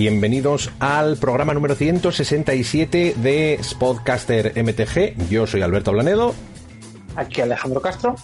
Bienvenidos 0.00 0.70
al 0.78 1.16
programa 1.16 1.54
número 1.54 1.74
167 1.74 3.14
de 3.16 3.58
Spodcaster 3.60 4.52
MTG. 4.54 5.28
Yo 5.28 5.44
soy 5.44 5.62
Alberto 5.62 5.90
Blanedo. 5.90 6.36
Aquí 7.16 7.40
Alejandro 7.40 7.82
Castro. 7.82 8.14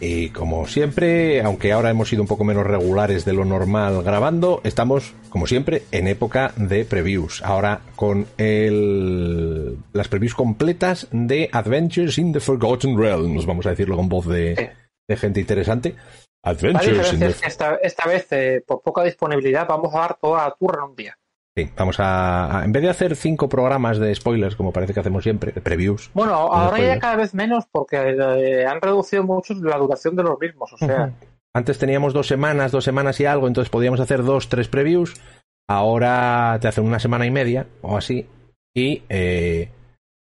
Y 0.00 0.28
como 0.28 0.68
siempre, 0.68 1.42
aunque 1.42 1.72
ahora 1.72 1.90
hemos 1.90 2.08
sido 2.08 2.22
un 2.22 2.28
poco 2.28 2.44
menos 2.44 2.64
regulares 2.64 3.24
de 3.24 3.32
lo 3.32 3.44
normal 3.44 4.04
grabando, 4.04 4.60
estamos, 4.62 5.12
como 5.30 5.48
siempre, 5.48 5.82
en 5.90 6.06
época 6.06 6.52
de 6.54 6.84
previews. 6.84 7.42
Ahora 7.42 7.80
con 7.96 8.28
el, 8.38 9.78
las 9.92 10.06
previews 10.06 10.36
completas 10.36 11.08
de 11.10 11.50
Adventures 11.50 12.18
in 12.18 12.32
the 12.32 12.38
Forgotten 12.38 12.96
Realms, 12.96 13.46
vamos 13.46 13.66
a 13.66 13.70
decirlo 13.70 13.96
con 13.96 14.08
voz 14.08 14.28
de, 14.28 14.74
de 15.08 15.16
gente 15.16 15.40
interesante. 15.40 15.96
Adventures 16.42 17.12
in 17.12 17.20
the... 17.20 17.26
esta, 17.26 17.76
esta 17.76 18.08
vez, 18.08 18.30
eh, 18.32 18.64
por 18.66 18.82
poca 18.82 19.02
disponibilidad, 19.02 19.66
vamos 19.68 19.94
a 19.94 20.00
dar 20.00 20.18
toda 20.20 20.44
la 20.44 20.54
turra 20.58 20.84
en 20.84 20.90
un 20.90 20.96
día. 20.96 21.18
Sí, 21.56 21.68
vamos 21.76 21.96
a, 21.98 22.62
En 22.64 22.72
vez 22.72 22.82
de 22.82 22.90
hacer 22.90 23.16
cinco 23.16 23.48
programas 23.48 23.98
de 23.98 24.14
spoilers, 24.14 24.54
como 24.54 24.72
parece 24.72 24.94
que 24.94 25.00
hacemos 25.00 25.24
siempre, 25.24 25.52
previews. 25.52 26.10
Bueno, 26.14 26.34
ahora 26.34 26.78
ya 26.78 26.98
cada 26.98 27.16
vez 27.16 27.34
menos 27.34 27.66
porque 27.70 27.96
eh, 27.96 28.66
han 28.66 28.80
reducido 28.80 29.24
mucho 29.24 29.54
la 29.54 29.76
duración 29.76 30.14
de 30.16 30.22
los 30.22 30.38
mismos. 30.38 30.72
O 30.72 30.78
sea. 30.78 31.12
Antes 31.52 31.78
teníamos 31.78 32.12
dos 32.12 32.28
semanas, 32.28 32.70
dos 32.70 32.84
semanas 32.84 33.18
y 33.18 33.26
algo, 33.26 33.48
entonces 33.48 33.70
podíamos 33.70 33.98
hacer 33.98 34.22
dos, 34.22 34.48
tres 34.48 34.68
previews. 34.68 35.20
Ahora 35.68 36.56
te 36.60 36.68
hacen 36.68 36.84
una 36.84 37.00
semana 37.00 37.26
y 37.26 37.30
media 37.32 37.66
o 37.82 37.96
así. 37.96 38.28
Y 38.72 39.02
eh, 39.08 39.70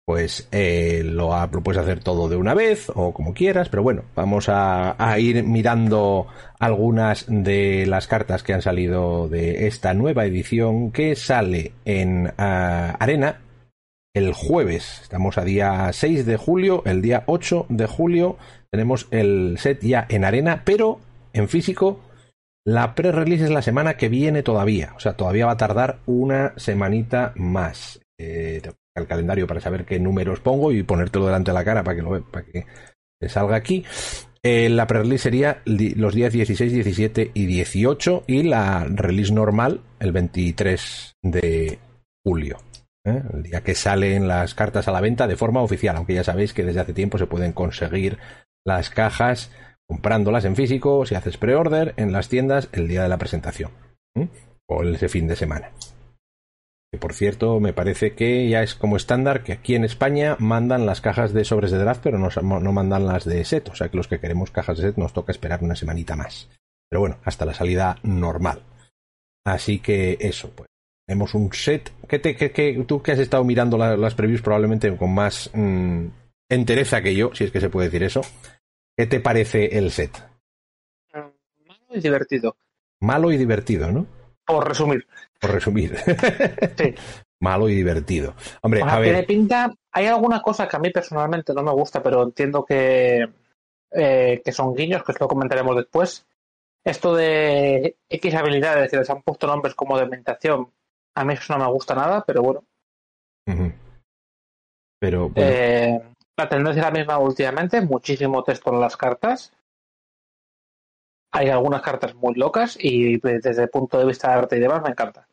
pues 0.04 0.48
eh, 0.50 1.02
lo, 1.04 1.30
puedes 1.62 1.80
hacer 1.80 2.00
todo 2.00 2.28
de 2.28 2.36
una 2.36 2.54
vez 2.54 2.90
o 2.94 3.12
como 3.14 3.34
quieras, 3.34 3.68
pero 3.68 3.82
bueno, 3.82 4.04
vamos 4.14 4.46
a, 4.48 4.96
ir 5.18 5.44
mirando 5.44 6.26
algunas 6.58 7.26
de 7.28 7.86
las 7.86 8.06
cartas 8.08 8.42
que 8.42 8.54
han 8.54 8.62
salido 8.62 9.28
de 9.28 9.66
esta 9.66 9.94
nueva 9.94 10.24
edición 10.24 10.90
que 10.90 11.14
sale 11.14 11.72
en 11.84 12.32
ah, 12.38 12.96
Arena 12.98 13.40
el 14.14 14.32
jueves. 14.32 15.00
Estamos 15.02 15.38
a 15.38 15.44
día 15.44 15.90
6 15.92 16.26
de 16.26 16.36
julio, 16.36 16.82
el 16.84 17.00
día 17.00 17.22
8 17.26 17.66
de 17.68 17.86
julio 17.86 18.36
tenemos 18.70 19.06
el 19.10 19.56
set 19.58 19.80
ya 19.82 20.06
en 20.08 20.24
Arena, 20.24 20.62
pero 20.64 20.98
en 21.32 21.48
físico. 21.48 22.00
La 22.64 22.94
pre-release 22.94 23.44
es 23.44 23.50
la 23.50 23.60
semana 23.60 23.96
que 23.96 24.08
viene 24.08 24.42
todavía, 24.44 24.92
o 24.96 25.00
sea, 25.00 25.14
todavía 25.14 25.46
va 25.46 25.52
a 25.52 25.56
tardar 25.56 25.98
una 26.06 26.52
semanita 26.56 27.32
más. 27.34 28.00
Eh, 28.18 28.62
al 28.94 29.06
calendario 29.06 29.46
para 29.46 29.60
saber 29.60 29.84
qué 29.84 29.98
números 29.98 30.40
pongo 30.40 30.72
y 30.72 30.82
ponértelo 30.82 31.26
delante 31.26 31.50
de 31.50 31.54
la 31.54 31.64
cara 31.64 31.82
para 31.82 31.96
que 31.96 32.02
lo 32.02 32.22
para 32.30 32.44
que 32.46 32.66
salga 33.28 33.56
aquí. 33.56 33.84
Eh, 34.44 34.68
la 34.68 34.88
pre-release 34.88 35.22
sería 35.22 35.62
los 35.64 36.14
días 36.14 36.32
16, 36.32 36.72
17 36.72 37.30
y 37.32 37.46
18 37.46 38.24
y 38.26 38.42
la 38.42 38.84
release 38.84 39.32
normal 39.32 39.82
el 40.00 40.10
23 40.10 41.14
de 41.22 41.78
julio. 42.24 42.58
¿eh? 43.04 43.22
El 43.32 43.44
día 43.44 43.60
que 43.60 43.76
salen 43.76 44.26
las 44.26 44.54
cartas 44.54 44.88
a 44.88 44.92
la 44.92 45.00
venta 45.00 45.28
de 45.28 45.36
forma 45.36 45.62
oficial, 45.62 45.96
aunque 45.96 46.14
ya 46.14 46.24
sabéis 46.24 46.52
que 46.52 46.64
desde 46.64 46.80
hace 46.80 46.92
tiempo 46.92 47.18
se 47.18 47.26
pueden 47.26 47.52
conseguir 47.52 48.18
las 48.64 48.90
cajas 48.90 49.52
comprándolas 49.86 50.44
en 50.44 50.56
físico, 50.56 51.06
si 51.06 51.14
haces 51.14 51.36
pre-order 51.36 51.94
en 51.96 52.12
las 52.12 52.28
tiendas 52.28 52.68
el 52.72 52.88
día 52.88 53.02
de 53.02 53.08
la 53.08 53.18
presentación 53.18 53.70
o 54.66 54.82
ese 54.82 55.08
fin 55.08 55.28
de 55.28 55.36
semana. 55.36 55.70
Que 56.92 56.98
por 56.98 57.14
cierto, 57.14 57.58
me 57.58 57.72
parece 57.72 58.14
que 58.14 58.50
ya 58.50 58.62
es 58.62 58.74
como 58.74 58.98
estándar 58.98 59.42
que 59.42 59.54
aquí 59.54 59.74
en 59.74 59.84
España 59.84 60.36
mandan 60.38 60.84
las 60.84 61.00
cajas 61.00 61.32
de 61.32 61.46
sobres 61.46 61.70
de 61.70 61.78
draft, 61.78 62.02
pero 62.04 62.18
no, 62.18 62.28
no, 62.60 62.72
mandan 62.72 63.06
las 63.06 63.24
de 63.24 63.42
set. 63.46 63.70
O 63.70 63.74
sea 63.74 63.88
que 63.88 63.96
los 63.96 64.08
que 64.08 64.20
queremos 64.20 64.50
cajas 64.50 64.76
de 64.76 64.84
set 64.84 64.98
nos 64.98 65.14
toca 65.14 65.32
esperar 65.32 65.64
una 65.64 65.74
semanita 65.74 66.16
más. 66.16 66.50
Pero 66.90 67.00
bueno, 67.00 67.16
hasta 67.24 67.46
la 67.46 67.54
salida 67.54 67.96
normal. 68.02 68.62
Así 69.42 69.78
que 69.78 70.18
eso, 70.20 70.50
pues. 70.50 70.68
Tenemos 71.06 71.34
un 71.34 71.50
set. 71.52 71.90
¿Qué 72.06 72.18
te, 72.18 72.36
qué, 72.36 72.84
tú 72.86 73.02
que 73.02 73.12
has 73.12 73.18
estado 73.18 73.42
mirando 73.42 73.78
las 73.78 74.14
previews 74.14 74.42
probablemente 74.42 74.94
con 74.96 75.14
más 75.14 75.50
mm, 75.52 76.06
entereza 76.50 77.02
que 77.02 77.14
yo, 77.14 77.34
si 77.34 77.44
es 77.44 77.50
que 77.50 77.60
se 77.60 77.70
puede 77.70 77.88
decir 77.88 78.02
eso. 78.02 78.20
¿Qué 78.96 79.06
te 79.06 79.20
parece 79.20 79.78
el 79.78 79.90
set? 79.90 80.10
Malo 81.12 81.86
y 81.90 82.00
divertido. 82.00 82.56
Malo 83.00 83.32
y 83.32 83.36
divertido, 83.38 83.90
¿no? 83.90 84.06
Por 84.52 84.68
resumir. 84.68 85.06
Por 85.40 85.50
resumir. 85.52 85.96
Sí. 86.76 86.94
Malo 87.40 87.68
y 87.68 87.74
divertido. 87.74 88.34
Hombre, 88.60 88.82
a 88.86 88.98
ver. 89.00 89.26
pinta, 89.26 89.72
hay 89.90 90.06
alguna 90.06 90.40
cosa 90.40 90.68
que 90.68 90.76
a 90.76 90.78
mí 90.78 90.90
personalmente 90.90 91.52
no 91.52 91.62
me 91.62 91.72
gusta, 91.72 92.00
pero 92.00 92.22
entiendo 92.22 92.64
que, 92.64 93.28
eh, 93.90 94.42
que 94.44 94.52
son 94.52 94.74
guiños, 94.74 95.02
que 95.02 95.12
lo 95.18 95.26
comentaremos 95.26 95.74
después. 95.74 96.24
Esto 96.84 97.14
de 97.16 97.96
X 98.08 98.34
habilidades, 98.34 98.90
que 98.90 98.96
les 98.96 99.10
han 99.10 99.22
puesto 99.22 99.48
nombres 99.48 99.74
como 99.74 99.98
de 99.98 100.06
meditación, 100.06 100.70
a 101.16 101.24
mí 101.24 101.34
eso 101.34 101.56
no 101.56 101.64
me 101.64 101.72
gusta 101.72 101.96
nada, 101.96 102.22
pero 102.24 102.42
bueno. 102.42 102.64
Pero 105.00 105.32
eh, 105.34 106.00
la 106.36 106.48
tendencia 106.48 106.80
es 106.80 106.86
la 106.86 106.98
misma 106.98 107.18
últimamente, 107.18 107.80
muchísimo 107.80 108.44
texto 108.44 108.72
en 108.72 108.80
las 108.80 108.96
cartas 108.96 109.52
hay 111.32 111.48
algunas 111.48 111.82
cartas 111.82 112.14
muy 112.14 112.34
locas 112.34 112.76
y 112.78 113.18
desde 113.18 113.62
el 113.62 113.70
punto 113.70 113.98
de 113.98 114.04
vista 114.04 114.28
de 114.28 114.34
arte 114.34 114.56
y 114.56 114.60
demás 114.60 114.82
me 114.82 114.90
encanta. 114.90 115.26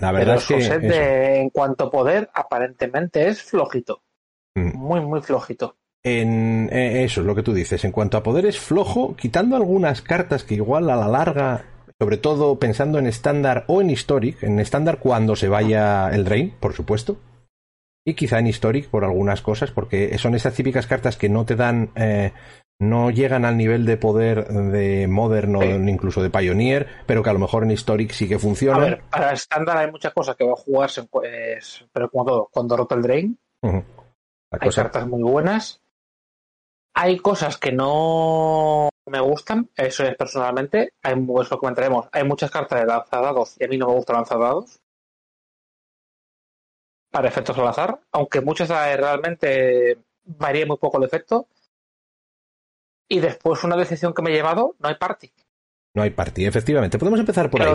La 0.00 0.12
verdad 0.12 0.36
es 0.36 0.46
que 0.46 1.40
en 1.40 1.50
cuanto 1.50 1.84
a 1.84 1.90
poder 1.90 2.30
aparentemente 2.32 3.28
es 3.28 3.42
flojito. 3.42 4.02
Muy, 4.54 5.00
muy 5.00 5.20
flojito. 5.20 5.76
En, 6.02 6.68
eh, 6.72 7.04
eso 7.04 7.20
es 7.20 7.26
lo 7.26 7.34
que 7.34 7.42
tú 7.42 7.52
dices. 7.52 7.84
En 7.84 7.92
cuanto 7.92 8.16
a 8.16 8.22
poder 8.22 8.46
es 8.46 8.58
flojo, 8.58 9.16
quitando 9.16 9.56
algunas 9.56 10.02
cartas 10.02 10.44
que 10.44 10.54
igual 10.54 10.88
a 10.88 10.96
la 10.96 11.08
larga, 11.08 11.64
sobre 11.98 12.16
todo 12.16 12.58
pensando 12.58 12.98
en 12.98 13.06
estándar 13.06 13.64
o 13.66 13.80
en 13.80 13.90
historic, 13.90 14.42
en 14.42 14.60
estándar 14.60 14.98
cuando 15.00 15.36
se 15.36 15.48
vaya 15.48 16.08
el 16.10 16.24
drain, 16.24 16.54
por 16.60 16.74
supuesto. 16.74 17.18
Y 18.04 18.14
quizá 18.14 18.38
en 18.38 18.46
historic 18.46 18.88
por 18.88 19.04
algunas 19.04 19.42
cosas, 19.42 19.72
porque 19.72 20.16
son 20.16 20.36
esas 20.36 20.54
típicas 20.54 20.86
cartas 20.86 21.16
que 21.16 21.28
no 21.28 21.44
te 21.44 21.56
dan 21.56 21.90
eh, 21.96 22.32
no 22.78 23.10
llegan 23.10 23.44
al 23.44 23.56
nivel 23.56 23.86
de 23.86 23.96
poder 23.96 24.48
de 24.48 25.06
Modern 25.08 25.56
o 25.56 25.64
incluso 25.64 26.22
de 26.22 26.30
Pioneer, 26.30 26.86
pero 27.06 27.22
que 27.22 27.30
a 27.30 27.32
lo 27.32 27.38
mejor 27.38 27.62
en 27.62 27.70
Historic 27.70 28.12
sí 28.12 28.28
que 28.28 28.38
funciona. 28.38 28.76
A 28.76 28.80
ver, 28.80 29.02
para 29.10 29.32
estándar 29.32 29.78
hay 29.78 29.90
muchas 29.90 30.12
cosas 30.12 30.36
que 30.36 30.44
va 30.44 30.52
a 30.52 30.56
jugarse, 30.56 31.04
pues, 31.04 31.84
pero 31.92 32.10
como 32.10 32.24
todo, 32.24 32.48
cuando 32.50 32.76
rota 32.76 32.94
el 32.94 33.02
Drain, 33.02 33.38
hay 33.62 34.70
cartas 34.70 35.06
muy 35.06 35.22
buenas. 35.22 35.80
Hay 36.98 37.18
cosas 37.18 37.58
que 37.58 37.72
no 37.72 38.88
me 39.06 39.20
gustan, 39.20 39.68
eso 39.76 40.04
es 40.04 40.16
personalmente, 40.16 40.94
hay, 41.02 41.12
eso 41.12 41.54
lo 41.54 41.58
comentaremos, 41.58 42.08
hay 42.10 42.24
muchas 42.24 42.50
cartas 42.50 42.80
de 42.80 42.86
lanzadados 42.86 43.54
y 43.58 43.64
a 43.64 43.68
mí 43.68 43.76
no 43.76 43.88
me 43.88 43.92
gusta 43.92 44.14
lanzadados. 44.14 44.80
Para 47.10 47.28
efectos 47.28 47.56
al 47.58 47.68
azar, 47.68 48.00
aunque 48.12 48.40
muchas 48.40 48.68
realmente 48.68 49.98
varía 50.24 50.66
muy 50.66 50.78
poco 50.78 50.98
el 50.98 51.04
efecto 51.04 51.46
y 53.08 53.20
después 53.20 53.64
una 53.64 53.76
decisión 53.76 54.12
que 54.12 54.22
me 54.22 54.30
he 54.30 54.34
llevado, 54.34 54.74
no 54.78 54.88
hay 54.88 54.96
party. 54.96 55.32
No 55.94 56.02
hay 56.02 56.10
party, 56.10 56.46
efectivamente. 56.46 56.98
Podemos 56.98 57.20
empezar 57.20 57.50
por 57.50 57.62
ahí. 57.62 57.74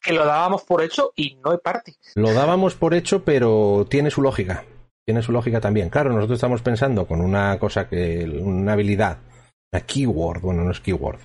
que 0.00 0.12
lo 0.12 0.24
dábamos 0.24 0.62
por 0.62 0.82
hecho 0.82 1.12
y 1.16 1.36
no 1.36 1.52
hay 1.52 1.58
party. 1.58 1.94
Lo 2.14 2.34
dábamos 2.34 2.74
por 2.74 2.94
hecho, 2.94 3.24
pero 3.24 3.86
tiene 3.88 4.10
su 4.10 4.22
lógica. 4.22 4.64
Tiene 5.06 5.22
su 5.22 5.32
lógica 5.32 5.60
también. 5.60 5.88
Claro, 5.88 6.12
nosotros 6.12 6.36
estamos 6.36 6.62
pensando 6.62 7.06
con 7.06 7.20
una 7.20 7.58
cosa 7.58 7.88
que, 7.88 8.24
una 8.24 8.74
habilidad, 8.74 9.18
una 9.72 9.80
keyword, 9.84 10.40
bueno, 10.40 10.64
no 10.64 10.70
es 10.70 10.80
keyword, 10.80 11.20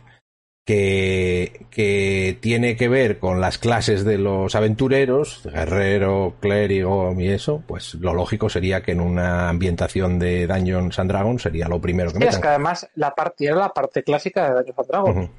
que, 0.68 1.66
que, 1.72 2.38
tiene 2.42 2.76
que 2.76 2.90
ver 2.90 3.20
con 3.20 3.40
las 3.40 3.58
clases 3.58 4.04
de 4.04 4.18
los 4.18 4.54
aventureros, 4.54 5.42
guerrero, 5.46 6.36
clérigo 6.42 7.16
y 7.18 7.30
eso, 7.30 7.64
pues 7.66 7.94
lo 7.96 8.14
lógico 8.14 8.50
sería 8.50 8.84
que 8.84 8.92
en 8.92 9.00
una 9.00 9.48
ambientación 9.48 10.20
de 10.20 10.46
Dungeons 10.46 11.00
and 11.00 11.10
Dragons 11.10 11.42
sería 11.42 11.70
lo 11.70 11.80
primero 11.80 12.12
que 12.12 12.20
sí, 12.20 12.26
Es 12.26 12.40
que 12.40 12.50
además 12.50 12.90
la 12.96 13.16
parte 13.16 13.46
era 13.46 13.56
la 13.56 13.70
parte 13.70 14.04
clásica 14.04 14.44
de 14.44 14.56
Dungeons 14.56 14.80
and 14.80 14.88
Dragons. 14.90 15.30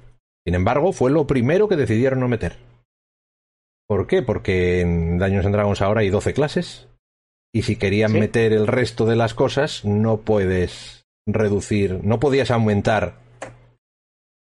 Sin 0.47 0.55
embargo, 0.55 0.93
fue 0.95 1.11
lo 1.11 1.27
primero 1.27 1.69
que 1.69 1.77
decidieron 1.77 2.21
no 2.21 2.29
meter. 2.29 2.57
¿Por 3.87 4.07
qué? 4.07 4.23
Porque 4.23 4.81
en 4.81 5.19
Dungeons 5.19 5.45
and 5.45 5.55
Dragons 5.55 5.83
ahora 5.83 6.01
hay 6.01 6.09
12 6.09 6.33
clases 6.33 6.89
y 7.53 7.63
si 7.63 7.77
querían 7.77 8.15
meter 8.15 8.55
el 8.55 8.67
resto 8.67 9.05
de 9.05 9.17
las 9.17 9.35
cosas 9.35 9.85
no 9.85 10.23
puedes 10.23 11.05
reducir, 11.27 12.01
no 12.03 12.19
podías 12.19 12.51
aumentar 12.51 13.28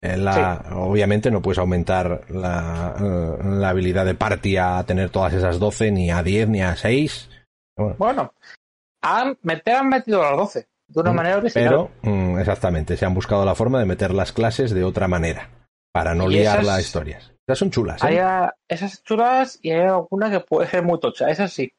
la, 0.02 0.64
Obviamente 0.74 1.30
no 1.30 1.42
puedes 1.42 1.58
aumentar 1.58 2.22
la, 2.28 2.94
la, 3.44 3.68
habilidad 3.68 4.06
de 4.06 4.14
party 4.14 4.56
a 4.56 4.82
tener 4.84 5.10
todas 5.10 5.34
esas 5.34 5.58
12, 5.58 5.90
ni 5.90 6.10
a 6.10 6.22
10, 6.22 6.48
ni 6.48 6.62
a 6.62 6.76
6. 6.76 7.28
Bueno, 7.98 8.32
han, 9.02 9.38
han 9.66 9.88
metido 9.88 10.22
las 10.22 10.36
12 10.36 10.68
de 10.88 11.00
una 11.00 11.12
mm, 11.12 11.16
manera 11.16 11.36
original. 11.38 11.68
Pero, 11.68 11.90
mm, 12.02 12.38
exactamente, 12.38 12.96
se 12.96 13.06
han 13.06 13.14
buscado 13.14 13.44
la 13.44 13.54
forma 13.54 13.78
de 13.78 13.86
meter 13.86 14.12
las 14.12 14.32
clases 14.32 14.72
de 14.72 14.84
otra 14.84 15.08
manera, 15.08 15.50
para 15.92 16.14
no 16.14 16.28
liar 16.28 16.64
las 16.64 16.80
historias. 16.80 17.32
Esas 17.46 17.58
son 17.58 17.70
chulas. 17.70 18.02
¿eh? 18.02 18.20
Hay 18.20 18.48
esas 18.68 19.02
chulas 19.02 19.58
y 19.62 19.70
hay 19.70 19.86
alguna 19.86 20.30
que 20.30 20.40
puede 20.40 20.68
ser 20.68 20.82
muy 20.82 21.00
tocha, 21.00 21.30
esas 21.30 21.52
sí. 21.52 21.72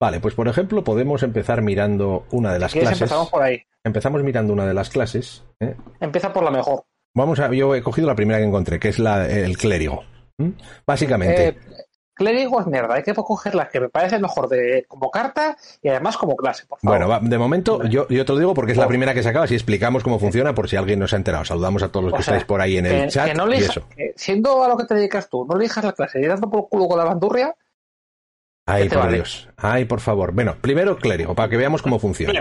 Vale, 0.00 0.20
pues 0.20 0.34
por 0.34 0.48
ejemplo 0.48 0.82
podemos 0.82 1.22
empezar 1.22 1.62
mirando 1.62 2.26
una 2.30 2.52
de 2.52 2.58
las 2.58 2.72
clases. 2.72 3.00
Empezamos 3.00 3.30
por 3.30 3.42
ahí. 3.42 3.62
Empezamos 3.84 4.22
mirando 4.22 4.52
una 4.52 4.66
de 4.66 4.74
las 4.74 4.90
clases. 4.90 5.44
¿eh? 5.60 5.76
Empieza 6.00 6.32
por 6.32 6.42
la 6.42 6.50
mejor. 6.50 6.84
Vamos 7.14 7.38
a, 7.38 7.50
yo 7.52 7.74
he 7.74 7.82
cogido 7.82 8.08
la 8.08 8.16
primera 8.16 8.40
que 8.40 8.44
encontré, 8.44 8.80
que 8.80 8.88
es 8.88 8.98
la, 8.98 9.28
el 9.28 9.56
clérigo. 9.56 10.02
Básicamente. 10.84 11.48
Eh, 11.48 11.56
clérigo 12.12 12.60
es 12.60 12.66
mierda. 12.66 12.94
Hay 12.94 13.04
que 13.04 13.14
coger 13.14 13.54
las 13.54 13.68
que 13.68 13.80
me 13.80 13.88
parece 13.88 14.18
mejor 14.18 14.48
de, 14.48 14.84
como 14.88 15.12
carta 15.12 15.56
y 15.80 15.88
además 15.88 16.16
como 16.16 16.34
clase, 16.34 16.66
por 16.66 16.80
favor. 16.80 17.06
Bueno, 17.06 17.20
de 17.28 17.38
momento 17.38 17.84
yo, 17.84 18.08
yo 18.08 18.24
te 18.24 18.32
lo 18.32 18.38
digo 18.38 18.54
porque 18.54 18.72
es 18.72 18.78
la 18.78 18.88
primera 18.88 19.14
que 19.14 19.22
sacabas 19.22 19.50
y 19.52 19.54
explicamos 19.54 20.02
cómo 20.02 20.18
funciona 20.18 20.54
por 20.54 20.68
si 20.68 20.74
alguien 20.74 20.98
no 20.98 21.06
se 21.06 21.14
ha 21.14 21.18
enterado. 21.18 21.44
Saludamos 21.44 21.84
a 21.84 21.92
todos 21.92 22.06
los 22.06 22.14
que 22.14 22.20
estáis 22.20 22.44
por 22.44 22.60
ahí 22.60 22.78
en 22.78 22.86
el 22.86 23.08
chat. 23.08 23.36
no 23.36 23.46
siendo 24.16 24.64
a 24.64 24.68
lo 24.68 24.76
que 24.76 24.84
te 24.84 24.94
dedicas 24.94 25.28
tú, 25.28 25.46
no 25.48 25.56
elijas 25.56 25.84
la 25.84 25.92
clase 25.92 26.20
y 26.20 26.26
dando 26.26 26.50
por 26.50 26.68
culo 26.68 26.88
con 26.88 26.98
la 26.98 27.04
bandurria. 27.04 27.54
Ay, 28.66 28.88
por 28.88 29.12
Dios. 29.12 29.48
Ay, 29.56 29.84
por 29.84 30.00
favor. 30.00 30.32
Bueno, 30.32 30.56
primero 30.60 30.96
clérigo, 30.96 31.34
para 31.34 31.50
que 31.50 31.56
veamos 31.56 31.82
cómo 31.82 31.98
funciona. 31.98 32.40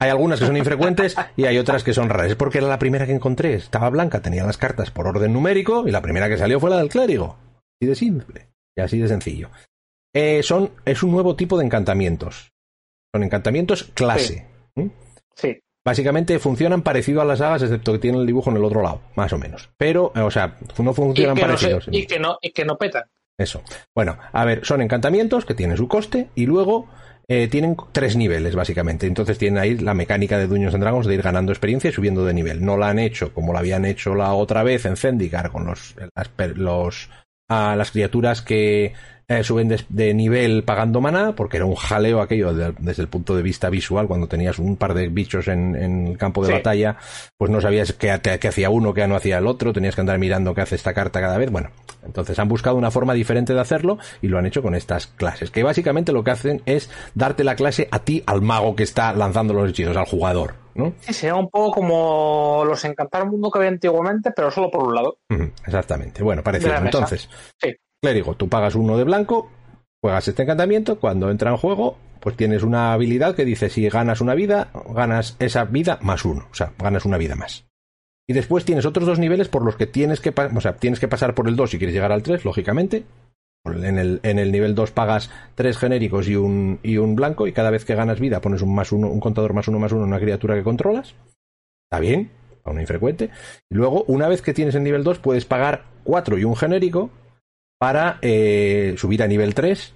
Hay 0.00 0.10
algunas 0.10 0.40
que 0.40 0.46
son 0.46 0.56
infrecuentes 0.56 1.16
y 1.36 1.44
hay 1.44 1.58
otras 1.58 1.84
que 1.84 1.94
son 1.94 2.08
raras. 2.08 2.32
Es 2.32 2.36
porque 2.36 2.58
era 2.58 2.66
la 2.66 2.78
primera 2.78 3.06
que 3.06 3.12
encontré. 3.12 3.54
Estaba 3.54 3.88
blanca, 3.90 4.20
tenía 4.20 4.44
las 4.44 4.58
cartas 4.58 4.90
por 4.90 5.06
orden 5.06 5.32
numérico 5.32 5.86
y 5.86 5.92
la 5.92 6.02
primera 6.02 6.28
que 6.28 6.38
salió 6.38 6.58
fue 6.58 6.70
la 6.70 6.78
del 6.78 6.88
clérigo. 6.88 7.36
Así 7.80 7.88
de 7.88 7.94
simple 7.94 8.48
y 8.76 8.80
así 8.80 8.98
de 8.98 9.08
sencillo. 9.08 9.50
Eh, 10.12 10.42
son, 10.42 10.72
es 10.84 11.02
un 11.02 11.12
nuevo 11.12 11.36
tipo 11.36 11.56
de 11.56 11.64
encantamientos. 11.64 12.52
Son 13.14 13.22
encantamientos 13.22 13.84
clase. 13.94 14.46
Sí. 15.34 15.60
Básicamente 15.84 16.38
funcionan 16.38 16.82
parecido 16.82 17.22
a 17.22 17.24
las 17.24 17.38
sagas, 17.38 17.62
excepto 17.62 17.92
que 17.92 17.98
tienen 17.98 18.20
el 18.20 18.26
dibujo 18.26 18.50
en 18.50 18.56
el 18.56 18.64
otro 18.64 18.82
lado, 18.82 19.00
más 19.14 19.32
o 19.32 19.38
menos. 19.38 19.70
Pero, 19.78 20.12
o 20.14 20.30
sea, 20.30 20.58
no 20.78 20.92
funcionan 20.92 21.36
parecidos. 21.36 21.88
y, 21.90 22.06
que 22.06 22.18
no, 22.18 22.38
y 22.42 22.50
que 22.50 22.64
no 22.64 22.76
petan. 22.76 23.04
Eso. 23.40 23.62
Bueno, 23.94 24.18
a 24.32 24.44
ver, 24.44 24.66
son 24.66 24.82
encantamientos 24.82 25.46
que 25.46 25.54
tienen 25.54 25.78
su 25.78 25.88
coste 25.88 26.28
y 26.34 26.44
luego 26.44 26.90
eh, 27.26 27.48
tienen 27.48 27.74
tres 27.90 28.14
niveles, 28.14 28.54
básicamente. 28.54 29.06
Entonces 29.06 29.38
tienen 29.38 29.58
ahí 29.58 29.78
la 29.78 29.94
mecánica 29.94 30.36
de 30.36 30.46
Dueños 30.46 30.74
and 30.74 30.82
Dragons 30.82 31.06
de 31.06 31.14
ir 31.14 31.22
ganando 31.22 31.50
experiencia 31.50 31.88
y 31.88 31.92
subiendo 31.94 32.26
de 32.26 32.34
nivel. 32.34 32.62
No 32.62 32.76
la 32.76 32.90
han 32.90 32.98
hecho 32.98 33.32
como 33.32 33.54
la 33.54 33.60
habían 33.60 33.86
hecho 33.86 34.14
la 34.14 34.34
otra 34.34 34.62
vez 34.62 34.84
en 34.84 34.98
Zendikar 34.98 35.50
con 35.50 35.64
los, 35.64 35.96
los 36.56 37.08
a 37.48 37.76
las 37.76 37.92
criaturas 37.92 38.42
que 38.42 38.92
eh, 39.30 39.44
suben 39.44 39.68
de, 39.68 40.12
nivel 40.12 40.64
pagando 40.64 41.00
mana, 41.00 41.36
porque 41.36 41.58
era 41.58 41.64
un 41.64 41.76
jaleo 41.76 42.20
aquello 42.20 42.52
desde 42.52 43.02
el 43.02 43.06
punto 43.06 43.36
de 43.36 43.42
vista 43.42 43.70
visual, 43.70 44.08
cuando 44.08 44.26
tenías 44.26 44.58
un 44.58 44.76
par 44.76 44.92
de 44.92 45.06
bichos 45.06 45.46
en, 45.46 45.76
el 45.76 46.18
campo 46.18 46.44
de 46.44 46.54
batalla, 46.54 46.96
pues 47.38 47.48
no 47.48 47.60
sabías 47.60 47.92
qué, 47.92 48.10
hacía 48.10 48.70
uno, 48.70 48.92
qué 48.92 49.06
no 49.06 49.14
hacía 49.14 49.38
el 49.38 49.46
otro, 49.46 49.72
tenías 49.72 49.94
que 49.94 50.00
andar 50.00 50.18
mirando 50.18 50.52
qué 50.52 50.62
hace 50.62 50.74
esta 50.74 50.94
carta 50.94 51.20
cada 51.20 51.38
vez. 51.38 51.48
Bueno, 51.48 51.70
entonces 52.04 52.36
han 52.40 52.48
buscado 52.48 52.74
una 52.74 52.90
forma 52.90 53.14
diferente 53.14 53.54
de 53.54 53.60
hacerlo 53.60 53.98
y 54.20 54.26
lo 54.26 54.36
han 54.36 54.46
hecho 54.46 54.62
con 54.62 54.74
estas 54.74 55.06
clases, 55.06 55.52
que 55.52 55.62
básicamente 55.62 56.10
lo 56.10 56.24
que 56.24 56.32
hacen 56.32 56.62
es 56.66 56.90
darte 57.14 57.44
la 57.44 57.54
clase 57.54 57.86
a 57.92 58.00
ti, 58.00 58.24
al 58.26 58.42
mago 58.42 58.74
que 58.74 58.82
está 58.82 59.12
lanzando 59.12 59.54
los 59.54 59.70
hechizos, 59.70 59.96
al 59.96 60.06
jugador. 60.06 60.54
¿no? 60.74 60.94
Sí, 61.02 61.12
sea 61.12 61.36
un 61.36 61.48
poco 61.50 61.70
como 61.70 62.64
los 62.66 62.84
encantar 62.84 63.28
mundo 63.28 63.48
que 63.48 63.60
había 63.60 63.70
antiguamente, 63.70 64.32
pero 64.34 64.50
solo 64.50 64.72
por 64.72 64.88
un 64.88 64.94
lado. 64.96 65.18
exactamente. 65.64 66.20
Bueno, 66.20 66.42
parecido. 66.42 66.74
Entonces, 66.74 67.30
sí. 67.60 67.76
Clérigo, 68.02 68.34
tú 68.34 68.48
pagas 68.48 68.74
uno 68.74 68.96
de 68.96 69.04
blanco, 69.04 69.50
juegas 70.00 70.26
este 70.26 70.42
encantamiento, 70.42 70.98
cuando 70.98 71.30
entra 71.30 71.50
en 71.50 71.58
juego, 71.58 71.98
pues 72.20 72.36
tienes 72.36 72.62
una 72.62 72.92
habilidad 72.94 73.34
que 73.34 73.44
dice 73.44 73.68
si 73.68 73.88
ganas 73.88 74.22
una 74.22 74.34
vida, 74.34 74.70
ganas 74.94 75.36
esa 75.38 75.64
vida 75.64 75.98
más 76.00 76.24
uno, 76.24 76.46
o 76.50 76.54
sea, 76.54 76.72
ganas 76.78 77.04
una 77.04 77.18
vida 77.18 77.36
más. 77.36 77.66
Y 78.26 78.32
después 78.32 78.64
tienes 78.64 78.86
otros 78.86 79.06
dos 79.06 79.18
niveles 79.18 79.48
por 79.48 79.64
los 79.64 79.76
que 79.76 79.86
tienes 79.86 80.20
que, 80.20 80.32
o 80.32 80.60
sea, 80.60 80.76
tienes 80.76 81.00
que 81.00 81.08
pasar 81.08 81.34
por 81.34 81.48
el 81.48 81.56
2 81.56 81.72
si 81.72 81.78
quieres 81.78 81.94
llegar 81.94 82.12
al 82.12 82.22
3, 82.22 82.44
lógicamente. 82.44 83.04
En 83.66 83.98
el, 83.98 84.20
en 84.22 84.38
el 84.38 84.52
nivel 84.52 84.74
2 84.74 84.92
pagas 84.92 85.30
tres 85.54 85.76
genéricos 85.76 86.28
y 86.28 86.36
un, 86.36 86.78
y 86.82 86.96
un 86.96 87.16
blanco, 87.16 87.46
y 87.46 87.52
cada 87.52 87.70
vez 87.70 87.84
que 87.84 87.94
ganas 87.94 88.20
vida 88.20 88.40
pones 88.40 88.62
un 88.62 88.74
más 88.74 88.92
uno, 88.92 89.08
un 89.10 89.20
contador 89.20 89.52
más 89.52 89.68
uno 89.68 89.78
más 89.78 89.92
uno, 89.92 90.04
una 90.04 90.20
criatura 90.20 90.54
que 90.54 90.62
controlas. 90.62 91.14
Está 91.90 92.00
bien, 92.00 92.30
a 92.64 92.70
una 92.70 92.80
infrecuente. 92.80 93.30
Y 93.68 93.74
luego, 93.74 94.04
una 94.04 94.28
vez 94.28 94.40
que 94.40 94.54
tienes 94.54 94.76
el 94.76 94.84
nivel 94.84 95.04
2, 95.04 95.18
puedes 95.18 95.44
pagar 95.44 95.86
cuatro 96.04 96.38
y 96.38 96.44
un 96.44 96.56
genérico 96.56 97.10
para 97.80 98.18
eh, 98.20 98.94
subir 98.98 99.22
a 99.22 99.26
nivel 99.26 99.54
3, 99.54 99.94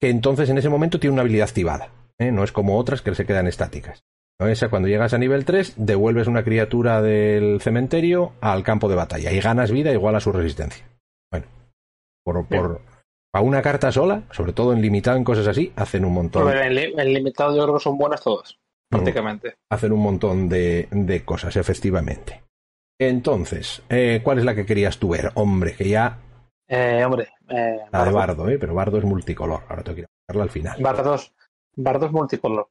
que 0.00 0.10
entonces 0.10 0.50
en 0.50 0.58
ese 0.58 0.68
momento 0.68 1.00
tiene 1.00 1.14
una 1.14 1.22
habilidad 1.22 1.48
activada. 1.48 1.90
¿eh? 2.18 2.30
No 2.30 2.44
es 2.44 2.52
como 2.52 2.78
otras 2.78 3.00
que 3.00 3.14
se 3.14 3.24
quedan 3.24 3.46
estáticas. 3.46 4.02
Esa, 4.38 4.68
cuando 4.68 4.88
llegas 4.88 5.12
a 5.12 5.18
nivel 5.18 5.44
3, 5.44 5.74
devuelves 5.76 6.26
una 6.26 6.44
criatura 6.44 7.02
del 7.02 7.60
cementerio 7.60 8.32
al 8.40 8.62
campo 8.62 8.88
de 8.88 8.96
batalla 8.96 9.32
y 9.32 9.40
ganas 9.40 9.70
vida 9.70 9.92
igual 9.92 10.14
a 10.14 10.20
su 10.20 10.32
resistencia. 10.32 10.86
Bueno, 11.30 11.46
por, 12.24 12.46
por 12.46 12.80
a 13.32 13.40
una 13.40 13.62
carta 13.62 13.92
sola, 13.92 14.22
sobre 14.30 14.52
todo 14.52 14.72
en 14.72 14.80
limitado 14.80 15.16
en 15.16 15.24
cosas 15.24 15.46
así, 15.46 15.72
hacen 15.76 16.04
un 16.04 16.14
montón. 16.14 16.50
en, 16.50 16.74
limitado 17.12 17.54
yo 17.54 17.62
creo 17.64 17.76
que 17.76 17.84
son 17.84 17.98
buenas 17.98 18.22
todas, 18.22 18.54
mm. 18.90 18.96
prácticamente. 18.96 19.54
hacen 19.70 19.92
un 19.92 20.00
montón 20.00 20.48
de, 20.48 20.88
de 20.90 21.24
cosas, 21.24 21.56
efectivamente. 21.56 22.42
Entonces, 22.98 23.82
eh, 23.88 24.20
¿cuál 24.22 24.38
es 24.38 24.44
la 24.44 24.54
que 24.54 24.66
querías 24.66 24.98
tú 24.98 25.10
ver? 25.10 25.30
Hombre, 25.34 25.74
que 25.74 25.88
ya 25.88 26.18
eh, 26.72 27.04
hombre. 27.04 27.28
Eh, 27.48 27.80
la 27.90 28.04
de 28.04 28.12
Bardo, 28.12 28.48
¿eh? 28.48 28.56
Pero 28.56 28.74
Bardo 28.74 28.98
es 28.98 29.04
multicolor. 29.04 29.64
Ahora 29.68 29.82
tengo 29.82 29.96
que 29.96 30.00
ir 30.02 30.40
al 30.40 30.50
final. 30.50 30.80
Bardo, 30.80 31.16
Bardo 31.74 32.06
es 32.06 32.12
multicolor. 32.12 32.68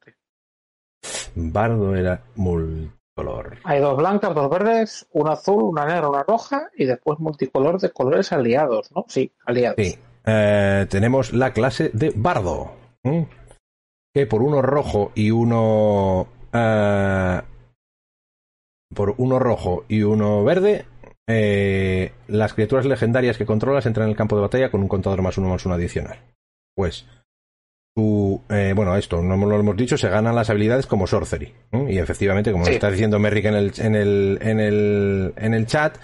Bardo 1.34 1.94
era 1.94 2.24
multicolor. 2.34 3.58
Hay 3.64 3.80
dos 3.80 3.98
blancas, 3.98 4.34
dos 4.34 4.48
verdes, 4.48 5.06
una 5.12 5.32
azul, 5.32 5.64
una 5.64 5.84
negra, 5.84 6.08
una 6.08 6.22
roja 6.22 6.70
y 6.74 6.86
después 6.86 7.18
multicolor 7.18 7.78
de 7.78 7.90
colores 7.90 8.32
aliados, 8.32 8.90
¿no? 8.92 9.04
Sí, 9.08 9.30
aliados. 9.44 9.76
Sí. 9.76 9.98
Eh, 10.24 10.86
tenemos 10.88 11.34
la 11.34 11.52
clase 11.52 11.90
de 11.92 12.14
Bardo. 12.16 12.72
Que 13.02 14.26
por 14.26 14.42
uno 14.42 14.62
rojo 14.62 15.12
y 15.14 15.30
uno. 15.30 16.26
Eh, 16.54 17.40
por 18.94 19.14
uno 19.18 19.38
rojo 19.38 19.84
y 19.88 20.02
uno 20.02 20.42
verde 20.42 20.86
eh, 21.30 22.12
las 22.28 22.54
criaturas 22.54 22.86
legendarias 22.86 23.38
que 23.38 23.46
controlas 23.46 23.86
entran 23.86 24.06
en 24.06 24.10
el 24.10 24.16
campo 24.16 24.36
de 24.36 24.42
batalla 24.42 24.70
con 24.70 24.80
un 24.82 24.88
contador 24.88 25.22
más 25.22 25.38
uno 25.38 25.48
más 25.48 25.64
uno 25.64 25.74
adicional. 25.74 26.18
Pues, 26.74 27.06
eh, 28.48 28.72
bueno, 28.74 28.96
esto 28.96 29.22
no 29.22 29.36
lo 29.36 29.58
hemos 29.58 29.76
dicho, 29.76 29.98
se 29.98 30.08
ganan 30.08 30.34
las 30.34 30.50
habilidades 30.50 30.86
como 30.86 31.06
sorcery. 31.06 31.52
Y 31.88 31.98
efectivamente, 31.98 32.52
como 32.52 32.66
está 32.66 32.90
diciendo 32.90 33.18
Merrick 33.18 33.46
en 33.46 33.54
el, 33.54 33.72
en, 33.78 33.94
el, 33.94 34.38
en, 34.40 34.60
el, 34.60 35.34
en 35.36 35.54
el 35.54 35.66
chat, 35.66 35.98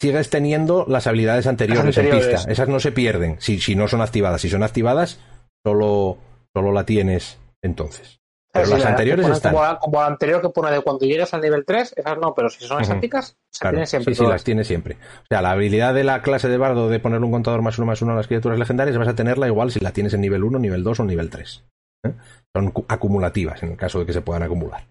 sigues 0.00 0.30
teniendo 0.30 0.84
las 0.88 1.06
habilidades 1.06 1.46
anteriores, 1.46 1.96
en 1.98 2.10
pista. 2.10 2.50
Esas 2.50 2.68
no 2.68 2.80
se 2.80 2.92
pierden 2.92 3.36
si, 3.40 3.58
si 3.58 3.74
no 3.74 3.88
son 3.88 4.00
activadas. 4.00 4.40
Si 4.40 4.48
son 4.48 4.62
activadas, 4.62 5.20
solo, 5.64 6.18
solo 6.54 6.72
la 6.72 6.84
tienes 6.84 7.38
entonces. 7.62 8.20
Pero 8.54 8.68
las 8.68 8.86
anteriores 8.86 9.28
están. 9.28 9.52
Como, 9.80 10.00
la 10.00 10.06
anterior 10.06 10.40
que 10.40 10.48
pone 10.48 10.70
de 10.70 10.80
cuando 10.80 11.04
llegas 11.04 11.34
al 11.34 11.40
nivel 11.40 11.64
3, 11.64 11.94
esas 11.96 12.18
no, 12.18 12.34
pero 12.34 12.48
si 12.48 12.64
son 12.64 12.80
estáticas, 12.80 13.36
se 13.50 13.86
siempre. 13.86 14.14
Sí, 14.14 14.22
sí, 14.22 14.28
las 14.28 14.44
tiene 14.44 14.62
siempre. 14.62 14.94
O 14.94 15.26
sea, 15.28 15.42
la 15.42 15.50
habilidad 15.50 15.92
de 15.92 16.04
la 16.04 16.22
clase 16.22 16.48
de 16.48 16.56
bardo 16.56 16.88
de 16.88 17.00
poner 17.00 17.20
un 17.20 17.32
contador 17.32 17.62
más 17.62 17.78
uno 17.78 17.86
más 17.86 18.00
uno 18.00 18.12
a 18.12 18.16
las 18.16 18.28
criaturas 18.28 18.56
legendarias 18.56 18.96
vas 18.96 19.08
a 19.08 19.16
tenerla 19.16 19.48
igual 19.48 19.72
si 19.72 19.80
la 19.80 19.90
tienes 19.90 20.14
en 20.14 20.20
nivel 20.20 20.44
1, 20.44 20.60
nivel 20.60 20.84
2 20.84 21.00
o 21.00 21.04
nivel 21.04 21.30
3. 21.30 21.64
¿eh? 22.06 22.12
Son 22.54 22.72
acumulativas 22.86 23.60
en 23.64 23.72
el 23.72 23.76
caso 23.76 23.98
de 23.98 24.06
que 24.06 24.12
se 24.12 24.20
puedan 24.20 24.44
acumular. 24.44 24.86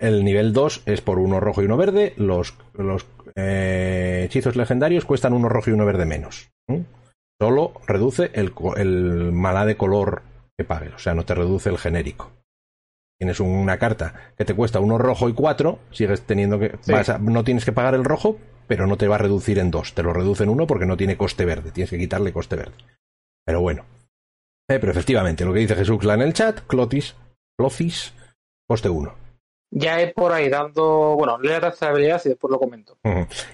El 0.00 0.24
nivel 0.24 0.52
2 0.52 0.82
es 0.86 1.00
por 1.00 1.20
uno 1.20 1.38
rojo 1.38 1.62
y 1.62 1.66
uno 1.66 1.76
verde. 1.76 2.14
Los, 2.16 2.56
los 2.72 3.06
eh, 3.36 4.22
hechizos 4.24 4.56
legendarios 4.56 5.04
cuestan 5.04 5.34
uno 5.34 5.48
rojo 5.48 5.70
y 5.70 5.72
uno 5.72 5.86
verde 5.86 6.04
menos. 6.04 6.50
¿eh? 6.66 6.82
Solo 7.40 7.74
reduce 7.86 8.32
el, 8.34 8.52
el 8.76 9.30
maná 9.30 9.66
de 9.66 9.76
color 9.76 10.22
que 10.58 10.64
pagues, 10.64 10.94
o 10.94 10.98
sea, 10.98 11.14
no 11.14 11.24
te 11.24 11.36
reduce 11.36 11.68
el 11.68 11.78
genérico 11.78 12.32
tienes 13.18 13.40
una 13.40 13.78
carta 13.78 14.14
que 14.36 14.44
te 14.44 14.54
cuesta 14.54 14.80
uno 14.80 14.98
rojo 14.98 15.28
y 15.28 15.34
cuatro, 15.34 15.78
sigues 15.90 16.22
teniendo 16.22 16.58
que. 16.58 16.78
no 17.20 17.44
tienes 17.44 17.64
que 17.64 17.72
pagar 17.72 17.94
el 17.94 18.04
rojo, 18.04 18.38
pero 18.66 18.86
no 18.86 18.96
te 18.96 19.08
va 19.08 19.16
a 19.16 19.18
reducir 19.18 19.58
en 19.58 19.70
dos. 19.70 19.94
Te 19.94 20.02
lo 20.02 20.12
reduce 20.12 20.44
en 20.44 20.50
uno 20.50 20.66
porque 20.66 20.86
no 20.86 20.96
tiene 20.96 21.16
coste 21.16 21.44
verde. 21.44 21.70
Tienes 21.70 21.90
que 21.90 21.98
quitarle 21.98 22.32
coste 22.32 22.56
verde. 22.56 22.76
Pero 23.44 23.60
bueno. 23.60 23.84
Eh, 24.68 24.78
pero 24.78 24.92
efectivamente, 24.92 25.44
lo 25.44 25.52
que 25.52 25.60
dice 25.60 25.74
Jesús 25.74 26.02
en 26.04 26.22
el 26.22 26.32
chat, 26.32 26.60
Clotis, 26.66 27.14
Clotis, 27.58 28.14
coste 28.66 28.88
uno. 28.88 29.14
Ya 29.70 30.00
he 30.00 30.12
por 30.12 30.32
ahí 30.32 30.48
dando. 30.48 31.16
Bueno, 31.16 31.38
lea 31.38 31.60
la 31.60 31.70
tercera 31.70 31.90
habilidad 31.90 32.22
y 32.24 32.28
después 32.30 32.50
lo 32.50 32.58
comento. 32.58 32.96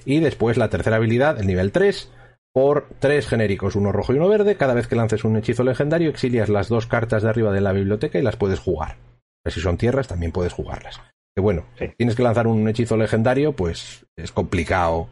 Y 0.05 0.21
después 0.21 0.57
la 0.57 0.69
tercera 0.69 0.97
habilidad, 0.97 1.40
el 1.40 1.47
nivel 1.47 1.73
3, 1.73 2.12
por 2.52 2.88
tres 2.99 3.26
genéricos, 3.26 3.75
uno 3.75 3.90
rojo 3.90 4.12
y 4.12 4.17
uno 4.17 4.29
verde. 4.29 4.57
Cada 4.57 4.75
vez 4.75 4.87
que 4.87 4.97
lances 4.97 5.25
un 5.25 5.37
hechizo 5.37 5.64
legendario, 5.64 6.11
exilias 6.11 6.49
las 6.49 6.69
dos 6.69 6.87
cartas 6.87 7.23
de 7.23 7.31
arriba 7.31 7.52
de 7.52 7.62
la 7.62 7.73
biblioteca 7.73 8.19
y 8.19 8.23
las 8.23 8.37
puedes 8.37 8.61
jugar 8.61 9.10
si 9.47 9.61
son 9.61 9.77
tierras, 9.77 10.09
también 10.09 10.33
puedes 10.33 10.53
jugarlas. 10.53 11.01
Que 11.35 11.41
bueno, 11.41 11.65
tienes 11.97 12.17
que 12.17 12.23
lanzar 12.23 12.47
un 12.47 12.69
hechizo 12.69 12.97
legendario, 12.97 13.53
pues 13.53 14.07
es 14.17 14.33
complicado 14.33 15.09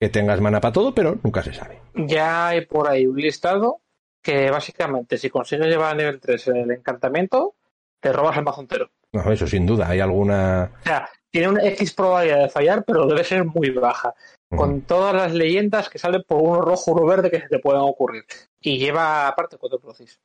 que 0.00 0.08
tengas 0.08 0.40
mana 0.40 0.60
para 0.60 0.72
todo, 0.72 0.94
pero 0.94 1.18
nunca 1.22 1.42
se 1.42 1.52
sabe. 1.52 1.80
Ya 1.94 2.48
hay 2.48 2.66
por 2.66 2.88
ahí 2.88 3.06
un 3.06 3.16
listado 3.16 3.80
que 4.22 4.50
básicamente 4.50 5.16
si 5.16 5.30
consigues 5.30 5.68
llevar 5.68 5.92
a 5.92 5.96
nivel 5.96 6.20
3 6.20 6.48
el 6.48 6.70
encantamiento, 6.70 7.54
te 8.00 8.12
robas 8.12 8.36
el 8.36 8.44
mazo 8.44 8.60
entero. 8.60 8.90
No, 9.12 9.30
eso 9.32 9.46
sin 9.46 9.64
duda, 9.64 9.88
hay 9.88 10.00
alguna... 10.00 10.70
O 10.80 10.84
sea, 10.84 11.08
tiene 11.30 11.48
una 11.48 11.64
X 11.66 11.94
probabilidad 11.94 12.42
de 12.42 12.48
fallar, 12.48 12.84
pero 12.84 13.06
debe 13.06 13.24
ser 13.24 13.44
muy 13.44 13.70
baja. 13.70 14.14
Con 14.50 14.82
todas 14.82 15.14
las 15.14 15.34
leyendas 15.34 15.90
que 15.90 15.98
salen 15.98 16.24
por 16.26 16.42
uno 16.42 16.62
rojo, 16.62 16.92
uno 16.92 17.06
verde 17.06 17.30
que 17.30 17.40
se 17.40 17.48
te 17.48 17.58
pueden 17.58 17.82
ocurrir. 17.82 18.24
Y 18.60 18.78
lleva 18.78 19.28
aparte 19.28 19.58
cuatro 19.58 19.78
procis. 19.78 20.20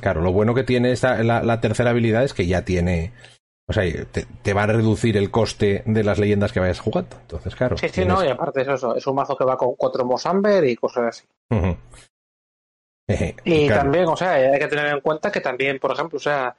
Claro, 0.00 0.22
lo 0.22 0.32
bueno 0.32 0.54
que 0.54 0.64
tiene 0.64 0.90
esta, 0.90 1.22
la, 1.22 1.60
tercera 1.60 1.90
habilidad 1.90 2.24
es 2.24 2.32
que 2.32 2.46
ya 2.46 2.64
tiene. 2.64 3.12
O 3.68 3.72
sea, 3.72 3.84
te, 4.06 4.54
va 4.54 4.62
a 4.62 4.68
reducir 4.68 5.16
el 5.16 5.30
coste 5.30 5.82
de 5.84 6.04
las 6.04 6.18
leyendas 6.18 6.52
que 6.52 6.60
vayas 6.60 6.80
jugando. 6.80 7.16
Entonces, 7.20 7.54
claro. 7.54 7.76
Sí, 7.76 7.88
sí, 7.90 8.04
no, 8.04 8.24
y 8.24 8.28
aparte 8.28 8.62
es 8.62 8.68
eso. 8.68 8.94
Es 8.94 9.06
un 9.06 9.16
mazo 9.16 9.36
que 9.36 9.44
va 9.44 9.58
con 9.58 9.74
cuatro 9.74 10.04
Mosamber 10.04 10.64
y 10.64 10.76
cosas 10.76 11.04
así. 11.08 11.24
y 13.44 13.68
también, 13.68 14.06
o 14.06 14.16
sea, 14.16 14.32
hay 14.32 14.58
que 14.58 14.68
tener 14.68 14.86
en 14.86 15.00
cuenta 15.00 15.30
que 15.30 15.40
también, 15.40 15.78
por 15.78 15.92
ejemplo, 15.92 16.16
o 16.16 16.20
sea, 16.20 16.56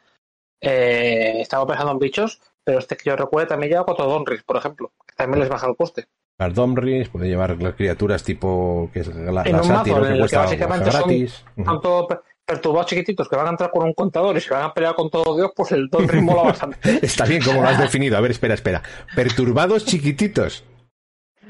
eh, 0.61 1.41
estamos 1.41 1.67
pensando 1.67 1.93
en 1.93 1.99
bichos, 1.99 2.41
pero 2.63 2.79
este 2.79 2.97
que 2.97 3.09
yo 3.09 3.15
recuerdo 3.15 3.47
también 3.47 3.71
lleva 3.71 3.85
cuatro 3.85 4.05
Donris, 4.05 4.43
por 4.43 4.57
ejemplo, 4.57 4.91
que 5.05 5.15
también 5.15 5.39
les 5.39 5.49
baja 5.49 5.67
el 5.67 5.75
coste. 5.75 6.07
Las 6.39 6.53
Donris, 6.53 7.09
puede 7.09 7.27
llevar 7.27 7.59
las 7.61 7.73
criaturas 7.73 8.23
tipo 8.23 8.91
que 8.93 8.99
es 8.99 9.07
la, 9.07 9.43
la 9.43 9.63
sátiro 9.63 10.03
que 10.03 10.35
básicamente 10.35 10.89
gratis. 10.91 11.43
Son 11.55 11.65
tanto 11.65 12.21
perturbados 12.47 12.87
chiquititos 12.87 13.27
que 13.27 13.35
van 13.35 13.47
a 13.47 13.49
entrar 13.51 13.69
con 13.69 13.83
un 13.83 13.93
contador 13.93 14.35
y 14.37 14.41
se 14.41 14.53
van 14.53 14.63
a 14.63 14.73
pelear 14.73 14.95
con 14.95 15.09
todo 15.09 15.35
Dios, 15.35 15.51
pues 15.55 15.73
el 15.73 15.89
Donris 15.89 16.23
mola 16.23 16.43
bastante. 16.43 16.77
Está 17.05 17.25
bien 17.25 17.43
como 17.43 17.61
lo 17.61 17.67
has 17.67 17.79
definido. 17.79 18.17
A 18.17 18.21
ver, 18.21 18.31
espera, 18.31 18.53
espera. 18.53 18.81
Perturbados 19.13 19.85
chiquititos. 19.85 20.63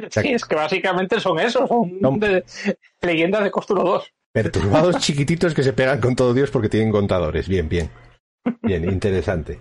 sí, 0.10 0.30
es 0.34 0.44
que 0.44 0.56
básicamente 0.56 1.20
son 1.20 1.39
esos, 1.39 1.70
son 1.70 2.20
de, 2.20 2.44
leyendas 3.01 3.44
de 3.44 3.51
Costuro 3.51 3.84
2. 3.84 4.13
Perturbados 4.34 4.98
chiquititos 4.98 5.54
que 5.54 5.63
se 5.63 5.74
pegan 5.74 6.01
con 6.01 6.16
todo 6.16 6.34
Dios 6.34 6.50
porque 6.50 6.70
tienen 6.70 6.92
contadores. 6.92 7.48
Bien, 7.48 7.70
bien. 7.70 7.89
Bien, 8.62 8.84
interesante. 8.84 9.60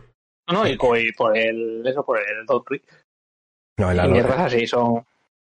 No, 0.49 0.63
no, 0.63 0.67
y, 0.67 0.77
por 0.77 0.97
el, 1.37 1.87
eso, 1.87 2.05
por 2.05 2.19
el 2.19 2.47
Donry. 2.47 2.83
No, 3.79 3.91
el 3.91 4.11
mierdas 4.11 4.39
así 4.39 4.67
son. 4.67 5.05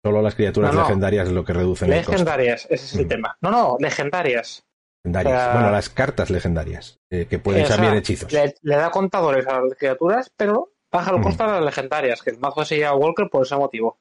Solo 0.03 0.21
las 0.21 0.35
criaturas 0.35 0.73
legendarias 0.73 1.27
es 1.27 1.33
lo 1.33 1.43
que 1.43 1.53
reducen 1.53 1.89
Legendarias, 1.89 2.65
ese 2.69 2.85
es 2.85 2.95
el 2.95 3.05
mm. 3.05 3.09
tema. 3.09 3.37
No, 3.41 3.51
no, 3.51 3.77
legendarias. 3.79 4.66
Legendarias. 5.07 5.53
bueno, 5.53 5.71
las 5.71 5.89
cartas 5.89 6.29
legendarias, 6.29 6.99
eh, 7.09 7.27
que 7.29 7.39
pueden 7.39 7.65
ser 7.65 7.95
hechizos. 7.95 8.31
Le, 8.31 8.53
da 8.63 8.91
contadores 8.91 9.47
a 9.47 9.61
las 9.61 9.77
criaturas, 9.77 10.31
pero 10.35 10.71
baja 10.91 11.11
el 11.11 11.19
mm. 11.19 11.23
costo 11.23 11.43
a 11.43 11.47
las 11.47 11.63
legendarias, 11.63 12.21
que 12.21 12.31
el 12.31 12.39
mazo 12.39 12.65
se 12.65 12.79
llama 12.79 12.97
Walker 12.97 13.29
por 13.29 13.45
ese 13.45 13.55
motivo. 13.55 13.99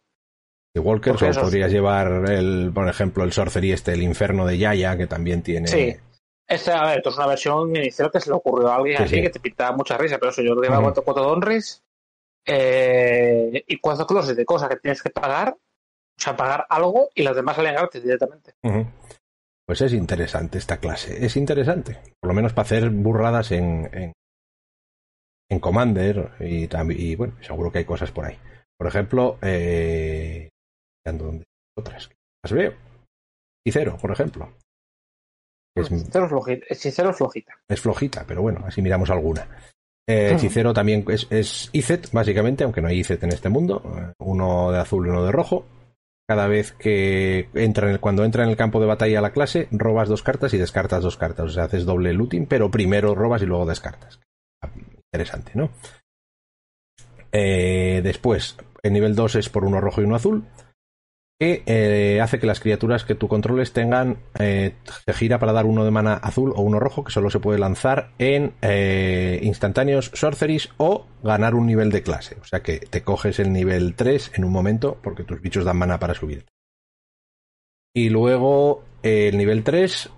De 0.74 0.80
Walker, 0.80 1.14
o 1.14 1.40
podrías 1.40 1.70
llevar, 1.70 2.30
el, 2.30 2.70
por 2.74 2.88
ejemplo, 2.88 3.24
el 3.24 3.32
Sorcery 3.32 3.72
este, 3.72 3.92
el 3.92 4.02
Inferno 4.02 4.44
de 4.44 4.58
Yaya, 4.58 4.96
que 4.96 5.06
también 5.06 5.42
tiene... 5.42 5.68
Sí, 5.68 5.96
esta, 6.46 6.82
a 6.82 6.86
ver, 6.86 6.98
esto 6.98 7.10
es 7.10 7.16
una 7.16 7.26
versión 7.26 7.74
inicial 7.74 8.10
que 8.10 8.20
se 8.20 8.30
le 8.30 8.36
ocurrió 8.36 8.68
a 8.68 8.76
alguien 8.76 9.02
así 9.02 9.20
que 9.20 9.30
te 9.30 9.40
pintaba 9.40 9.76
mucha 9.76 9.98
risa, 9.98 10.18
pero 10.18 10.30
eso 10.30 10.42
yo 10.42 10.54
llevaba 10.54 10.82
cuatro, 10.82 11.02
cuatro 11.02 11.24
donris 11.24 11.82
eh, 12.44 13.64
y 13.66 13.78
cuatro 13.78 14.06
closets 14.06 14.36
de 14.36 14.44
cosas 14.44 14.68
que 14.68 14.76
tienes 14.76 15.02
que 15.02 15.10
pagar, 15.10 15.56
o 15.56 16.22
sea, 16.22 16.36
pagar 16.36 16.64
algo 16.68 17.10
y 17.14 17.22
las 17.22 17.34
demás 17.34 17.56
salen 17.56 17.74
gratis 17.74 18.02
directamente. 18.02 18.54
Pues 19.66 19.80
es 19.80 19.92
interesante 19.92 20.58
esta 20.58 20.78
clase, 20.78 21.24
es 21.24 21.36
interesante, 21.36 21.98
por 22.20 22.28
lo 22.28 22.34
menos 22.34 22.52
para 22.52 22.66
hacer 22.66 22.88
burradas 22.90 23.50
en, 23.50 23.90
en, 23.92 24.12
en 25.50 25.60
Commander 25.60 26.34
y, 26.38 26.68
y 26.92 27.16
bueno, 27.16 27.34
seguro 27.42 27.72
que 27.72 27.78
hay 27.78 27.84
cosas 27.84 28.12
por 28.12 28.26
ahí. 28.26 28.38
Por 28.78 28.86
ejemplo, 28.86 29.38
eh, 29.42 30.50
¿dónde? 31.04 31.44
Otras. 31.76 32.10
Las 32.44 32.52
veo. 32.52 32.74
Y 33.66 33.72
cero, 33.72 33.96
por 34.00 34.12
ejemplo. 34.12 34.52
Es, 35.74 35.90
Hechicero 35.90 37.10
es 37.10 37.16
flojita. 37.16 37.54
Es 37.68 37.80
flojita, 37.80 38.24
pero 38.26 38.42
bueno, 38.42 38.64
así 38.66 38.80
miramos 38.82 39.10
alguna. 39.10 39.48
Eh, 40.08 40.32
Hechicero 40.34 40.72
también 40.72 41.04
es, 41.08 41.26
es 41.30 41.70
ICET, 41.72 42.12
básicamente, 42.12 42.64
aunque 42.64 42.80
no 42.80 42.88
hay 42.88 43.00
ICET 43.00 43.24
en 43.24 43.32
este 43.32 43.48
mundo. 43.48 43.82
Uno 44.18 44.70
de 44.70 44.78
azul 44.78 45.06
y 45.06 45.10
uno 45.10 45.24
de 45.24 45.32
rojo. 45.32 45.66
Cada 46.28 46.48
vez 46.48 46.72
que 46.72 47.48
entra 47.54 47.86
en 47.86 47.94
el, 47.94 48.00
cuando 48.00 48.24
entra 48.24 48.42
en 48.42 48.50
el 48.50 48.56
campo 48.56 48.80
de 48.80 48.86
batalla 48.86 49.20
la 49.20 49.32
clase, 49.32 49.68
robas 49.70 50.08
dos 50.08 50.22
cartas 50.22 50.52
y 50.54 50.58
descartas 50.58 51.02
dos 51.02 51.16
cartas. 51.16 51.46
O 51.46 51.50
sea, 51.50 51.64
haces 51.64 51.84
doble 51.84 52.12
looting, 52.12 52.46
pero 52.46 52.70
primero 52.70 53.14
robas 53.14 53.42
y 53.42 53.46
luego 53.46 53.66
descartas. 53.66 54.20
Interesante, 55.12 55.52
¿no? 55.54 55.70
Eh, 57.30 58.00
después, 58.02 58.56
el 58.82 58.92
nivel 58.92 59.14
2 59.14 59.36
es 59.36 59.48
por 59.48 59.64
uno 59.64 59.80
rojo 59.80 60.00
y 60.00 60.04
uno 60.04 60.16
azul 60.16 60.44
que 61.38 61.62
eh, 61.66 62.20
hace 62.20 62.38
que 62.38 62.46
las 62.46 62.60
criaturas 62.60 63.04
que 63.04 63.14
tú 63.14 63.28
controles 63.28 63.72
tengan 63.72 64.18
eh, 64.38 64.74
se 64.86 65.12
gira 65.12 65.38
para 65.38 65.52
dar 65.52 65.66
uno 65.66 65.84
de 65.84 65.90
mana 65.90 66.14
azul 66.14 66.52
o 66.56 66.62
uno 66.62 66.80
rojo 66.80 67.04
que 67.04 67.12
solo 67.12 67.28
se 67.28 67.40
puede 67.40 67.58
lanzar 67.58 68.10
en 68.18 68.54
eh, 68.62 69.38
instantáneos 69.42 70.10
sorceries 70.14 70.70
o 70.78 71.06
ganar 71.22 71.54
un 71.54 71.66
nivel 71.66 71.90
de 71.90 72.02
clase 72.02 72.36
o 72.40 72.44
sea 72.44 72.62
que 72.62 72.78
te 72.78 73.02
coges 73.02 73.38
el 73.38 73.52
nivel 73.52 73.94
3 73.94 74.32
en 74.34 74.44
un 74.44 74.52
momento 74.52 74.98
porque 75.02 75.24
tus 75.24 75.42
bichos 75.42 75.64
dan 75.64 75.76
mana 75.76 75.98
para 75.98 76.14
subir 76.14 76.46
y 77.94 78.08
luego 78.08 78.82
el 79.02 79.36
nivel 79.36 79.62
3 79.62 80.10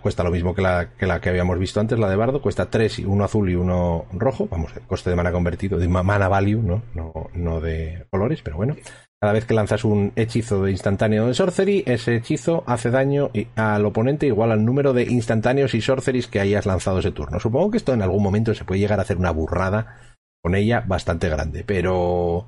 cuesta 0.00 0.22
lo 0.22 0.30
mismo 0.30 0.54
que 0.54 0.62
la, 0.62 0.92
que 0.96 1.06
la, 1.06 1.20
que 1.20 1.28
habíamos 1.28 1.58
visto 1.58 1.80
antes, 1.80 1.98
la 1.98 2.08
de 2.08 2.16
Bardo, 2.16 2.40
cuesta 2.40 2.70
3 2.70 3.00
y 3.00 3.04
uno 3.04 3.24
azul 3.24 3.50
y 3.50 3.56
uno 3.56 4.06
rojo, 4.12 4.46
vamos, 4.48 4.72
el 4.76 4.82
coste 4.82 5.10
de 5.10 5.16
mana 5.16 5.32
convertido, 5.32 5.78
de 5.78 5.88
mana 5.88 6.28
value, 6.28 6.62
¿no? 6.62 6.82
No, 6.94 7.12
no 7.34 7.60
de 7.60 8.06
colores, 8.10 8.42
pero 8.42 8.56
bueno. 8.58 8.76
Cada 9.20 9.32
vez 9.32 9.46
que 9.46 9.54
lanzas 9.54 9.84
un 9.84 10.12
hechizo 10.14 10.62
de 10.62 10.70
instantáneo 10.70 11.26
de 11.26 11.34
sorcery, 11.34 11.82
ese 11.86 12.16
hechizo 12.16 12.64
hace 12.66 12.90
daño 12.90 13.30
al 13.54 13.86
oponente 13.86 14.26
igual 14.26 14.52
al 14.52 14.64
número 14.64 14.92
de 14.92 15.04
instantáneos 15.04 15.74
y 15.74 15.80
sorceries 15.80 16.26
que 16.26 16.40
hayas 16.40 16.66
lanzado 16.66 16.98
ese 16.98 17.12
turno. 17.12 17.40
Supongo 17.40 17.70
que 17.70 17.78
esto 17.78 17.94
en 17.94 18.02
algún 18.02 18.22
momento 18.22 18.52
se 18.54 18.64
puede 18.64 18.80
llegar 18.80 18.98
a 18.98 19.02
hacer 19.02 19.16
una 19.16 19.30
burrada 19.30 20.00
con 20.42 20.54
ella 20.54 20.84
bastante 20.86 21.30
grande, 21.30 21.64
pero 21.64 22.46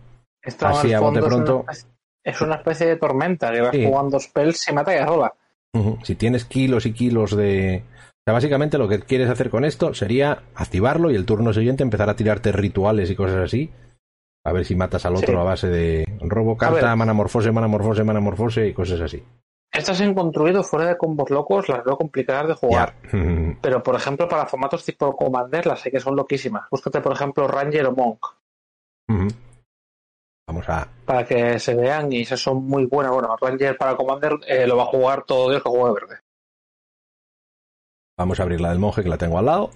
así 0.61 0.93
a 0.93 1.01
bote 1.01 1.23
pronto. 1.23 1.65
Es 2.23 2.41
una 2.43 2.57
especie 2.57 2.87
de 2.87 2.97
tormenta 2.97 3.51
que 3.51 3.63
vas 3.63 3.75
jugando 3.75 4.21
spells 4.21 4.69
y 4.69 4.73
mata 4.75 4.95
y 4.95 5.03
roba. 5.03 5.33
Si 6.03 6.17
tienes 6.17 6.45
kilos 6.45 6.85
y 6.85 6.93
kilos 6.93 7.35
de. 7.35 7.83
O 7.83 8.23
sea, 8.27 8.35
básicamente 8.35 8.77
lo 8.77 8.89
que 8.89 9.01
quieres 9.01 9.31
hacer 9.31 9.49
con 9.49 9.65
esto 9.65 9.95
sería 9.95 10.43
activarlo 10.55 11.11
y 11.11 11.15
el 11.15 11.25
turno 11.25 11.55
siguiente 11.55 11.83
empezar 11.83 12.11
a 12.11 12.17
tirarte 12.17 12.53
rituales 12.53 13.11
y 13.11 13.17
cosas 13.17 13.37
así 13.37 13.71
a 14.45 14.53
ver 14.53 14.65
si 14.65 14.75
matas 14.75 15.05
al 15.05 15.17
otro 15.17 15.41
a 15.41 15.45
base 15.45 15.69
de 15.69 16.05
robo 16.21 16.57
carta, 16.57 16.95
manamorfose, 16.97 17.53
manamorfose, 17.53 18.05
manamorfose 18.05 18.67
y 18.69 18.73
cosas 18.73 19.01
así. 19.01 19.23
Estas 19.71 20.01
han 20.01 20.15
construido 20.15 20.63
fuera 20.63 20.87
de 20.87 20.97
combos 20.97 21.31
locos, 21.31 21.69
las 21.69 21.85
veo 21.85 21.97
complicadas 21.97 22.49
de 22.49 22.55
jugar. 22.55 22.95
Pero, 23.63 23.83
por 23.83 23.95
ejemplo, 23.95 24.27
para 24.29 24.47
formatos 24.47 24.85
tipo 24.85 25.15
Commander, 25.15 25.67
las 25.67 25.81
sé 25.81 25.91
que 25.91 26.01
son 26.01 26.17
loquísimas. 26.17 26.69
Búscate, 26.71 27.01
por 27.01 27.13
ejemplo, 27.13 27.47
Ranger 27.47 27.87
o 27.87 27.93
Monk. 27.93 28.27
Vamos 30.47 30.69
a. 30.69 30.89
Para 31.05 31.27
que 31.27 31.59
se 31.59 31.75
vean 31.75 32.11
y 32.11 32.23
esas 32.23 32.41
son 32.41 32.65
muy 32.65 32.87
buenas. 32.87 33.13
Bueno, 33.13 33.37
Ranger 33.39 33.77
para 33.77 33.97
Commander 33.97 34.33
eh, 34.47 34.67
lo 34.67 34.77
va 34.79 34.85
a 34.85 34.87
jugar 34.87 35.25
todo 35.25 35.51
Dios 35.51 35.63
que 35.63 35.69
juegue 35.69 35.95
verde. 35.95 36.21
Vamos 38.17 38.41
a 38.41 38.43
abrir 38.43 38.61
la 38.61 38.71
del 38.71 38.79
monje 38.79 39.03
que 39.03 39.11
la 39.11 39.19
tengo 39.19 39.39
al 39.39 39.45
lado. 39.45 39.71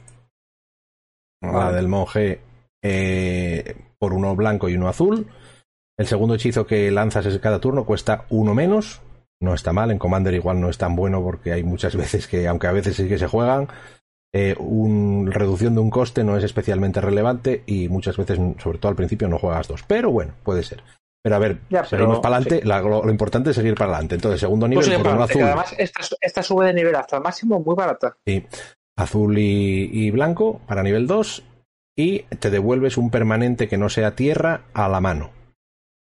La 1.42 1.72
del 1.72 1.88
monje 1.88 2.40
eh, 2.82 3.76
por 4.02 4.14
uno 4.14 4.34
blanco 4.34 4.68
y 4.68 4.74
uno 4.74 4.88
azul. 4.88 5.28
El 5.96 6.08
segundo 6.08 6.34
hechizo 6.34 6.66
que 6.66 6.90
lanzas 6.90 7.24
es 7.24 7.38
cada 7.38 7.60
turno 7.60 7.86
cuesta 7.86 8.24
uno 8.30 8.52
menos. 8.52 9.00
No 9.40 9.54
está 9.54 9.72
mal, 9.72 9.92
en 9.92 10.00
Commander 10.00 10.34
igual 10.34 10.60
no 10.60 10.68
es 10.68 10.76
tan 10.76 10.96
bueno 10.96 11.22
porque 11.22 11.52
hay 11.52 11.62
muchas 11.62 11.94
veces 12.02 12.26
que, 12.26 12.48
aunque 12.48 12.66
a 12.66 12.72
veces 12.72 12.96
sí 12.96 13.06
que 13.06 13.16
se 13.16 13.28
juegan, 13.28 13.68
eh, 14.34 14.56
una 14.58 15.30
reducción 15.30 15.74
de 15.76 15.82
un 15.82 15.90
coste 15.90 16.24
no 16.24 16.36
es 16.36 16.42
especialmente 16.42 17.00
relevante 17.00 17.62
y 17.64 17.88
muchas 17.88 18.16
veces, 18.16 18.40
sobre 18.58 18.78
todo 18.78 18.90
al 18.90 18.96
principio, 18.96 19.28
no 19.28 19.38
juegas 19.38 19.68
dos. 19.68 19.84
Pero 19.86 20.10
bueno, 20.10 20.34
puede 20.42 20.64
ser. 20.64 20.82
Pero 21.22 21.36
a 21.36 21.38
ver, 21.38 21.60
seguimos 21.88 22.18
para 22.18 22.38
adelante. 22.38 22.66
Lo, 22.66 23.08
importante 23.08 23.50
es 23.50 23.56
seguir 23.56 23.76
para 23.76 23.92
adelante. 23.92 24.16
Entonces, 24.16 24.40
segundo 24.40 24.66
nivel, 24.66 25.00
por 25.00 25.14
uno 25.14 25.22
azul. 25.22 25.42
Además, 25.44 25.76
esta, 25.78 26.42
sube 26.42 26.66
de 26.66 26.74
nivel 26.74 26.96
hasta 26.96 27.18
el 27.18 27.22
máximo 27.22 27.60
muy 27.60 27.76
barata. 27.76 28.16
Sí. 28.26 28.44
Azul 28.96 29.38
y, 29.38 29.90
y 29.92 30.10
blanco 30.10 30.60
para 30.66 30.82
nivel 30.82 31.06
2 31.06 31.44
y 31.96 32.20
te 32.22 32.50
devuelves 32.50 32.96
un 32.96 33.10
permanente 33.10 33.68
que 33.68 33.78
no 33.78 33.88
sea 33.88 34.14
tierra 34.14 34.62
a 34.72 34.88
la 34.88 35.00
mano. 35.00 35.30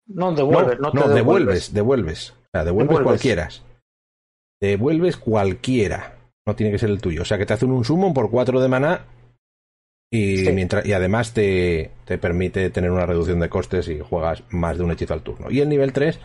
No, 0.06 0.32
devuelves, 0.32 0.78
no, 0.78 0.90
no, 0.92 1.08
devuelves, 1.08 1.74
devuelves. 1.74 2.30
O 2.30 2.48
sea, 2.52 2.64
devuelves, 2.64 3.00
cualquiera. 3.00 3.48
Devuelves 4.60 5.16
cualquiera. 5.16 6.16
No 6.46 6.54
tiene 6.54 6.72
que 6.72 6.78
ser 6.78 6.90
el 6.90 7.00
tuyo. 7.00 7.22
O 7.22 7.24
sea, 7.24 7.38
que 7.38 7.46
te 7.46 7.54
hacen 7.54 7.72
un 7.72 7.84
summon 7.84 8.14
por 8.14 8.30
4 8.30 8.60
de 8.60 8.68
maná 8.68 9.04
y, 10.10 10.48
mientras, 10.52 10.86
y 10.86 10.92
además 10.92 11.34
te, 11.34 11.90
te, 12.04 12.18
permite 12.18 12.70
tener 12.70 12.90
una 12.92 13.06
reducción 13.06 13.40
de 13.40 13.48
costes 13.48 13.88
y 13.88 13.98
juegas 13.98 14.44
más 14.50 14.78
de 14.78 14.84
un 14.84 14.92
hechizo 14.92 15.14
al 15.14 15.22
turno. 15.22 15.50
Y 15.50 15.60
el 15.60 15.68
nivel 15.68 15.92
3, 15.92 16.20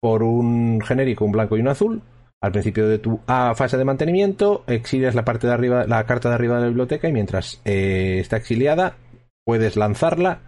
por 0.00 0.22
un 0.22 0.80
genérico, 0.80 1.24
un 1.24 1.32
blanco 1.32 1.56
y 1.56 1.60
un 1.60 1.68
azul, 1.68 2.02
al 2.46 2.52
principio 2.52 2.88
de 2.88 2.98
tu 2.98 3.20
fase 3.26 3.76
de 3.76 3.84
mantenimiento, 3.84 4.64
exilias 4.66 5.14
la 5.14 5.24
parte 5.24 5.46
de 5.46 5.52
arriba, 5.52 5.84
la 5.86 6.06
carta 6.06 6.28
de 6.28 6.34
arriba 6.36 6.56
de 6.56 6.62
la 6.62 6.68
biblioteca 6.68 7.08
y 7.08 7.12
mientras 7.12 7.60
eh, 7.64 8.18
está 8.20 8.36
exiliada, 8.36 8.96
puedes 9.44 9.76
lanzarla 9.76 10.40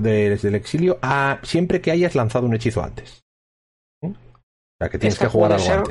desde 0.00 0.48
el 0.48 0.54
exilio 0.54 0.98
a 1.02 1.40
siempre 1.42 1.80
que 1.80 1.90
hayas 1.90 2.14
lanzado 2.14 2.46
un 2.46 2.54
hechizo 2.54 2.82
antes. 2.82 3.22
O 4.80 4.84
sea, 4.84 4.90
que 4.90 4.98
tienes 4.98 5.18
que 5.18 5.26
jugar 5.26 5.52
algo 5.52 5.88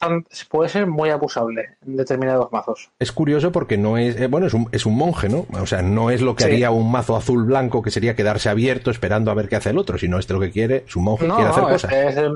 antes. 0.00 0.44
puede 0.46 0.70
ser 0.70 0.86
muy 0.86 1.10
abusable 1.10 1.76
en 1.86 1.96
determinados 1.96 2.50
mazos. 2.50 2.90
Es 2.98 3.12
curioso 3.12 3.52
porque 3.52 3.76
no 3.76 3.98
es. 3.98 4.18
Eh, 4.18 4.28
bueno, 4.28 4.46
es 4.46 4.54
un, 4.54 4.66
es 4.72 4.86
un 4.86 4.96
monje, 4.96 5.28
¿no? 5.28 5.46
O 5.52 5.66
sea, 5.66 5.82
no 5.82 6.10
es 6.10 6.22
lo 6.22 6.34
que 6.34 6.44
haría 6.44 6.70
un 6.70 6.90
mazo 6.90 7.16
azul-blanco 7.16 7.82
que 7.82 7.90
sería 7.90 8.16
quedarse 8.16 8.48
abierto 8.48 8.90
esperando 8.90 9.30
a 9.30 9.34
ver 9.34 9.46
qué 9.50 9.56
hace 9.56 9.70
el 9.70 9.78
otro, 9.78 9.98
sino 9.98 10.18
este 10.18 10.32
lo 10.32 10.40
que 10.40 10.50
quiere. 10.50 10.84
Es 10.86 10.96
un 10.96 11.04
monje 11.04 11.26
quiere 11.26 11.50
hacer 11.50 11.64
cosas. 11.64 11.92
Es, 11.92 12.16
es 12.16 12.30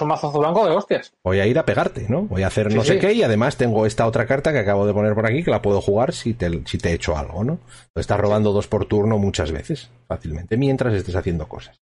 un 0.00 0.08
mazo 0.08 0.32
blanco 0.32 0.64
de 0.64 0.74
hostias. 0.74 1.12
Voy 1.24 1.40
a 1.40 1.46
ir 1.46 1.58
a 1.58 1.64
pegarte, 1.64 2.06
¿no? 2.08 2.22
Voy 2.22 2.42
a 2.42 2.46
hacer 2.46 2.72
no 2.74 2.84
sé 2.84 2.98
qué 2.98 3.12
y 3.12 3.22
además 3.22 3.56
tengo 3.56 3.84
esta 3.86 4.06
otra 4.06 4.26
carta 4.26 4.52
que 4.52 4.58
acabo 4.58 4.86
de 4.86 4.94
poner 4.94 5.14
por 5.14 5.26
aquí 5.26 5.42
que 5.42 5.50
la 5.50 5.62
puedo 5.62 5.80
jugar 5.80 6.12
si 6.12 6.34
te, 6.34 6.62
si 6.66 6.78
te 6.78 6.90
he 6.90 6.94
hecho 6.94 7.16
algo, 7.16 7.44
¿no? 7.44 7.58
Estás 7.94 8.18
robando 8.18 8.52
dos 8.52 8.68
por 8.68 8.86
turno 8.86 9.18
muchas 9.18 9.50
veces, 9.50 9.90
fácilmente, 10.06 10.56
mientras 10.56 10.94
estés 10.94 11.16
haciendo 11.16 11.48
cosas. 11.48 11.80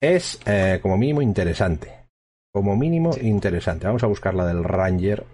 Es 0.00 0.40
eh, 0.46 0.78
como 0.82 0.96
mínimo 0.96 1.22
interesante. 1.22 2.06
Como 2.52 2.76
mínimo 2.76 3.10
interesante. 3.20 3.86
Vamos 3.86 4.02
a 4.02 4.08
buscar 4.08 4.34
la 4.34 4.46
del 4.46 4.64
Ranger. 4.64 5.24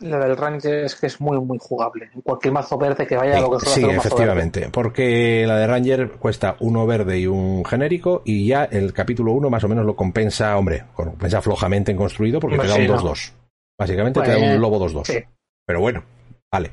La 0.00 0.18
del 0.18 0.36
Ranger 0.36 0.84
es 0.84 0.94
que 0.94 1.06
es 1.06 1.20
muy, 1.20 1.38
muy 1.40 1.58
jugable. 1.60 2.08
Cualquier 2.22 2.52
mazo 2.52 2.78
verde 2.78 3.06
que 3.06 3.16
vaya 3.16 3.40
lo 3.40 3.58
que 3.58 3.66
Sí, 3.66 3.84
efectivamente. 3.84 4.68
Porque 4.70 5.44
la 5.46 5.56
de 5.56 5.66
Ranger 5.66 6.12
cuesta 6.12 6.56
uno 6.60 6.86
verde 6.86 7.18
y 7.18 7.26
un 7.26 7.64
genérico. 7.64 8.22
Y 8.24 8.46
ya 8.46 8.64
el 8.64 8.92
capítulo 8.92 9.32
1 9.32 9.50
más 9.50 9.64
o 9.64 9.68
menos 9.68 9.84
lo 9.84 9.96
compensa, 9.96 10.56
hombre, 10.56 10.84
compensa 10.94 11.42
flojamente 11.42 11.90
en 11.90 11.96
construido 11.96 12.38
porque 12.38 12.58
te 12.58 12.68
da 12.68 12.76
un 12.76 12.86
2-2. 12.86 13.32
Básicamente 13.76 14.20
te 14.20 14.30
da 14.30 14.38
un 14.38 14.60
lobo 14.60 14.88
2-2. 14.88 15.26
Pero 15.66 15.80
bueno, 15.80 16.04
vale. 16.50 16.70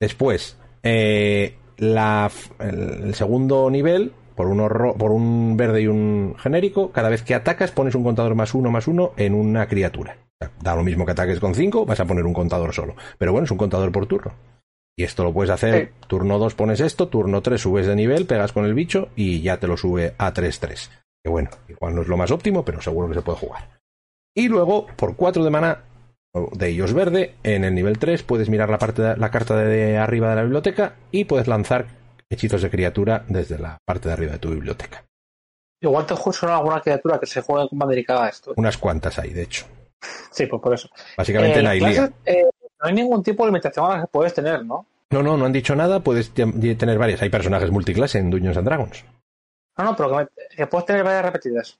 Después, 0.00 0.56
eh, 0.82 1.56
la, 1.78 2.30
el, 2.60 3.14
segundo 3.14 3.68
nivel, 3.70 4.12
por, 4.34 4.46
uno 4.46 4.68
por 4.96 5.12
un 5.12 5.56
verde 5.56 5.82
y 5.82 5.86
un 5.86 6.34
genérico, 6.38 6.90
cada 6.92 7.08
vez 7.08 7.22
que 7.22 7.34
atacas 7.34 7.70
pones 7.70 7.94
un 7.94 8.04
contador 8.04 8.34
más 8.34 8.54
uno 8.54 8.70
más 8.70 8.86
uno 8.88 9.12
en 9.16 9.34
una 9.34 9.66
criatura. 9.66 10.16
Da 10.60 10.74
lo 10.74 10.82
mismo 10.82 11.06
que 11.06 11.12
ataques 11.12 11.40
con 11.40 11.54
5, 11.54 11.86
vas 11.86 12.00
a 12.00 12.04
poner 12.04 12.24
un 12.24 12.34
contador 12.34 12.74
solo. 12.74 12.94
Pero 13.18 13.32
bueno, 13.32 13.44
es 13.44 13.50
un 13.50 13.58
contador 13.58 13.92
por 13.92 14.06
turno. 14.06 14.32
Y 14.96 15.02
esto 15.02 15.24
lo 15.24 15.32
puedes 15.32 15.50
hacer, 15.50 15.92
turno 16.06 16.38
2 16.38 16.54
pones 16.54 16.80
esto, 16.80 17.08
turno 17.08 17.42
3 17.42 17.60
subes 17.60 17.86
de 17.86 17.96
nivel, 17.96 18.26
pegas 18.26 18.52
con 18.52 18.64
el 18.64 18.74
bicho 18.74 19.08
y 19.16 19.40
ya 19.40 19.58
te 19.58 19.66
lo 19.66 19.76
sube 19.76 20.14
a 20.18 20.32
3-3. 20.32 20.90
Que 21.22 21.30
bueno, 21.30 21.50
igual 21.68 21.94
no 21.94 22.02
es 22.02 22.08
lo 22.08 22.16
más 22.16 22.30
óptimo, 22.30 22.64
pero 22.64 22.80
seguro 22.80 23.08
que 23.08 23.14
se 23.14 23.22
puede 23.22 23.38
jugar. 23.38 23.70
Y 24.36 24.48
luego, 24.48 24.86
por 24.96 25.16
4 25.16 25.42
de 25.42 25.50
mana 25.50 25.84
de 26.52 26.68
ellos 26.68 26.92
verde, 26.92 27.34
en 27.42 27.64
el 27.64 27.74
nivel 27.74 27.98
3 27.98 28.22
puedes 28.22 28.48
mirar 28.48 28.68
la, 28.68 28.78
parte 28.78 29.16
la 29.16 29.30
carta 29.30 29.56
de 29.56 29.98
arriba 29.98 30.30
de 30.30 30.36
la 30.36 30.42
biblioteca 30.42 30.94
y 31.10 31.24
puedes 31.24 31.48
lanzar 31.48 31.86
hechizos 32.34 32.62
de 32.62 32.70
criatura 32.70 33.24
desde 33.28 33.58
la 33.58 33.78
parte 33.84 34.08
de 34.08 34.14
arriba 34.14 34.32
de 34.32 34.38
tu 34.38 34.50
biblioteca. 34.50 35.04
Igual 35.80 36.06
te 36.06 36.14
juegas 36.14 36.42
alguna 36.44 36.80
criatura 36.80 37.18
que 37.18 37.26
se 37.26 37.42
juegue 37.42 37.68
con 37.68 37.88
dedicada 37.88 38.24
a 38.24 38.28
esto. 38.28 38.54
Unas 38.56 38.78
cuantas 38.78 39.18
hay, 39.18 39.32
de 39.32 39.42
hecho. 39.42 39.66
Sí, 40.30 40.46
pues 40.46 40.62
por 40.62 40.74
eso. 40.74 40.88
Básicamente 41.16 41.58
en 41.58 41.64
la 41.64 41.74
eh, 41.76 42.50
no 42.80 42.88
hay 42.88 42.94
ningún 42.94 43.22
tipo 43.22 43.44
de 43.44 43.50
limitación 43.50 43.86
a 43.86 43.88
las 43.90 44.00
que 44.02 44.08
puedes 44.08 44.34
tener, 44.34 44.64
¿no? 44.64 44.86
No, 45.10 45.22
no, 45.22 45.36
no 45.36 45.44
han 45.44 45.52
dicho 45.52 45.76
nada. 45.76 46.00
Puedes 46.00 46.32
tener 46.32 46.98
varias. 46.98 47.22
Hay 47.22 47.30
personajes 47.30 47.70
multiclase 47.70 48.18
en 48.18 48.30
Dungeons 48.30 48.56
and 48.56 48.66
Dragons. 48.66 49.04
No, 49.76 49.84
no, 49.84 49.96
pero 49.96 50.28
que, 50.56 50.66
puedes 50.66 50.86
tener 50.86 51.04
varias 51.04 51.24
repetidas. 51.24 51.78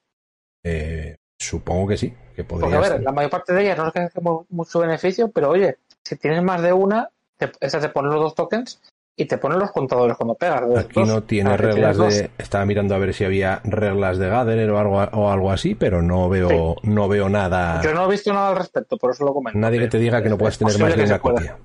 Eh, 0.63 1.17
supongo 1.39 1.89
que 1.89 1.97
sí. 1.97 2.15
Que 2.35 2.45
Porque, 2.45 2.75
a 2.75 2.81
ver, 2.81 3.03
la 3.03 3.13
mayor 3.13 3.31
parte 3.31 3.53
de 3.53 3.63
ellas 3.63 3.79
no 3.79 3.89
es 3.89 3.93
que 3.93 4.21
mucho 4.51 4.81
beneficio, 4.81 5.31
pero 5.31 5.51
oye, 5.51 5.79
si 6.03 6.17
tienes 6.17 6.43
más 6.43 6.63
de 6.63 6.73
una, 6.73 7.09
te, 7.37 7.53
esa 7.61 7.81
te 7.81 7.89
pone 7.89 8.09
los 8.09 8.21
dos 8.21 8.35
tokens 8.35 8.81
y 9.17 9.27
te 9.27 9.39
ponen 9.39 9.59
los 9.59 9.71
contadores 9.71 10.17
cuando 10.17 10.35
pegas. 10.35 10.63
Aquí 10.77 11.03
no 11.05 11.23
tiene 11.23 11.57
reglas 11.57 11.99
de. 11.99 12.31
Estaba 12.39 12.67
mirando 12.67 12.95
a 12.95 12.99
ver 12.99 13.15
si 13.15 13.25
había 13.25 13.61
reglas 13.65 14.19
de 14.19 14.29
Gatherer 14.29 14.71
o 14.71 14.79
algo, 14.79 14.97
o 14.97 15.31
algo 15.31 15.51
así, 15.51 15.75
pero 15.75 16.03
no 16.03 16.29
veo, 16.29 16.77
no 16.83 17.09
veo 17.09 17.29
nada. 17.29 17.81
Yo 17.83 17.95
no 17.95 18.07
he 18.07 18.11
visto 18.11 18.33
nada 18.33 18.49
al 18.49 18.57
respecto, 18.57 18.97
por 18.97 19.13
eso 19.13 19.25
lo 19.25 19.35
comento. 19.35 19.59
Nadie 19.59 19.81
que 19.81 19.89
te 19.89 19.99
diga 19.99 20.23
que 20.23 20.29
no 20.29 20.39
puedes 20.39 20.59
tener 20.59 20.79
más 20.79 20.97
de 20.97 21.05
una 21.05 21.19
copia. 21.19 21.59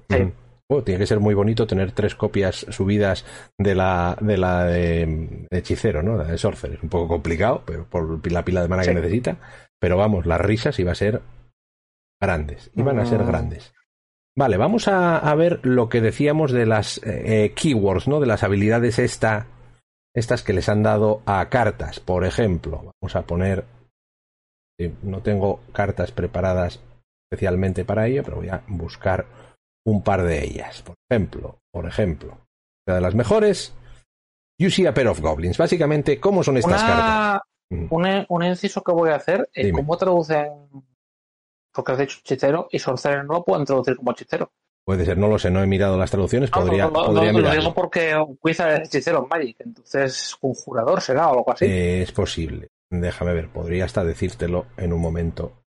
Oh, 0.72 0.84
tiene 0.84 1.00
que 1.00 1.08
ser 1.08 1.20
muy 1.20 1.34
bonito 1.34 1.66
tener 1.66 1.94
tres 1.94 2.14
copias 2.14 2.68
subidas 2.70 3.26
de 3.58 3.74
la 3.74 4.16
de 4.22 4.38
la 4.38 4.66
de, 4.66 5.48
hechicero, 5.50 6.04
¿no? 6.04 6.16
La 6.16 6.26
de 6.26 6.38
Sorcerer. 6.38 6.78
Es 6.78 6.84
un 6.84 6.90
poco 6.90 7.08
complicado, 7.08 7.64
pero 7.66 7.86
por 7.90 8.32
la 8.32 8.46
pila 8.46 8.62
de 8.62 8.68
mana 8.68 8.84
que 8.84 8.94
necesita. 8.94 9.38
Pero 9.80 9.98
vamos, 9.98 10.28
las 10.28 10.40
risas 10.40 10.78
iban 10.78 10.92
a 10.92 10.96
ser 10.96 11.22
grandes. 12.22 12.70
Iban 12.76 13.00
a 13.00 13.08
ser 13.08 13.24
mm. 13.24 13.28
grandes. 13.28 13.74
Vale, 14.38 14.58
vamos 14.58 14.88
a, 14.88 15.36
ver 15.36 15.60
lo 15.64 15.90
que 15.90 16.02
decíamos 16.02 16.52
de 16.52 16.66
las 16.66 17.00
eh, 17.00 17.46
eh, 17.46 17.54
keywords, 17.54 18.08
¿no? 18.08 18.20
De 18.20 18.28
las 18.28 18.44
habilidades 18.44 19.00
esta, 19.00 19.48
estas 20.16 20.44
que 20.44 20.54
les 20.54 20.70
han 20.70 20.84
dado 20.84 21.22
a 21.26 21.50
cartas. 21.50 22.00
Por 22.00 22.26
ejemplo, 22.26 22.94
vamos 23.02 23.16
a 23.16 23.24
poner. 23.24 23.66
No 25.04 25.22
tengo 25.22 25.60
cartas 25.74 26.14
preparadas 26.14 26.80
especialmente 27.30 27.84
para 27.84 28.08
ello, 28.08 28.24
pero 28.24 28.38
voy 28.38 28.50
a 28.50 28.64
buscar 28.68 29.26
un 29.86 30.04
par 30.04 30.24
de 30.24 30.44
ellas. 30.46 30.82
Por 30.84 30.96
ejemplo, 31.10 31.60
por 31.72 31.86
ejemplo, 31.86 32.38
una 32.88 32.96
de 32.96 33.02
las 33.02 33.16
mejores, 33.16 33.74
You 34.60 34.70
see 34.70 34.86
a 34.86 34.94
pair 34.94 35.08
of 35.08 35.22
goblins. 35.22 35.58
Básicamente, 35.58 36.20
¿cómo 36.20 36.44
son 36.44 36.58
estas 36.58 36.84
cartas? 36.84 37.42
Mm. 37.70 38.28
Un, 38.28 38.44
inciso 38.44 38.84
que 38.84 38.92
voy 38.92 39.10
a 39.12 39.16
hacer, 39.16 39.50
es 39.54 39.72
¿cómo 39.72 39.98
traducen 39.98 40.50
porque 41.74 41.92
has 41.92 41.98
dicho 42.00 42.20
hechicero 42.20 42.68
y 42.72 42.80
sorcerer 42.80 43.26
no 43.26 43.36
lo 43.36 43.44
pueden 43.44 43.66
traducir 43.66 43.96
como 43.96 44.12
hechicero. 44.12 44.52
Puede 44.84 45.06
ser, 45.06 45.18
no 45.18 45.28
lo 45.28 45.38
sé, 45.38 45.52
no 45.52 45.62
he 45.62 45.68
mirado 45.68 45.98
las 45.98 46.10
traducciones, 46.10 46.50
podría, 46.50 46.86
no, 46.86 46.92
no, 46.92 47.06
podría 47.06 47.32
Lo 47.32 47.52
digo 47.52 47.74
porque 47.74 48.16
Wizard 48.42 48.82
es 48.82 48.88
hechicero 48.88 49.24
en 49.24 49.30
Magic, 49.30 49.58
entonces 49.60 50.36
conjurador 50.40 51.00
será 51.02 51.28
o 51.30 51.38
algo 51.38 51.52
así. 51.52 51.66
es 51.68 52.12
posible, 52.12 52.70
déjame 52.90 53.34
ver, 53.34 53.50
podría 53.50 53.86
hasta 53.86 54.04
decírtelo 54.04 54.66
en 54.78 54.94
un 54.94 55.02
momento. 55.02 55.64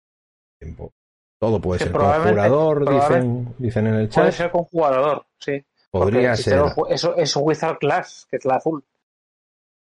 Todo 1.40 1.62
puede 1.62 1.80
ser 1.80 1.92
conjurador, 1.92 2.90
dicen, 2.90 3.56
dicen 3.58 3.88
en 3.88 3.96
el 3.96 4.10
chat. 4.10 4.24
Puede 4.24 4.32
ser 4.32 4.52
conjurador, 4.52 5.26
sí. 5.40 5.64
Podría 5.90 6.36
ser. 6.36 6.62
Eso 6.90 7.16
es 7.16 7.36
Wizard 7.36 7.78
Class, 7.80 8.28
que 8.30 8.38
es 8.38 8.46
la 8.46 8.56
azul. 8.56 8.84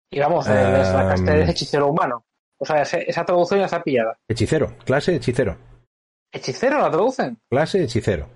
Y 0.09 0.19
vamos, 0.19 0.47
eh, 0.47 0.81
es 0.81 0.93
la 0.93 1.07
casta 1.09 1.33
de 1.33 1.43
hechicero 1.43 1.87
humano. 1.87 2.25
O 2.57 2.65
sea, 2.65 2.81
esa 2.81 3.25
traducción 3.25 3.59
ya 3.59 3.65
está 3.65 3.83
pillada. 3.83 4.17
Hechicero, 4.27 4.77
clase 4.83 5.15
hechicero. 5.15 5.57
¿Hechicero 6.31 6.79
la 6.79 6.89
traducen? 6.91 7.39
Clase 7.49 7.83
hechicero. 7.83 8.27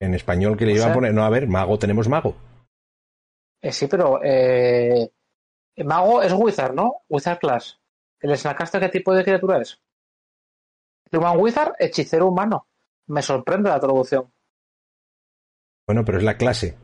En 0.00 0.14
español 0.14 0.56
que 0.56 0.66
le 0.66 0.74
iba 0.74 0.86
a 0.86 0.92
poner, 0.92 1.12
no, 1.12 1.24
a 1.24 1.30
ver, 1.30 1.48
mago, 1.48 1.78
tenemos 1.78 2.08
mago. 2.08 2.36
Eh, 3.60 3.72
sí, 3.72 3.88
pero 3.88 4.20
eh, 4.22 5.10
mago 5.84 6.22
es 6.22 6.32
wizard, 6.32 6.74
¿no? 6.74 7.02
Wizard 7.08 7.38
class. 7.38 7.80
¿El 8.20 8.36
Snapcaster 8.36 8.80
qué 8.80 8.88
tipo 8.88 9.14
de 9.14 9.24
criatura 9.24 9.60
es? 9.60 9.80
Human 11.12 11.38
Wizard, 11.38 11.74
hechicero 11.78 12.28
humano. 12.28 12.66
Me 13.06 13.22
sorprende 13.22 13.70
la 13.70 13.80
traducción. 13.80 14.30
Bueno, 15.86 16.04
pero 16.04 16.18
es 16.18 16.24
la 16.24 16.36
clase, 16.36 16.76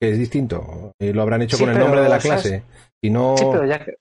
que 0.00 0.10
es 0.10 0.18
distinto. 0.18 0.92
Y 0.98 1.12
lo 1.12 1.22
habrán 1.22 1.42
hecho 1.42 1.58
con 1.58 1.70
el 1.70 1.78
nombre 1.78 2.02
de 2.02 2.08
la 2.08 2.18
clase. 2.18 2.62
Y 3.02 3.10
no... 3.10 3.36
Sí, 3.36 3.44
pero 3.50 3.66
ya 3.66 3.84
que... 3.84 3.96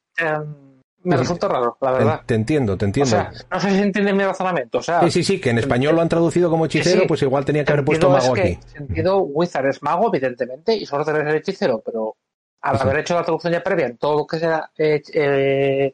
Me 1.04 1.18
resulta 1.18 1.48
raro, 1.48 1.78
la 1.82 1.92
verdad. 1.92 2.22
Te, 2.26 2.36
entiendo, 2.36 2.78
te 2.78 2.86
entiendo. 2.86 3.16
O 3.16 3.20
sea, 3.20 3.32
no 3.52 3.60
sé 3.60 3.72
si 3.72 3.80
entiendes 3.80 4.16
mi 4.16 4.24
razonamiento. 4.24 4.78
O 4.78 4.82
sea, 4.82 5.02
sí, 5.02 5.12
sí, 5.12 5.24
sí, 5.24 5.42
que 5.42 5.50
en 5.50 5.58
español 5.58 5.96
lo 5.96 6.02
han 6.02 6.10
traducido 6.10 6.50
como 6.50 6.66
hechicero, 6.66 7.04
pues 7.08 7.22
igual 7.22 7.46
tenía 7.46 7.66
que 7.66 7.74
haber 7.74 7.86
puesto 7.86 8.10
mago 8.10 8.34
aquí. 8.34 8.58
sentido, 8.66 9.20
Wizard 9.20 9.68
es 9.68 9.84
mago, 9.84 10.08
evidentemente, 10.08 10.76
y 10.76 10.86
solo 10.86 11.04
es 11.04 11.10
el 11.10 11.36
hechicero, 11.36 11.82
pero 11.86 12.16
al 12.62 12.82
haber 12.82 13.00
hecho 13.00 13.16
la 13.16 13.24
traducción 13.24 13.52
ya 13.54 13.62
previa 13.62 13.88
en 13.88 13.98
todo 13.98 14.20
lo 14.20 14.26
que 14.26 14.40
sea 14.40 14.72
eh, 14.78 15.02
eh, 15.14 15.94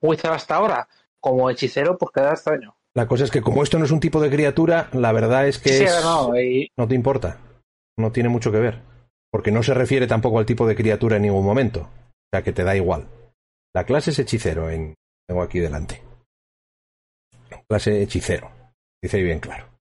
Wizard 0.00 0.32
hasta 0.32 0.56
ahora, 0.56 0.88
como 1.20 1.50
hechicero, 1.50 1.98
pues 1.98 2.10
queda 2.12 2.30
extraño. 2.30 2.74
La 2.94 3.06
cosa 3.06 3.24
es 3.24 3.30
que 3.30 3.42
como 3.42 3.62
esto 3.62 3.78
no 3.78 3.84
es 3.84 3.90
un 3.90 4.00
tipo 4.00 4.20
de 4.20 4.30
criatura, 4.30 4.88
la 4.92 5.12
verdad 5.12 5.46
es 5.46 5.58
que 5.58 5.86
no, 6.02 6.32
no 6.76 6.88
te 6.88 6.94
importa. 6.94 7.38
No 7.96 8.12
tiene 8.12 8.28
mucho 8.28 8.50
que 8.50 8.58
ver. 8.58 8.80
Porque 9.30 9.50
no 9.50 9.62
se 9.62 9.74
refiere 9.74 10.06
tampoco 10.06 10.38
al 10.38 10.46
tipo 10.46 10.66
de 10.66 10.74
criatura 10.74 11.16
en 11.16 11.22
ningún 11.22 11.44
momento. 11.44 11.80
O 11.80 12.28
sea 12.32 12.42
que 12.42 12.52
te 12.52 12.64
da 12.64 12.74
igual. 12.74 13.06
La 13.74 13.84
clase 13.84 14.10
es 14.10 14.18
hechicero, 14.18 14.70
en, 14.70 14.94
tengo 15.26 15.42
aquí 15.42 15.58
delante. 15.58 16.02
Clase 17.68 18.02
hechicero, 18.02 18.50
dice 19.02 19.22
bien 19.22 19.40
claro. 19.40 19.78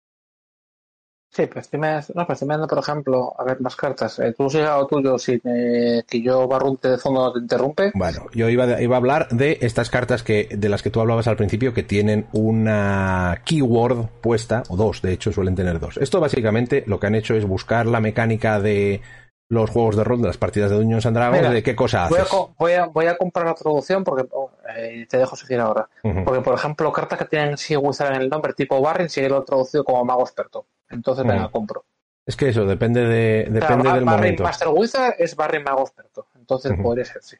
Sí, 1.29 1.45
pues 1.45 1.65
estoy, 1.65 1.79
no, 2.15 2.25
pues 2.25 2.41
mirando, 2.43 2.67
por 2.67 2.79
ejemplo, 2.79 3.33
a 3.37 3.43
ver, 3.43 3.61
más 3.61 3.75
cartas. 3.75 4.17
Eh, 4.19 4.33
tú 4.35 4.49
sigas 4.49 4.77
lo 4.79 4.87
tuyo 4.87 5.19
sin 5.19 5.41
eh, 5.43 6.03
que 6.07 6.21
yo 6.21 6.47
barrunte 6.47 6.89
de 6.89 6.97
fondo 6.97 7.25
no 7.25 7.33
te 7.33 7.39
interrumpe. 7.39 7.91
Bueno, 7.93 8.25
yo 8.33 8.49
iba, 8.49 8.81
iba 8.81 8.95
a 8.95 8.97
hablar 8.97 9.27
de 9.29 9.59
estas 9.61 9.89
cartas 9.89 10.23
que 10.23 10.47
de 10.49 10.69
las 10.69 10.81
que 10.81 10.89
tú 10.89 11.01
hablabas 11.01 11.27
al 11.27 11.35
principio 11.35 11.73
que 11.73 11.83
tienen 11.83 12.27
una 12.31 13.41
keyword 13.45 14.07
puesta, 14.21 14.63
o 14.69 14.77
dos, 14.77 15.01
de 15.01 15.13
hecho 15.13 15.31
suelen 15.31 15.55
tener 15.55 15.79
dos. 15.79 15.97
Esto 15.97 16.19
básicamente 16.19 16.83
lo 16.87 16.99
que 16.99 17.07
han 17.07 17.15
hecho 17.15 17.35
es 17.35 17.45
buscar 17.45 17.85
la 17.85 17.99
mecánica 17.99 18.59
de 18.59 19.01
los 19.49 19.69
juegos 19.69 19.95
de 19.95 20.03
rol 20.03 20.21
de 20.21 20.27
las 20.27 20.37
partidas 20.37 20.69
de 20.69 20.77
Dungeons 20.77 21.05
and 21.05 21.15
Dragons, 21.15 21.51
¿de 21.51 21.63
qué 21.63 21.75
cosa 21.75 22.05
haces? 22.05 22.27
Voy 22.57 22.73
a, 22.73 22.85
voy 22.85 23.05
a, 23.05 23.17
comprar 23.17 23.45
la 23.45 23.53
traducción 23.53 24.03
porque 24.03 24.27
oh, 24.31 24.51
eh, 24.75 25.05
te 25.09 25.17
dejo 25.17 25.35
seguir 25.35 25.59
ahora. 25.59 25.87
Porque, 26.01 26.41
por 26.41 26.53
ejemplo, 26.53 26.91
cartas 26.91 27.19
que 27.19 27.25
tienen 27.25 27.57
si 27.57 27.75
Wizard 27.75 28.13
en 28.13 28.21
el 28.23 28.29
nombre, 28.29 28.53
tipo 28.53 28.81
Barrin, 28.81 29.09
sigue 29.09 29.29
lo 29.29 29.43
traducido 29.43 29.83
como 29.83 30.03
mago 30.03 30.23
experto. 30.23 30.65
Entonces, 30.89 31.25
me 31.25 31.35
la 31.35 31.49
compro. 31.49 31.85
Es 32.25 32.35
que 32.35 32.49
eso 32.49 32.65
depende 32.65 33.01
de 33.05 33.47
depende 33.49 33.91
del 33.91 34.05
momento. 34.05 34.43
Master 34.43 34.67
Wizard 34.69 35.15
es 35.17 35.35
Barrin 35.35 35.63
mago 35.63 35.83
experto. 35.83 36.27
Entonces, 36.35 36.73
podría 36.81 37.05
ser, 37.05 37.23
sí. 37.23 37.37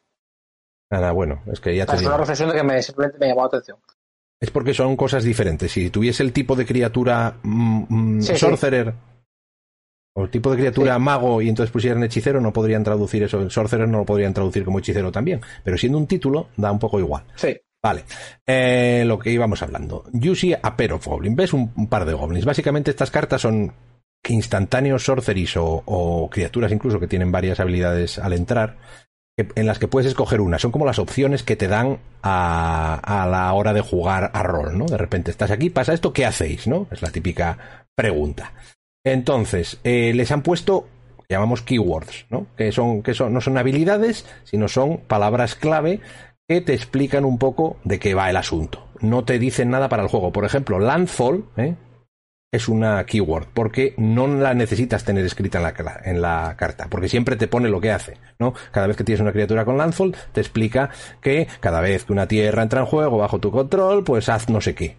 Nada, 0.90 1.12
bueno, 1.12 1.42
es 1.52 1.60
que 1.60 1.76
ya 1.76 1.86
te 1.86 1.98
Es 1.98 2.02
una 2.04 2.16
reflexión 2.16 2.50
de 2.50 2.56
que 2.56 2.64
me, 2.64 2.82
simplemente 2.82 3.18
me 3.20 3.28
llamó 3.28 3.42
la 3.42 3.48
atención. 3.48 3.78
Es 4.40 4.52
porque 4.52 4.74
son 4.74 4.96
cosas 4.96 5.24
diferentes. 5.24 5.72
Si 5.74 5.90
tuviese 5.90 6.24
el 6.24 6.32
tipo 6.32 6.56
de 6.56 6.66
criatura 6.66 7.36
mm, 7.44 8.18
mm, 8.18 8.22
Sorcerer 8.22 8.94
o 10.18 10.24
el 10.24 10.32
tipo 10.32 10.50
de 10.50 10.58
criatura 10.58 10.98
mago 10.98 11.44
y 11.44 11.50
entonces 11.50 11.72
pusieran 11.72 12.04
hechicero, 12.04 12.42
no 12.42 12.52
podrían 12.52 12.84
traducir 12.84 13.22
eso. 13.22 13.40
El 13.40 13.52
sorcerer 13.52 13.88
no 13.88 14.00
lo 14.00 14.06
podrían 14.06 14.34
traducir 14.34 14.66
como 14.66 14.80
hechicero 14.80 15.12
también. 15.12 15.42
Pero 15.64 15.78
siendo 15.78 16.00
un 16.00 16.08
título, 16.08 16.48
da 16.58 16.72
un 16.72 16.80
poco 16.80 17.00
igual. 17.00 17.24
Sí. 17.36 17.56
Vale. 17.84 18.04
Eh, 18.44 19.04
lo 19.06 19.20
que 19.20 19.30
íbamos 19.30 19.62
hablando. 19.62 20.06
You 20.14 20.34
see 20.34 20.56
a 20.60 20.76
pair 20.76 20.94
of 20.94 21.06
goblins. 21.06 21.36
¿Ves 21.36 21.54
un, 21.54 21.88
par 21.88 22.06
de 22.06 22.16
goblins? 22.16 22.46
Básicamente 22.46 22.90
estas 22.90 23.12
cartas 23.12 23.42
son 23.42 23.72
instantáneos 24.28 25.04
sorceries 25.04 25.54
o, 25.56 26.28
criaturas 26.32 26.72
incluso 26.72 27.00
que 27.00 27.08
tienen 27.08 27.32
varias 27.32 27.60
habilidades 27.60 28.18
al 28.18 28.34
entrar 28.34 28.78
en 29.38 29.68
las 29.68 29.78
que 29.78 29.88
puedes 29.88 30.08
escoger 30.08 30.42
una. 30.42 30.58
Son 30.58 30.72
como 30.72 30.88
las 30.88 30.98
opciones 30.98 31.44
que 31.44 31.56
te 31.56 31.68
dan 31.68 32.00
a, 32.24 33.28
la 33.30 33.54
hora 33.54 33.72
de 33.72 33.82
jugar 33.82 34.32
a 34.34 34.42
rol, 34.42 34.80
¿no? 34.80 34.86
De 34.86 34.98
repente 34.98 35.30
estás 35.30 35.52
aquí, 35.52 35.70
pasa 35.70 35.94
esto, 35.94 36.12
¿qué 36.12 36.26
hacéis? 36.26 36.66
¿No? 36.66 36.88
Es 36.90 37.04
la 37.04 37.12
típica 37.12 37.86
pregunta. 37.94 38.52
Entonces, 39.14 39.80
eh, 39.86 40.12
les 40.14 40.32
han 40.32 40.42
puesto, 40.42 40.88
llamamos 41.30 41.62
keywords, 41.62 42.26
¿no? 42.30 42.48
Que 42.58 42.74
son, 42.74 43.02
que 43.04 43.14
son, 43.14 43.34
no 43.34 43.40
son 43.40 43.58
habilidades, 43.58 44.26
sino 44.44 44.68
son 44.68 44.98
palabras 44.98 45.56
clave 45.56 46.02
que 46.48 46.60
te 46.60 46.74
explican 46.74 47.24
un 47.24 47.38
poco 47.38 47.78
de 47.86 48.00
qué 48.00 48.14
va 48.14 48.30
el 48.30 48.36
asunto. 48.36 48.88
No 49.00 49.24
te 49.24 49.40
dicen 49.40 49.70
nada 49.70 49.88
para 49.88 50.04
el 50.04 50.10
juego. 50.10 50.34
Por 50.34 50.44
ejemplo, 50.44 50.80
Landfall, 50.80 51.46
¿eh? 51.56 51.76
es 52.52 52.68
una 52.68 53.06
keyword, 53.06 53.48
porque 53.54 53.94
no 53.98 54.28
la 54.28 54.54
necesitas 54.54 55.06
tener 55.06 55.26
escrita 55.26 55.58
en 55.58 55.64
la, 55.64 56.02
en 56.04 56.22
la, 56.22 56.56
carta, 56.58 56.88
porque 56.90 57.08
siempre 57.08 57.38
te 57.38 57.48
pone 57.48 57.70
lo 57.70 57.80
que 57.80 57.92
hace, 57.92 58.18
¿no? 58.40 58.54
Cada 58.72 58.88
vez 58.88 58.98
que 58.98 59.04
tienes 59.06 59.22
una 59.22 59.32
criatura 59.32 59.64
con 59.64 59.78
Landfall, 59.78 60.16
te 60.34 60.42
explica 60.42 60.90
que 61.22 61.48
cada 61.62 61.80
vez 61.80 62.04
que 62.04 62.14
una 62.14 62.28
tierra 62.28 62.64
entra 62.64 62.82
en 62.82 62.88
juego 62.88 63.18
bajo 63.18 63.40
tu 63.40 63.52
control, 63.52 64.04
pues 64.04 64.28
haz 64.28 64.50
no 64.50 64.60
sé 64.60 64.76
qué. 64.76 64.98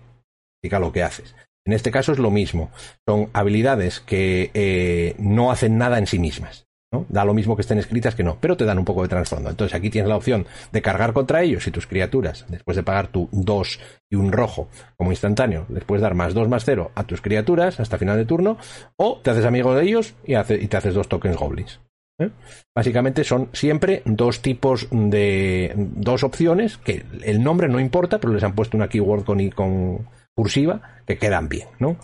Explica 0.56 0.78
lo 0.78 0.92
que 0.92 1.02
haces. 1.02 1.34
En 1.68 1.74
este 1.74 1.90
caso 1.90 2.12
es 2.12 2.18
lo 2.18 2.30
mismo. 2.30 2.70
Son 3.06 3.28
habilidades 3.34 4.00
que 4.00 4.50
eh, 4.54 5.14
no 5.18 5.52
hacen 5.52 5.76
nada 5.76 5.98
en 5.98 6.06
sí 6.06 6.18
mismas. 6.18 6.66
Da 7.10 7.26
lo 7.26 7.34
mismo 7.34 7.56
que 7.56 7.60
estén 7.60 7.76
escritas 7.76 8.14
que 8.14 8.24
no, 8.24 8.38
pero 8.40 8.56
te 8.56 8.64
dan 8.64 8.78
un 8.78 8.86
poco 8.86 9.02
de 9.02 9.08
trasfondo. 9.08 9.50
Entonces 9.50 9.74
aquí 9.74 9.90
tienes 9.90 10.08
la 10.08 10.16
opción 10.16 10.46
de 10.72 10.80
cargar 10.80 11.12
contra 11.12 11.42
ellos 11.42 11.66
y 11.66 11.70
tus 11.70 11.86
criaturas, 11.86 12.46
después 12.48 12.74
de 12.74 12.82
pagar 12.82 13.08
tu 13.08 13.28
2 13.32 13.80
y 14.08 14.16
un 14.16 14.32
rojo 14.32 14.70
como 14.96 15.10
instantáneo, 15.12 15.66
les 15.68 15.84
puedes 15.84 16.00
dar 16.00 16.14
más 16.14 16.32
2 16.32 16.48
más 16.48 16.64
0 16.64 16.90
a 16.94 17.04
tus 17.04 17.20
criaturas 17.20 17.78
hasta 17.80 17.98
final 17.98 18.16
de 18.16 18.24
turno, 18.24 18.56
o 18.96 19.20
te 19.22 19.28
haces 19.28 19.44
amigo 19.44 19.74
de 19.74 19.82
ellos 19.82 20.14
y, 20.24 20.32
te 20.68 20.76
haces 20.78 20.94
dos 20.94 21.08
tokens 21.08 21.36
goblins. 21.36 21.80
¿eh? 22.18 22.30
Básicamente 22.74 23.24
son 23.24 23.50
siempre 23.52 24.00
dos 24.06 24.40
tipos 24.40 24.88
de. 24.90 25.74
dos 25.76 26.24
opciones 26.24 26.78
que 26.78 27.04
el 27.24 27.42
nombre 27.42 27.68
no 27.68 27.78
importa, 27.78 28.18
pero 28.18 28.32
les 28.32 28.42
han 28.42 28.54
puesto 28.54 28.78
una 28.78 28.88
keyword 28.88 29.24
con, 29.24 29.50
con 29.50 30.08
cursiva 30.38 31.02
que 31.04 31.18
quedan 31.18 31.48
bien, 31.48 31.66
¿no? 31.80 31.96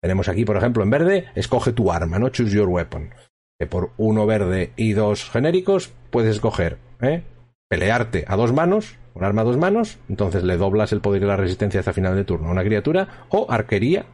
Tenemos 0.00 0.28
aquí, 0.28 0.46
por 0.46 0.56
ejemplo, 0.56 0.82
en 0.82 0.90
verde, 0.90 1.26
escoge 1.34 1.72
tu 1.72 1.92
arma, 1.92 2.18
¿no? 2.18 2.30
Choose 2.30 2.56
your 2.56 2.68
weapon 2.68 3.10
por 3.66 3.90
uno 3.96 4.26
verde 4.26 4.72
y 4.76 4.92
dos 4.92 5.30
genéricos 5.30 5.92
puedes 6.10 6.36
escoger 6.36 6.78
¿eh? 7.00 7.22
pelearte 7.68 8.24
a 8.28 8.36
dos 8.36 8.52
manos, 8.52 8.96
un 9.14 9.24
arma 9.24 9.42
a 9.42 9.44
dos 9.44 9.56
manos, 9.56 9.98
entonces 10.08 10.44
le 10.44 10.56
doblas 10.56 10.92
el 10.92 11.00
poder 11.00 11.22
y 11.22 11.26
la 11.26 11.36
resistencia 11.36 11.80
hasta 11.80 11.92
final 11.92 12.14
de 12.14 12.24
turno 12.24 12.48
a 12.48 12.52
una 12.52 12.64
criatura, 12.64 13.26
o 13.30 13.46
arquería, 13.50 14.06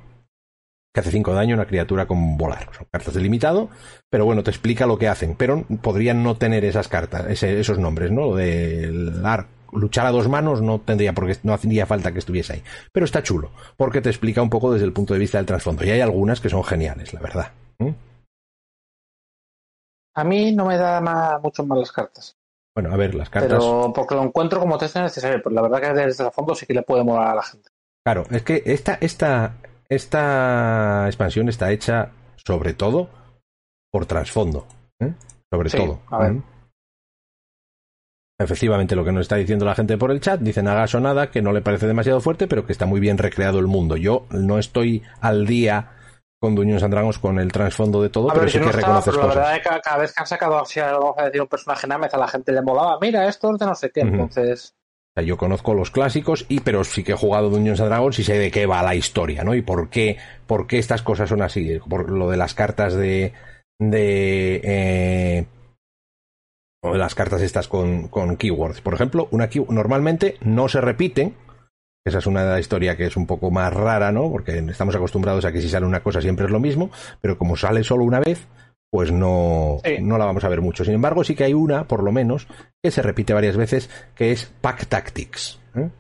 que 0.95 1.01
hace 1.01 1.11
5 1.11 1.31
de 1.33 1.37
daño 1.37 1.55
a 1.55 1.59
una 1.59 1.67
criatura 1.67 2.07
con 2.07 2.37
volar. 2.37 2.71
Son 2.73 2.87
cartas 2.91 3.15
de 3.15 3.21
limitado, 3.21 3.69
pero 4.11 4.25
bueno, 4.25 4.43
te 4.43 4.51
explica 4.51 4.87
lo 4.87 4.99
que 4.99 5.09
hacen, 5.09 5.35
pero 5.37 5.65
podrían 5.83 6.23
no 6.23 6.37
tener 6.37 6.65
esas 6.65 6.89
cartas, 6.89 7.43
esos 7.43 7.79
nombres, 7.79 8.11
¿no? 8.11 8.31
Lo 8.31 8.37
de 8.37 8.91
luchar 9.73 10.07
a 10.07 10.11
dos 10.11 10.29
manos 10.29 10.63
no 10.63 10.81
tendría 10.81 11.13
porque 11.13 11.37
no 11.43 11.53
hacía 11.53 11.87
falta 11.87 12.13
que 12.13 12.19
estuviese 12.19 12.55
ahí. 12.55 12.63
Pero 12.93 13.05
está 13.05 13.23
chulo, 13.23 13.51
porque 13.77 14.01
te 14.01 14.09
explica 14.09 14.43
un 14.43 14.51
poco 14.51 14.73
desde 14.73 14.87
el 14.87 14.93
punto 14.93 15.15
de 15.15 15.21
vista 15.21 15.39
del 15.39 15.47
trasfondo. 15.47 15.85
Y 15.85 15.91
hay 15.91 16.01
algunas 16.01 16.41
que 16.41 16.49
son 16.49 16.65
geniales, 16.65 17.13
la 17.13 17.21
verdad. 17.21 17.53
A 20.15 20.25
mí 20.25 20.53
no 20.53 20.67
me 20.67 20.77
da 20.77 21.01
más, 21.01 21.41
mucho 21.43 21.65
más 21.65 21.79
las 21.79 21.93
cartas. 21.93 22.37
Bueno, 22.75 22.93
a 22.93 22.97
ver, 22.97 23.15
las 23.15 23.31
cartas. 23.31 23.59
Pero 23.59 23.93
porque 23.95 24.15
lo 24.15 24.23
encuentro 24.23 24.61
como 24.61 24.79
texto 24.79 25.01
necesario, 25.01 25.41
pero 25.43 25.55
la 25.55 25.63
verdad 25.63 25.81
que 25.81 26.01
desde 26.01 26.25
el 26.25 26.33
fondo 26.33 26.55
sí 26.55 26.67
que 26.67 26.75
le 26.75 26.83
puede 26.83 27.05
molar 27.05 27.29
a 27.29 27.35
la 27.37 27.43
gente. 27.43 27.71
Claro, 28.05 28.25
es 28.31 28.43
que 28.43 28.63
esta, 28.67 28.99
esta, 29.01 29.55
esta 29.89 31.07
expansión 31.07 31.49
está 31.49 31.71
hecha 31.71 32.11
sobre 32.37 32.75
todo 32.75 33.09
por 33.91 34.07
trasfondo. 34.07 34.67
¿eh? 35.01 35.13
Sobre 35.51 35.71
todo. 35.71 36.01
A 36.11 36.19
ver. 36.19 36.43
Efectivamente, 38.41 38.95
lo 38.95 39.05
que 39.05 39.11
nos 39.11 39.23
está 39.23 39.35
diciendo 39.35 39.65
la 39.65 39.75
gente 39.75 39.99
por 39.99 40.13
el 40.13 40.21
chat, 40.21 40.41
dicen 40.41 40.69
hagas 40.69 40.95
o 40.95 41.01
nada, 41.01 41.29
que 41.29 41.43
no 41.43 41.53
le 41.53 41.61
parece 41.61 41.89
demasiado 41.89 42.21
fuerte, 42.21 42.47
pero 42.47 42.65
que 42.65 42.73
está 42.73 42.87
muy 42.87 43.01
bien 43.01 43.19
recreado 43.19 43.59
el 43.59 43.67
mundo. 43.67 43.97
Yo 43.97 44.27
no 44.31 44.61
estoy 44.61 45.03
al 45.21 45.45
día 45.45 45.91
con 46.41 46.55
Dungeons 46.55 46.85
and 46.85 46.95
Dragons 46.95 47.19
con 47.19 47.41
el 47.41 47.51
trasfondo 47.51 48.01
de 48.01 48.11
todo, 48.11 48.29
pero 48.29 48.49
sí 48.49 48.61
que 48.61 48.71
reconoces 48.71 49.13
cosas. 49.13 49.35
La 49.35 49.41
verdad 49.41 49.57
es 49.57 49.63
que 49.63 49.81
cada 49.81 49.99
vez 49.99 50.13
que 50.13 50.21
han 50.21 50.27
sacado, 50.29 50.53
vamos 50.53 50.73
a 51.19 51.25
decir, 51.25 51.43
un 51.43 51.49
personaje 51.49 51.89
Námez, 51.89 52.15
a 52.15 52.19
la 52.19 52.29
gente 52.29 52.53
le 52.53 52.63
molaba, 52.63 52.97
mira, 53.01 53.27
esto 53.27 53.53
es 53.53 53.59
de 53.59 53.67
no 53.67 53.75
sé 53.75 53.91
qué, 53.91 54.03
entonces... 54.03 54.73
yo 55.17 55.37
conozco 55.37 55.75
los 55.75 55.91
clásicos, 55.91 56.47
y 56.49 56.61
pero 56.61 56.85
sí 56.85 57.03
que 57.03 57.13
he 57.13 57.17
jugado 57.17 57.51
Dungeons 57.51 57.81
and 57.81 57.89
Dragons 57.89 58.21
y 58.21 58.23
sé 58.23 58.39
de 58.39 58.53
qué 58.53 58.67
va 58.67 58.85
la 58.85 58.95
historia, 58.95 59.43
¿no? 59.43 59.57
Y 59.57 59.63
por 59.63 59.91
qué, 59.91 60.17
por 60.47 60.69
qué 60.69 60.79
estas 60.79 61.03
cosas 61.03 61.29
son 61.29 61.43
así. 61.43 61.81
Por 61.91 62.09
lo 62.09 62.31
de 62.31 62.37
las 62.37 62.55
cartas 62.55 62.95
de... 62.95 63.33
de 63.81 64.61
eh, 64.63 65.47
las 66.83 67.15
cartas 67.15 67.43
estas 67.43 67.69
con, 67.69 68.09
con 68.09 68.37
keywords. 68.37 68.81
Por 68.81 68.95
ejemplo, 68.95 69.29
una 69.31 69.49
normalmente 69.69 70.37
no 70.41 70.69
se 70.69 70.81
repiten, 70.81 71.35
esa 72.05 72.19
es 72.19 72.27
una 72.27 72.59
historia 72.59 72.97
que 72.97 73.07
es 73.07 73.17
un 73.17 73.27
poco 73.27 73.51
más 73.51 73.73
rara, 73.73 74.13
¿no? 74.13 74.31
Porque 74.31 74.59
estamos 74.59 74.95
acostumbrados 74.95 75.45
a 75.45 75.53
que 75.53 75.61
si 75.61 75.69
sale 75.69 75.87
una 75.87 76.03
cosa 76.03 76.21
siempre 76.21 76.47
es 76.47 76.51
lo 76.51 76.61
mismo, 76.61 76.91
pero 77.21 77.37
como 77.37 77.57
sale 77.57 77.85
solo 77.85 78.05
una 78.05 78.21
vez, 78.21 78.47
pues 78.91 79.13
no, 79.13 79.79
no 80.01 80.19
la 80.19 80.25
vamos 80.25 80.45
a 80.45 80.49
ver 80.49 80.63
mucho. 80.63 80.85
Sin 80.85 80.95
embargo, 80.95 81.25
sí 81.25 81.35
que 81.35 81.45
hay 81.45 81.55
una, 81.55 81.87
por 81.87 82.03
lo 82.03 82.13
menos, 82.13 82.47
que 82.83 82.91
se 82.91 83.03
repite 83.03 83.35
varias 83.35 83.57
veces, 83.57 83.91
que 84.15 84.33
es 84.33 84.47
Pack 84.47 84.87
Tactics. 84.87 85.61
¿eh? 85.75 85.91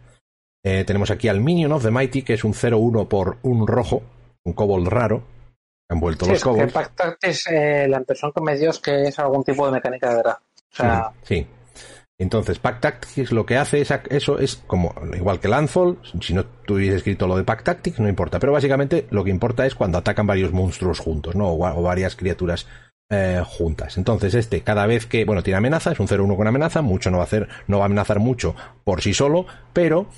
Eh, 0.64 0.84
tenemos 0.84 1.10
aquí 1.10 1.28
al 1.28 1.40
Minion 1.40 1.72
of 1.72 1.82
the 1.82 1.90
Mighty, 1.90 2.22
que 2.22 2.34
es 2.34 2.44
un 2.44 2.54
0-1 2.54 3.08
por 3.08 3.38
un 3.42 3.66
rojo, 3.66 4.02
un 4.44 4.54
kobold 4.54 4.88
raro. 4.88 5.22
Han 5.90 6.00
vuelto 6.00 6.26
los 6.26 6.42
kobolds. 6.42 6.72
Pack 6.72 6.94
Tactics, 6.94 7.46
eh, 7.48 7.86
la 7.88 7.98
impresión 7.98 8.32
que 8.32 8.40
me 8.40 8.56
dio 8.56 8.70
es 8.70 8.78
que 8.78 9.04
es 9.04 9.18
algún 9.18 9.44
tipo 9.44 9.66
de 9.66 9.72
mecánica 9.72 10.10
de 10.10 10.16
verdad. 10.16 10.38
Sea, 10.70 11.12
sí. 11.22 11.46
Entonces, 12.20 12.59
Pack 12.59 12.81
Tactics 12.81 13.31
lo 13.31 13.46
que 13.46 13.57
hace 13.57 13.81
es 13.81 13.92
eso 14.11 14.40
es 14.40 14.57
como 14.66 14.92
igual 15.14 15.38
que 15.38 15.46
Landfall, 15.46 15.98
si 16.20 16.35
no 16.35 16.44
tuviese 16.44 16.96
escrito 16.96 17.28
lo 17.28 17.37
de 17.37 17.44
Pack 17.44 17.62
Tactics, 17.62 18.00
no 18.00 18.09
importa, 18.09 18.40
pero 18.40 18.52
básicamente 18.52 19.07
lo 19.11 19.22
que 19.22 19.31
importa 19.31 19.64
es 19.64 19.76
cuando 19.76 19.98
atacan 19.98 20.26
varios 20.26 20.52
monstruos 20.52 20.98
juntos, 20.98 21.37
¿no? 21.37 21.52
O, 21.52 21.83
varias 21.83 22.16
criaturas 22.16 22.66
eh, 23.09 23.40
juntas. 23.46 23.96
Entonces, 23.98 24.35
este, 24.35 24.62
cada 24.62 24.87
vez 24.87 25.07
que, 25.07 25.24
bueno, 25.24 25.44
tiene 25.44 25.59
amenaza, 25.59 25.92
es 25.92 26.00
un 26.00 26.09
0-1 26.09 26.37
con 26.37 26.48
amenaza, 26.48 26.83
mucho 26.83 27.12
no 27.12 27.18
va 27.18 27.22
a 27.22 27.26
hacer, 27.26 27.48
no 27.68 27.78
va 27.78 27.85
a 27.85 27.87
amenazar 27.87 28.18
mucho 28.18 28.57
por 28.83 29.00
sí 29.00 29.14
solo, 29.14 29.46
pero 29.72 30.09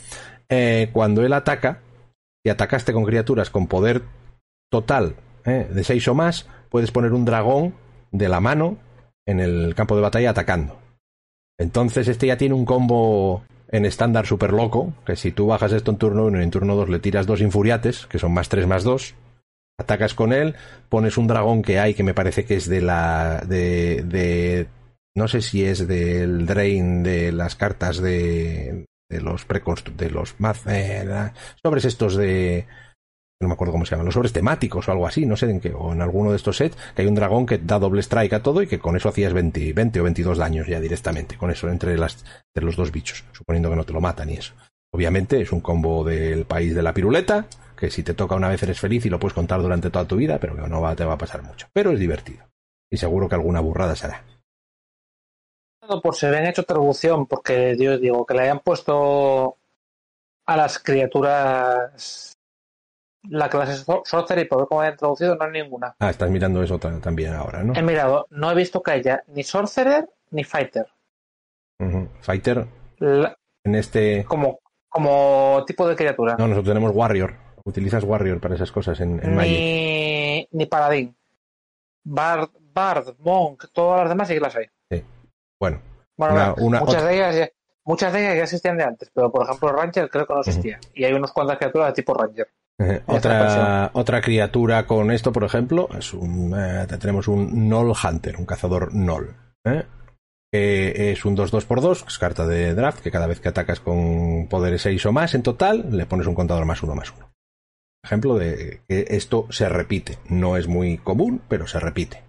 eh, 0.49 0.89
cuando 0.93 1.23
él 1.23 1.35
ataca, 1.35 1.83
si 2.43 2.51
atacaste 2.51 2.95
con 2.95 3.05
criaturas 3.05 3.51
con 3.51 3.67
poder 3.67 4.05
total 4.71 5.17
eh, 5.45 5.69
de 5.71 5.85
6 5.85 6.09
o 6.09 6.15
más, 6.15 6.49
puedes 6.71 6.91
poner 6.93 7.13
un 7.13 7.27
dragón 7.27 7.75
de 8.11 8.29
la 8.31 8.41
mano 8.41 8.79
en 9.31 9.41
el 9.41 9.75
campo 9.75 9.95
de 9.95 10.03
batalla 10.03 10.31
atacando. 10.31 10.79
Entonces 11.59 12.09
este 12.09 12.27
ya 12.27 12.37
tiene 12.37 12.55
un 12.55 12.65
combo 12.65 13.45
en 13.69 13.85
estándar 13.85 14.27
súper 14.27 14.53
loco, 14.53 14.93
que 15.07 15.15
si 15.15 15.31
tú 15.31 15.47
bajas 15.47 15.73
esto 15.73 15.93
en 15.93 15.99
turno 15.99 16.25
1 16.27 16.41
y 16.41 16.43
en 16.43 16.51
turno 16.51 16.75
2 16.75 16.89
le 16.89 16.99
tiras 16.99 17.27
dos 17.27 17.41
infuriates, 17.41 18.07
que 18.07 18.19
son 18.19 18.33
más 18.33 18.49
3 18.49 18.67
más 18.67 18.83
2, 18.83 19.15
atacas 19.79 20.15
con 20.15 20.33
él, 20.33 20.57
pones 20.89 21.17
un 21.17 21.29
dragón 21.29 21.63
que 21.63 21.79
hay 21.79 21.95
que 21.95 22.03
me 22.03 22.15
parece 22.15 22.45
que 22.45 22.57
es 22.57 22.69
de 22.69 22.81
la... 22.81 23.43
de... 23.47 24.03
de 24.03 24.69
no 25.17 25.27
sé 25.27 25.43
si 25.43 25.65
es 25.65 25.87
del 25.89 26.47
drain 26.47 27.03
de 27.03 27.33
las 27.33 27.57
cartas 27.57 27.99
de, 28.01 28.87
de 29.11 29.21
los 29.21 29.45
preconstru 29.45 29.95
de 29.97 30.09
los 30.09 30.37
eh, 30.67 31.31
sobres 31.61 31.85
estos 31.85 32.15
de 32.15 32.67
no 33.41 33.49
me 33.49 33.55
acuerdo 33.55 33.73
cómo 33.73 33.87
se 33.87 33.93
llaman, 33.93 34.05
los 34.05 34.15
sobres 34.15 34.35
temáticos 34.35 34.87
o 34.87 34.93
algo 34.93 35.07
así, 35.07 35.25
no 35.25 35.37
sé 35.37 35.51
en 35.51 35.61
qué, 35.61 35.73
o 35.73 35.93
en 35.93 36.03
alguno 36.03 36.31
de 36.31 36.37
estos 36.37 36.59
sets, 36.59 36.77
que 36.95 37.03
hay 37.03 37.09
un 37.09 37.15
dragón 37.15 37.47
que 37.47 37.57
da 37.57 37.79
doble 37.79 38.03
strike 38.03 38.35
a 38.35 38.43
todo 38.43 38.61
y 38.61 38.67
que 38.67 38.79
con 38.79 38.97
eso 38.97 39.09
hacías 39.09 39.33
20, 39.33 39.73
20 39.73 40.01
o 40.01 40.05
22 40.05 40.39
daños 40.39 40.67
ya 40.67 40.79
directamente, 40.79 41.39
con 41.39 41.51
eso 41.51 41.69
entre, 41.71 41.97
las, 41.97 42.25
los 42.55 42.77
dos 42.77 42.93
bichos, 42.93 43.25
suponiendo 43.33 43.71
que 43.71 43.77
no 43.77 43.85
te 43.85 43.95
lo 43.95 44.01
matan 44.01 44.29
y 44.29 44.35
eso. 44.35 44.53
Obviamente 44.93 45.41
es 45.41 45.53
un 45.53 45.61
combo 45.61 46.05
del 46.05 46.45
país 46.45 46.75
de 46.75 46.83
la 46.83 46.93
piruleta, 46.93 47.47
que 47.77 47.91
si 47.91 48.03
te 48.03 48.13
toca 48.13 48.35
una 48.35 48.49
vez 48.49 48.63
eres 48.63 48.79
feliz 48.79 49.07
y 49.07 49.09
lo 49.09 49.19
puedes 49.19 49.35
contar 49.35 49.63
durante 49.63 49.89
toda 49.89 50.07
tu 50.07 50.17
vida, 50.17 50.39
pero 50.39 50.55
que 50.55 50.61
no 50.61 50.95
te 50.95 51.05
va 51.05 51.15
a 51.15 51.19
pasar 51.19 51.43
mucho. 51.43 51.69
Pero 51.73 51.93
es 51.93 51.99
divertido. 51.99 52.45
Y 52.91 52.99
seguro 52.99 53.29
que 53.29 53.37
alguna 53.37 53.61
burrada 53.61 53.97
será. 53.97 54.23
Por 56.03 56.15
si 56.15 56.27
habían 56.27 56.47
hecho 56.47 56.65
traducción, 56.65 57.27
porque 57.27 57.75
Dios 57.75 58.01
digo, 58.01 58.27
que 58.27 58.35
le 58.35 58.43
hayan 58.43 58.61
puesto 58.61 59.57
a 60.47 60.57
las 60.57 60.79
criaturas 60.79 62.30
la 63.29 63.49
clase 63.49 63.85
Sorcerer, 64.05 64.49
por 64.49 64.59
ver 64.59 64.69
cómo 64.69 64.81
hayan 64.81 64.97
traducido, 64.97 65.37
no 65.37 65.45
hay 65.45 65.53
ninguna. 65.53 65.95
Ah, 65.99 66.11
estás 66.11 66.31
mirando 66.31 66.63
eso 66.63 66.79
también 66.79 67.35
ahora, 67.35 67.63
¿no? 67.63 67.75
He 67.75 67.83
mirado, 67.83 68.27
no 68.31 68.51
he 68.51 68.55
visto 68.55 68.83
que 68.83 68.93
haya 68.93 69.23
ni 69.29 69.43
Sorcerer 69.43 70.09
ni 70.31 70.45
Fighter. 70.45 70.87
Fighter. 72.21 72.67
En 73.65 73.75
este. 73.75 74.25
Como, 74.25 74.61
como 74.89 75.65
tipo 75.67 75.87
de 75.89 75.97
criatura. 75.97 76.37
No, 76.39 76.47
nosotros 76.47 76.69
tenemos 76.69 76.93
Warrior. 76.95 77.35
Utilizas 77.65 78.05
Warrior 78.05 78.41
para 78.41 78.55
esas 78.55 78.73
cosas 78.73 79.01
en, 79.01 79.23
en 79.23 79.37
ni, 79.37 80.49
Ni 80.51 80.67
Paladín. 80.67 81.15
Bard, 82.03 82.51
Bard, 82.73 83.15
Monk, 83.19 83.67
todas 83.73 84.01
las 84.01 84.09
demás 84.09 84.29
sí 84.29 84.35
que 84.35 84.41
las 84.41 84.57
hay. 84.57 84.67
Sí. 84.91 85.05
Bueno. 85.59 85.81
muchas, 86.17 87.05
de 87.05 87.15
ellas 87.15 87.37
ya, 87.37 87.49
muchas 87.85 88.13
de 88.13 88.21
ellas 88.21 88.37
ya 88.37 88.43
existían 88.45 88.79
de 88.79 88.85
antes, 88.85 89.11
pero 89.13 89.31
por 89.31 89.45
ejemplo 89.45 89.73
Ranger 89.73 90.09
creo 90.09 90.27
que 90.27 90.35
no 90.35 90.41
existía. 90.41 90.81
Y 90.95 91.05
hay 91.05 91.13
unas 91.13 91.33
cuantas 91.33 91.59
criaturas 91.59 91.89
de 91.89 91.95
tipo 91.95 92.15
Ranger 92.15 92.49
otra, 93.07 93.91
otra 93.95 94.21
criatura 94.21 94.87
con 94.87 95.11
esto, 95.11 95.33
por 95.33 95.45
ejemplo, 95.45 95.89
es 95.97 96.15
un, 96.15 96.55
eh, 96.57 96.87
tenemos 96.99 97.29
un 97.29 97.69
Null 97.69 97.93
Hunter, 98.03 98.37
un 98.37 98.47
cazador 98.47 98.95
Null. 98.95 99.35
¿eh? 99.65 99.85
que 100.53 101.13
es 101.13 101.25
un 101.25 101.37
2-2x2, 101.37 102.07
es 102.09 102.19
carta 102.19 102.47
de 102.47 102.75
draft, 102.75 103.03
que 103.03 103.11
cada 103.11 103.27
vez 103.27 103.41
que 103.41 103.49
atacas 103.49 103.81
con 103.81 104.49
poderes 104.49 104.83
6 104.83 105.07
o 105.07 105.13
más 105.13 105.35
en 105.35 105.43
total, 105.43 105.97
le 105.97 106.07
pones 106.07 106.27
un 106.27 106.35
contador 106.35 106.65
más 106.65 106.83
1 106.83 106.95
más 106.95 107.13
1. 107.13 107.31
Ejemplo 108.03 108.37
de 108.37 108.81
que 108.89 109.07
esto 109.11 109.47
se 109.51 109.69
repite. 109.69 110.19
No 110.29 110.57
es 110.57 110.67
muy 110.67 110.99
común, 110.99 111.43
pero 111.49 111.67
se 111.67 111.79
repite. 111.79 112.25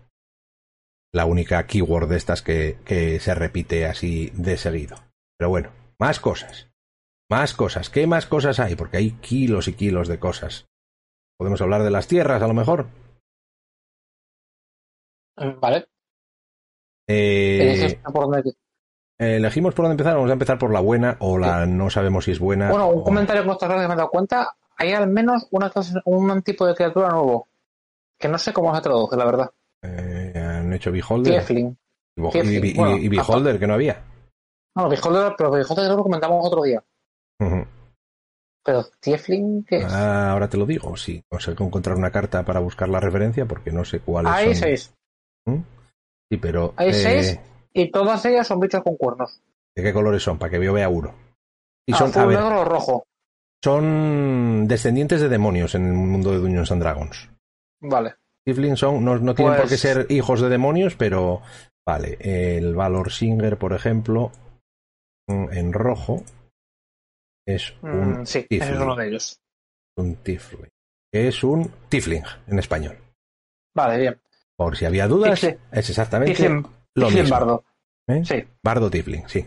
La 1.14 1.26
única 1.26 1.66
keyword 1.66 2.10
de 2.10 2.18
estas 2.18 2.42
que, 2.42 2.78
que 2.86 3.20
se 3.20 3.34
repite 3.34 3.86
así 3.86 4.32
de 4.36 4.58
seguido. 4.58 4.98
Pero 5.38 5.50
bueno, 5.50 5.72
más 5.98 6.20
cosas. 6.20 6.71
Más 7.32 7.54
cosas. 7.54 7.90
¿Qué 7.90 8.06
más 8.08 8.26
cosas 8.26 8.60
hay? 8.60 8.76
Porque 8.76 8.98
hay 8.98 9.12
kilos 9.12 9.70
y 9.70 9.74
kilos 9.74 10.10
de 10.10 10.20
cosas. 10.20 10.66
¿Podemos 11.38 11.62
hablar 11.62 11.82
de 11.82 11.90
las 11.90 12.06
tierras, 12.06 12.42
a 12.42 12.48
lo 12.48 12.54
mejor? 12.54 12.88
Vale. 15.38 15.88
Eh, 17.08 17.88
elegimos 19.18 19.74
por 19.74 19.86
dónde 19.86 19.94
empezar. 19.94 20.16
Vamos 20.16 20.30
a 20.30 20.34
empezar 20.34 20.60
por 20.60 20.74
la 20.74 20.82
buena 20.82 21.16
o 21.20 21.38
la 21.38 21.66
no 21.66 21.90
sabemos 21.90 22.26
si 22.26 22.32
es 22.32 22.40
buena. 22.40 22.70
Bueno, 22.70 22.90
un 22.90 23.02
comentario 23.02 23.46
con 23.46 23.58
que 23.58 23.66
me 23.66 23.86
he 23.86 23.88
dado 23.88 24.10
cuenta. 24.10 24.54
Hay 24.76 24.92
al 24.92 25.08
menos 25.08 25.48
una 25.52 25.72
un 26.04 26.42
tipo 26.42 26.66
de 26.66 26.76
criatura 26.76 27.12
nuevo. 27.12 27.48
Que 28.20 28.28
no 28.28 28.38
sé 28.38 28.52
cómo 28.52 28.76
se 28.76 28.82
traduce, 28.82 29.16
la 29.16 29.26
verdad. 29.26 29.52
Eh, 29.82 30.34
han 30.36 30.74
hecho 30.74 30.92
Beholder. 30.92 31.46
Y, 31.50 31.78
y, 32.18 33.08
Beholder, 33.08 33.58
que 33.58 33.68
no 33.68 33.76
había. 33.76 34.04
No, 34.76 34.90
Beholder, 34.90 35.34
pero 35.38 35.50
Beholder 35.50 35.92
lo 35.92 36.04
comentamos 36.04 36.46
otro 36.46 36.64
día. 36.64 36.84
Pero 38.64 38.86
Tiefling, 39.00 39.64
¿qué 39.64 39.78
es? 39.78 39.94
Ah, 39.94 40.32
ahora 40.32 40.48
te 40.48 40.58
lo 40.58 40.66
digo, 40.66 40.96
sí. 40.96 41.24
Consigo 41.28 41.66
encontrar 41.66 41.96
una 41.96 42.12
carta 42.12 42.44
para 42.44 42.60
buscar 42.60 42.90
la 42.90 43.00
referencia 43.00 43.46
porque 43.46 43.72
no 43.72 43.84
sé 43.84 44.00
cuál 44.00 44.28
es. 44.28 44.32
Hay 44.32 44.56
seis. 44.56 44.94
¿Mm? 45.46 45.62
Sí, 46.30 46.38
pero. 46.38 46.74
Hay 46.78 46.94
seis 46.94 47.34
eh, 47.34 47.42
y 47.74 47.92
todas 47.92 48.24
ellas 48.26 48.48
son 48.48 48.60
bichos 48.60 48.84
con 48.84 48.96
cuernos. 48.98 49.42
¿De 49.76 49.84
qué 49.84 49.94
colores 49.94 50.22
son? 50.22 50.38
Para 50.38 50.52
que 50.52 50.64
yo 50.64 50.74
vea 50.74 50.90
uno. 50.90 51.14
Y 51.88 51.94
son, 51.94 52.10
Azul, 52.10 52.28
negro 52.28 52.62
o 52.62 52.66
rojo. 52.66 53.06
Son 53.64 54.68
descendientes 54.68 55.22
de 55.22 55.30
demonios 55.30 55.76
en 55.76 55.88
el 55.88 55.94
mundo 55.94 56.32
de 56.32 56.40
Dungeons 56.40 56.72
and 56.72 56.82
Dragons. 56.82 57.30
Vale. 57.80 58.16
Tiflin 58.46 58.76
son, 58.76 59.04
no, 59.04 59.18
no 59.18 59.36
tienen 59.36 59.54
por 59.54 59.64
qué 59.64 59.70
pues 59.70 59.82
ser 59.82 60.08
hijos 60.10 60.42
de 60.42 60.50
demonios, 60.50 60.96
pero 60.96 61.42
vale. 61.86 62.18
El 62.20 62.76
Valor 62.76 63.12
Singer, 63.12 63.58
por 63.58 63.74
ejemplo, 63.74 64.32
en 65.28 65.74
rojo, 65.74 66.24
es 67.56 67.74
mm, 67.82 67.88
un. 67.88 68.22
es 68.24 68.70
uno 68.70 68.96
de 68.96 69.08
ellos. 69.08 69.40
Un 69.98 70.16
Tifling. 70.18 70.70
Es 71.14 71.44
un 71.44 71.72
Tifling 71.90 72.24
en 72.48 72.60
español. 72.60 72.98
Vale, 73.76 73.98
bien. 74.00 74.22
Por 74.56 74.78
si 74.78 74.86
había 74.86 75.08
dudas, 75.08 75.44
es 75.44 75.90
exactamente 75.90 76.48
lo 76.96 77.10
mismo. 77.10 77.30
Bardo. 77.30 77.64
¿Eh? 78.08 78.22
Sí. 78.26 78.44
Bardo 78.64 78.90
Tifling, 78.90 79.28
sí. 79.28 79.46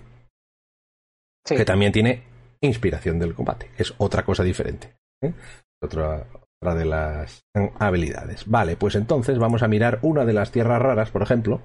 sí. 1.44 1.56
Que 1.56 1.64
también 1.64 1.92
tiene 1.92 2.22
inspiración 2.60 3.18
del 3.18 3.34
combate. 3.34 3.70
Es 3.76 3.94
otra 3.98 4.24
cosa 4.24 4.42
diferente. 4.42 4.96
¿eh? 5.22 5.32
Otra, 5.80 6.26
otra 6.60 6.74
de 6.74 6.84
las 6.84 7.44
habilidades. 7.78 8.44
Vale, 8.46 8.76
pues 8.76 8.94
entonces 8.94 9.38
vamos 9.38 9.62
a 9.62 9.68
mirar 9.68 9.98
una 10.02 10.24
de 10.24 10.32
las 10.32 10.50
tierras 10.50 10.80
raras, 10.80 11.10
por 11.10 11.22
ejemplo. 11.22 11.62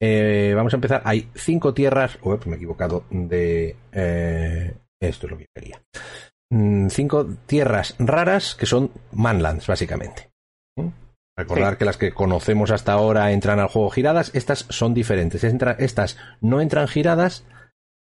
Eh, 0.00 0.52
vamos 0.54 0.72
a 0.72 0.76
empezar. 0.76 1.02
Hay 1.04 1.28
cinco 1.34 1.74
tierras. 1.74 2.18
Me 2.46 2.52
he 2.52 2.56
equivocado 2.56 3.04
de. 3.10 3.76
Eh, 3.92 4.74
esto 5.00 5.26
es 5.26 5.32
lo 5.32 5.38
que 5.38 5.46
quería. 5.54 5.82
Mm, 6.52 6.88
cinco 6.88 7.26
tierras 7.46 7.94
raras 7.98 8.54
que 8.54 8.66
son 8.66 8.90
manlands, 9.12 9.66
básicamente. 9.66 10.30
¿Mm? 10.76 10.88
Recordar 11.36 11.78
que 11.78 11.84
las 11.84 11.96
que 11.96 12.12
conocemos 12.12 12.70
hasta 12.70 12.92
ahora 12.92 13.32
entran 13.32 13.60
al 13.60 13.68
juego 13.68 13.90
giradas. 13.90 14.30
Estas 14.34 14.66
son 14.68 14.92
diferentes. 14.94 15.42
estas 15.42 16.18
no 16.40 16.60
entran 16.60 16.88
giradas 16.88 17.44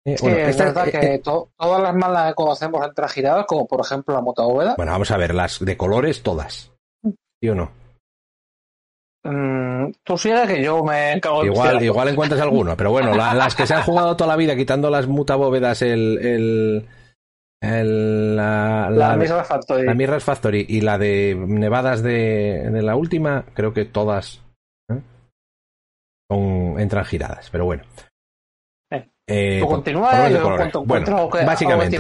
eh, 0.08 0.46
es 0.48 0.58
verdad 0.58 0.88
eh, 0.88 0.92
que 0.92 1.14
eh, 1.16 1.20
todas 1.20 1.82
las 1.82 1.94
malas 1.94 2.30
que 2.30 2.36
conocemos 2.36 2.86
entran 2.86 3.10
giradas, 3.10 3.46
como 3.46 3.68
por 3.68 3.82
ejemplo 3.82 4.16
la 4.16 4.22
mota 4.22 4.44
bóveda. 4.44 4.76
Bueno, 4.78 4.94
vamos 4.94 5.12
a 5.12 5.18
ver, 5.18 5.36
las 5.36 5.60
de 5.60 5.76
colores 5.76 6.24
todas. 6.24 6.72
¿Sí 7.04 7.50
o 7.50 7.56
no? 7.56 7.72
Mm, 9.28 9.92
tú 10.04 10.18
sigue 10.18 10.48
que 10.48 10.64
yo 10.64 10.84
me 10.84 11.20
cago 11.20 11.44
en 11.44 11.52
Igual, 11.52 11.84
igual 11.84 12.08
encuentras 12.08 12.40
alguno, 12.40 12.78
pero 12.78 12.92
bueno, 12.92 13.14
las 13.14 13.56
que 13.56 13.68
se 13.68 13.74
han 13.74 13.84
jugado 13.84 14.16
toda 14.16 14.30
la 14.30 14.38
vida, 14.38 14.56
quitando 14.56 14.90
las 14.90 15.08
mutabóvedas, 15.08 15.82
el. 15.82 16.18
el, 16.20 16.88
el 17.62 18.36
la, 18.38 18.90
la, 18.90 19.18
la 19.18 19.44
Factory. 19.44 19.86
La 19.86 20.20
Factory 20.20 20.66
y 20.70 20.82
la 20.82 20.98
de 20.98 21.36
Nevadas 21.36 22.02
de, 22.04 22.70
de 22.72 22.82
la 22.82 22.96
última, 22.96 23.44
creo 23.54 23.74
que 23.74 23.84
todas 23.84 24.42
son, 26.32 26.80
entran 26.80 27.06
giradas, 27.06 27.50
pero 27.50 27.66
bueno. 27.66 27.84
Eh, 29.30 29.62
continúa, 29.68 30.30
yo 30.30 30.42
cuanto 30.42 30.86
bueno, 30.86 31.30
que 31.30 31.44
básicamente, 31.44 32.00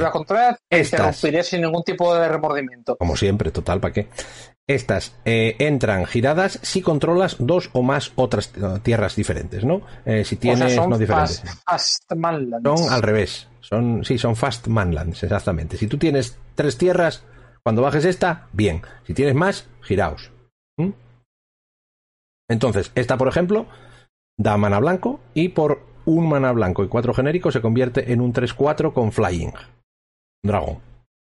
estas, 0.69 1.17
sin 1.17 1.61
ningún 1.61 1.83
tipo 1.83 2.15
de 2.15 2.25
remordimiento. 2.29 2.95
Como 2.95 3.17
siempre, 3.17 3.51
total, 3.51 3.81
¿para 3.81 3.93
qué? 3.93 4.07
Estas 4.67 5.15
eh, 5.23 5.55
entran 5.59 6.05
giradas 6.05 6.59
si 6.61 6.81
controlas 6.81 7.37
dos 7.39 7.69
o 7.71 7.83
más 7.83 8.11
otras 8.15 8.51
tierras 8.83 9.15
diferentes, 9.15 9.63
¿no? 9.63 9.81
Eh, 10.03 10.25
si 10.25 10.35
tienes 10.35 10.75
son 10.75 10.89
no 10.89 10.97
diferentes. 10.97 11.41
Fast, 11.65 12.11
manlands. 12.13 12.81
Son 12.81 12.93
al 12.93 13.01
revés. 13.01 13.47
Son, 13.61 14.03
sí, 14.03 14.17
son 14.17 14.35
fast 14.35 14.67
manlands, 14.67 15.23
exactamente. 15.23 15.77
Si 15.77 15.87
tú 15.87 15.97
tienes 15.97 16.37
tres 16.55 16.77
tierras, 16.77 17.23
cuando 17.63 17.81
bajes 17.81 18.03
esta, 18.03 18.47
bien. 18.51 18.81
Si 19.05 19.13
tienes 19.13 19.35
más, 19.35 19.69
giraos. 19.81 20.31
¿Mm? 20.77 20.91
Entonces, 22.49 22.91
esta, 22.95 23.17
por 23.17 23.29
ejemplo, 23.29 23.67
da 24.37 24.57
mana 24.57 24.79
blanco 24.79 25.21
y 25.33 25.49
por 25.49 25.81
un 26.05 26.29
mana 26.29 26.51
blanco 26.51 26.83
y 26.83 26.87
cuatro 26.87 27.13
genéricos 27.13 27.53
se 27.53 27.61
convierte 27.61 28.11
en 28.11 28.21
un 28.21 28.33
3-4 28.33 28.93
con 28.93 29.11
Flying. 29.11 29.53
Dragón. 30.43 30.79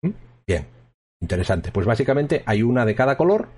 ¿Mm? 0.03 0.11
Bien. 0.47 0.76
Interesante. 1.21 1.73
Pues 1.73 1.87
básicamente 1.87 2.43
hay 2.47 2.63
una 2.63 2.85
de 2.85 2.95
cada 2.95 3.17
color. 3.17 3.49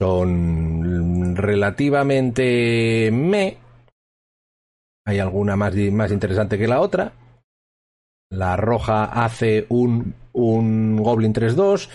Son 0.00 1.36
relativamente 1.36 3.10
me. 3.12 3.58
Hay 5.06 5.18
alguna 5.18 5.56
más, 5.56 5.74
más 5.74 6.10
interesante 6.10 6.58
que 6.58 6.66
la 6.66 6.80
otra. 6.80 7.12
La 8.30 8.56
roja 8.56 9.04
hace 9.04 9.66
un, 9.68 10.14
un 10.32 10.96
Goblin 10.96 11.32
3-2, 11.32 11.88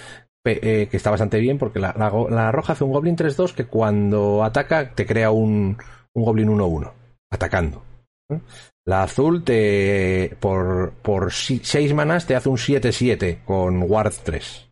eh, 0.46 0.88
que 0.90 0.98
está 0.98 1.12
bastante 1.12 1.40
bien 1.40 1.58
porque 1.58 1.80
la, 1.80 1.94
la, 1.98 2.52
roja 2.52 2.74
hace 2.74 2.84
un 2.84 2.94
Goblin 2.94 3.18
3-2 3.18 3.54
que 3.54 3.66
cuando 3.66 4.44
ataca 4.44 4.96
te 4.96 5.06
crea 5.06 5.32
un, 5.32 5.78
un 6.14 6.24
Goblin 6.24 6.50
1-1 6.50 6.92
atacando. 7.32 7.84
La 8.90 9.04
azul 9.04 9.44
te 9.44 10.36
por, 10.40 10.94
por 11.04 11.32
6 11.32 11.94
manas 11.94 12.26
te 12.26 12.36
hace 12.36 12.50
un 12.50 12.58
7-7 12.58 13.44
con 13.46 13.84
Ward 13.84 14.14
3. 14.24 14.68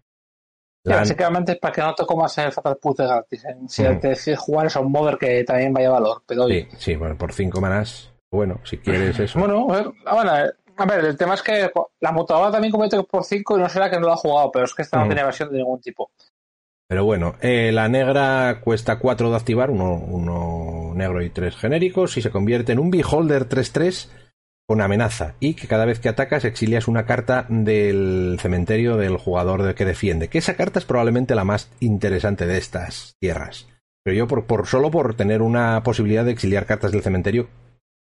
Básicamente 0.86 1.52
es 1.52 1.60
para 1.60 1.72
que 1.72 1.82
no 1.82 1.94
te 1.94 2.04
comas 2.04 2.36
el 2.40 2.52
Fatal 2.52 2.78
Push 2.82 2.96
de 2.96 3.06
gratis. 3.06 3.46
¿eh? 3.46 3.56
Si 3.68 3.84
te 3.84 4.08
decides 4.08 4.40
jugar 4.40 4.66
es 4.66 4.76
a 4.76 4.80
un 4.80 4.92
Mother 4.92 5.20
que 5.20 5.44
también 5.44 5.72
vaya 5.72 5.92
valor. 5.92 6.24
Pero 6.26 6.48
sí, 6.48 6.68
sí, 6.80 6.96
bueno, 6.96 7.16
por 7.16 7.32
5 7.32 7.62
manas. 7.62 8.12
Bueno, 8.32 8.60
si 8.64 8.80
quieres 8.80 9.20
eso. 9.20 9.38
Bueno, 9.38 9.68
a 10.04 10.86
ver, 10.86 11.06
el 11.06 11.16
tema 11.16 11.36
es 11.36 11.44
que 11.44 11.70
la 12.00 12.12
mutadora 12.12 12.50
también 12.50 12.72
comete 12.72 13.04
por 13.04 13.24
5 13.24 13.56
y 13.56 13.62
no 13.62 13.70
será 13.70 13.88
que 13.88 14.00
no 14.00 14.08
lo 14.08 14.14
ha 14.14 14.18
jugado, 14.18 14.52
pero 14.52 14.66
es 14.66 14.74
que 14.74 14.82
esta 14.82 14.98
no 14.98 15.06
tiene 15.06 15.24
versión 15.24 15.52
de 15.52 15.60
ningún 15.60 15.80
tipo. 15.80 16.10
Pero 16.88 17.04
bueno, 17.04 17.36
eh, 17.42 17.72
la 17.74 17.90
negra 17.90 18.62
cuesta 18.62 18.98
4 18.98 19.30
de 19.30 19.36
activar, 19.36 19.70
uno, 19.70 20.94
negro 20.96 21.22
y 21.22 21.30
tres 21.30 21.56
genéricos, 21.58 22.16
y 22.18 22.22
se 22.22 22.32
convierte 22.32 22.72
en 22.72 22.80
un 22.80 22.92
Beholder 22.92 23.50
3-3 23.50 24.10
con 24.66 24.82
amenaza, 24.82 25.36
y 25.40 25.54
que 25.54 25.68
cada 25.68 25.86
vez 25.86 26.00
que 26.00 26.10
atacas 26.10 26.46
exilias 26.46 26.88
una 26.88 27.06
carta 27.06 27.46
del 27.50 28.38
cementerio 28.42 28.96
del 28.96 29.18
jugador 29.18 29.76
que 29.76 29.86
defiende. 29.86 30.30
Que 30.30 30.38
esa 30.38 30.56
carta 30.56 30.80
es 30.80 30.86
probablemente 30.86 31.36
la 31.36 31.44
más 31.44 31.70
interesante 31.80 32.48
de 32.48 32.58
estas 32.58 33.16
tierras. 33.20 33.68
Pero 34.04 34.16
yo, 34.16 34.28
por, 34.28 34.46
por 34.46 34.68
solo 34.68 34.90
por 34.90 35.16
tener 35.16 35.42
una 35.42 35.84
posibilidad 35.84 36.24
de 36.24 36.32
exiliar 36.32 36.66
cartas 36.66 36.94
del 36.94 37.04
cementerio, 37.04 37.50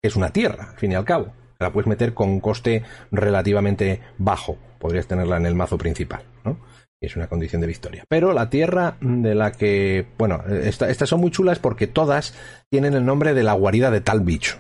es 0.02 0.15
una 0.15 0.30
tierra, 0.30 0.71
al 0.71 0.78
fin 0.78 0.93
y 0.93 0.95
al 0.95 1.06
cabo. 1.06 1.34
La 1.60 1.73
puedes 1.73 1.88
meter 1.88 2.13
con 2.13 2.30
un 2.30 2.39
coste 2.39 2.84
relativamente 3.12 4.02
bajo. 4.17 4.58
Podrías 4.80 5.08
tenerla 5.08 5.38
en 5.38 5.45
el 5.45 5.56
mazo 5.56 5.78
principal, 5.78 6.23
¿no? 6.45 6.58
Es 7.01 7.15
una 7.15 7.27
condición 7.27 7.62
de 7.62 7.67
victoria. 7.67 8.05
Pero 8.07 8.33
la 8.33 8.49
tierra 8.49 8.97
de 9.01 9.36
la 9.36 9.51
que, 9.51 10.07
bueno, 10.17 10.43
estas 10.47 11.10
son 11.10 11.21
muy 11.21 11.31
chulas 11.31 11.60
porque 11.60 11.88
todas 11.88 12.33
tienen 12.69 12.93
el 12.93 13.05
nombre 13.05 13.33
de 13.33 13.43
la 13.43 13.53
guarida 13.53 13.91
de 13.91 14.01
tal 14.01 14.21
bicho, 14.21 14.60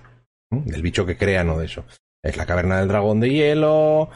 del 0.51 0.81
bicho 0.81 1.05
que 1.05 1.17
crean 1.17 1.49
o 1.49 1.59
de 1.59 1.65
eso. 1.65 1.85
Es 2.23 2.37
la 2.37 2.45
caverna 2.45 2.79
del 2.79 2.87
dragón 2.87 3.19
de 3.19 3.31
hielo, 3.31 4.09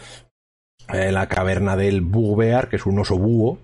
eh, 0.93 1.11
la 1.11 1.27
caverna 1.27 1.75
del 1.75 2.01
bugbear, 2.01 2.69
que 2.69 2.75
es 2.75 2.85
un 2.85 2.99
oso 2.99 3.17
búho. 3.17 3.57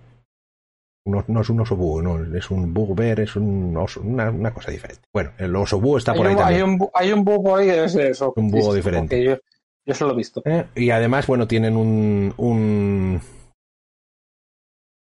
No, 1.05 1.41
es 1.41 1.49
un 1.49 1.61
oso 1.61 1.77
búho, 1.77 2.01
no, 2.01 2.37
es 2.37 2.51
un 2.51 2.73
bugbear, 2.73 3.21
es 3.21 3.37
un 3.37 3.77
oso, 3.77 4.01
una, 4.01 4.53
cosa 4.53 4.71
diferente. 4.71 5.03
Bueno, 5.13 5.31
el 5.37 5.55
oso 5.55 5.79
búho 5.79 5.97
está 5.97 6.13
por 6.13 6.27
ahí 6.27 6.35
también. 6.35 6.61
Hay 6.61 6.69
un, 6.69 6.89
hay 6.93 7.11
un 7.13 7.23
búho 7.23 7.55
ahí 7.55 7.67
que 7.67 7.85
es 7.85 7.95
eso. 7.95 8.33
Un 8.35 8.51
búho 8.51 8.73
diferente. 8.73 9.23
Yo, 9.23 9.35
yo 9.35 9.93
eso 9.93 10.05
lo 10.05 10.13
he 10.13 10.17
visto. 10.17 10.41
Eh, 10.43 10.65
y 10.75 10.89
además, 10.89 11.25
bueno, 11.25 11.47
tienen 11.47 11.77
un, 11.77 12.33
un 12.35 13.21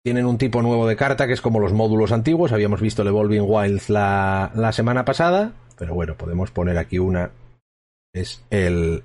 tienen 0.08 0.26
un 0.26 0.38
tipo 0.38 0.62
nuevo 0.62 0.88
de 0.88 0.96
carta 0.96 1.28
que 1.28 1.34
es 1.34 1.42
como 1.42 1.60
los 1.60 1.74
módulos 1.74 2.14
antiguos. 2.14 2.54
Habíamos 2.54 2.80
visto 2.80 3.02
el 3.02 3.10
Evolving 3.10 3.44
Wilds 3.46 3.90
la, 3.90 4.72
semana 4.72 5.04
pasada. 5.04 5.52
Pero 5.78 5.96
bueno, 5.96 6.16
podemos 6.16 6.50
poner 6.50 6.78
aquí 6.78 6.98
una 6.98 7.32
es 8.14 8.42
el 8.50 9.04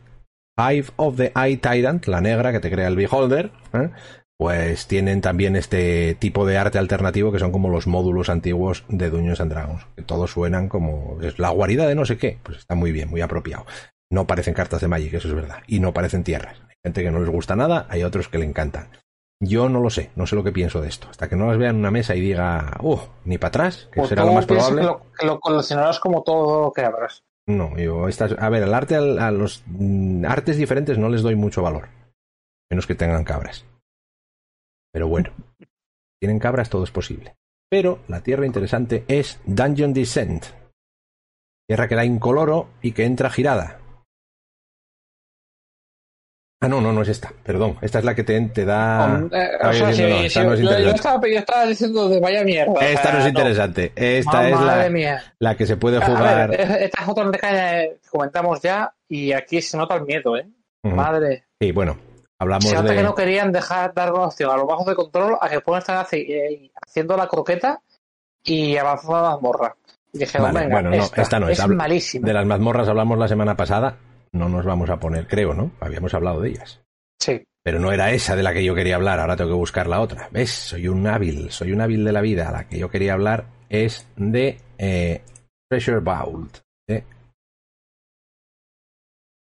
Hive 0.56 0.86
of 0.94 1.16
the 1.16 1.32
Eye 1.34 1.56
Tyrant, 1.56 2.06
la 2.06 2.20
negra 2.20 2.52
que 2.52 2.60
te 2.60 2.70
crea 2.70 2.86
el 2.86 2.94
Beholder, 2.94 3.50
¿eh? 3.72 3.90
pues 4.38 4.86
tienen 4.86 5.22
también 5.22 5.56
este 5.56 6.14
tipo 6.14 6.46
de 6.46 6.56
arte 6.56 6.78
alternativo 6.78 7.32
que 7.32 7.40
son 7.40 7.50
como 7.50 7.68
los 7.68 7.88
módulos 7.88 8.28
antiguos 8.28 8.84
de 8.86 9.10
Dungeons 9.10 9.40
and 9.40 9.50
Dragons, 9.50 9.84
que 9.96 10.02
todos 10.02 10.30
suenan 10.30 10.68
como 10.68 11.18
es 11.20 11.40
la 11.40 11.50
guarida 11.50 11.88
de 11.88 11.96
no 11.96 12.04
sé 12.04 12.16
qué, 12.16 12.38
pues 12.44 12.58
está 12.58 12.76
muy 12.76 12.92
bien, 12.92 13.10
muy 13.10 13.22
apropiado. 13.22 13.66
No 14.08 14.28
parecen 14.28 14.54
cartas 14.54 14.80
de 14.80 14.86
Magic, 14.86 15.14
eso 15.14 15.26
es 15.26 15.34
verdad, 15.34 15.64
y 15.66 15.80
no 15.80 15.92
parecen 15.92 16.22
tierras. 16.22 16.60
Hay 16.68 16.76
gente 16.84 17.02
que 17.02 17.10
no 17.10 17.18
les 17.18 17.28
gusta 17.28 17.56
nada, 17.56 17.88
hay 17.90 18.04
otros 18.04 18.28
que 18.28 18.38
le 18.38 18.44
encantan. 18.44 19.01
Yo 19.44 19.68
no 19.68 19.80
lo 19.80 19.90
sé, 19.90 20.12
no 20.14 20.24
sé 20.24 20.36
lo 20.36 20.44
que 20.44 20.52
pienso 20.52 20.80
de 20.80 20.88
esto. 20.88 21.08
Hasta 21.10 21.28
que 21.28 21.34
no 21.34 21.48
las 21.48 21.58
vea 21.58 21.70
en 21.70 21.76
una 21.76 21.90
mesa 21.90 22.14
y 22.14 22.20
diga, 22.20 22.76
uh, 22.80 23.00
ni 23.24 23.38
para 23.38 23.48
atrás, 23.48 23.88
que 23.90 23.98
pues 23.98 24.08
será 24.08 24.24
lo 24.24 24.34
más 24.34 24.46
probable. 24.46 24.82
Que 25.18 25.26
lo, 25.26 25.40
coleccionarás 25.40 25.98
como 25.98 26.22
todo 26.22 26.62
lo 26.62 26.72
que 26.72 26.82
abras. 26.82 27.24
No, 27.48 27.76
yo, 27.76 28.06
estas, 28.06 28.36
a 28.38 28.48
ver, 28.50 28.62
al 28.62 28.72
arte, 28.72 28.94
a 28.94 29.30
los 29.32 29.64
mm, 29.66 30.24
artes 30.26 30.56
diferentes 30.58 30.96
no 30.96 31.08
les 31.08 31.22
doy 31.22 31.34
mucho 31.34 31.60
valor. 31.60 31.88
Menos 32.70 32.86
que 32.86 32.94
tengan 32.94 33.24
cabras. 33.24 33.66
Pero 34.92 35.08
bueno, 35.08 35.32
tienen 36.20 36.38
cabras, 36.38 36.70
todo 36.70 36.84
es 36.84 36.92
posible. 36.92 37.34
Pero 37.68 37.98
la 38.06 38.22
tierra 38.22 38.46
interesante 38.46 39.04
es 39.08 39.40
Dungeon 39.44 39.92
Descent. 39.92 40.44
Tierra 41.66 41.88
que 41.88 41.96
da 41.96 42.04
incoloro 42.04 42.68
y 42.80 42.92
que 42.92 43.06
entra 43.06 43.28
girada. 43.28 43.80
Ah, 46.62 46.68
no, 46.68 46.80
no, 46.80 46.92
no 46.92 47.02
es 47.02 47.08
esta, 47.08 47.32
perdón. 47.42 47.76
Esta 47.82 47.98
es 47.98 48.04
la 48.04 48.14
que 48.14 48.22
te, 48.22 48.40
te 48.40 48.64
da. 48.64 49.20
o 49.24 49.72
sea, 49.72 49.92
sí, 49.92 50.02
no, 50.40 50.54
yo, 50.54 50.90
estaba, 50.92 51.20
yo, 51.26 51.38
estaba, 51.40 51.66
diciendo 51.66 52.08
de 52.08 52.20
vaya 52.20 52.44
mierda. 52.44 52.88
Esta 52.88 53.12
no 53.12 53.18
es 53.18 53.26
interesante. 53.26 53.92
Esta 53.96 54.48
es 54.48 54.60
la, 54.60 55.22
la, 55.40 55.56
que 55.56 55.66
se 55.66 55.76
puede 55.76 56.00
jugar. 56.00 56.50
Ver, 56.50 56.60
esta 56.60 57.02
es 57.02 57.08
otra 57.08 57.28
que 57.32 57.98
comentamos 58.08 58.62
ya 58.62 58.94
y 59.08 59.32
aquí 59.32 59.60
se 59.60 59.76
nota 59.76 59.96
el 59.96 60.02
miedo, 60.02 60.36
¿eh? 60.36 60.46
Madre. 60.84 61.46
Sí, 61.60 61.72
bueno, 61.72 61.98
hablamos 62.38 62.66
se 62.66 62.76
nota 62.76 62.90
de. 62.90 62.96
que 62.96 63.02
no 63.02 63.16
querían 63.16 63.50
dejar 63.50 63.92
dar 63.92 64.12
una 64.12 64.26
opción 64.26 64.52
a 64.52 64.56
los 64.56 64.68
bajos 64.68 64.86
de 64.86 64.94
control 64.94 65.38
a 65.40 65.48
que 65.48 65.60
puedan 65.62 65.80
estar 65.80 66.06
eh, 66.12 66.70
haciendo 66.80 67.16
la 67.16 67.26
croqueta 67.26 67.82
y 68.44 68.76
avanzando 68.76 69.16
la 69.16 69.30
mazmorra. 69.30 69.74
Y 70.12 70.18
dije, 70.18 70.38
vale, 70.38 70.68
bueno, 70.68 70.90
no, 70.90 71.10
esta, 71.16 71.40
no 71.40 71.48
es. 71.48 71.58
Es 71.58 71.66
malísima. 71.66 72.24
De 72.24 72.32
las 72.32 72.46
mazmorras 72.46 72.86
hablamos 72.86 73.18
la 73.18 73.26
semana 73.26 73.56
pasada 73.56 73.96
no 74.32 74.48
nos 74.48 74.64
vamos 74.64 74.90
a 74.90 74.98
poner, 74.98 75.26
creo, 75.26 75.54
¿no? 75.54 75.72
Habíamos 75.80 76.14
hablado 76.14 76.40
de 76.40 76.50
ellas. 76.50 76.80
Sí. 77.20 77.44
Pero 77.62 77.78
no 77.78 77.92
era 77.92 78.10
esa 78.10 78.34
de 78.34 78.42
la 78.42 78.52
que 78.52 78.64
yo 78.64 78.74
quería 78.74 78.96
hablar, 78.96 79.20
ahora 79.20 79.36
tengo 79.36 79.50
que 79.50 79.56
buscar 79.56 79.86
la 79.86 80.00
otra. 80.00 80.28
¿Ves? 80.32 80.50
Soy 80.50 80.88
un 80.88 81.06
hábil, 81.06 81.50
soy 81.50 81.72
un 81.72 81.80
hábil 81.80 82.04
de 82.04 82.12
la 82.12 82.20
vida. 82.20 82.50
La 82.50 82.66
que 82.66 82.78
yo 82.78 82.90
quería 82.90 83.12
hablar 83.12 83.46
es 83.68 84.08
de 84.16 84.58
eh, 84.78 85.22
Treasure 85.68 86.00
Vault. 86.00 86.58
¿eh? 86.88 87.04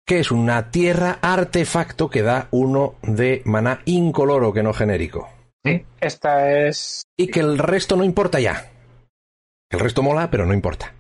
Que 0.07 0.21
es 0.21 0.31
una 0.31 0.71
tierra 0.71 1.19
artefacto 1.21 2.09
que 2.09 2.23
da 2.23 2.47
uno 2.53 2.95
de 3.03 3.43
maná 3.45 3.81
incoloro 3.87 4.53
que 4.53 4.63
no 4.63 4.73
genérico. 4.73 5.29
Sí, 5.65 5.85
esta 6.01 6.69
es. 6.69 7.03
Y 7.17 7.27
que 7.27 7.41
el 7.41 7.59
resto 7.59 7.97
no 7.97 8.05
importa 8.05 8.39
ya. 8.39 8.71
El 9.69 9.81
resto 9.81 10.03
mola, 10.03 10.31
pero 10.31 10.47
no 10.47 10.55
importa. 10.55 10.95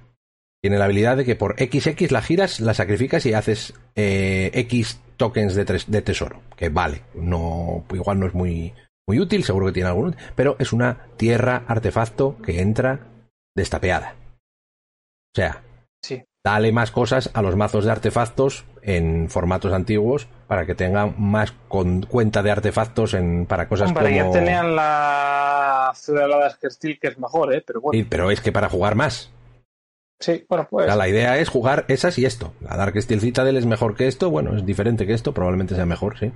Tiene 0.66 0.78
la 0.78 0.86
habilidad 0.86 1.16
de 1.16 1.24
que 1.24 1.36
por 1.36 1.54
XX 1.54 2.10
la 2.10 2.22
giras, 2.22 2.58
la 2.58 2.74
sacrificas 2.74 3.24
y 3.24 3.34
haces 3.34 3.72
eh, 3.94 4.50
X 4.52 5.00
tokens 5.16 5.54
de, 5.54 5.64
de, 5.64 6.02
tesoro. 6.02 6.40
Que 6.56 6.70
vale, 6.70 7.02
no, 7.14 7.84
igual 7.92 8.18
no 8.18 8.26
es 8.26 8.34
muy, 8.34 8.74
muy 9.06 9.20
útil, 9.20 9.44
seguro 9.44 9.66
que 9.66 9.72
tiene 9.72 9.90
algún, 9.90 10.16
pero 10.34 10.56
es 10.58 10.72
una 10.72 11.06
tierra 11.16 11.62
artefacto 11.68 12.36
que 12.44 12.62
entra 12.62 12.98
destapeada. 13.54 14.16
O 14.18 15.36
sea, 15.36 15.62
sí. 16.02 16.24
dale 16.44 16.72
más 16.72 16.90
cosas 16.90 17.30
a 17.32 17.42
los 17.42 17.54
mazos 17.54 17.84
de 17.84 17.92
artefactos 17.92 18.64
en 18.82 19.30
formatos 19.30 19.72
antiguos 19.72 20.26
para 20.48 20.66
que 20.66 20.74
tengan 20.74 21.14
más 21.16 21.52
cuenta 21.68 22.42
de 22.42 22.50
artefactos 22.50 23.14
en, 23.14 23.46
para 23.46 23.68
cosas 23.68 23.92
como... 23.92 24.08
ya 24.08 24.28
tenían 24.32 24.74
la 24.74 25.92
ciudad 25.94 26.26
de 26.60 26.70
Steel 26.72 26.98
que 26.98 27.06
es 27.06 27.18
mejor, 27.20 27.54
¿eh? 27.54 27.62
Pero 27.64 27.80
bueno. 27.80 28.04
pero 28.10 28.32
es 28.32 28.40
que 28.40 28.50
para 28.50 28.68
jugar 28.68 28.96
más. 28.96 29.30
Sí, 30.18 30.44
bueno, 30.48 30.66
pues. 30.70 30.94
la 30.94 31.08
idea 31.08 31.38
es 31.38 31.48
jugar 31.48 31.84
esas 31.88 32.18
y 32.18 32.24
esto. 32.24 32.54
La 32.60 32.76
Dark 32.76 33.00
Steel 33.00 33.20
Citadel 33.20 33.56
es 33.56 33.66
mejor 33.66 33.94
que 33.96 34.06
esto, 34.06 34.30
bueno, 34.30 34.56
es 34.56 34.64
diferente 34.64 35.06
que 35.06 35.12
esto, 35.12 35.34
probablemente 35.34 35.74
sea 35.74 35.86
mejor, 35.86 36.18
sí. 36.18 36.32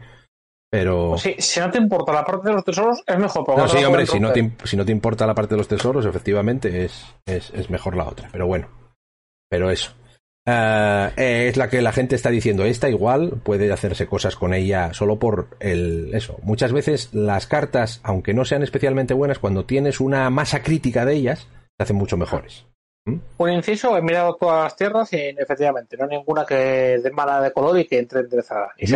Pero. 0.71 1.19
Sí, 1.19 1.35
si 1.39 1.61
no 1.61 1.71
te 1.71 1.79
importa 1.79 2.13
la 2.13 2.25
parte 2.25 2.49
de 2.49 2.55
los 2.55 2.65
tesoros, 2.65 3.03
es 3.07 3.19
mejor. 3.19 3.59
No, 3.59 3.69
sí, 3.69 3.83
hombre, 3.85 4.07
si 4.07 4.21
no, 4.21 4.33
te, 4.33 4.53
si 4.65 4.77
no 4.77 4.85
te 4.85 4.93
importa 4.93 5.27
la 5.27 5.35
parte 5.35 5.55
de 5.55 5.59
los 5.59 5.69
tesoros, 5.69 6.07
efectivamente 6.07 6.85
es, 6.85 7.07
es, 7.27 7.51
es 7.51 7.71
mejor 7.71 7.97
la 7.97 8.07
otra. 8.07 8.29
Pero 8.31 8.47
bueno. 8.47 8.69
Pero 9.49 9.71
eso. 9.71 9.93
Eh, 10.47 11.49
es 11.49 11.57
la 11.57 11.69
que 11.69 11.83
la 11.83 11.93
gente 11.93 12.15
está 12.15 12.31
diciendo. 12.31 12.65
Esta 12.65 12.89
igual 12.89 13.41
puede 13.43 13.73
hacerse 13.73 14.07
cosas 14.07 14.37
con 14.37 14.55
ella 14.55 14.95
solo 14.95 15.19
por 15.19 15.57
el 15.61 16.15
eso. 16.15 16.39
Muchas 16.43 16.73
veces 16.73 17.13
las 17.13 17.47
cartas, 17.47 18.01
aunque 18.05 18.35
no 18.35 18.45
sean 18.45 18.63
especialmente 18.63 19.15
buenas, 19.15 19.39
cuando 19.39 19.65
tienes 19.65 20.01
una 20.01 20.31
masa 20.31 20.63
crítica 20.63 21.05
de 21.05 21.15
ellas, 21.15 21.49
se 21.77 21.83
hacen 21.83 21.97
mucho 21.97 22.17
mejores. 22.17 22.67
Un 23.07 23.51
inciso, 23.51 23.97
he 23.97 24.03
mirado 24.03 24.37
todas 24.37 24.65
las 24.65 24.77
tierras 24.77 25.13
y 25.13 25.17
efectivamente 25.17 25.97
no 25.97 26.05
hay 26.05 26.19
ninguna 26.19 26.45
que 26.45 26.99
dé 27.03 27.11
mala 27.11 27.41
de 27.41 27.53
color 27.53 27.79
y 27.79 27.87
que 27.87 27.99
entre 27.99 28.21
enderezada. 28.21 28.73
Y 28.77 28.87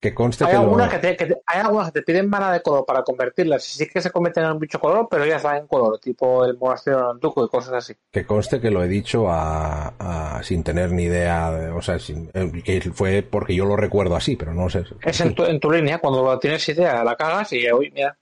que 0.00 0.14
conste 0.14 0.44
hay 0.44 0.52
que, 0.52 0.56
algunas 0.56 0.88
que, 0.88 0.98
te, 0.98 1.42
hay 1.44 1.60
algunas 1.60 1.88
que 1.88 2.00
te 2.00 2.02
piden 2.02 2.30
mana 2.30 2.50
de 2.50 2.62
color 2.62 2.86
para 2.86 3.02
convertirlas. 3.02 3.62
Sí 3.62 3.86
que 3.86 4.00
se 4.00 4.10
convierten 4.10 4.44
en 4.44 4.52
un 4.52 4.58
bicho 4.58 4.80
color, 4.80 5.06
pero 5.10 5.26
ya 5.26 5.36
están 5.36 5.58
en 5.58 5.66
color, 5.66 5.98
tipo 5.98 6.42
el 6.46 6.56
monasterio 6.56 7.00
de 7.00 7.10
Antuco 7.10 7.44
y 7.44 7.48
cosas 7.48 7.74
así. 7.74 7.92
Que 8.10 8.24
conste 8.24 8.62
que 8.62 8.70
lo 8.70 8.82
he 8.82 8.88
dicho 8.88 9.26
a, 9.28 10.40
sin 10.42 10.64
tener 10.64 10.90
ni 10.92 11.02
idea, 11.02 11.74
o 11.76 11.82
sea, 11.82 11.96
eh, 11.96 12.62
que 12.64 12.80
fue 12.92 13.22
porque 13.22 13.54
yo 13.54 13.66
lo 13.66 13.76
recuerdo 13.76 14.16
así, 14.16 14.36
pero 14.36 14.54
no 14.54 14.70
sé. 14.70 14.84
Es 15.02 15.20
en 15.20 15.34
tu, 15.34 15.70
línea, 15.70 15.98
cuando 15.98 16.38
tienes 16.38 16.66
idea 16.70 17.04
la 17.04 17.14
cagas 17.14 17.52
y 17.52 17.68
hoy, 17.68 17.90
mira. 17.90 18.16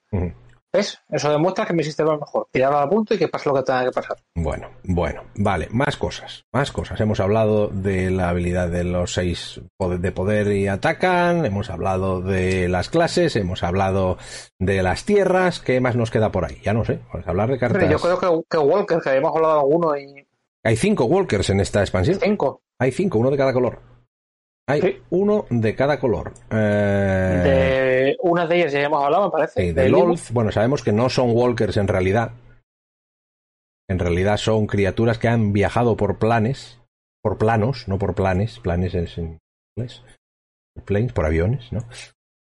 ¿Ves? 0.72 1.00
Eso 1.09 1.31
demuestra 1.31 1.64
que 1.64 1.72
mi 1.72 1.83
sistema 1.83 2.14
es 2.14 2.20
mejor. 2.20 2.46
Tirarlo 2.50 2.78
a 2.78 2.88
punto 2.88 3.14
y 3.14 3.18
que 3.18 3.28
pase 3.28 3.48
lo 3.48 3.54
que 3.54 3.62
tenga 3.62 3.85
que 3.85 3.90
pasar. 3.90 4.16
Bueno, 4.35 4.68
bueno, 4.85 5.22
vale, 5.37 5.68
más 5.70 5.96
cosas, 5.96 6.44
más 6.52 6.72
cosas. 6.72 7.00
Hemos 7.00 7.20
hablado 7.20 7.68
de 7.68 8.11
la 8.11 8.28
habilidad 8.28 8.68
de 8.68 8.85
los 8.85 9.14
seis 9.14 9.61
de 9.78 10.12
poder 10.12 10.52
y 10.52 10.68
atacan, 10.68 11.46
hemos 11.46 11.70
hablado 11.70 12.20
de 12.20 12.68
las 12.68 12.90
clases, 12.90 13.35
hemos 13.37 13.62
hablado 13.62 14.18
de 14.59 14.83
las 14.83 15.04
tierras, 15.04 15.61
¿qué 15.61 15.81
más 15.81 15.96
nos 15.96 16.11
queda 16.11 16.31
por 16.31 16.44
ahí? 16.44 16.61
Ya 16.62 16.74
no 16.74 16.85
sé, 16.85 17.00
vamos 17.12 17.26
a 17.26 17.31
hablar 17.31 17.50
de 17.50 17.59
cartas. 17.59 17.90
yo 17.90 17.98
creo 17.98 18.18
que, 18.18 18.42
que 18.50 18.59
Walker, 18.59 19.00
que 19.00 19.09
habíamos 19.09 19.35
hablado 19.35 19.54
de 19.54 19.61
alguno 19.61 19.96
y... 19.96 20.28
Hay 20.64 20.76
cinco 20.76 21.04
Walkers 21.07 21.48
en 21.50 21.61
esta 21.61 21.81
expansión. 21.81 22.18
Cinco. 22.20 22.62
Hay 22.78 22.92
cinco, 22.92 23.18
uno 23.18 23.31
de 23.31 23.37
cada 23.38 23.52
color. 23.52 23.81
Hay 24.68 25.02
uno 25.09 25.46
de 25.48 25.74
cada 25.74 25.98
color. 25.98 26.35
Eh... 26.50 27.40
De 27.42 28.16
una 28.20 28.46
de 28.46 28.57
ellas 28.57 28.72
ya 28.72 28.83
hemos 28.83 29.02
hablado, 29.02 29.24
me 29.24 29.31
parece. 29.31 29.62
Sí, 29.62 29.72
de 29.72 29.88
Lolth. 29.88 30.31
Bueno, 30.31 30.52
sabemos 30.52 30.83
que 30.83 30.92
no 30.92 31.09
son 31.09 31.31
walkers 31.33 31.78
en 31.78 31.88
realidad. 31.88 32.33
En 33.88 33.98
realidad 33.98 34.37
son 34.37 34.66
criaturas 34.66 35.18
que 35.18 35.28
han 35.28 35.54
viajado 35.54 35.96
por 35.96 36.18
planes. 36.18 36.81
Por 37.22 37.38
planos, 37.38 37.88
no 37.88 37.98
por 37.98 38.14
planes. 38.14 38.59
Planes 38.61 38.94
es 38.94 39.16
en 39.16 39.38
inglés. 39.74 40.02
Planes, 40.85 41.14
por 41.14 41.24
aviones, 41.24 41.72
¿no? 41.72 41.81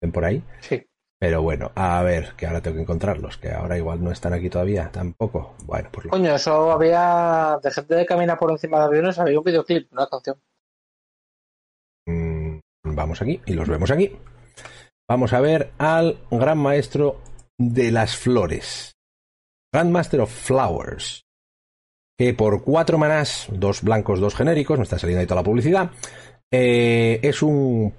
Ven 0.03 0.11
por 0.11 0.25
ahí. 0.25 0.43
Sí. 0.61 0.83
Pero 1.21 1.43
bueno, 1.43 1.73
a 1.75 2.03
ver, 2.03 2.33
que 2.37 2.47
ahora 2.47 2.61
tengo 2.61 2.77
que 2.77 2.83
encontrarlos, 2.83 3.39
que 3.39 3.51
ahora 3.51 3.77
igual 3.77 4.03
no 4.03 4.11
están 4.11 4.33
aquí 4.33 4.51
todavía, 4.51 4.91
tampoco. 4.91 5.55
Bueno, 5.65 5.89
pues 5.93 6.07
Coño, 6.09 6.35
eso 6.35 6.73
había. 6.73 7.59
De 7.63 7.71
gente 7.71 7.95
de 7.95 8.07
caminar 8.07 8.39
por 8.39 8.51
encima 8.51 8.79
de 8.79 8.85
aviones, 8.85 9.19
había 9.19 9.39
un 9.39 9.45
videoclip, 9.45 9.93
una 9.93 10.07
canción. 10.07 10.37
Vamos 12.95 13.21
aquí 13.23 13.41
y 13.47 13.55
los 13.55 13.69
vemos 13.69 13.91
aquí. 13.91 14.13
Vamos 15.09 15.33
a 15.33 15.41
ver 15.41 15.73
al 15.79 16.19
gran 16.31 16.59
maestro 16.59 17.21
de 17.59 17.91
las 17.91 18.17
flores. 18.17 18.97
Grandmaster 19.73 20.21
of 20.21 20.31
Flowers. 20.31 21.25
Que 22.17 22.33
por 22.33 22.63
cuatro 22.63 22.97
manás, 22.97 23.49
dos 23.51 23.83
blancos, 23.83 24.21
dos 24.21 24.35
genéricos, 24.35 24.79
me 24.79 24.85
está 24.85 24.99
saliendo 24.99 25.21
ahí 25.21 25.27
toda 25.27 25.41
la 25.41 25.45
publicidad. 25.45 25.91
Eh, 26.51 27.19
es 27.23 27.43
un 27.43 27.93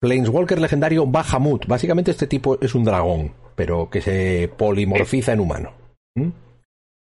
Planeswalker 0.00 0.60
legendario 0.60 1.06
Bahamut. 1.06 1.66
Básicamente 1.66 2.10
este 2.10 2.26
tipo 2.26 2.58
es 2.60 2.74
un 2.74 2.84
dragón, 2.84 3.32
pero 3.54 3.88
que 3.88 4.02
se 4.02 4.50
polimorfiza 4.56 5.32
en 5.32 5.40
humano. 5.40 5.72
¿Mm? 6.14 6.28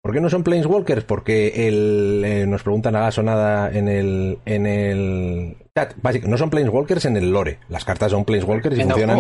¿Por 0.07 0.15
qué 0.15 0.21
no 0.21 0.31
son 0.31 0.45
Planeswalkers? 0.45 1.03
Porque 1.03 1.67
el, 1.67 2.23
eh, 2.25 2.47
nos 2.47 2.63
preguntan 2.63 2.95
a 2.95 3.01
la 3.01 3.11
sonada 3.11 3.69
en 3.77 3.89
el, 3.89 4.39
en 4.47 4.65
el 4.65 5.57
chat. 5.75 5.95
Básicamente, 6.01 6.31
no 6.31 6.39
son 6.39 6.49
Planeswalkers 6.49 7.07
en 7.07 7.17
el 7.17 7.33
lore. 7.33 7.59
Las 7.69 7.85
cartas 7.85 8.13
son 8.13 8.25
Planeswalkers 8.25 8.79
y, 8.79 8.83
funcionan, 8.85 9.19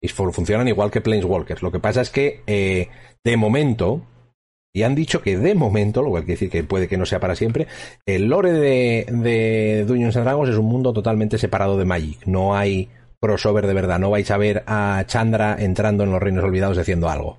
y 0.00 0.08
funcionan 0.08 0.68
igual 0.68 0.90
que 0.90 1.02
Planeswalkers. 1.02 1.60
Lo 1.60 1.70
que 1.70 1.80
pasa 1.80 2.00
es 2.00 2.08
que, 2.08 2.40
eh, 2.46 2.88
de 3.22 3.36
momento, 3.36 4.06
y 4.72 4.84
han 4.84 4.94
dicho 4.94 5.20
que 5.20 5.36
de 5.36 5.54
momento, 5.54 6.00
lo 6.00 6.08
cual 6.08 6.22
quiere 6.22 6.40
decir 6.40 6.48
que 6.48 6.64
puede 6.64 6.88
que 6.88 6.96
no 6.96 7.04
sea 7.04 7.20
para 7.20 7.36
siempre, 7.36 7.66
el 8.06 8.30
lore 8.30 8.52
de, 8.52 9.04
de 9.10 9.84
Dungeons 9.86 10.16
and 10.16 10.24
Dragons 10.24 10.48
es 10.48 10.56
un 10.56 10.64
mundo 10.64 10.94
totalmente 10.94 11.36
separado 11.36 11.76
de 11.76 11.84
Magic. 11.84 12.20
No 12.24 12.56
hay 12.56 12.88
crossover 13.20 13.66
de 13.66 13.74
verdad. 13.74 13.98
No 13.98 14.08
vais 14.08 14.30
a 14.30 14.38
ver 14.38 14.64
a 14.66 15.04
Chandra 15.06 15.56
entrando 15.58 16.04
en 16.04 16.10
los 16.10 16.22
Reinos 16.22 16.42
Olvidados 16.42 16.78
haciendo 16.78 17.10
algo 17.10 17.36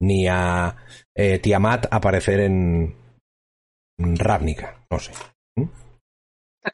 ni 0.00 0.26
a 0.28 0.76
eh, 1.14 1.38
Tiamat 1.38 1.86
aparecer 1.90 2.40
en 2.40 2.96
Ravnica, 3.98 4.84
no 4.90 4.98
sé. 4.98 5.12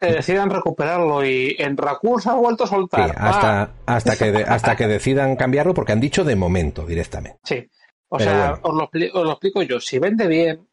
que 0.00 0.06
decidan 0.06 0.50
recuperarlo 0.50 1.24
y 1.24 1.56
en 1.58 1.76
Raccoons 1.76 2.26
ha 2.26 2.34
vuelto 2.34 2.64
a 2.64 2.68
soltar. 2.68 3.14
hasta, 3.16 3.62
ah. 3.62 3.70
hasta, 3.86 4.16
que 4.16 4.44
hasta 4.44 4.76
que 4.76 4.86
decidan 4.86 5.36
cambiarlo 5.36 5.74
porque 5.74 5.92
han 5.92 6.00
dicho 6.00 6.24
de 6.24 6.36
momento 6.36 6.86
directamente. 6.86 7.38
Sí. 7.44 7.68
O 8.08 8.20
sea, 8.20 8.58
os, 8.62 8.74
lo, 8.74 8.84
explico 8.84 9.62
yo. 9.62 9.80
Si 9.80 9.98
vende 9.98 10.26
bien. 10.28 10.66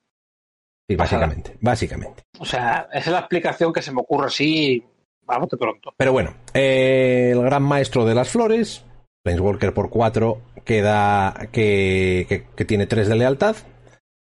Sí, 0.88 0.95
básicamente. 0.95 1.58
Básicamente. 1.62 2.24
O 2.39 2.45
sea, 2.45 2.88
esa 2.91 3.10
es 3.10 3.12
la 3.12 3.20
explicación 3.20 3.74
que 3.74 3.82
se 3.82 3.91
me 3.91 4.01
ocurre 4.01 4.28
así. 4.28 4.84
Vamos 5.26 5.49
de 5.49 5.58
pronto. 5.58 5.93
Pero 5.97 6.12
bueno, 6.12 6.36
eh, 6.54 7.32
el 7.32 7.41
gran 7.41 7.64
maestro 7.64 8.06
de 8.06 8.14
las 8.14 8.30
flores, 8.30 8.86
Planeswalker 9.24 9.74
por 9.74 9.89
4, 9.89 10.41
queda 10.64 11.49
que, 11.51 12.45
que, 12.55 12.66
tiene 12.66 12.88
3 12.88 13.07
de 13.07 13.16
lealtad. 13.16 13.55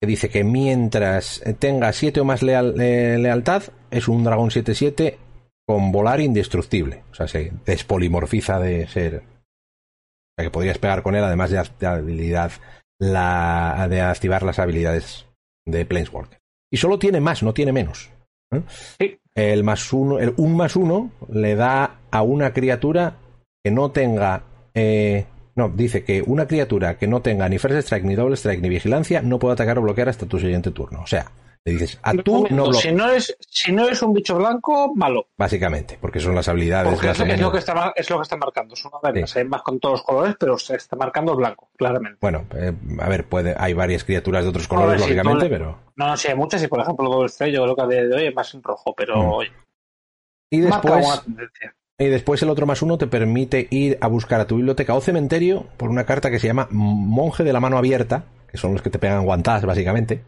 Que 0.02 0.08
dice 0.08 0.30
que 0.30 0.44
mientras 0.44 1.44
tenga 1.60 1.94
7 1.94 2.22
o 2.22 2.26
más 2.26 2.42
leal, 2.42 2.80
eh, 2.82 3.18
lealtad, 3.20 3.64
es 3.92 4.08
un 4.08 4.24
dragón 4.24 4.50
7-7 4.50 5.18
con 5.68 5.92
volar 5.92 6.20
indestructible. 6.20 7.04
O 7.12 7.16
sea, 7.16 7.28
se 7.28 7.52
despolimorfiza 7.66 8.60
de 8.60 8.88
ser. 8.88 9.18
O 9.18 10.34
sea, 10.36 10.46
que 10.46 10.52
podrías 10.52 10.80
pegar 10.80 11.04
con 11.04 11.16
él, 11.16 11.24
además 11.24 11.52
de, 11.52 11.88
habilidad 11.88 12.52
la, 13.00 13.88
de 13.90 14.02
activar 14.02 14.44
las 14.44 14.60
habilidades 14.60 15.28
de 15.66 15.86
Planeswalker. 15.86 16.40
Y 16.72 16.78
solo 16.78 16.98
tiene 16.98 17.20
más, 17.20 17.44
no 17.44 17.54
tiene 17.54 17.72
menos. 17.72 18.10
¿eh? 19.00 19.18
El 19.36 19.64
más 19.64 19.94
uno, 19.94 20.20
el 20.20 20.34
un 20.38 20.56
más 20.56 20.76
uno 20.76 21.12
le 21.30 21.56
da 21.56 22.02
a 22.12 22.22
una 22.22 22.54
criatura 22.54 23.18
que 23.64 23.72
no 23.72 23.92
tenga. 23.92 24.44
Eh, 24.74 25.26
no, 25.56 25.70
dice 25.70 26.04
que 26.04 26.22
una 26.26 26.48
criatura 26.48 26.98
que 26.98 27.08
no 27.08 27.22
tenga 27.22 27.48
ni 27.50 27.58
First 27.58 27.78
Strike, 27.86 28.06
ni 28.06 28.16
Double 28.16 28.36
Strike, 28.36 28.62
ni 28.62 28.70
Vigilancia 28.70 29.22
no 29.22 29.40
puede 29.40 29.54
atacar 29.54 29.78
o 29.78 29.82
bloquear 29.82 30.10
hasta 30.10 30.26
tu 30.26 30.40
siguiente 30.40 30.72
turno. 30.72 31.02
O 31.02 31.08
sea, 31.08 31.32
le 31.64 31.74
dices, 31.74 32.00
a 32.02 32.14
tú 32.14 32.48
no 32.50 32.74
si 32.74 32.92
no, 32.92 33.12
es, 33.12 33.38
si 33.48 33.72
no 33.72 33.88
es 33.88 34.02
un 34.02 34.14
bicho 34.14 34.36
blanco, 34.36 34.96
malo. 34.96 35.28
Básicamente, 35.38 35.96
porque 36.02 36.20
son 36.20 36.34
las 36.34 36.48
habilidades. 36.48 36.92
es, 36.94 37.40
lo 37.40 37.52
que 37.52 37.60
está, 37.60 37.94
es 37.96 38.10
lo 38.10 38.18
que 38.18 38.24
está 38.24 38.36
marcando. 38.36 38.76
Son 38.76 38.92
sí. 39.26 39.44
más 39.44 39.62
con 39.62 39.80
todos 39.80 40.00
los 40.00 40.04
colores, 40.04 40.36
pero 40.40 40.58
se 40.58 40.76
está 40.76 40.96
marcando 40.96 41.36
blanco, 41.36 41.70
claramente. 41.78 42.18
Bueno, 42.20 42.46
eh, 42.56 42.74
a 43.00 43.10
ver, 43.10 43.26
puede, 43.26 43.54
hay 43.56 43.74
varias 43.74 44.04
criaturas 44.04 44.44
de 44.44 44.50
otros 44.50 44.68
colores, 44.68 45.02
lógicamente, 45.02 45.50
pero. 45.50 45.78
No, 45.96 46.08
no, 46.08 46.18
sí, 46.18 46.30
hay 46.30 46.36
muchas, 46.36 46.64
y 46.64 46.68
por 46.68 46.80
ejemplo, 46.80 47.06
el 47.06 47.12
doble 47.12 47.28
estrella, 47.28 47.58
yo 47.58 47.64
creo 47.64 47.88
que 47.88 47.96
de, 47.96 48.16
hoy 48.16 48.26
es 48.26 48.36
más 48.36 48.52
en 48.56 48.64
rojo, 48.64 48.96
pero. 48.96 49.42
Mm. 49.42 49.44
Y 50.50 50.60
después. 50.62 51.24
Y 52.02 52.08
después 52.08 52.42
el 52.42 52.50
otro 52.50 52.66
más 52.66 52.82
uno 52.82 52.98
te 52.98 53.06
permite 53.06 53.68
ir 53.70 54.00
a 54.02 54.08
buscar 54.08 54.42
a 54.42 54.48
tu 54.48 54.56
biblioteca 54.56 54.96
o 54.96 55.02
cementerio 55.02 55.68
por 55.78 55.92
una 55.92 56.04
carta 56.04 56.32
que 56.32 56.40
se 56.40 56.48
llama 56.48 56.68
Monje 56.72 57.44
de 57.44 57.54
la 57.54 57.60
mano 57.60 57.78
abierta, 57.78 58.26
que 58.48 58.58
son 58.58 58.74
los 58.74 58.82
que 58.82 58.90
te 58.90 58.98
pegan 58.98 59.24
guantadas, 59.24 59.66
básicamente. 59.66 60.24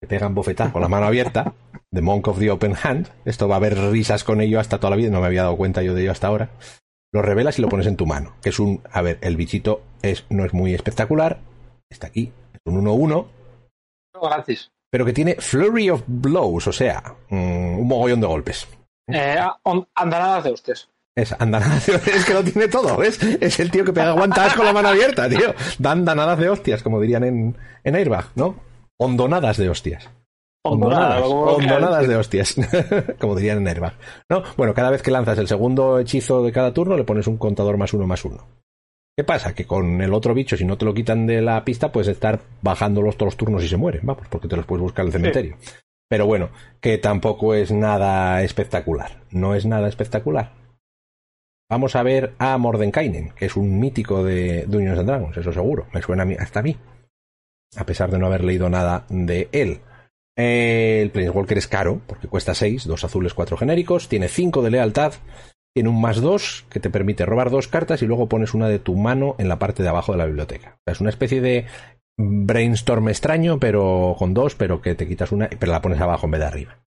Que 0.00 0.06
pegan 0.06 0.32
bofetadas 0.32 0.72
con 0.72 0.80
la 0.80 0.86
mano 0.86 1.06
abierta, 1.06 1.54
The 1.92 2.02
Monk 2.02 2.28
of 2.28 2.38
the 2.38 2.52
Open 2.52 2.76
Hand, 2.80 3.08
esto 3.24 3.48
va 3.48 3.56
a 3.56 3.58
haber 3.58 3.76
risas 3.90 4.22
con 4.22 4.40
ello 4.40 4.60
hasta 4.60 4.78
toda 4.78 4.90
la 4.90 4.96
vida, 4.96 5.10
no 5.10 5.20
me 5.20 5.26
había 5.26 5.42
dado 5.42 5.56
cuenta 5.56 5.82
yo 5.82 5.92
de 5.92 6.02
ello 6.02 6.12
hasta 6.12 6.28
ahora, 6.28 6.50
lo 7.12 7.20
revelas 7.20 7.58
y 7.58 7.62
lo 7.62 7.68
pones 7.68 7.88
en 7.88 7.96
tu 7.96 8.06
mano, 8.06 8.36
que 8.40 8.50
es 8.50 8.60
un, 8.60 8.80
a 8.92 9.02
ver, 9.02 9.18
el 9.22 9.36
bichito 9.36 9.82
es, 10.02 10.24
no 10.30 10.44
es 10.44 10.54
muy 10.54 10.72
espectacular, 10.72 11.40
está 11.90 12.06
aquí, 12.06 12.32
es 12.52 12.60
un 12.64 12.84
1-1, 12.84 13.26
pero 14.88 15.04
que 15.04 15.12
tiene 15.12 15.34
Flurry 15.34 15.90
of 15.90 16.04
Blows, 16.06 16.68
o 16.68 16.72
sea, 16.72 17.16
mm, 17.28 17.80
un 17.80 17.88
mogollón 17.88 18.20
de 18.20 18.26
golpes. 18.28 18.68
Eh, 19.12 19.38
andanadas 19.94 20.44
de 20.44 20.50
hostias. 20.50 20.88
Es 21.16 21.34
andanadas 21.38 21.86
de 21.86 21.96
hostias, 21.96 22.16
es 22.16 22.24
que 22.24 22.34
lo 22.34 22.44
tiene 22.44 22.68
todo, 22.68 22.96
¿ves? 22.96 23.22
Es 23.22 23.60
el 23.60 23.70
tío 23.70 23.84
que 23.84 23.92
pega 23.92 24.12
guantadas 24.12 24.54
con 24.54 24.64
la 24.64 24.72
mano 24.72 24.88
abierta, 24.88 25.28
tío. 25.28 25.54
Dan 25.78 25.98
andanadas 25.98 26.38
de 26.38 26.48
hostias, 26.48 26.82
como 26.82 27.00
dirían 27.00 27.24
en, 27.24 27.56
en 27.84 27.94
Airbag, 27.94 28.26
¿no? 28.36 28.56
Hondonadas 28.98 29.56
de 29.56 29.68
hostias. 29.68 30.08
Hondonadas, 30.62 32.06
de 32.06 32.16
hostias, 32.16 32.54
como 33.18 33.34
dirían 33.34 33.58
en 33.58 33.64
Nerva. 33.64 33.94
¿No? 34.28 34.42
Bueno, 34.56 34.74
cada 34.74 34.90
vez 34.90 35.02
que 35.02 35.10
lanzas 35.10 35.38
el 35.38 35.48
segundo 35.48 35.98
hechizo 35.98 36.42
de 36.42 36.52
cada 36.52 36.74
turno 36.74 36.96
le 36.96 37.04
pones 37.04 37.26
un 37.26 37.38
contador 37.38 37.78
más 37.78 37.94
uno 37.94 38.06
más 38.06 38.24
uno. 38.24 38.46
¿Qué 39.16 39.24
pasa? 39.24 39.54
Que 39.54 39.66
con 39.66 40.00
el 40.02 40.12
otro 40.12 40.34
bicho, 40.34 40.56
si 40.56 40.64
no 40.64 40.76
te 40.76 40.84
lo 40.84 40.94
quitan 40.94 41.26
de 41.26 41.40
la 41.40 41.64
pista, 41.64 41.90
puedes 41.90 42.08
estar 42.08 42.40
bajándolos 42.62 43.16
todos 43.16 43.32
los 43.32 43.36
turnos 43.36 43.64
y 43.64 43.68
se 43.68 43.76
mueren, 43.76 44.02
vamos, 44.04 44.26
porque 44.28 44.48
te 44.48 44.56
los 44.56 44.66
puedes 44.66 44.82
buscar 44.82 45.04
en 45.04 45.06
el 45.08 45.12
cementerio. 45.12 45.56
Pero 46.10 46.26
bueno, 46.26 46.50
que 46.80 46.98
tampoco 46.98 47.54
es 47.54 47.70
nada 47.70 48.42
espectacular. 48.42 49.22
No 49.30 49.54
es 49.54 49.64
nada 49.64 49.88
espectacular. 49.88 50.52
Vamos 51.70 51.94
a 51.94 52.02
ver 52.02 52.34
a 52.38 52.58
Mordenkainen, 52.58 53.30
que 53.30 53.46
es 53.46 53.56
un 53.56 53.78
mítico 53.78 54.24
de 54.24 54.66
Dungeons 54.66 54.98
and 54.98 55.08
Dragons, 55.08 55.36
eso 55.36 55.52
seguro. 55.52 55.86
Me 55.94 56.02
suena 56.02 56.24
a 56.24 56.26
mí, 56.26 56.34
hasta 56.38 56.60
a 56.60 56.62
mí 56.64 56.76
a 57.76 57.86
pesar 57.86 58.10
de 58.10 58.18
no 58.18 58.26
haber 58.26 58.44
leído 58.44 58.68
nada 58.68 59.06
de 59.08 59.48
él. 59.52 59.80
El 60.36 61.10
Planeswalker 61.10 61.58
es 61.58 61.68
caro, 61.68 62.00
porque 62.06 62.28
cuesta 62.28 62.54
6, 62.54 62.86
dos 62.86 63.04
azules, 63.04 63.34
cuatro 63.34 63.56
genéricos, 63.56 64.08
tiene 64.08 64.28
5 64.28 64.62
de 64.62 64.70
lealtad, 64.70 65.12
tiene 65.74 65.88
un 65.88 66.00
más 66.00 66.20
2 66.20 66.66
que 66.70 66.80
te 66.80 66.90
permite 66.90 67.26
robar 67.26 67.50
dos 67.50 67.68
cartas 67.68 68.02
y 68.02 68.06
luego 68.06 68.28
pones 68.28 68.54
una 68.54 68.68
de 68.68 68.78
tu 68.78 68.96
mano 68.96 69.36
en 69.38 69.48
la 69.48 69.58
parte 69.58 69.82
de 69.82 69.88
abajo 69.88 70.12
de 70.12 70.18
la 70.18 70.26
biblioteca. 70.26 70.78
es 70.86 71.00
una 71.00 71.10
especie 71.10 71.40
de 71.40 71.66
brainstorm 72.46 73.08
extraño, 73.08 73.58
pero 73.58 74.14
con 74.18 74.34
dos, 74.34 74.54
pero 74.54 74.80
que 74.80 74.94
te 74.94 75.06
quitas 75.06 75.32
una, 75.32 75.48
pero 75.48 75.72
la 75.72 75.82
pones 75.82 76.00
abajo 76.00 76.26
en 76.26 76.30
vez 76.32 76.40
de 76.40 76.46
arriba. 76.46 76.78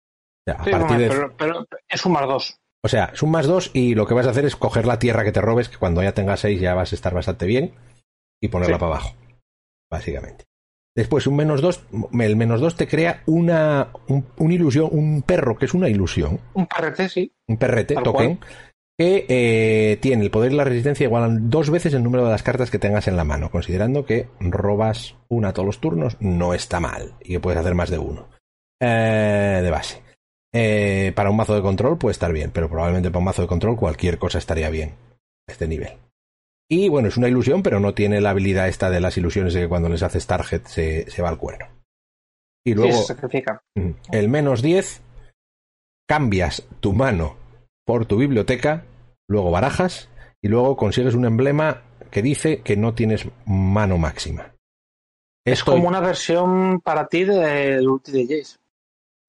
pero, 0.45 1.67
es 1.88 2.05
un 2.05 2.11
más 2.11 2.27
2. 2.27 2.59
O 2.86 2.89
sea, 2.89 3.11
es 3.13 3.23
un 3.23 3.31
más 3.31 3.47
2 3.47 3.71
y 3.73 3.95
lo 3.95 4.05
que 4.05 4.13
vas 4.13 4.27
a 4.27 4.31
hacer 4.31 4.45
es 4.45 4.55
coger 4.55 4.86
la 4.86 4.99
tierra 4.99 5.23
que 5.23 5.31
te 5.31 5.41
robes, 5.41 5.69
que 5.69 5.77
cuando 5.77 6.03
ya 6.03 6.13
tengas 6.13 6.41
6 6.41 6.59
ya 6.59 6.73
vas 6.73 6.91
a 6.91 6.95
estar 6.95 7.13
bastante 7.13 7.45
bien, 7.45 7.73
y 8.41 8.49
ponerla 8.49 8.77
para 8.77 8.93
abajo. 8.93 9.15
Básicamente. 9.89 10.45
Después, 10.95 11.25
un 11.25 11.36
menos 11.36 11.61
dos, 11.61 11.84
el 12.19 12.36
menos 12.36 12.61
dos 12.61 12.75
te 12.75 12.88
crea 12.88 13.23
una, 13.25 13.89
ilusión, 14.38 14.89
un 14.91 15.23
perro 15.23 15.57
que 15.57 15.65
es 15.65 15.73
una 15.73 15.89
ilusión. 15.89 16.39
Un 16.53 16.67
perrete, 16.67 17.09
sí. 17.09 17.34
Un 17.47 17.57
perrete, 17.57 17.95
token, 17.95 18.39
que 19.04 19.26
eh, 19.28 19.97
tiene 19.97 20.24
el 20.24 20.32
poder 20.32 20.54
y 20.54 20.56
la 20.56 20.64
resistencia 20.64 21.04
igualan 21.04 21.49
dos 21.49 21.70
veces 21.70 21.93
el 21.93 22.04
número 22.04 22.24
de 22.24 22.32
las 22.32 22.43
cartas 22.43 22.72
que 22.72 22.80
tengas 22.80 23.08
en 23.08 23.18
la 23.18 23.26
mano, 23.26 23.51
considerando 23.51 24.06
que 24.06 24.30
robas 24.39 25.16
una 25.28 25.51
todos 25.51 25.66
los 25.66 25.80
turnos, 25.82 26.16
no 26.22 26.54
está 26.54 26.80
mal 26.80 27.16
y 27.22 27.34
que 27.34 27.39
puedes 27.39 27.60
hacer 27.60 27.76
más 27.76 27.89
de 27.89 27.97
uno. 27.97 28.30
Eh, 28.82 29.60
de 29.62 29.70
base. 29.70 30.01
Eh, 30.54 31.12
para 31.16 31.30
un 31.30 31.36
mazo 31.36 31.56
de 31.56 31.62
control 31.62 31.97
puede 31.97 32.14
estar 32.14 32.32
bien, 32.32 32.51
pero 32.51 32.70
probablemente 32.70 33.10
para 33.10 33.20
un 33.20 33.26
mazo 33.26 33.41
de 33.41 33.47
control 33.47 33.76
cualquier 33.76 34.18
cosa 34.18 34.38
estaría 34.38 34.70
bien 34.70 34.95
a 35.47 35.51
este 35.51 35.68
nivel. 35.68 35.97
Y 36.70 36.88
bueno, 36.88 37.10
es 37.10 37.18
una 37.18 37.28
ilusión, 37.28 37.62
pero 37.62 37.80
no 37.80 37.93
tiene 37.93 38.22
la 38.22 38.30
habilidad 38.30 38.70
esta 38.70 38.89
de 38.89 39.01
las 39.01 39.18
ilusiones 39.18 39.54
de 39.54 39.62
que 39.62 39.70
cuando 39.70 39.89
les 39.89 40.04
haces 40.04 40.26
target 40.28 40.66
se, 40.66 41.10
se 41.10 41.22
va 41.22 41.30
al 41.30 41.38
cuerno. 41.38 41.68
Y 42.66 42.74
luego. 42.74 42.99
Mm, 43.76 43.89
el 44.12 44.30
menos 44.30 44.62
10, 44.62 45.01
cambias 46.08 46.66
tu 46.80 46.93
mano 46.93 47.36
por 47.86 48.06
tu 48.06 48.18
biblioteca, 48.18 48.86
luego 49.34 49.51
barajas 49.51 50.09
y 50.41 50.47
luego 50.47 50.77
consigues 50.77 51.15
un 51.15 51.25
emblema 51.25 51.81
que 52.09 52.21
dice 52.21 52.61
que 52.61 52.77
no 52.77 52.93
tienes 52.93 53.27
mano 53.45 53.97
máxima. 53.97 54.53
Es 55.45 55.63
como 55.63 55.88
una 55.88 55.99
versión 55.99 56.79
para 56.79 57.07
ti 57.07 57.25
del 57.25 57.89
ulti 57.89 58.11
de 58.11 58.23
Jace. 58.23 58.57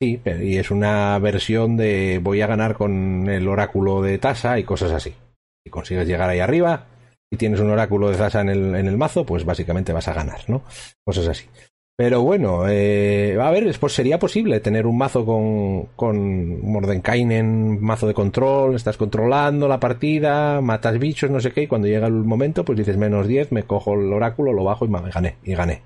Sí, 0.00 0.20
y 0.42 0.58
es 0.58 0.70
una 0.70 1.18
versión 1.18 1.76
de 1.76 2.20
voy 2.22 2.40
a 2.42 2.46
ganar 2.46 2.76
con 2.76 3.28
el 3.28 3.48
oráculo 3.48 4.02
de 4.02 4.18
tasa 4.18 4.58
y 4.58 4.64
cosas 4.64 4.92
así. 4.92 5.14
Si 5.64 5.70
consigues 5.70 6.06
llegar 6.06 6.28
ahí 6.28 6.40
arriba, 6.40 6.86
si 7.30 7.38
tienes 7.38 7.60
un 7.60 7.70
oráculo 7.70 8.10
de 8.10 8.16
Zasa 8.16 8.42
en 8.42 8.50
el, 8.50 8.74
en 8.76 8.86
el 8.86 8.98
mazo, 8.98 9.24
pues 9.24 9.44
básicamente 9.44 9.92
vas 9.92 10.08
a 10.08 10.12
ganar, 10.12 10.40
¿no? 10.48 10.62
Cosas 11.04 11.26
así. 11.28 11.46
Pero 11.96 12.22
bueno, 12.22 12.68
eh, 12.68 13.38
a 13.40 13.50
ver, 13.50 13.64
después 13.64 13.92
sería 13.92 14.18
posible 14.18 14.58
tener 14.58 14.84
un 14.86 14.98
mazo 14.98 15.24
con, 15.24 15.86
con 15.94 16.60
Mordenkainen, 16.60 17.80
mazo 17.80 18.08
de 18.08 18.14
control, 18.14 18.74
estás 18.74 18.96
controlando 18.96 19.68
la 19.68 19.78
partida, 19.78 20.60
matas 20.60 20.98
bichos, 20.98 21.30
no 21.30 21.38
sé 21.38 21.52
qué, 21.52 21.62
y 21.62 21.66
cuando 21.68 21.86
llega 21.86 22.08
el 22.08 22.14
momento, 22.14 22.64
pues 22.64 22.78
dices 22.78 22.96
menos 22.96 23.28
10, 23.28 23.52
me 23.52 23.62
cojo 23.62 23.94
el 23.94 24.12
oráculo, 24.12 24.52
lo 24.52 24.64
bajo 24.64 24.84
y 24.84 24.88
me 24.88 25.08
gané, 25.08 25.36
y 25.44 25.54
gané, 25.54 25.82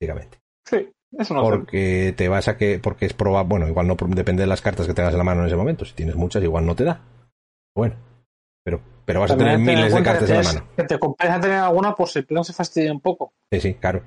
básicamente. 0.00 0.38
Sí, 0.68 0.90
eso 1.16 1.34
no 1.34 1.42
Porque 1.42 2.12
te 2.16 2.28
vas 2.28 2.48
a 2.48 2.56
que, 2.56 2.80
porque 2.80 3.06
es 3.06 3.12
probable, 3.12 3.48
bueno, 3.48 3.68
igual 3.68 3.86
no 3.86 3.96
depende 4.08 4.42
de 4.42 4.48
las 4.48 4.62
cartas 4.62 4.88
que 4.88 4.94
tengas 4.94 5.12
en 5.12 5.18
la 5.18 5.24
mano 5.24 5.42
en 5.42 5.46
ese 5.46 5.56
momento, 5.56 5.84
si 5.84 5.94
tienes 5.94 6.16
muchas, 6.16 6.42
igual 6.42 6.66
no 6.66 6.74
te 6.74 6.82
da. 6.82 7.00
Bueno, 7.72 7.94
pero 8.64 8.80
pero 9.04 9.20
vas 9.20 9.30
a 9.30 9.36
tener 9.36 9.58
miles 9.58 9.94
de 9.94 10.02
cartas 10.02 10.28
en 10.28 10.36
la 10.36 10.42
mano. 10.42 10.66
Que 10.76 10.84
te 10.84 10.98
compensa 10.98 11.40
tener 11.40 11.58
alguna 11.58 11.94
por 11.94 12.08
si 12.08 12.18
el 12.18 12.26
plan 12.26 12.42
se 12.42 12.52
fastidia 12.52 12.92
un 12.92 13.00
poco. 13.00 13.32
Sí, 13.52 13.60
sí, 13.60 13.74
claro. 13.74 14.02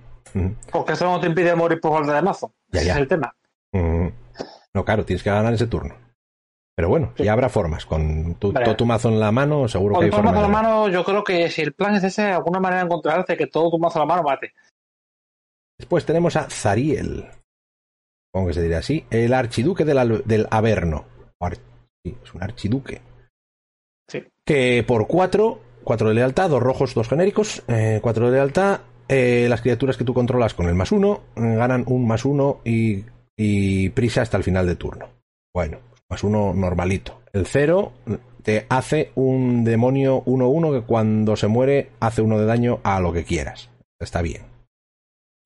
Porque 0.72 0.94
eso 0.94 1.06
no 1.06 1.20
te 1.20 1.28
impide 1.28 1.56
morir 1.56 1.80
por 1.80 1.94
falta 1.94 2.16
de 2.16 2.22
mazo. 2.22 2.54
Ya, 2.70 2.84
ya. 2.84 2.94
es 2.94 2.98
el 3.00 3.08
tema. 3.08 3.36
No, 4.74 4.84
claro, 4.84 5.06
tienes 5.06 5.24
que 5.24 5.30
ganar 5.30 5.54
ese 5.54 5.68
turno. 5.68 5.96
Pero 6.76 6.90
bueno, 6.90 7.14
ya 7.18 7.32
habrá 7.32 7.48
formas. 7.48 7.86
Con 7.86 8.36
todo 8.36 8.76
tu 8.76 8.86
mazo 8.86 9.10
en 9.10 9.20
la 9.20 9.32
mano, 9.32 9.68
seguro 9.68 9.98
que 9.98 10.06
hay 10.06 10.12
formas. 10.12 10.34
Con 10.34 10.44
tu 10.44 10.50
mazo 10.50 10.60
en 10.60 10.64
la 10.64 10.70
mano, 10.70 10.90
yo 10.90 11.04
creo 11.06 11.24
que 11.24 11.50
si 11.50 11.62
el 11.62 11.74
plan 11.74 11.96
es 11.96 12.04
ese, 12.04 12.24
de 12.24 12.32
alguna 12.32 12.60
manera 12.60 12.82
encontrarse 12.82 13.38
que 13.38 13.48
todo 13.48 13.72
tu 13.72 13.80
mazo 13.80 14.00
en 14.00 14.08
la 14.08 14.16
mano 14.16 14.24
mate. 14.24 14.54
Después 15.78 16.06
tenemos 16.06 16.36
a 16.36 16.50
Zariel. 16.50 17.30
Supongo 18.28 18.48
que 18.48 18.54
se 18.54 18.62
diría 18.62 18.80
así. 18.80 19.06
El 19.10 19.34
archiduque 19.34 19.86
del, 19.86 20.24
del 20.26 20.48
Averno. 20.52 21.06
Sí, 22.04 22.18
es 22.24 22.34
un 22.34 22.44
archiduque 22.44 23.02
que 24.46 24.84
por 24.88 25.08
4, 25.08 25.60
4 25.84 26.10
de 26.10 26.14
lealtad, 26.14 26.50
dos 26.50 26.62
rojos, 26.62 26.94
dos 26.94 27.10
genéricos, 27.10 27.64
4 27.66 27.76
eh, 27.76 28.02
de 28.02 28.36
lealtad, 28.36 28.82
eh, 29.08 29.48
las 29.50 29.62
criaturas 29.62 29.98
que 29.98 30.04
tú 30.04 30.14
controlas 30.14 30.54
con 30.54 30.68
el 30.68 30.76
más 30.76 30.92
1 30.92 31.22
ganan 31.36 31.84
un 31.88 32.08
más 32.08 32.26
1 32.26 32.62
y, 32.64 33.90
prisa 33.90 34.22
hasta 34.22 34.38
el 34.38 34.44
final 34.44 34.66
de 34.66 34.76
turno. 34.76 35.10
Bueno, 35.54 35.80
más 36.10 36.24
uno 36.24 36.54
normalito. 36.54 37.22
El 37.34 37.46
0 37.46 37.92
te 38.44 38.66
hace 38.70 39.12
un 39.16 39.64
demonio 39.64 40.24
1-1 40.26 40.80
que 40.80 40.86
cuando 40.86 41.36
se 41.36 41.48
muere 41.48 41.92
hace 42.00 42.22
uno 42.22 42.40
de 42.40 42.46
daño 42.46 42.80
a 42.84 43.00
lo 43.00 43.12
que 43.12 43.24
quieras. 43.24 43.70
Está 44.00 44.22
bien. 44.22 44.44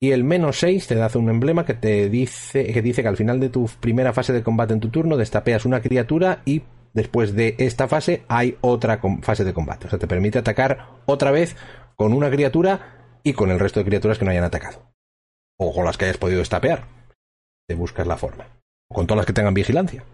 Y 0.02 0.12
el 0.12 0.24
menos 0.24 0.58
6 0.60 0.86
te 0.86 0.94
da 0.94 1.10
un 1.14 1.28
emblema 1.28 1.66
que 1.66 1.74
te 1.74 2.08
dice 2.08 2.72
que, 2.72 2.80
dice 2.80 3.02
que 3.02 3.08
al 3.08 3.18
final 3.18 3.38
de 3.38 3.50
tu 3.50 3.68
primera 3.80 4.14
fase 4.14 4.32
de 4.32 4.42
combate 4.42 4.72
en 4.72 4.80
tu 4.80 4.88
turno 4.88 5.18
destapeas 5.18 5.66
una 5.66 5.82
criatura 5.82 6.40
y 6.46 6.62
después 6.94 7.34
de 7.34 7.54
esta 7.58 7.86
fase 7.86 8.22
hay 8.26 8.56
otra 8.62 9.00
fase 9.20 9.44
de 9.44 9.52
combate. 9.52 9.86
O 9.86 9.90
sea, 9.90 9.98
te 9.98 10.06
permite 10.06 10.38
atacar 10.38 10.88
otra 11.04 11.30
vez 11.30 11.54
con 11.96 12.14
una 12.14 12.30
criatura 12.30 12.99
y 13.22 13.32
con 13.32 13.50
el 13.50 13.58
resto 13.58 13.80
de 13.80 13.86
criaturas 13.86 14.18
que 14.18 14.24
no 14.24 14.30
hayan 14.30 14.44
atacado. 14.44 14.92
O 15.58 15.74
con 15.74 15.84
las 15.84 15.96
que 15.96 16.06
hayas 16.06 16.18
podido 16.18 16.38
destapear. 16.38 16.84
Te 17.68 17.74
buscas 17.74 18.06
la 18.06 18.16
forma. 18.16 18.46
O 18.88 18.94
con 18.94 19.06
todas 19.06 19.18
las 19.18 19.26
que 19.26 19.32
tengan 19.32 19.54
vigilancia. 19.54 20.04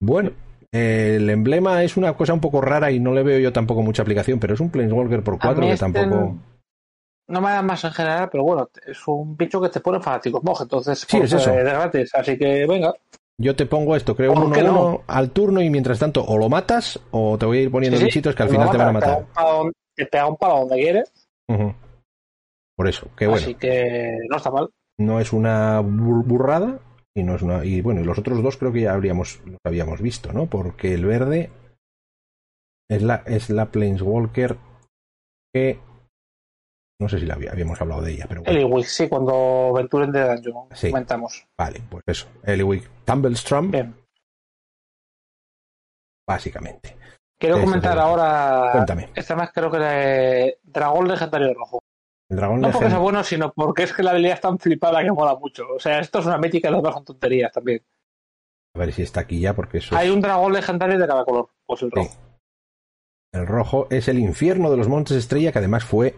Bueno, 0.00 0.32
el 0.72 1.30
emblema 1.30 1.82
es 1.82 1.96
una 1.96 2.16
cosa 2.16 2.32
un 2.32 2.40
poco 2.40 2.60
rara 2.60 2.90
y 2.90 2.98
no 2.98 3.12
le 3.12 3.22
veo 3.22 3.38
yo 3.38 3.52
tampoco 3.52 3.82
mucha 3.82 4.02
aplicación, 4.02 4.40
pero 4.40 4.54
es 4.54 4.60
un 4.60 4.70
Planeswalker 4.70 5.22
por 5.22 5.38
4 5.38 5.60
que 5.60 5.72
este 5.72 5.84
tampoco 5.84 6.38
no 7.28 7.40
me 7.40 7.50
da 7.50 7.62
más 7.62 7.82
en 7.84 7.92
general, 7.92 8.28
pero 8.30 8.44
bueno, 8.44 8.68
es 8.86 9.06
un 9.06 9.36
bicho 9.36 9.60
que 9.60 9.68
te 9.68 9.80
pone 9.80 10.00
fanáticos 10.00 10.42
monje, 10.42 10.64
entonces 10.64 11.06
sí, 11.08 11.18
es 11.18 11.32
eso. 11.32 11.54
gratis, 11.54 12.10
así 12.14 12.36
que 12.36 12.66
venga. 12.66 12.92
Yo 13.38 13.56
te 13.56 13.66
pongo 13.66 13.96
esto, 13.96 14.14
creo 14.14 14.32
uno, 14.32 14.46
uno 14.46 15.02
al 15.06 15.30
turno 15.30 15.62
y 15.62 15.70
mientras 15.70 15.98
tanto 15.98 16.22
o 16.24 16.36
lo 16.36 16.48
matas 16.48 17.00
o 17.10 17.38
te 17.38 17.46
voy 17.46 17.58
a 17.58 17.62
ir 17.62 17.70
poniendo 17.70 17.98
bichitos 17.98 18.34
que 18.34 18.42
al 18.42 18.50
final 18.50 18.70
te 18.70 18.76
van 18.76 18.88
a 18.88 18.92
matar. 18.92 19.26
Te 19.94 20.06
pega 20.06 20.26
un 20.26 20.36
palo 20.36 20.60
donde 20.60 20.76
quieres. 20.76 21.12
Por 22.76 22.88
eso, 22.88 23.10
que 23.16 23.26
bueno. 23.26 23.42
Así 23.42 23.54
que 23.54 24.18
no 24.28 24.36
está 24.36 24.50
mal. 24.50 24.70
No 24.98 25.20
es 25.20 25.32
una 25.32 25.80
burrada 25.80 26.80
y 27.14 27.22
no 27.22 27.34
es 27.34 27.42
una 27.42 27.64
y 27.64 27.80
bueno, 27.80 28.00
y 28.00 28.04
los 28.04 28.18
otros 28.18 28.42
dos 28.42 28.56
creo 28.56 28.72
que 28.72 28.82
ya 28.82 28.94
habríamos 28.94 29.40
los 29.44 29.58
habíamos 29.64 30.00
visto, 30.00 30.32
¿no? 30.32 30.46
Porque 30.46 30.94
el 30.94 31.04
verde 31.04 31.50
es 32.88 33.02
la 33.02 33.22
es 33.26 33.50
la 33.50 33.70
Planeswalker 33.70 34.56
que 35.54 35.78
no 37.02 37.08
sé 37.08 37.18
si 37.18 37.26
la 37.26 37.34
habíamos 37.34 37.80
hablado 37.80 38.00
de 38.02 38.12
ella, 38.12 38.26
pero 38.28 38.42
Eliwick, 38.44 38.86
sí, 38.86 39.08
cuando 39.08 39.72
Venturen 39.74 40.12
de 40.12 40.22
Dungeon 40.22 40.68
comentamos. 40.68 41.44
Vale, 41.58 41.82
pues 41.90 42.04
eso. 42.06 42.28
Eliwick 42.44 42.88
Tumblestrom. 43.04 43.72
Bien. 43.72 43.94
Básicamente. 46.28 46.96
Quiero 47.40 47.60
comentar 47.60 47.98
ahora. 47.98 48.68
Cuéntame. 48.70 49.08
Esta 49.16 49.34
más 49.34 49.50
creo 49.52 49.68
que 49.68 49.78
era 49.78 50.54
Dragón 50.62 51.08
Legendario 51.08 51.52
Rojo. 51.54 51.81
No 52.32 52.70
porque 52.70 52.88
sea 52.88 52.98
bueno, 52.98 53.22
sino 53.22 53.52
porque 53.52 53.82
es 53.84 53.92
que 53.92 54.02
la 54.02 54.12
habilidad 54.12 54.34
es 54.34 54.40
tan 54.40 54.58
flipada 54.58 55.02
que 55.02 55.12
mola 55.12 55.36
mucho. 55.36 55.64
O 55.74 55.78
sea, 55.78 56.00
esto 56.00 56.20
es 56.20 56.26
una 56.26 56.38
mítica 56.38 56.70
y 56.70 56.74
demás 56.74 56.94
son 56.94 57.04
tonterías 57.04 57.52
también. 57.52 57.82
A 58.74 58.78
ver 58.78 58.92
si 58.92 59.02
está 59.02 59.20
aquí 59.20 59.40
ya, 59.40 59.54
porque 59.54 59.78
eso. 59.78 59.94
Hay 59.96 60.08
un 60.08 60.20
dragón 60.20 60.52
legendario 60.52 60.98
de 60.98 61.06
cada 61.06 61.24
color. 61.24 61.48
Pues 61.66 61.82
el 61.82 61.90
rojo. 61.90 62.16
El 63.34 63.46
rojo 63.46 63.86
es 63.90 64.08
el 64.08 64.18
infierno 64.18 64.70
de 64.70 64.76
los 64.76 64.88
Montes 64.88 65.16
Estrella, 65.16 65.52
que 65.52 65.58
además 65.58 65.84
fue 65.84 66.16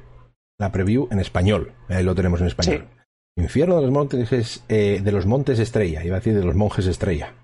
la 0.58 0.70
preview 0.72 1.08
en 1.10 1.20
español. 1.20 1.72
Ahí 1.88 2.04
lo 2.04 2.14
tenemos 2.14 2.40
en 2.40 2.46
español. 2.46 2.88
Infierno 3.36 3.76
de 3.76 3.82
los 3.82 3.90
montes 3.90 4.62
eh, 4.68 5.00
de 5.02 5.12
los 5.12 5.26
montes 5.26 5.58
estrella, 5.58 6.04
iba 6.04 6.16
a 6.16 6.20
decir 6.20 6.34
de 6.34 6.44
los 6.44 6.54
monjes 6.54 6.86
estrella. 6.86 7.34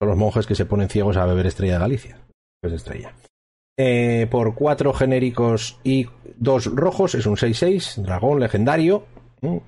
Son 0.00 0.08
los 0.08 0.18
monjes 0.18 0.46
que 0.46 0.56
se 0.56 0.66
ponen 0.66 0.88
ciegos 0.88 1.16
a 1.16 1.26
beber 1.26 1.46
estrella 1.46 1.74
de 1.74 1.78
Galicia. 1.78 2.18
Pues 2.60 2.74
estrella. 2.74 3.14
Eh, 3.76 4.26
por 4.30 4.54
cuatro 4.54 4.92
genéricos 4.92 5.80
y 5.82 6.06
dos 6.36 6.66
rojos 6.66 7.14
es 7.14 7.24
un 7.24 7.36
6-6, 7.36 8.02
dragón 8.02 8.38
legendario, 8.38 9.06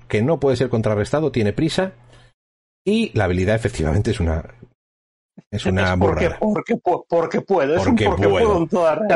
que 0.07 0.21
no 0.21 0.39
puede 0.39 0.57
ser 0.57 0.69
contrarrestado, 0.69 1.31
tiene 1.31 1.53
prisa. 1.53 1.93
Y 2.85 3.11
la 3.17 3.23
habilidad 3.23 3.55
efectivamente 3.55 4.11
es 4.11 4.19
una 4.19 4.55
es 5.51 5.65
una 5.65 5.97
porque, 5.97 6.29
porque, 6.39 6.77
porque, 6.77 7.41
puede. 7.41 7.77
Porque, 7.77 8.07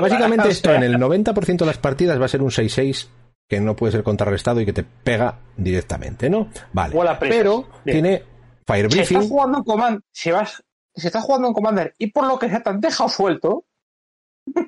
básicamente 0.02 0.50
esto 0.50 0.74
en 0.74 0.84
el 0.84 0.96
90% 0.96 1.58
de 1.58 1.66
las 1.66 1.78
partidas 1.78 2.20
va 2.20 2.26
a 2.26 2.30
ser 2.30 2.42
un 2.42 2.50
6-6 2.50 3.08
que 3.48 3.60
no 3.60 3.76
puede 3.76 3.92
ser 3.94 4.04
contrarrestado 4.04 4.62
y 4.62 4.66
que 4.66 4.74
te 4.74 4.84
pega 4.84 5.40
directamente, 5.58 6.30
¿no? 6.30 6.50
Vale. 6.74 6.96
Pero 7.20 7.68
tiene 7.84 8.24
Fire 8.66 8.88
Breathing. 8.88 9.06
Si 9.06 9.16
estás 9.16 9.30
jugando 9.30 9.58
en 9.60 9.64
Commander, 9.64 10.02
si 10.12 10.32
vas, 10.32 10.64
si 10.94 11.08
estás 11.08 11.24
jugando 11.24 11.48
en 11.48 11.54
Commander 11.54 11.94
y 11.98 12.12
por 12.12 12.28
lo 12.28 12.38
que 12.38 12.50
se 12.50 12.60
te 12.60 12.70
han 12.70 12.80
dejado 12.80 13.10
suelto. 13.10 13.66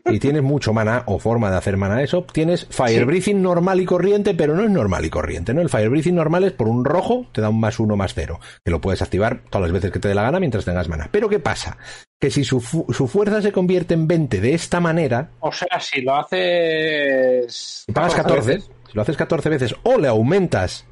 Y 0.05 0.19
tienes 0.19 0.43
mucho 0.43 0.73
mana 0.73 1.03
o 1.05 1.19
forma 1.19 1.49
de 1.49 1.57
hacer 1.57 1.77
mana 1.77 2.01
eso, 2.01 2.25
tienes 2.32 2.67
Fire 2.69 3.05
Breathing 3.05 3.41
normal 3.41 3.79
y 3.79 3.86
corriente, 3.86 4.34
pero 4.34 4.55
no 4.55 4.63
es 4.63 4.69
normal 4.69 5.05
y 5.05 5.09
corriente, 5.09 5.53
¿no? 5.53 5.61
El 5.61 5.69
Fire 5.69 5.89
Breathing 5.89 6.15
normal 6.15 6.43
es 6.43 6.51
por 6.51 6.67
un 6.67 6.84
rojo, 6.84 7.27
te 7.32 7.41
da 7.41 7.49
un 7.49 7.59
más 7.59 7.79
uno 7.79 7.95
más 7.95 8.13
cero, 8.13 8.39
que 8.63 8.71
lo 8.71 8.82
puedes 8.82 9.01
activar 9.01 9.41
todas 9.49 9.63
las 9.63 9.71
veces 9.71 9.91
que 9.91 9.99
te 9.99 10.07
dé 10.07 10.15
la 10.15 10.23
gana 10.23 10.39
mientras 10.39 10.65
tengas 10.65 10.89
mana. 10.89 11.09
Pero 11.11 11.29
¿qué 11.29 11.39
pasa? 11.39 11.77
Que 12.19 12.29
si 12.29 12.43
su, 12.43 12.59
su 12.59 13.07
fuerza 13.07 13.41
se 13.41 13.51
convierte 13.51 13.93
en 13.93 14.07
20 14.07 14.41
de 14.41 14.53
esta 14.53 14.79
manera. 14.79 15.29
O 15.39 15.51
sea, 15.51 15.79
si 15.79 16.01
lo 16.01 16.15
haces. 16.15 17.86
Y 17.88 17.91
pagas 17.91 18.15
14 18.15 18.61
si 18.91 18.97
lo 18.97 19.01
haces 19.01 19.15
14 19.15 19.49
veces 19.49 19.75
o 19.84 19.97
le 19.97 20.09
aumentas 20.09 20.86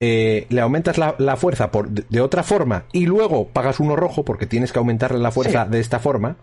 eh, 0.00 0.46
le 0.48 0.60
aumentas 0.60 0.98
la, 0.98 1.36
fuerza 1.36 1.70
por, 1.70 1.88
de, 1.88 2.20
otra 2.20 2.42
forma 2.42 2.84
y 2.92 3.06
luego 3.06 3.48
pagas 3.48 3.80
uno 3.80 3.96
rojo 3.96 4.24
porque 4.24 4.46
tienes 4.46 4.72
que 4.72 4.78
aumentarle 4.78 5.18
la 5.18 5.30
fuerza 5.30 5.64
de 5.66 5.80
esta 5.80 5.98
forma. 5.98 6.36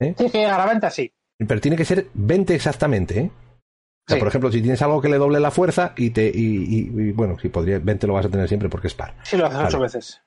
¿Eh? 0.00 0.14
Sí, 0.16 0.30
que 0.30 0.46
a 0.46 0.58
la 0.58 0.66
venta 0.66 0.90
sí. 0.90 1.12
Pero 1.38 1.60
tiene 1.60 1.76
que 1.76 1.84
ser 1.84 2.08
20 2.14 2.54
exactamente, 2.54 3.20
¿eh? 3.20 3.30
O 4.08 4.12
sea, 4.12 4.18
por 4.20 4.28
ejemplo, 4.28 4.52
si 4.52 4.62
tienes 4.62 4.80
algo 4.82 5.02
que 5.02 5.08
le 5.08 5.18
doble 5.18 5.40
la 5.40 5.50
fuerza 5.50 5.92
y 5.96 6.10
te. 6.10 6.30
Y, 6.32 7.10
bueno, 7.12 7.36
si 7.40 7.48
podría, 7.48 7.80
20 7.80 8.06
lo 8.06 8.14
vas 8.14 8.26
a 8.26 8.28
tener 8.28 8.46
siempre 8.46 8.68
porque 8.68 8.86
es 8.86 8.94
par. 8.94 9.14
Sí, 9.24 9.36
lo 9.36 9.46
haces 9.46 9.58
8 9.66 9.80
veces. 9.80 10.22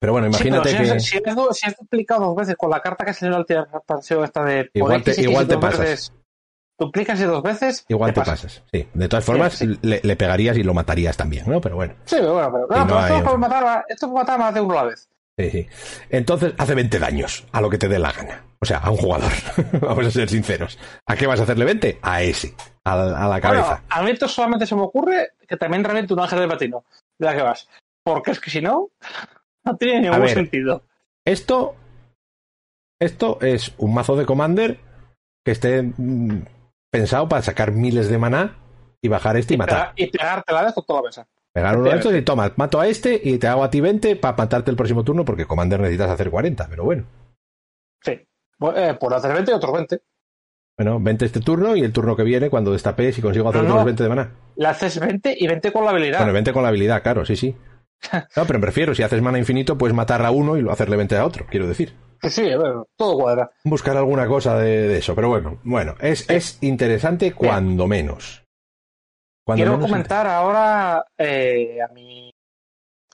Pero 0.00 0.12
bueno, 0.12 0.26
imagínate 0.26 0.76
que. 0.76 1.00
Si 1.00 1.18
has, 1.18 1.76
duplicado 1.78 2.26
dos 2.26 2.36
veces 2.36 2.56
con 2.56 2.70
la 2.70 2.80
carta 2.80 3.04
que 3.04 3.14
se 3.14 3.26
le 3.26 3.30
da 3.30 3.36
al 3.36 4.24
esta 4.24 4.44
de. 4.44 4.70
Igual 4.74 5.04
te, 5.04 5.20
igual 5.22 5.46
te 5.46 5.58
pasas 5.58 6.12
duplicas 6.80 7.20
y 7.20 7.24
dos 7.24 7.42
veces. 7.42 7.84
Igual 7.88 8.12
te, 8.12 8.22
pasas. 8.22 8.62
Sí. 8.72 8.88
De 8.94 9.08
todas 9.08 9.24
formas, 9.24 9.60
Le, 9.60 10.16
pegarías 10.16 10.56
y 10.56 10.64
lo 10.64 10.74
matarías 10.74 11.16
también, 11.16 11.44
¿no? 11.46 11.60
Pero 11.60 11.76
bueno. 11.76 11.94
Sí, 12.06 12.16
pero 12.18 12.32
bueno, 12.32 12.50
pero, 12.52 12.84
no, 12.86 13.06
esto, 13.06 13.32
es 13.32 13.38
matar, 13.38 13.84
esto 13.86 14.06
es 14.06 14.12
matar 14.12 14.38
más 14.38 14.54
de 14.54 14.60
uno 14.62 14.72
a 14.72 14.82
la 14.82 14.90
vez. 14.90 15.09
Sí, 15.40 15.50
sí. 15.50 15.66
Entonces 16.10 16.54
hace 16.58 16.74
20 16.74 16.98
daños 16.98 17.46
a 17.52 17.60
lo 17.60 17.70
que 17.70 17.78
te 17.78 17.88
dé 17.88 17.98
la 17.98 18.12
gana. 18.12 18.44
O 18.60 18.66
sea, 18.66 18.78
a 18.78 18.90
un 18.90 18.96
jugador. 18.96 19.30
Vamos 19.80 20.06
a 20.06 20.10
ser 20.10 20.28
sinceros. 20.28 20.78
¿A 21.06 21.16
qué 21.16 21.26
vas 21.26 21.40
a 21.40 21.44
hacerle 21.44 21.64
20? 21.64 21.98
A 22.02 22.22
ese. 22.22 22.54
A, 22.84 22.96
la 23.28 23.40
cabeza. 23.40 23.82
a 23.88 24.02
mí 24.02 24.10
esto 24.10 24.28
solamente 24.28 24.66
se 24.66 24.74
me 24.74 24.82
ocurre 24.82 25.32
que 25.46 25.56
también 25.56 25.84
realmente 25.84 26.12
un 26.12 26.20
ángel 26.20 26.40
de 26.40 26.48
patino. 26.48 26.84
De 27.18 27.26
la 27.26 27.34
que 27.34 27.42
vas. 27.42 27.68
Porque 28.02 28.32
es 28.32 28.40
que 28.40 28.50
si 28.50 28.60
no, 28.60 28.90
no 29.64 29.76
tiene 29.76 30.10
ningún 30.10 30.28
sentido. 30.28 30.82
Esto. 31.24 31.76
Esto 33.00 33.38
es 33.40 33.72
un 33.78 33.94
mazo 33.94 34.14
de 34.14 34.26
Commander 34.26 34.78
que 35.42 35.52
esté 35.52 35.82
mm, 35.82 36.44
pensado 36.90 37.28
para 37.30 37.40
sacar 37.40 37.72
miles 37.72 38.10
de 38.10 38.18
maná 38.18 38.58
y 39.00 39.08
bajar 39.08 39.38
este 39.38 39.54
y, 39.54 39.56
matar. 39.56 39.94
y 39.96 40.06
pegarte 40.08 40.52
la 40.52 40.64
vez 40.64 40.74
con 40.74 40.84
toda 40.84 41.00
la 41.00 41.06
mesa. 41.06 41.26
Pegar 41.52 41.76
uno 41.76 41.90
de 41.90 41.96
estos 41.96 42.14
y 42.14 42.22
toma, 42.22 42.52
mato 42.56 42.80
a 42.80 42.86
este 42.86 43.20
y 43.22 43.38
te 43.38 43.48
hago 43.48 43.64
a 43.64 43.70
ti 43.70 43.80
20 43.80 44.16
para 44.16 44.36
matarte 44.36 44.70
el 44.70 44.76
próximo 44.76 45.02
turno 45.02 45.24
porque 45.24 45.46
Commander 45.46 45.80
necesitas 45.80 46.10
hacer 46.10 46.30
40, 46.30 46.68
pero 46.68 46.84
bueno. 46.84 47.04
Sí, 48.02 48.12
eh, 48.12 48.96
por 48.98 49.14
hacer 49.14 49.32
20 49.32 49.50
y 49.50 49.54
otros 49.54 49.72
20. 49.72 50.00
Bueno, 50.78 51.00
20 51.00 51.24
este 51.24 51.40
turno 51.40 51.76
y 51.76 51.82
el 51.82 51.92
turno 51.92 52.16
que 52.16 52.22
viene 52.22 52.48
cuando 52.48 52.72
destapes 52.72 53.18
y 53.18 53.20
consigo 53.20 53.48
hacer 53.48 53.62
otros 53.62 53.84
20 53.84 54.02
de 54.02 54.08
maná. 54.08 54.32
Le 54.56 54.66
haces 54.68 54.98
20 55.00 55.36
y 55.38 55.46
20 55.46 55.72
con 55.72 55.84
la 55.84 55.90
habilidad. 55.90 56.18
Bueno, 56.18 56.32
20 56.32 56.52
con 56.52 56.62
la 56.62 56.68
habilidad, 56.68 57.02
claro, 57.02 57.26
sí, 57.26 57.36
sí. 57.36 57.56
No, 58.36 58.46
pero 58.46 58.60
prefiero, 58.60 58.94
si 58.94 59.02
haces 59.02 59.20
mana 59.20 59.38
infinito, 59.38 59.76
puedes 59.76 59.94
matar 59.94 60.24
a 60.24 60.30
uno 60.30 60.56
y 60.56 60.66
hacerle 60.68 60.96
20 60.96 61.16
a 61.16 61.26
otro, 61.26 61.46
quiero 61.50 61.66
decir. 61.66 61.94
Sí, 62.22 62.54
bueno, 62.54 62.86
todo 62.96 63.18
cuadra. 63.18 63.50
Buscar 63.64 63.96
alguna 63.96 64.26
cosa 64.26 64.56
de, 64.56 64.96
eso, 64.96 65.14
pero 65.14 65.28
bueno, 65.28 65.58
bueno, 65.64 65.96
es, 66.00 66.28
es 66.30 66.58
interesante 66.60 67.32
cuando 67.32 67.86
menos. 67.86 68.44
Quiero 69.54 69.80
comentar 69.80 70.26
ahora 70.26 71.04
eh, 71.18 71.78
a 71.82 71.88
mi. 71.92 72.30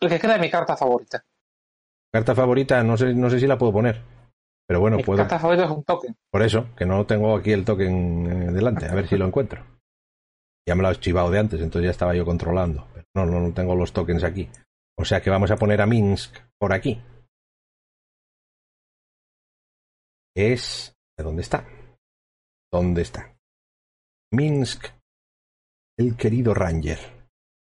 El 0.00 0.08
que 0.08 0.18
queda 0.18 0.34
de 0.34 0.40
mi 0.40 0.50
carta 0.50 0.76
favorita. 0.76 1.24
Carta 2.12 2.34
favorita, 2.34 2.82
no 2.82 2.96
sé, 2.96 3.14
no 3.14 3.30
sé 3.30 3.40
si 3.40 3.46
la 3.46 3.58
puedo 3.58 3.72
poner. 3.72 4.02
Pero 4.66 4.80
bueno, 4.80 4.96
mi 4.96 5.04
puedo. 5.04 5.18
carta 5.18 5.38
favorita 5.38 5.64
es 5.64 5.70
un 5.70 5.84
token. 5.84 6.16
Por 6.30 6.42
eso, 6.42 6.68
que 6.76 6.86
no 6.86 7.06
tengo 7.06 7.36
aquí 7.36 7.52
el 7.52 7.64
token 7.64 8.26
eh, 8.26 8.52
delante, 8.52 8.86
a 8.86 8.94
ver 8.94 9.06
si 9.08 9.16
lo 9.16 9.26
encuentro. 9.26 9.64
Ya 10.68 10.74
me 10.74 10.82
lo 10.82 10.88
has 10.88 11.00
chivado 11.00 11.30
de 11.30 11.38
antes, 11.38 11.60
entonces 11.60 11.86
ya 11.86 11.92
estaba 11.92 12.14
yo 12.14 12.24
controlando. 12.24 12.88
Pero 12.92 13.06
no, 13.14 13.26
no, 13.26 13.40
no 13.40 13.54
tengo 13.54 13.76
los 13.76 13.92
tokens 13.92 14.24
aquí. 14.24 14.48
O 14.98 15.04
sea 15.04 15.20
que 15.20 15.30
vamos 15.30 15.50
a 15.50 15.56
poner 15.56 15.80
a 15.80 15.86
Minsk 15.86 16.36
por 16.58 16.72
aquí. 16.72 17.00
es... 20.36 20.94
¿De 21.18 21.24
dónde 21.24 21.42
está? 21.42 21.66
¿Dónde 22.70 23.00
está? 23.02 23.34
Minsk, 24.32 24.88
el 25.96 26.16
querido 26.16 26.54
Ranger. 26.54 26.98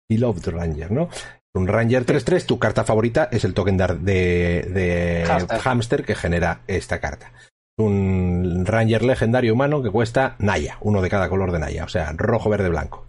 Beloved 0.09 0.47
Ranger, 0.49 0.91
¿no? 0.91 1.09
Un 1.53 1.67
Ranger 1.67 2.05
3-3, 2.05 2.45
tu 2.45 2.59
carta 2.59 2.84
favorita 2.84 3.30
es 3.32 3.43
el 3.43 3.53
token 3.53 3.78
de, 3.78 3.88
de, 3.88 5.59
hamster. 5.61 6.05
que 6.05 6.15
genera 6.15 6.61
esta 6.67 6.99
carta. 6.99 7.32
Un 7.78 8.65
Ranger 8.65 9.03
legendario 9.03 9.53
humano 9.53 9.82
que 9.82 9.89
cuesta 9.89 10.36
Naya, 10.39 10.78
uno 10.82 11.01
de 11.01 11.09
cada 11.09 11.30
color 11.30 11.51
de 11.51 11.59
Naya, 11.59 11.86
o 11.86 11.89
sea, 11.89 12.11
rojo, 12.15 12.49
verde, 12.49 12.70
blanco. 12.70 13.07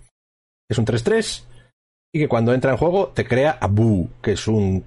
Es 0.68 0.78
un 0.78 0.86
3-3 0.86 1.44
y 2.12 2.20
que 2.20 2.28
cuando 2.28 2.54
entra 2.54 2.70
en 2.70 2.76
juego 2.76 3.08
te 3.08 3.26
crea 3.26 3.58
Abu, 3.60 4.08
que 4.22 4.32
es 4.32 4.46
un 4.46 4.84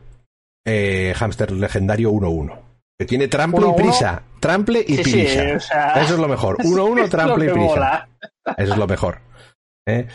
eh, 0.66 1.14
hamster 1.16 1.52
legendario 1.52 2.12
1-1. 2.12 2.60
Que 2.98 3.06
tiene 3.06 3.28
trample 3.28 3.68
y 3.70 3.74
prisa. 3.74 4.24
Trample 4.40 4.86
y 4.88 4.98
prisa. 4.98 6.00
Eso 6.02 6.14
es 6.14 6.20
lo 6.20 6.28
mejor. 6.28 6.58
1-1, 6.58 7.10
trample 7.10 7.46
y 7.46 7.50
prisa. 7.50 8.08
Eso 8.58 8.74
es 8.74 8.78
lo 8.78 8.88
mejor. 8.88 9.20
¿Eh? 9.86 10.08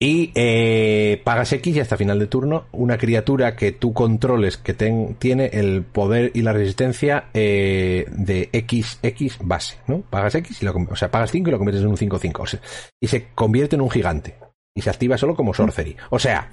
Y 0.00 0.32
eh, 0.34 1.22
pagas 1.24 1.52
X 1.52 1.76
y 1.76 1.80
hasta 1.80 1.96
final 1.96 2.18
de 2.18 2.26
turno 2.26 2.66
una 2.72 2.98
criatura 2.98 3.56
que 3.56 3.72
tú 3.72 3.92
controles 3.92 4.58
que 4.58 4.74
tiene 4.74 5.46
el 5.46 5.82
poder 5.82 6.32
y 6.34 6.42
la 6.42 6.52
resistencia 6.52 7.30
eh, 7.32 8.04
de 8.10 8.50
XX 8.52 9.38
base, 9.40 9.78
¿no? 9.86 10.02
Pagas 10.02 10.34
X 10.34 10.60
y 10.62 10.64
lo, 10.66 10.74
o 10.74 10.96
sea, 10.96 11.10
pagas 11.10 11.30
5 11.30 11.48
y 11.48 11.52
lo 11.52 11.58
conviertes 11.58 11.84
en 11.84 11.88
un 11.88 11.96
5-5. 11.96 12.60
y 13.00 13.06
se 13.06 13.28
convierte 13.34 13.76
en 13.76 13.82
un 13.82 13.90
gigante. 13.90 14.36
Y 14.76 14.82
se 14.82 14.90
activa 14.90 15.16
solo 15.16 15.36
como 15.36 15.54
sorcery. 15.54 15.96
O 16.10 16.18
sea, 16.18 16.50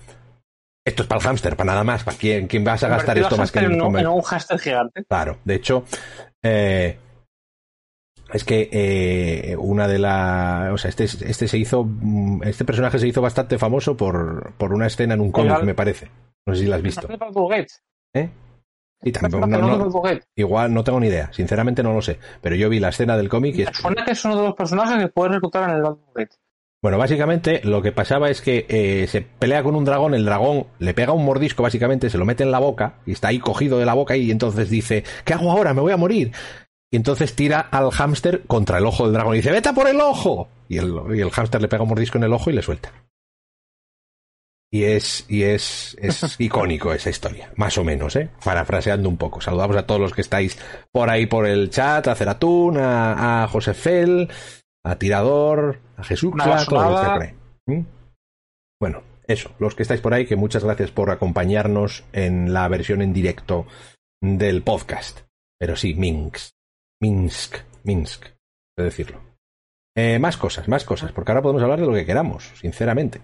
esto 0.85 1.03
es 1.03 1.07
para 1.07 1.19
el 1.19 1.25
hámster, 1.25 1.55
para 1.57 1.71
nada 1.71 1.83
más. 1.83 2.03
¿Para 2.03 2.17
quién, 2.17 2.47
quién 2.47 2.63
vas 2.63 2.83
a 2.83 2.87
gastar 2.87 3.17
esto 3.17 3.35
más 3.35 3.51
que 3.51 3.59
en, 3.59 3.73
en 3.73 4.07
un 4.07 4.21
hámster 4.21 4.59
gigante? 4.59 5.03
Claro, 5.05 5.39
de 5.43 5.55
hecho, 5.55 5.83
eh, 6.43 6.97
es 8.33 8.43
que 8.43 8.69
eh, 8.71 9.55
una 9.57 9.87
de 9.87 9.99
las. 9.99 10.71
O 10.71 10.77
sea, 10.77 10.89
este, 10.89 11.05
este 11.05 11.47
se 11.47 11.57
hizo. 11.57 11.83
Mm, 11.83 12.43
este 12.43 12.65
personaje 12.65 12.99
se 12.99 13.07
hizo 13.07 13.21
bastante 13.21 13.57
famoso 13.57 13.97
por, 13.97 14.53
por 14.57 14.73
una 14.73 14.87
escena 14.87 15.13
en 15.13 15.21
un 15.21 15.31
cómic, 15.31 15.63
me 15.63 15.75
parece. 15.75 16.09
No 16.45 16.55
sé 16.55 16.61
si 16.61 16.67
la 16.67 16.77
has 16.77 16.81
visto. 16.81 17.07
¿Eh? 18.13 18.29
Y 19.03 19.11
también, 19.11 20.21
igual 20.35 20.73
no 20.73 20.83
tengo 20.83 20.99
ni 20.99 21.07
idea, 21.07 21.33
sinceramente 21.33 21.81
no 21.81 21.91
lo 21.91 22.03
sé. 22.03 22.19
Pero 22.39 22.55
yo 22.55 22.69
vi 22.69 22.79
la 22.79 22.89
escena 22.89 23.17
del 23.17 23.29
cómic 23.29 23.55
y. 23.57 23.65
Suena 23.73 24.05
que 24.05 24.11
es 24.11 24.25
uno 24.25 24.37
de 24.37 24.43
los 24.43 24.53
personajes 24.53 24.99
que 24.99 25.07
puedes 25.07 25.33
reclutar 25.33 25.69
en 25.69 25.77
el. 25.77 26.27
Bueno, 26.83 26.97
básicamente 26.97 27.61
lo 27.63 27.83
que 27.83 27.91
pasaba 27.91 28.31
es 28.31 28.41
que 28.41 28.65
eh, 28.67 29.05
se 29.07 29.21
pelea 29.21 29.61
con 29.61 29.75
un 29.75 29.85
dragón, 29.85 30.15
el 30.15 30.25
dragón 30.25 30.65
le 30.79 30.95
pega 30.95 31.13
un 31.13 31.23
mordisco, 31.23 31.61
básicamente, 31.61 32.09
se 32.09 32.17
lo 32.17 32.25
mete 32.25 32.41
en 32.41 32.49
la 32.49 32.57
boca 32.57 32.95
y 33.05 33.11
está 33.11 33.27
ahí 33.27 33.37
cogido 33.37 33.77
de 33.77 33.85
la 33.85 33.93
boca 33.93 34.17
y 34.17 34.31
entonces 34.31 34.67
dice, 34.71 35.03
¿qué 35.23 35.35
hago 35.35 35.51
ahora? 35.51 35.75
Me 35.75 35.81
voy 35.81 35.91
a 35.91 35.97
morir. 35.97 36.31
Y 36.91 36.97
entonces 36.97 37.35
tira 37.35 37.61
al 37.61 37.89
hámster 37.91 38.43
contra 38.47 38.77
el 38.77 38.85
ojo 38.85 39.05
del 39.05 39.13
dragón 39.13 39.35
y 39.35 39.37
dice, 39.37 39.51
vete 39.51 39.71
por 39.73 39.87
el 39.87 40.01
ojo. 40.01 40.49
Y 40.67 40.77
el, 40.77 40.93
y 41.15 41.21
el 41.21 41.31
hámster 41.31 41.61
le 41.61 41.69
pega 41.69 41.83
un 41.83 41.89
mordisco 41.89 42.17
en 42.17 42.25
el 42.25 42.33
ojo 42.33 42.49
y 42.49 42.53
le 42.53 42.61
suelta. 42.61 42.91
Y 44.73 44.83
es, 44.83 45.25
y 45.27 45.43
es, 45.43 45.97
es 45.99 46.35
icónico 46.39 46.93
esa 46.93 47.09
historia, 47.09 47.51
más 47.55 47.77
o 47.77 47.83
menos, 47.83 48.15
¿eh? 48.15 48.29
Parafraseando 48.43 49.09
un 49.09 49.17
poco. 49.17 49.41
Saludamos 49.41 49.77
a 49.77 49.85
todos 49.85 49.99
los 49.99 50.13
que 50.13 50.21
estáis 50.21 50.57
por 50.91 51.09
ahí 51.09 51.25
por 51.27 51.45
el 51.45 51.69
chat, 51.69 52.07
a 52.07 52.15
Ceratún, 52.15 52.77
a, 52.77 53.43
a 53.43 53.47
José 53.47 53.73
Fel, 53.73 54.29
a 54.83 54.95
Tirador, 54.95 55.79
a 55.97 56.03
Jesús, 56.03 56.33
a 56.39 56.65
todos 56.65 57.33
¿Mm? 57.67 57.81
Bueno, 58.79 59.03
eso, 59.27 59.51
los 59.59 59.75
que 59.75 59.83
estáis 59.83 60.01
por 60.01 60.13
ahí, 60.13 60.25
que 60.25 60.35
muchas 60.35 60.63
gracias 60.63 60.91
por 60.91 61.11
acompañarnos 61.11 62.03
en 62.11 62.53
la 62.53 62.67
versión 62.67 63.01
en 63.01 63.13
directo 63.13 63.67
del 64.21 64.63
podcast. 64.63 65.21
Pero 65.59 65.75
sí, 65.75 65.93
Minx. 65.93 66.53
Minsk, 67.01 67.57
Minsk, 67.83 68.25
de 68.77 68.83
decirlo. 68.83 69.21
Eh, 69.97 70.19
más 70.19 70.37
cosas, 70.37 70.67
más 70.67 70.85
cosas, 70.85 71.11
porque 71.11 71.31
ahora 71.31 71.41
podemos 71.41 71.63
hablar 71.63 71.79
de 71.79 71.87
lo 71.87 71.93
que 71.93 72.05
queramos, 72.05 72.51
sinceramente. 72.55 73.21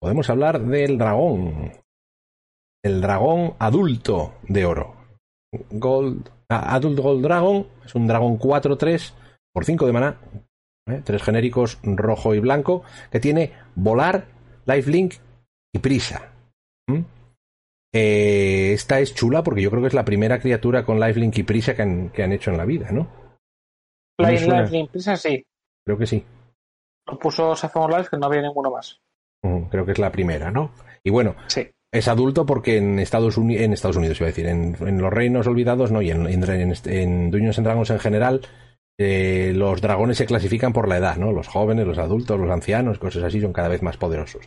Podemos 0.00 0.30
hablar 0.30 0.60
del 0.60 0.98
dragón. 0.98 1.72
El 2.84 3.00
dragón 3.00 3.54
adulto 3.58 4.34
de 4.48 4.64
oro. 4.64 4.96
Gold. 5.70 6.30
Ah, 6.48 6.74
Adult 6.74 6.98
Gold 6.98 7.22
Dragon 7.22 7.66
es 7.84 7.94
un 7.94 8.06
dragón 8.06 8.38
4-3 8.38 9.12
por 9.52 9.64
5 9.64 9.86
de 9.86 9.92
maná. 9.92 10.20
¿eh? 10.88 11.02
Tres 11.04 11.22
genéricos 11.22 11.78
rojo 11.82 12.34
y 12.34 12.40
blanco. 12.40 12.82
Que 13.10 13.20
tiene 13.20 13.52
volar, 13.74 14.26
lifelink 14.66 15.14
y 15.72 15.78
prisa. 15.78 16.32
Eh, 17.92 18.72
esta 18.72 19.00
es 19.00 19.14
chula 19.14 19.42
porque 19.42 19.62
yo 19.62 19.70
creo 19.70 19.82
que 19.82 19.88
es 19.88 19.94
la 19.94 20.04
primera 20.04 20.38
criatura 20.38 20.84
con 20.84 21.00
lifelink 21.00 21.38
y 21.38 21.42
prisa 21.42 21.74
que 21.74 21.82
han, 21.82 22.10
que 22.10 22.22
han 22.22 22.32
hecho 22.32 22.50
en 22.50 22.56
la 22.56 22.64
vida, 22.64 22.90
¿no? 22.92 23.08
Lifelink 24.18 24.90
prisa 24.90 25.16
sí. 25.16 25.44
Creo 25.84 25.98
que 25.98 26.06
sí. 26.06 26.24
Lo 27.06 27.18
puso 27.18 27.56
Saffron 27.56 27.90
Life 27.90 28.10
que 28.10 28.16
no 28.16 28.26
había 28.26 28.42
ninguno 28.42 28.70
más. 28.70 29.00
creo 29.70 29.84
que 29.84 29.92
es 29.92 29.98
la 29.98 30.12
primera, 30.12 30.50
¿no? 30.50 30.72
Y 31.02 31.10
bueno, 31.10 31.34
sí. 31.48 31.68
es 31.92 32.06
adulto 32.06 32.46
porque 32.46 32.76
en 32.76 32.98
Estados, 32.98 33.36
Unidos, 33.36 33.64
en 33.64 33.72
Estados 33.72 33.96
Unidos, 33.96 34.20
iba 34.20 34.26
a 34.26 34.32
decir, 34.32 34.46
en, 34.46 35.00
los 35.00 35.12
Reinos 35.12 35.46
Olvidados 35.46 35.90
no, 35.90 36.02
y 36.02 36.10
en, 36.10 36.26
en, 36.26 36.74
en 36.84 37.30
Dungeons 37.30 37.58
and 37.58 37.66
Dragons 37.66 37.90
en 37.90 37.98
general, 37.98 38.42
eh, 38.98 39.52
los 39.56 39.80
dragones 39.80 40.18
se 40.18 40.26
clasifican 40.26 40.72
por 40.72 40.86
la 40.86 40.98
edad, 40.98 41.16
¿no? 41.16 41.32
Los 41.32 41.48
jóvenes, 41.48 41.86
los 41.86 41.98
adultos, 41.98 42.38
los 42.38 42.50
ancianos, 42.50 42.98
cosas 42.98 43.24
así, 43.24 43.40
son 43.40 43.52
cada 43.52 43.68
vez 43.68 43.82
más 43.82 43.96
poderosos. 43.96 44.46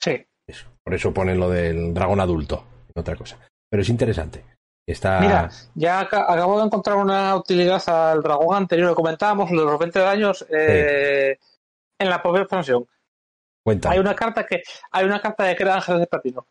Sí. 0.00 0.24
Eso. 0.46 0.68
Por 0.82 0.94
eso 0.94 1.12
ponen 1.12 1.38
lo 1.38 1.50
del 1.50 1.92
dragón 1.92 2.20
adulto 2.20 2.64
otra 3.00 3.16
cosa. 3.16 3.38
Pero 3.70 3.82
es 3.82 3.88
interesante. 3.88 4.44
Está... 4.86 5.20
Mira, 5.20 5.50
ya 5.74 6.00
acabo 6.00 6.58
de 6.58 6.66
encontrar 6.66 6.96
una 6.96 7.36
utilidad 7.36 7.82
al 7.88 8.22
dragón 8.22 8.56
anterior 8.56 8.88
que 8.88 8.94
comentábamos, 8.94 9.50
los 9.50 9.78
20 9.78 9.98
daños 9.98 10.46
eh, 10.48 11.38
en 11.98 12.08
la 12.08 12.22
propia 12.22 12.42
expansión. 12.42 12.86
Cuenta. 13.62 13.90
Hay 13.90 13.98
una 13.98 14.14
carta 14.14 14.46
que 14.46 14.62
hay 14.90 15.04
una 15.04 15.20
carta 15.20 15.44
de 15.44 15.56
crea 15.56 15.74
ángeles 15.74 16.00
de 16.00 16.06
platino. 16.06 16.46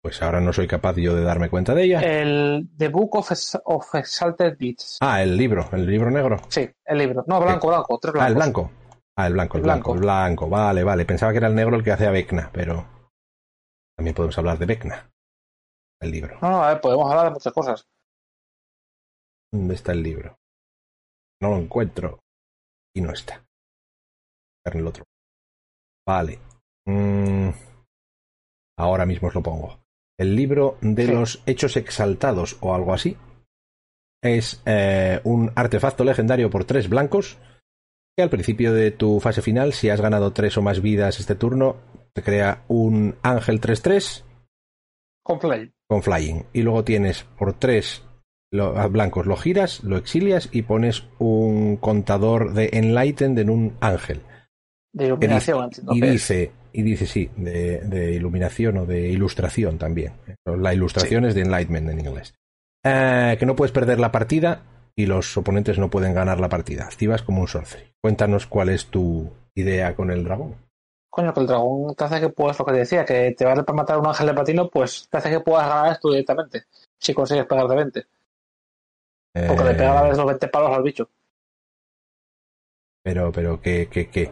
Pues 0.00 0.22
ahora 0.22 0.40
no 0.40 0.52
soy 0.52 0.68
capaz 0.68 0.94
yo 0.94 1.16
de 1.16 1.24
darme 1.24 1.50
cuenta 1.50 1.74
de 1.74 1.82
ella. 1.82 2.00
El 2.00 2.68
The 2.78 2.86
Book 2.86 3.16
of, 3.16 3.94
Exalted 3.96 4.56
Beats. 4.56 4.98
Ah, 5.00 5.20
el 5.20 5.36
libro, 5.36 5.68
el 5.72 5.84
libro 5.84 6.12
negro. 6.12 6.40
Sí, 6.48 6.70
el 6.84 6.98
libro. 6.98 7.24
No, 7.26 7.40
blanco, 7.40 7.66
blanco, 7.66 7.98
tres 8.00 8.14
Ah, 8.16 8.28
el 8.28 8.36
blanco. 8.36 8.70
Ah, 9.16 9.26
el 9.26 9.32
blanco, 9.32 9.56
el, 9.56 9.64
blanco, 9.64 9.94
el 9.94 10.00
blanco. 10.00 10.48
Vale, 10.48 10.84
vale. 10.84 11.04
Pensaba 11.04 11.32
que 11.32 11.38
era 11.38 11.48
el 11.48 11.56
negro 11.56 11.74
el 11.74 11.82
que 11.82 11.90
hace 11.90 12.06
a 12.06 12.12
Vecna, 12.12 12.50
pero. 12.52 12.86
También 13.96 14.14
podemos 14.14 14.36
hablar 14.38 14.58
de 14.58 14.66
Vecna, 14.66 15.10
el 16.00 16.10
libro. 16.10 16.38
No, 16.42 16.50
no, 16.50 16.64
a 16.64 16.72
ver, 16.72 16.80
podemos 16.80 17.10
hablar 17.10 17.26
de 17.26 17.32
muchas 17.32 17.52
cosas. 17.52 17.88
¿Dónde 19.52 19.74
está 19.74 19.92
el 19.92 20.02
libro? 20.02 20.38
No 21.40 21.50
lo 21.50 21.56
encuentro. 21.56 22.20
Y 22.94 23.00
no 23.00 23.12
está. 23.12 23.34
Está 23.34 24.74
en 24.74 24.78
el 24.80 24.86
otro. 24.86 25.04
Vale. 26.06 26.38
Mm. 26.86 27.50
Ahora 28.78 29.06
mismo 29.06 29.28
os 29.28 29.34
lo 29.34 29.42
pongo. 29.42 29.80
El 30.18 30.34
libro 30.34 30.78
de 30.80 31.08
los 31.08 31.42
hechos 31.46 31.76
exaltados 31.76 32.56
o 32.60 32.74
algo 32.74 32.94
así 32.94 33.16
es 34.22 34.62
eh, 34.64 35.20
un 35.24 35.52
artefacto 35.54 36.04
legendario 36.04 36.50
por 36.50 36.64
tres 36.64 36.88
blancos 36.88 37.36
que 38.16 38.22
al 38.22 38.30
principio 38.30 38.72
de 38.72 38.92
tu 38.92 39.20
fase 39.20 39.42
final, 39.42 39.74
si 39.74 39.90
has 39.90 40.00
ganado 40.00 40.32
tres 40.32 40.56
o 40.56 40.62
más 40.62 40.80
vidas 40.80 41.20
este 41.20 41.34
turno, 41.34 41.76
te 42.16 42.22
crea 42.22 42.64
un 42.68 43.14
ángel 43.22 43.60
3-3 43.60 44.24
con 45.22 45.38
flying. 45.38 45.70
Con 45.86 46.02
flying. 46.02 46.44
Y 46.54 46.62
luego 46.62 46.82
tienes 46.82 47.24
por 47.36 47.52
tres 47.52 48.02
blancos, 48.50 49.26
lo 49.26 49.36
giras, 49.36 49.84
lo 49.84 49.98
exilias 49.98 50.48
y 50.50 50.62
pones 50.62 51.04
un 51.18 51.76
contador 51.76 52.54
de 52.54 52.70
Enlightened 52.72 53.38
en 53.38 53.50
un 53.50 53.76
ángel. 53.80 54.22
De 54.94 55.06
iluminación. 55.06 55.70
Y 55.90 56.00
dice, 56.00 56.52
y 56.72 56.82
dice 56.82 57.06
sí, 57.06 57.28
de, 57.36 58.14
iluminación 58.14 58.78
o 58.78 58.86
de 58.86 59.10
ilustración 59.10 59.76
también. 59.76 60.14
La 60.46 60.72
ilustración 60.72 61.26
es 61.26 61.34
de 61.34 61.42
Enlightenment 61.42 61.90
en 61.90 62.00
inglés. 62.00 62.34
Eh, 62.82 63.36
que 63.38 63.44
no 63.44 63.54
puedes 63.54 63.72
perder 63.72 64.00
la 64.00 64.10
partida 64.10 64.62
y 64.94 65.04
los 65.04 65.36
oponentes 65.36 65.78
no 65.78 65.90
pueden 65.90 66.14
ganar 66.14 66.40
la 66.40 66.48
partida. 66.48 66.84
Activas 66.84 67.20
como 67.20 67.42
un 67.42 67.48
sorcery. 67.48 67.92
Cuéntanos 68.00 68.46
cuál 68.46 68.70
es 68.70 68.86
tu 68.86 69.30
idea 69.54 69.94
con 69.94 70.10
el 70.10 70.24
dragón. 70.24 70.65
Coño, 71.16 71.32
que 71.32 71.40
el 71.40 71.46
dragón 71.46 71.94
te 71.94 72.04
hace 72.04 72.20
que 72.20 72.28
puedas, 72.28 72.58
lo 72.58 72.66
que 72.66 72.72
te 72.72 72.78
decía, 72.80 73.02
que 73.02 73.32
te 73.32 73.46
vale 73.46 73.62
para 73.62 73.74
matar 73.74 73.96
a 73.96 74.00
un 74.00 74.06
ángel 74.06 74.26
de 74.26 74.34
platino, 74.34 74.68
pues 74.68 75.08
te 75.08 75.16
hace 75.16 75.30
que 75.30 75.40
puedas 75.40 75.66
ganar 75.66 75.92
esto 75.92 76.10
directamente, 76.10 76.66
si 76.98 77.14
consigues 77.14 77.46
pegar 77.46 77.66
de 77.66 77.74
20. 77.74 78.06
Porque 79.48 79.64
le 79.64 79.74
pega 79.74 79.92
a 79.92 79.94
la 79.94 80.08
vez 80.10 80.18
los 80.18 80.26
20 80.26 80.48
palos 80.48 80.76
al 80.76 80.82
bicho. 80.82 81.08
Pero, 83.02 83.32
pero, 83.32 83.58
¿qué, 83.62 83.88
qué, 83.90 84.10
qué? 84.10 84.30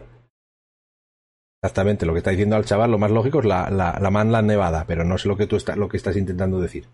Exactamente, 1.59 2.05
lo 2.05 2.13
que 2.13 2.19
está 2.19 2.29
diciendo 2.29 2.55
al 2.55 2.65
chaval, 2.65 2.91
lo 2.91 2.99
más 2.99 3.09
lógico 3.09 3.39
es 3.39 3.45
la, 3.45 3.71
la, 3.71 3.97
la 3.99 4.11
Manland 4.11 4.47
Nevada, 4.47 4.85
pero 4.85 5.03
no 5.03 5.17
sé 5.17 5.27
lo 5.27 5.37
que 5.37 5.47
tú 5.47 5.55
está, 5.55 5.75
lo 5.75 5.89
que 5.89 5.97
estás 5.97 6.15
intentando 6.15 6.59
decir. 6.59 6.87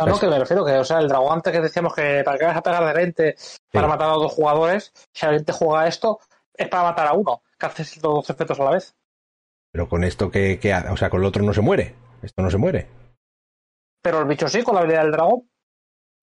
No, 0.00 0.06
no, 0.06 0.18
que 0.18 0.26
me 0.26 0.40
refiero 0.40 0.64
que, 0.64 0.72
o 0.72 0.84
sea, 0.84 0.98
el 0.98 1.06
dragón 1.06 1.34
antes 1.34 1.52
que 1.52 1.60
decíamos 1.60 1.94
que 1.94 2.22
para 2.24 2.38
que 2.38 2.44
vas 2.44 2.56
a 2.56 2.62
pegar 2.62 2.84
de 2.84 2.92
20 2.92 3.36
para 3.70 3.86
matar 3.86 4.10
a 4.10 4.14
dos 4.14 4.32
jugadores, 4.32 4.92
si 5.12 5.26
alguien 5.26 5.44
te 5.44 5.52
juega 5.52 5.86
esto, 5.86 6.18
es 6.54 6.68
para 6.68 6.82
matar 6.82 7.06
a 7.06 7.12
uno, 7.12 7.42
que 7.56 7.66
haces 7.66 8.02
los 8.02 8.14
dos 8.14 8.30
efectos 8.30 8.58
a 8.58 8.64
la 8.64 8.70
vez. 8.70 8.96
Pero 9.72 9.88
con 9.88 10.04
esto 10.04 10.30
que, 10.30 10.58
que, 10.58 10.74
o 10.74 10.96
sea, 10.96 11.10
con 11.10 11.20
el 11.20 11.26
otro 11.26 11.42
no 11.42 11.52
se 11.52 11.60
muere. 11.60 11.94
Esto 12.22 12.42
no 12.42 12.50
se 12.50 12.58
muere. 12.58 12.86
Pero 14.02 14.20
el 14.20 14.28
bicho 14.28 14.48
sí, 14.48 14.62
con 14.62 14.74
la 14.74 14.80
habilidad 14.80 15.02
del 15.02 15.12
dragón. 15.12 15.48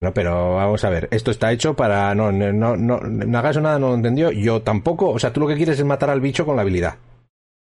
No, 0.00 0.12
pero 0.12 0.56
vamos 0.56 0.84
a 0.84 0.90
ver, 0.90 1.08
esto 1.10 1.30
está 1.30 1.52
hecho 1.52 1.74
para. 1.74 2.14
No, 2.14 2.30
no, 2.30 2.52
no, 2.52 2.76
no, 2.76 3.00
no 3.00 3.38
hagas 3.38 3.56
nada, 3.58 3.78
no 3.78 3.88
lo 3.88 3.94
entendió. 3.94 4.30
Yo 4.30 4.62
tampoco. 4.62 5.10
O 5.10 5.18
sea, 5.18 5.32
tú 5.32 5.40
lo 5.40 5.46
que 5.46 5.56
quieres 5.56 5.78
es 5.78 5.84
matar 5.84 6.10
al 6.10 6.20
bicho 6.20 6.44
con 6.44 6.56
la 6.56 6.62
habilidad. 6.62 6.96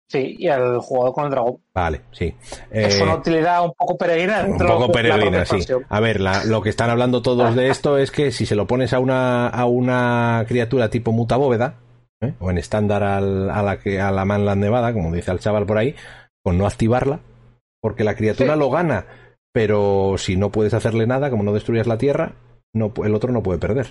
Sí, 0.10 0.36
y 0.40 0.48
al 0.48 0.80
jugador 0.80 1.14
con 1.14 1.26
el 1.26 1.32
dragón. 1.32 1.58
Vale, 1.74 2.02
sí. 2.12 2.34
Es 2.72 3.02
una 3.02 3.14
eh, 3.14 3.18
utilidad 3.18 3.64
un 3.64 3.74
poco 3.74 3.98
peregrina. 3.98 4.46
Un 4.46 4.58
poco 4.58 4.90
peregrina, 4.90 5.46
sí. 5.46 5.60
A 5.90 6.00
ver, 6.00 6.22
lo 6.22 6.62
que 6.62 6.70
están 6.70 6.90
hablando 6.90 7.22
todos 7.22 7.56
de 7.56 7.70
esto 7.70 7.98
es 7.98 8.12
que 8.12 8.32
si 8.32 8.46
se 8.46 8.56
lo 8.56 8.68
pones 8.68 8.94
a 8.94 9.00
una, 9.00 9.50
a 9.50 9.66
una 9.66 10.46
criatura 10.48 10.90
tipo 10.90 11.12
mutabóveda, 11.12 11.76
¿eh? 12.22 12.34
o 12.40 12.50
en 12.52 12.58
estándar 12.58 13.04
a, 13.04 13.22
la 13.22 13.80
que, 13.80 14.00
a 14.00 14.12
la 14.12 14.26
Manland 14.26 14.62
Nevada, 14.62 14.94
como 14.94 15.14
dice 15.14 15.32
el 15.32 15.40
chaval 15.40 15.66
por 15.66 15.78
ahí, 15.78 15.96
con 16.44 16.58
no 16.58 16.66
activarla, 16.66 17.20
porque 17.82 18.04
la 18.04 18.16
criatura 18.16 18.56
lo 18.56 18.70
gana, 18.70 19.06
pero 19.54 20.16
si 20.18 20.38
no 20.38 20.52
puedes 20.52 20.74
hacerle 20.74 21.08
nada, 21.08 21.30
como 21.30 21.44
no 21.44 21.54
destruyas 21.54 21.88
la 21.88 21.98
tierra, 21.98 22.34
no, 22.74 22.94
el 23.04 23.16
otro 23.16 23.32
no 23.32 23.44
puede 23.44 23.60
perder. 23.60 23.88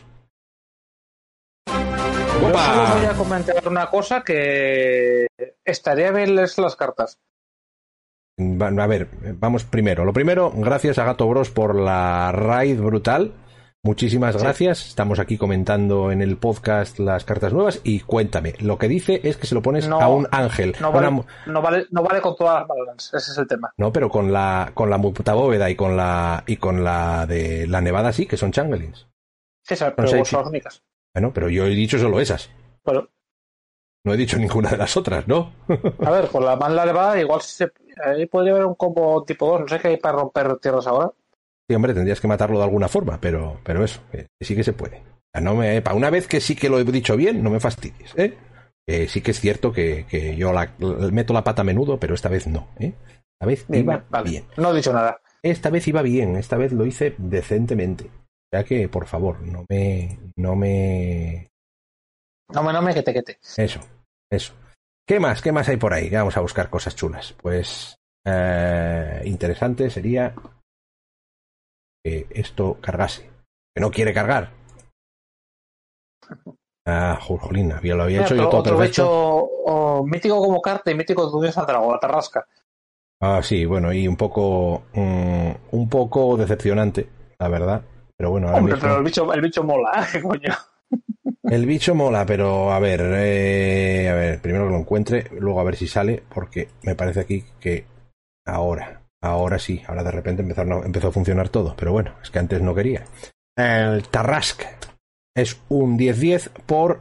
Yo 1.66 2.58
solo 2.58 2.96
voy 2.96 3.06
a 3.06 3.14
comentar 3.16 3.68
una 3.68 3.86
cosa 3.86 4.22
que 4.22 5.26
estaría 5.64 6.12
bien 6.12 6.36
leerse 6.36 6.60
las 6.60 6.76
cartas. 6.76 7.18
A 8.38 8.86
ver, 8.86 9.08
vamos 9.38 9.64
primero. 9.64 10.04
Lo 10.04 10.12
primero, 10.12 10.52
gracias 10.54 10.98
a 10.98 11.04
Gato 11.04 11.26
Bros 11.26 11.50
por 11.50 11.74
la 11.74 12.30
raid 12.32 12.78
brutal. 12.78 13.32
Muchísimas 13.86 14.36
gracias. 14.36 14.84
Estamos 14.88 15.20
aquí 15.20 15.38
comentando 15.38 16.10
en 16.10 16.20
el 16.20 16.38
podcast 16.38 16.98
las 16.98 17.24
cartas 17.24 17.52
nuevas 17.52 17.80
y 17.84 18.00
cuéntame. 18.00 18.54
Lo 18.58 18.78
que 18.78 18.88
dice 18.88 19.20
es 19.22 19.36
que 19.36 19.46
se 19.46 19.54
lo 19.54 19.62
pones 19.62 19.86
a 19.86 20.08
un 20.08 20.26
ángel. 20.32 20.74
No 20.80 20.90
vale, 20.90 21.86
no 21.92 22.02
vale, 22.02 22.20
con 22.20 22.34
todas 22.34 22.58
las 22.58 22.66
balance, 22.66 23.16
ese 23.16 23.30
es 23.30 23.38
el 23.38 23.46
tema. 23.46 23.72
No, 23.76 23.92
pero 23.92 24.10
con 24.10 24.32
la 24.32 24.72
con 24.74 24.90
la 24.90 24.98
mutabóveda 24.98 25.70
y 25.70 25.76
con 25.76 25.96
la 25.96 26.42
y 26.48 26.56
con 26.56 26.82
la 26.82 27.26
de 27.26 27.68
la 27.68 27.80
nevada 27.80 28.12
sí, 28.12 28.26
que 28.26 28.36
son 28.36 28.50
changelings. 28.50 29.06
Sí, 29.62 29.76
pero 29.94 30.08
son 30.08 30.18
las 30.18 30.48
únicas. 30.48 30.82
Bueno, 31.14 31.32
pero 31.32 31.48
yo 31.48 31.66
he 31.66 31.70
dicho 31.70 31.96
solo 31.96 32.18
esas. 32.18 32.50
Pero... 32.82 33.08
No 34.02 34.14
he 34.14 34.16
dicho 34.16 34.36
ninguna 34.36 34.70
de 34.70 34.78
las 34.78 34.96
otras, 34.96 35.28
¿no? 35.28 35.52
a 36.04 36.10
ver, 36.10 36.26
con 36.26 36.44
la 36.44 36.56
man 36.56 36.74
nevada 36.74 37.20
igual 37.20 37.40
se, 37.40 37.70
ahí 38.04 38.26
podría 38.26 38.54
haber 38.54 38.66
un 38.66 38.74
combo 38.74 39.22
tipo 39.22 39.46
2. 39.46 39.60
No 39.60 39.68
sé 39.68 39.78
qué 39.78 39.88
hay 39.88 39.96
para 39.96 40.18
romper 40.18 40.56
tierras 40.56 40.88
ahora. 40.88 41.12
Sí, 41.68 41.74
hombre, 41.74 41.94
tendrías 41.94 42.20
que 42.20 42.28
matarlo 42.28 42.58
de 42.58 42.64
alguna 42.64 42.88
forma, 42.88 43.20
pero, 43.20 43.60
pero 43.64 43.84
eso, 43.84 44.00
sí 44.40 44.54
que 44.54 44.64
se 44.64 44.72
puede. 44.72 45.02
No 45.40 45.54
me, 45.54 45.82
para 45.82 45.96
una 45.96 46.10
vez 46.10 46.28
que 46.28 46.40
sí 46.40 46.54
que 46.54 46.68
lo 46.68 46.78
he 46.78 46.84
dicho 46.84 47.16
bien, 47.16 47.42
no 47.42 47.50
me 47.50 47.60
fastidies, 47.60 48.14
¿eh? 48.16 48.36
sí 49.08 49.20
que 49.20 49.32
es 49.32 49.40
cierto 49.40 49.72
que, 49.72 50.06
que 50.08 50.36
yo 50.36 50.52
la, 50.52 50.72
meto 51.10 51.34
la 51.34 51.42
pata 51.42 51.62
a 51.62 51.64
menudo, 51.64 51.98
pero 51.98 52.14
esta 52.14 52.28
vez 52.28 52.46
no, 52.46 52.68
¿eh? 52.78 52.92
Esta 53.34 53.46
vez 53.46 53.66
iba 53.68 54.04
bien. 54.24 54.44
No 54.56 54.72
he 54.72 54.76
dicho 54.76 54.92
nada. 54.92 55.20
Esta 55.42 55.70
vez 55.70 55.86
iba 55.88 56.02
bien, 56.02 56.36
esta 56.36 56.56
vez 56.56 56.72
lo 56.72 56.86
hice 56.86 57.14
decentemente. 57.18 58.04
O 58.04 58.48
sea 58.52 58.64
que, 58.64 58.88
por 58.88 59.06
favor, 59.06 59.40
no 59.42 59.66
me, 59.68 60.18
no 60.36 60.54
me 60.54 61.48
no 62.52 62.62
me, 62.62 62.72
no 62.72 62.82
me, 62.82 62.94
que 62.94 63.02
te, 63.02 63.12
que 63.12 63.22
te. 63.22 63.38
Eso, 63.56 63.80
eso. 64.30 64.54
¿Qué 65.06 65.20
más? 65.20 65.42
¿Qué 65.42 65.52
más 65.52 65.68
hay 65.68 65.76
por 65.76 65.92
ahí? 65.92 66.08
Vamos 66.10 66.36
a 66.36 66.40
buscar 66.40 66.70
cosas 66.70 66.96
chulas. 66.96 67.34
Pues 67.40 67.98
eh, 68.24 69.22
interesante 69.24 69.90
sería 69.90 70.34
que 72.06 72.26
esto 72.30 72.78
cargase. 72.80 73.28
Que 73.74 73.80
no 73.80 73.90
quiere 73.90 74.14
cargar. 74.14 74.52
Ah, 76.88 77.18
jolín, 77.20 77.72
había, 77.72 77.96
lo 77.96 78.04
había 78.04 78.22
hecho 78.22 78.36
yo 78.36 78.48
todo 78.48 78.60
otro 78.60 78.80
hecho 78.80 80.04
mítico 80.04 80.38
como 80.38 80.62
carta 80.62 80.92
y 80.92 80.94
mítico 80.94 81.40
de 81.40 81.50
Santiago, 81.50 81.90
la 81.90 81.98
tarrasca. 81.98 82.46
Ah, 83.20 83.40
sí, 83.42 83.64
bueno, 83.64 83.92
y 83.92 84.06
un 84.06 84.14
poco 84.14 84.84
mm, 84.92 85.50
un 85.72 85.88
poco 85.88 86.36
decepcionante, 86.36 87.08
la 87.40 87.48
verdad. 87.48 87.82
Pero 88.16 88.30
bueno, 88.30 88.46
ahora 88.46 88.60
Hombre, 88.60 88.76
pero 88.80 88.98
el 88.98 89.02
bicho, 89.02 89.32
el 89.32 89.40
bicho 89.40 89.64
mola, 89.64 90.06
¿qué 90.12 90.22
coño? 90.22 90.54
El 91.42 91.66
bicho 91.66 91.96
mola, 91.96 92.24
pero 92.24 92.70
a 92.70 92.78
ver, 92.78 93.00
eh, 93.16 94.08
a 94.08 94.14
ver, 94.14 94.40
primero 94.40 94.66
que 94.66 94.70
lo 94.70 94.78
encuentre, 94.78 95.28
luego 95.40 95.58
a 95.58 95.64
ver 95.64 95.74
si 95.74 95.88
sale, 95.88 96.22
porque 96.32 96.68
me 96.84 96.94
parece 96.94 97.18
aquí 97.18 97.44
que 97.58 97.84
ahora, 98.44 99.05
ahora 99.22 99.58
sí, 99.58 99.82
ahora 99.86 100.04
de 100.04 100.10
repente 100.10 100.42
empezó 100.42 101.08
a 101.08 101.12
funcionar 101.12 101.48
todo, 101.48 101.74
pero 101.76 101.92
bueno, 101.92 102.14
es 102.22 102.30
que 102.30 102.38
antes 102.38 102.60
no 102.62 102.74
quería. 102.74 103.04
El 103.56 104.06
Tarrask 104.08 104.62
es 105.34 105.60
un 105.68 105.98
10-10 105.98 106.50
por 106.66 107.00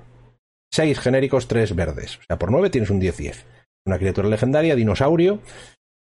6 0.72 0.99
genéricos, 0.99 1.47
3 1.47 1.76
verdes. 1.76 2.18
O 2.18 2.24
sea, 2.28 2.38
por 2.38 2.51
9 2.51 2.70
tienes 2.70 2.89
un 2.89 3.01
10-10. 3.01 3.43
Una 3.86 3.97
criatura 3.97 4.30
legendaria, 4.30 4.76
dinosaurio, 4.76 5.39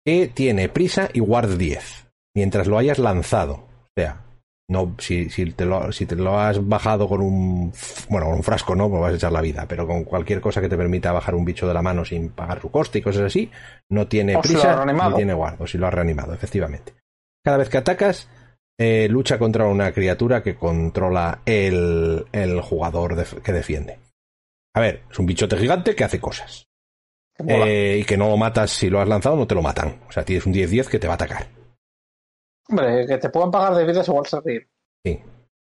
que 0.05 0.27
tiene 0.27 0.67
prisa 0.69 1.09
y 1.13 1.19
guard 1.19 1.57
10, 1.57 2.07
mientras 2.35 2.67
lo 2.67 2.77
hayas 2.77 2.99
lanzado. 2.99 3.53
O 3.53 3.89
sea, 3.95 4.25
no, 4.71 4.95
si, 4.99 5.29
si, 5.29 5.51
te 5.51 5.65
lo, 5.65 5.91
si 5.91 6.05
te 6.05 6.15
lo 6.15 6.39
has 6.39 6.65
bajado 6.65 7.05
con 7.09 7.19
un, 7.19 7.73
bueno, 8.07 8.27
con 8.27 8.35
un 8.35 8.43
frasco 8.43 8.73
no, 8.73 8.89
pues 8.89 9.01
vas 9.01 9.11
a 9.11 9.15
echar 9.17 9.31
la 9.33 9.41
vida, 9.41 9.65
pero 9.67 9.85
con 9.85 10.05
cualquier 10.05 10.39
cosa 10.39 10.61
que 10.61 10.69
te 10.69 10.77
permita 10.77 11.11
bajar 11.11 11.35
un 11.35 11.43
bicho 11.43 11.67
de 11.67 11.73
la 11.73 11.81
mano 11.81 12.05
sin 12.05 12.29
pagar 12.29 12.61
su 12.61 12.71
coste 12.71 12.99
y 12.99 13.01
cosas 13.01 13.23
así, 13.23 13.51
no 13.89 14.07
tiene 14.07 14.37
prisa, 14.39 14.85
no 14.85 15.13
tiene 15.13 15.33
guardo, 15.33 15.67
si 15.67 15.77
lo 15.77 15.87
has 15.87 15.93
reanimado, 15.93 16.33
efectivamente. 16.33 16.93
Cada 17.43 17.57
vez 17.57 17.67
que 17.67 17.79
atacas, 17.79 18.29
eh, 18.79 19.09
lucha 19.09 19.37
contra 19.37 19.65
una 19.65 19.91
criatura 19.91 20.41
que 20.41 20.55
controla 20.55 21.41
el, 21.45 22.25
el 22.31 22.61
jugador 22.61 23.21
que 23.43 23.51
defiende. 23.51 23.99
A 24.73 24.79
ver, 24.79 25.03
es 25.11 25.19
un 25.19 25.25
bichote 25.25 25.57
gigante 25.57 25.95
que 25.95 26.05
hace 26.05 26.21
cosas. 26.21 26.65
Eh, 27.45 27.97
y 28.01 28.05
que 28.05 28.15
no 28.15 28.29
lo 28.29 28.37
matas 28.37 28.71
si 28.71 28.89
lo 28.89 29.01
has 29.01 29.07
lanzado, 29.07 29.35
no 29.35 29.47
te 29.47 29.55
lo 29.55 29.61
matan. 29.61 29.99
O 30.07 30.11
sea, 30.13 30.23
tienes 30.23 30.45
un 30.45 30.53
10-10 30.53 30.87
que 30.87 30.99
te 30.99 31.07
va 31.07 31.13
a 31.13 31.15
atacar. 31.15 31.47
Hombre, 32.69 33.05
que 33.05 33.17
te 33.17 33.29
puedan 33.29 33.51
pagar 33.51 33.75
de 33.75 33.85
vidas 33.85 34.07
igual 34.07 34.25
se 34.25 34.39
ríe. 34.41 34.67
Sí. 35.05 35.19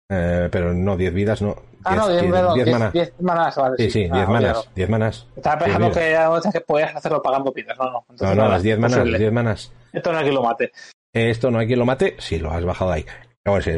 Eh, 0.10 0.48
pero 0.52 0.74
no, 0.74 0.96
10 0.96 1.14
vidas 1.14 1.42
no. 1.42 1.56
Ah, 1.84 1.96
no, 1.96 2.10
10 2.10 2.68
manas. 2.68 2.94
10 2.94 3.22
manas, 3.22 3.56
vale. 3.56 3.76
Sí, 3.78 3.92
sí, 3.92 4.00
10 4.00 4.12
ah, 4.14 4.26
manas. 4.28 4.70
10 4.74 4.90
manas. 4.90 5.28
Estaba 5.36 5.60
pensando 5.60 5.92
que, 5.92 6.52
que 6.54 6.62
podías 6.62 6.96
hacerlo 6.96 7.22
pagando 7.22 7.52
vidas. 7.52 7.78
No, 7.78 7.92
no. 7.92 8.06
no, 8.20 8.36
no, 8.36 8.50
las 8.50 8.64
10 8.64 8.80
manas, 8.80 9.04
10 9.04 9.32
manas. 9.32 9.72
Esto 9.92 10.12
no 10.12 10.18
hay 10.18 10.24
quien 10.24 10.36
lo 10.36 10.44
mate. 10.44 10.72
Esto 11.14 11.52
no 11.52 11.60
hay 11.60 11.68
quien 11.68 11.80
lo 11.80 11.86
mate, 11.86 12.16
sí, 12.20 12.40
lo 12.40 12.52
has 12.52 12.64
bajado 12.64 12.92
ahí. 12.92 13.06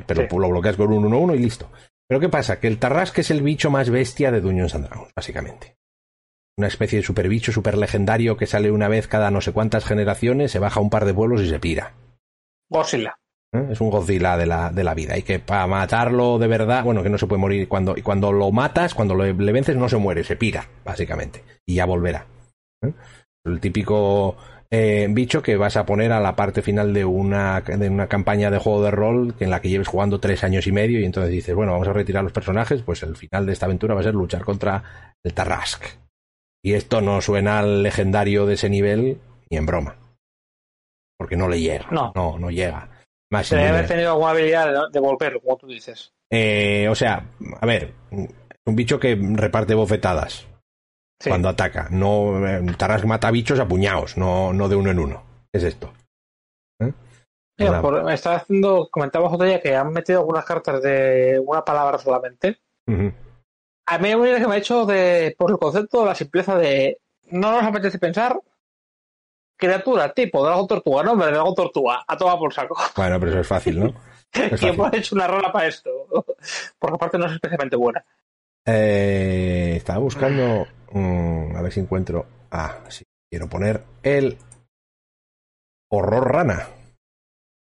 Pero 0.06 0.40
lo 0.40 0.50
bloqueas 0.50 0.76
con 0.76 0.92
un 0.92 1.10
1-1 1.10 1.36
y 1.36 1.40
listo. 1.40 1.70
Pero 2.08 2.20
¿qué 2.20 2.30
pasa? 2.30 2.60
Que 2.60 2.68
el 2.68 2.80
Tarrasque 2.80 3.22
es 3.22 3.32
el 3.32 3.44
bicho 3.44 3.70
más 3.70 3.90
bestia 3.90 4.32
de 4.32 4.42
Dungeons 4.42 4.74
and 4.74 4.88
Dragons, 4.88 5.12
básicamente. 5.16 5.76
Una 6.58 6.68
especie 6.68 7.00
de 7.00 7.06
super 7.06 7.30
bicho, 7.30 7.52
super 7.52 7.78
legendario 7.78 8.36
que 8.36 8.48
sale 8.48 8.72
una 8.72 8.88
vez 8.88 9.08
cada 9.08 9.32
no 9.32 9.42
sé 9.42 9.54
cuántas 9.54 9.86
generaciones, 9.86 10.52
se 10.52 10.60
baja 10.60 10.80
un 10.80 10.90
par 10.90 11.06
de 11.06 11.14
pueblos 11.14 11.42
y 11.42 11.50
se 11.50 11.60
pira. 11.60 11.94
Godzilla. 12.70 13.16
¿Eh? 13.54 13.70
Es 13.72 13.82
un 13.82 13.90
Godzilla 13.90 14.38
de 14.38 14.46
la, 14.46 14.72
de 14.72 14.84
la 14.84 14.94
vida. 14.94 15.18
Y 15.18 15.24
que 15.24 15.40
para 15.40 15.68
matarlo 15.68 16.38
de 16.38 16.48
verdad, 16.48 16.84
bueno, 16.84 17.04
que 17.04 17.10
no 17.10 17.18
se 17.18 17.28
puede 17.28 17.42
morir. 17.42 17.68
Cuando, 17.68 17.98
y 17.98 18.02
cuando 18.02 18.32
lo 18.32 18.52
matas, 18.52 18.94
cuando 18.94 19.16
le 19.16 19.52
vences, 19.52 19.76
no 19.76 19.90
se 19.90 19.98
muere, 19.98 20.24
se 20.24 20.36
pira, 20.36 20.68
básicamente. 20.86 21.44
Y 21.66 21.76
ya 21.76 21.86
volverá. 21.86 22.28
¿Eh? 22.84 22.94
El 23.46 23.60
típico 23.60 24.38
eh, 24.72 25.08
bicho 25.10 25.42
que 25.42 25.58
vas 25.58 25.78
a 25.78 25.86
poner 25.86 26.12
a 26.12 26.20
la 26.20 26.36
parte 26.36 26.62
final 26.62 26.94
de 26.94 27.04
una, 27.04 27.62
de 27.62 27.90
una 27.90 28.08
campaña 28.08 28.52
de 28.52 28.60
juego 28.60 28.84
de 28.84 28.92
rol 28.92 29.34
en 29.40 29.50
la 29.50 29.62
que 29.62 29.70
lleves 29.70 29.88
jugando 29.88 30.20
tres 30.20 30.44
años 30.44 30.68
y 30.68 30.72
medio 30.72 31.00
y 31.00 31.06
entonces 31.06 31.32
dices, 31.32 31.56
bueno, 31.56 31.72
vamos 31.72 31.88
a 31.88 31.94
retirar 31.94 32.24
los 32.24 32.34
personajes, 32.34 32.84
pues 32.84 33.02
el 33.02 33.16
final 33.16 33.48
de 33.48 33.54
esta 33.54 33.66
aventura 33.66 33.96
va 33.96 34.02
a 34.02 34.04
ser 34.04 34.14
luchar 34.14 34.44
contra 34.44 35.16
el 35.24 35.34
Tarrask. 35.34 35.84
Y 36.62 36.74
esto 36.74 37.02
no 37.02 37.20
suena 37.22 37.60
al 37.60 37.82
legendario 37.82 38.46
de 38.46 38.56
ese 38.56 38.70
nivel 38.70 39.18
ni 39.50 39.58
en 39.58 39.66
broma. 39.66 39.96
Porque 41.20 41.36
no 41.36 41.50
le 41.50 41.60
llega. 41.60 41.86
No, 41.92 42.14
no, 42.16 42.40
no 42.40 42.50
llega. 42.50 42.90
Más 43.32 43.50
Debe 43.50 43.68
haber 43.68 43.88
tenido 43.88 44.12
alguna 44.12 44.32
habilidad 44.32 44.90
de 44.92 45.00
volverlo, 45.00 45.42
como 45.42 45.58
tú 45.58 45.68
dices. 45.68 46.14
Eh, 46.32 46.88
o 46.90 46.96
sea, 46.96 47.26
a 47.60 47.66
ver, 47.66 47.94
un 48.12 48.76
bicho 48.76 49.00
que 49.00 49.20
reparte 49.34 49.76
bofetadas 49.76 50.48
cuando 51.28 51.50
ataca. 51.50 51.90
No, 51.92 52.48
eh, 52.48 52.66
Taras 52.78 53.06
mata 53.06 53.30
bichos 53.32 53.60
a 53.60 53.68
puñados, 53.68 54.18
no, 54.18 54.54
no 54.54 54.70
de 54.70 54.76
uno 54.76 54.92
en 54.92 55.00
uno. 55.00 55.24
¿Qué 55.52 55.58
es 55.60 55.64
esto? 55.66 55.92
¿Eh? 56.80 56.94
me 57.58 58.14
estaba 58.14 58.38
haciendo, 58.38 58.88
comentabas 58.90 59.34
otro 59.34 59.46
día 59.46 59.60
que 59.60 59.76
han 59.76 59.92
metido 59.92 60.20
algunas 60.20 60.46
cartas 60.46 60.82
de 60.82 61.42
una 61.46 61.66
palabra 61.66 61.98
solamente. 61.98 62.60
A 62.88 63.98
mí 63.98 64.16
me 64.16 64.40
que 64.40 64.48
me 64.48 64.56
ha 64.56 64.58
hecho 64.58 64.86
de, 64.86 65.36
por 65.38 65.52
el 65.52 65.58
concepto 65.58 66.02
de 66.02 66.06
la 66.06 66.16
simpleza 66.16 66.56
de 66.58 67.00
no 67.32 67.52
nos 67.52 67.64
apetece 67.64 68.00
pensar, 68.00 68.40
criatura 69.60 70.14
tipo 70.14 70.44
Dragon 70.44 70.66
Tortuga, 70.66 71.04
nombre 71.04 71.28
de 71.28 71.34
Dragon 71.34 71.54
Tortuga, 71.54 72.04
a 72.08 72.18
toda 72.18 72.38
por 72.40 72.54
saco. 72.54 72.78
Bueno, 72.96 73.20
pero 73.20 73.32
eso 73.32 73.42
es 73.42 73.48
fácil, 73.48 73.80
¿no? 73.80 73.94
¿Quién 74.32 74.80
ha 74.82 74.96
hecho 74.96 75.16
una 75.16 75.28
rola 75.28 75.52
para 75.52 75.68
esto? 75.68 75.90
Porque 76.80 76.96
aparte 76.96 77.18
no 77.18 77.26
es 77.26 77.34
especialmente 77.34 77.76
buena. 77.76 78.04
Eh, 78.66 79.74
estaba 79.76 80.00
buscando. 80.00 80.66
Mm, 80.92 81.56
a 81.56 81.62
ver 81.62 81.72
si 81.72 81.80
encuentro. 81.80 82.26
Ah, 82.52 82.80
sí. 82.88 83.04
Quiero 83.30 83.48
poner 83.48 83.84
el 84.02 84.38
horror 85.92 86.32
rana. 86.32 86.68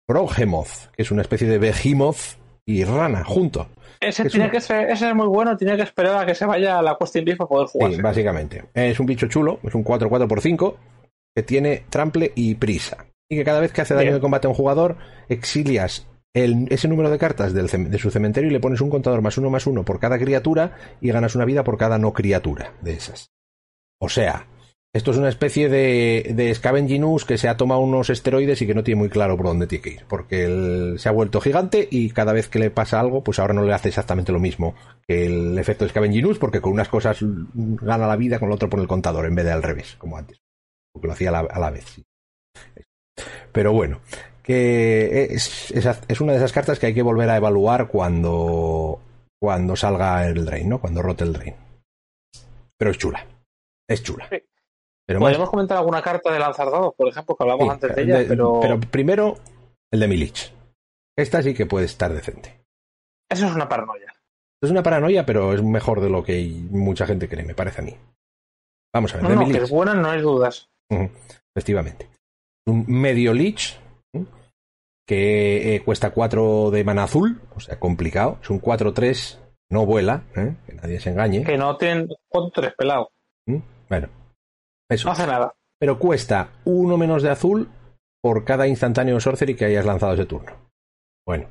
Proghemoth, 0.08 0.92
que 0.92 1.04
es 1.04 1.12
una 1.12 1.22
especie 1.22 1.48
de 1.48 1.60
behemoth 1.60 2.40
y 2.66 2.84
rana 2.84 3.24
junto. 3.24 3.70
Ese, 4.00 4.26
tiene 4.30 4.50
que 4.50 4.58
ese 4.58 4.92
es 4.92 5.16
muy 5.16 5.28
bueno, 5.28 5.58
tiene 5.58 5.76
que 5.76 5.84
esperar 5.84 6.24
a 6.24 6.26
que 6.26 6.34
se 6.34 6.46
vaya 6.46 6.80
a 6.80 6.82
la 6.82 6.98
Question 6.98 7.26
Beef 7.26 7.38
para 7.38 7.48
poder 7.48 7.68
jugar. 7.68 7.92
Sí, 7.92 8.02
básicamente. 8.02 8.64
Es 8.74 9.00
un 9.00 9.06
bicho 9.06 9.28
chulo, 9.28 9.60
es 9.64 9.76
un 9.76 9.84
4-4x5 9.84 10.76
que 11.36 11.44
tiene 11.44 11.86
trample 11.90 12.32
y 12.36 12.56
prisa. 12.56 13.06
Y 13.30 13.38
que 13.38 13.44
cada 13.44 13.60
vez 13.60 13.72
que 13.72 13.82
hace 13.82 13.94
daño 13.94 14.14
de 14.14 14.20
combate 14.20 14.48
a 14.48 14.50
un 14.50 14.56
jugador, 14.56 14.98
exilias 15.28 16.08
ese 16.34 16.88
número 16.88 17.10
de 17.10 17.18
cartas 17.18 17.54
de 17.54 17.98
su 17.98 18.12
cementerio 18.12 18.50
y 18.50 18.54
le 18.54 18.60
pones 18.60 18.82
un 18.82 18.90
contador 18.90 19.22
más 19.22 19.38
uno 19.38 19.50
más 19.50 19.66
uno 19.68 19.84
por 19.84 20.00
cada 20.00 20.20
criatura 20.20 20.78
y 21.02 21.12
ganas 21.12 21.36
una 21.36 21.46
vida 21.46 21.64
por 21.64 21.78
cada 21.78 21.98
no 21.98 22.14
criatura 22.14 22.74
de 22.82 22.94
esas. 22.94 23.32
O 24.00 24.10
sea, 24.10 24.48
esto 24.94 25.12
es 25.12 25.18
una 25.18 25.30
especie 25.30 25.70
de, 25.70 26.32
de 26.36 26.54
Scavenginus 26.54 27.26
que 27.26 27.38
se 27.38 27.50
ha 27.50 27.58
tomado 27.58 27.82
unos 27.82 28.10
esteroides 28.10 28.62
y 28.62 28.68
que 28.68 28.74
no 28.74 28.84
tiene 28.84 29.00
muy 29.00 29.10
claro 29.10 29.38
por 29.38 29.48
dónde 29.48 29.68
tiene 29.68 29.82
que 29.82 29.90
ir. 29.92 30.06
Porque 30.08 30.96
se 30.98 31.10
ha 31.10 31.12
vuelto 31.12 31.42
gigante 31.42 31.88
y 31.92 32.10
cada 32.12 32.32
vez 32.32 32.48
que 32.48 32.60
le 32.60 32.72
pasa 32.72 33.00
algo, 33.00 33.24
pues 33.24 33.40
ahora 33.40 33.54
no 33.54 33.64
le 33.64 33.74
hace 33.74 33.90
exactamente 33.90 34.32
lo 34.32 34.40
mismo 34.40 34.76
que 35.08 35.26
el 35.26 35.58
efecto 35.58 35.84
de 35.84 35.90
Scavenginus, 35.90 36.40
porque 36.40 36.62
con 36.62 36.72
unas 36.72 36.90
cosas 36.90 37.20
gana 37.22 38.08
la 38.08 38.16
vida, 38.16 38.40
con 38.40 38.50
lo 38.50 38.56
otro 38.56 38.70
pone 38.70 38.84
el 38.84 38.90
contador 38.90 39.26
en 39.26 39.36
vez 39.36 39.46
de 39.46 39.52
al 39.52 39.64
revés, 39.64 39.96
como 39.98 40.18
antes 40.18 40.40
porque 40.92 41.08
lo 41.08 41.14
hacía 41.14 41.30
a 41.30 41.60
la, 41.60 41.70
vez. 41.70 42.02
Pero 43.52 43.74
bueno, 43.74 44.02
que 44.44 45.28
es, 45.32 45.72
es, 45.72 46.22
una 46.22 46.34
de 46.34 46.38
esas 46.38 46.54
cartas 46.54 46.80
que 46.80 46.88
hay 46.88 46.94
que 46.94 47.02
volver 47.02 47.30
a 47.30 47.38
evaluar 47.38 47.88
cuando, 47.88 49.00
cuando 49.40 49.76
salga 49.76 50.26
el 50.28 50.46
Drain, 50.46 50.70
¿no? 50.70 50.80
Cuando 50.80 51.02
rote 51.02 51.24
el 51.24 51.34
Drain. 51.34 51.56
Pero 52.78 52.92
es 52.92 52.98
chula. 52.98 53.26
Es 53.88 54.04
chula. 54.04 54.28
Pero 54.30 55.20
Podríamos 55.20 55.50
comentar 55.50 55.78
alguna 55.78 56.02
carta 56.02 56.32
de 56.32 56.40
lanzar 56.40 56.70
dados, 56.70 56.94
por 56.96 57.08
ejemplo, 57.08 57.36
que 57.36 57.44
hablamos 57.44 57.70
antes 57.70 57.96
de 57.96 58.04
ella, 58.04 58.26
pero... 58.28 58.60
pero... 58.62 58.80
primero 58.80 59.38
el 59.92 60.00
de 60.00 60.08
Milich. 60.08 60.54
Esta 61.18 61.42
sí 61.42 61.54
que 61.54 61.66
puede 61.66 61.86
estar 61.86 62.14
decente. 62.14 62.62
Eso 63.30 63.48
es 63.48 63.54
una 63.54 63.68
paranoia. 63.68 64.14
Es 64.62 64.70
una 64.70 64.84
paranoia, 64.84 65.26
pero 65.26 65.54
es 65.54 65.64
mejor 65.64 66.02
de 66.02 66.10
lo 66.10 66.24
que 66.24 66.48
mucha 66.70 67.06
gente 67.06 67.28
cree, 67.28 67.44
me 67.44 67.56
parece 67.56 67.82
a 67.82 67.86
mí. 67.86 67.98
Vamos 68.94 69.14
a 69.14 69.18
ver. 69.18 69.36
No, 69.36 69.48
que 69.48 69.58
es 69.58 69.70
buena, 69.70 69.94
no 69.94 70.10
hay 70.10 70.22
dudas. 70.22 70.70
Efectivamente. 70.90 72.10
Un 72.66 72.86
medio 72.88 73.34
Lich 73.34 73.80
que 75.10 75.76
eh, 75.76 75.82
cuesta 75.82 76.12
4 76.12 76.70
de 76.70 76.84
mana 76.84 77.06
azul, 77.06 77.42
o 77.56 77.60
sea, 77.60 77.80
complicado. 77.80 78.38
Es 78.44 78.50
un 78.52 78.62
4-3, 78.62 79.40
no 79.72 79.88
vuela, 79.88 80.22
¿eh? 80.36 80.56
que 80.68 80.74
nadie 80.76 81.00
se 81.00 81.10
engañe. 81.10 81.44
Que 81.44 81.58
no 81.58 81.76
tiene 81.78 82.08
4-3 82.32 82.76
pelado. 82.78 83.10
¿Mm? 83.48 83.58
Bueno, 83.90 84.10
eso. 84.88 85.08
No 85.08 85.14
hace 85.14 85.26
nada. 85.26 85.56
Pero 85.80 85.98
cuesta 85.98 86.52
uno 86.66 86.96
menos 86.96 87.24
de 87.24 87.32
azul 87.32 87.70
por 88.22 88.46
cada 88.46 88.68
instantáneo 88.68 89.20
sorcery 89.20 89.56
que 89.56 89.66
hayas 89.66 89.86
lanzado 89.86 90.14
ese 90.14 90.28
turno. 90.28 90.52
Bueno. 91.26 91.48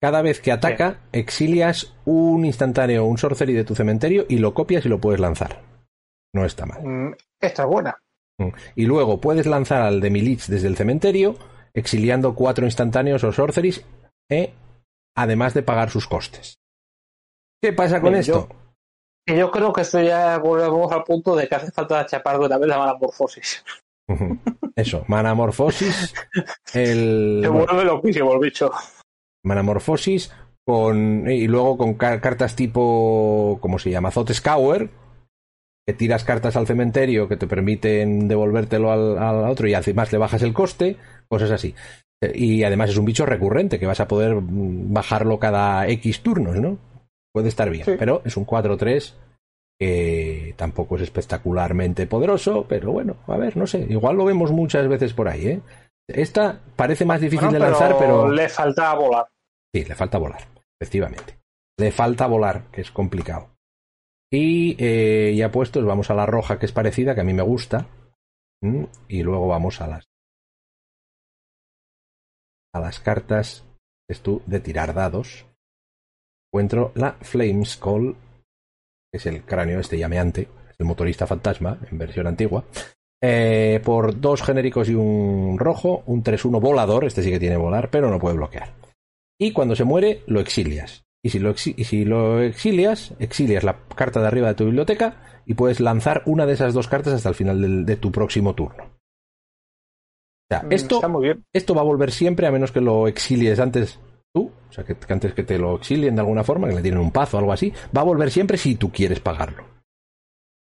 Cada 0.00 0.22
vez 0.22 0.40
que 0.40 0.52
ataca, 0.52 1.00
exilias 1.12 1.94
un 2.06 2.44
instantáneo, 2.46 3.04
un 3.04 3.18
sorcery 3.18 3.52
de 3.52 3.64
tu 3.64 3.74
cementerio 3.74 4.24
y 4.28 4.38
lo 4.38 4.54
copias 4.54 4.86
y 4.86 4.88
lo 4.88 5.00
puedes 5.00 5.20
lanzar. 5.20 5.62
No 6.34 6.46
está 6.46 6.64
mal. 6.64 6.82
Mm, 6.82 7.14
esta 7.40 7.62
es 7.62 7.68
buena. 7.68 7.98
Mm. 8.38 8.48
Y 8.74 8.86
luego 8.86 9.20
puedes 9.20 9.46
lanzar 9.46 9.82
al 9.82 10.00
de 10.00 10.10
Milich 10.10 10.46
desde 10.46 10.68
el 10.68 10.76
cementerio 10.76 11.36
exiliando 11.74 12.34
cuatro 12.34 12.64
instantáneos 12.64 13.24
o 13.24 13.32
sorceries, 13.32 13.84
e, 14.30 14.54
además 15.16 15.54
de 15.54 15.62
pagar 15.62 15.90
sus 15.90 16.06
costes. 16.06 16.56
¿Qué 17.60 17.72
pasa 17.72 18.00
con 18.00 18.14
esto? 18.14 18.48
Yo, 19.26 19.50
creo 19.50 19.72
que 19.72 19.80
esto 19.80 20.00
ya 20.00 20.38
volvemos 20.38 20.92
al 20.92 21.02
punto 21.02 21.34
de 21.34 21.48
que 21.48 21.54
hace 21.54 21.72
falta 21.72 22.06
chapar 22.06 22.38
de 22.38 22.46
una 22.46 22.58
vez 22.58 22.68
la 22.68 22.78
manamorfosis. 22.78 23.64
Eso, 24.76 25.04
manamorfosis. 25.08 26.14
el... 26.74 27.40
Se 27.42 27.48
vuelve 27.48 27.84
loquísimo 27.84 28.34
el 28.34 28.40
bicho. 28.40 28.70
Manamorfosis 29.44 30.30
con, 30.64 31.28
y 31.28 31.46
luego 31.48 31.76
con 31.76 31.94
cartas 31.94 32.54
tipo, 32.54 33.58
¿cómo 33.60 33.78
se 33.78 33.90
llama? 33.90 34.10
Zot 34.10 34.32
Scour, 34.32 34.90
que 35.86 35.94
tiras 35.94 36.24
cartas 36.24 36.56
al 36.56 36.66
cementerio 36.66 37.28
que 37.28 37.36
te 37.36 37.46
permiten 37.46 38.26
devolvértelo 38.28 38.90
al, 38.90 39.18
al, 39.18 39.50
otro 39.50 39.68
y 39.68 39.74
además 39.74 40.12
le 40.12 40.18
bajas 40.18 40.42
el 40.42 40.54
coste, 40.54 40.96
cosas 41.28 41.50
así. 41.50 41.74
Y 42.32 42.64
además 42.64 42.90
es 42.90 42.96
un 42.96 43.04
bicho 43.04 43.26
recurrente 43.26 43.78
que 43.78 43.86
vas 43.86 44.00
a 44.00 44.08
poder 44.08 44.36
bajarlo 44.40 45.38
cada 45.38 45.86
X 45.88 46.22
turnos, 46.22 46.56
¿no? 46.56 46.78
Puede 47.32 47.48
estar 47.48 47.68
bien, 47.68 47.84
pero 47.98 48.22
es 48.24 48.36
un 48.36 48.46
4-3 48.46 49.14
que 49.78 50.54
tampoco 50.56 50.96
es 50.96 51.02
espectacularmente 51.02 52.06
poderoso, 52.06 52.64
pero 52.68 52.92
bueno, 52.92 53.16
a 53.26 53.36
ver, 53.36 53.56
no 53.56 53.66
sé, 53.66 53.84
igual 53.88 54.16
lo 54.16 54.24
vemos 54.24 54.52
muchas 54.52 54.86
veces 54.88 55.12
por 55.12 55.28
ahí, 55.28 55.48
¿eh? 55.48 55.60
Esta 56.06 56.60
parece 56.76 57.04
más 57.04 57.20
difícil 57.20 57.50
de 57.50 57.58
lanzar, 57.58 57.96
pero... 57.98 58.30
Le 58.30 58.48
falta 58.48 58.94
volar. 58.94 59.26
Sí, 59.74 59.84
le 59.84 59.94
falta 59.94 60.18
volar, 60.18 60.42
efectivamente. 60.78 61.38
Le 61.78 61.90
falta 61.90 62.26
volar, 62.26 62.64
que 62.70 62.82
es 62.82 62.90
complicado. 62.90 63.53
Y 64.36 64.74
eh, 64.78 65.34
ya 65.36 65.52
puestos, 65.52 65.84
vamos 65.84 66.10
a 66.10 66.14
la 66.14 66.26
roja, 66.26 66.58
que 66.58 66.66
es 66.66 66.72
parecida, 66.72 67.14
que 67.14 67.20
a 67.20 67.24
mí 67.24 67.32
me 67.32 67.42
gusta. 67.42 67.86
Y 69.08 69.22
luego 69.22 69.46
vamos 69.46 69.80
a 69.80 69.86
las 69.86 70.08
a 72.72 72.80
las 72.80 72.98
cartas 72.98 73.64
tú 74.22 74.42
de 74.46 74.60
tirar 74.60 74.94
dados, 74.94 75.46
encuentro 76.48 76.92
la 76.94 77.12
Flames 77.20 77.76
Call, 77.76 78.16
que 79.12 79.18
es 79.18 79.26
el 79.26 79.44
cráneo 79.44 79.80
este 79.80 79.98
llameante, 79.98 80.48
el 80.78 80.86
motorista 80.86 81.26
fantasma 81.26 81.78
en 81.90 81.98
versión 81.98 82.26
antigua, 82.26 82.64
eh, 83.22 83.80
por 83.84 84.20
dos 84.20 84.42
genéricos 84.42 84.88
y 84.88 84.94
un 84.94 85.58
rojo, 85.58 86.02
un 86.06 86.22
3-1 86.22 86.60
volador, 86.60 87.04
este 87.04 87.22
sí 87.22 87.30
que 87.30 87.40
tiene 87.40 87.56
volar, 87.56 87.90
pero 87.90 88.10
no 88.10 88.18
puede 88.18 88.36
bloquear. 88.36 88.72
Y 89.38 89.52
cuando 89.52 89.74
se 89.74 89.84
muere, 89.84 90.22
lo 90.26 90.40
exilias. 90.40 91.03
Y 91.24 91.30
si 91.30 91.38
lo, 91.38 91.56
si 91.56 92.04
lo 92.04 92.42
exilias, 92.42 93.14
exilias 93.18 93.64
la 93.64 93.78
carta 93.96 94.20
de 94.20 94.26
arriba 94.26 94.48
de 94.48 94.54
tu 94.54 94.66
biblioteca 94.66 95.40
y 95.46 95.54
puedes 95.54 95.80
lanzar 95.80 96.22
una 96.26 96.44
de 96.44 96.52
esas 96.52 96.74
dos 96.74 96.86
cartas 96.86 97.14
hasta 97.14 97.30
el 97.30 97.34
final 97.34 97.86
de 97.86 97.96
tu 97.96 98.12
próximo 98.12 98.54
turno. 98.54 98.84
Mm, 100.50 100.72
esto, 100.72 101.00
esto 101.52 101.74
va 101.74 101.80
a 101.80 101.84
volver 101.84 102.12
siempre 102.12 102.46
a 102.46 102.52
menos 102.52 102.72
que 102.72 102.80
lo 102.80 103.08
exilies 103.08 103.58
antes 103.58 103.98
tú, 104.34 104.50
o 104.68 104.72
sea, 104.72 104.84
que, 104.84 104.96
antes 105.08 105.32
que 105.32 105.42
te 105.42 105.58
lo 105.58 105.76
exilien 105.76 106.14
de 106.14 106.20
alguna 106.20 106.44
forma, 106.44 106.68
que 106.68 106.74
le 106.74 106.82
tienen 106.82 107.00
un 107.00 107.10
pazo 107.10 107.36
o 107.36 107.40
algo 107.40 107.52
así, 107.52 107.72
va 107.96 108.02
a 108.02 108.04
volver 108.04 108.30
siempre 108.30 108.58
si 108.58 108.74
tú 108.76 108.90
quieres 108.90 109.20
pagarlo. 109.20 109.64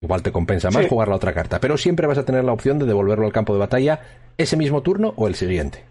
Igual 0.02 0.24
te 0.24 0.32
compensa 0.32 0.72
más 0.72 0.88
jugar 0.88 1.10
la 1.10 1.16
otra 1.16 1.34
carta, 1.34 1.60
pero 1.60 1.78
siempre 1.78 2.08
vas 2.08 2.18
a 2.18 2.26
tener 2.26 2.44
la 2.44 2.54
opción 2.54 2.80
de 2.80 2.86
devolverlo 2.86 3.26
al 3.26 3.34
campo 3.34 3.54
de 3.54 3.60
batalla 3.60 4.02
ese 4.38 4.56
mismo 4.56 4.82
turno 4.82 5.14
o 5.18 5.28
el 5.28 5.36
siguiente. 5.36 5.86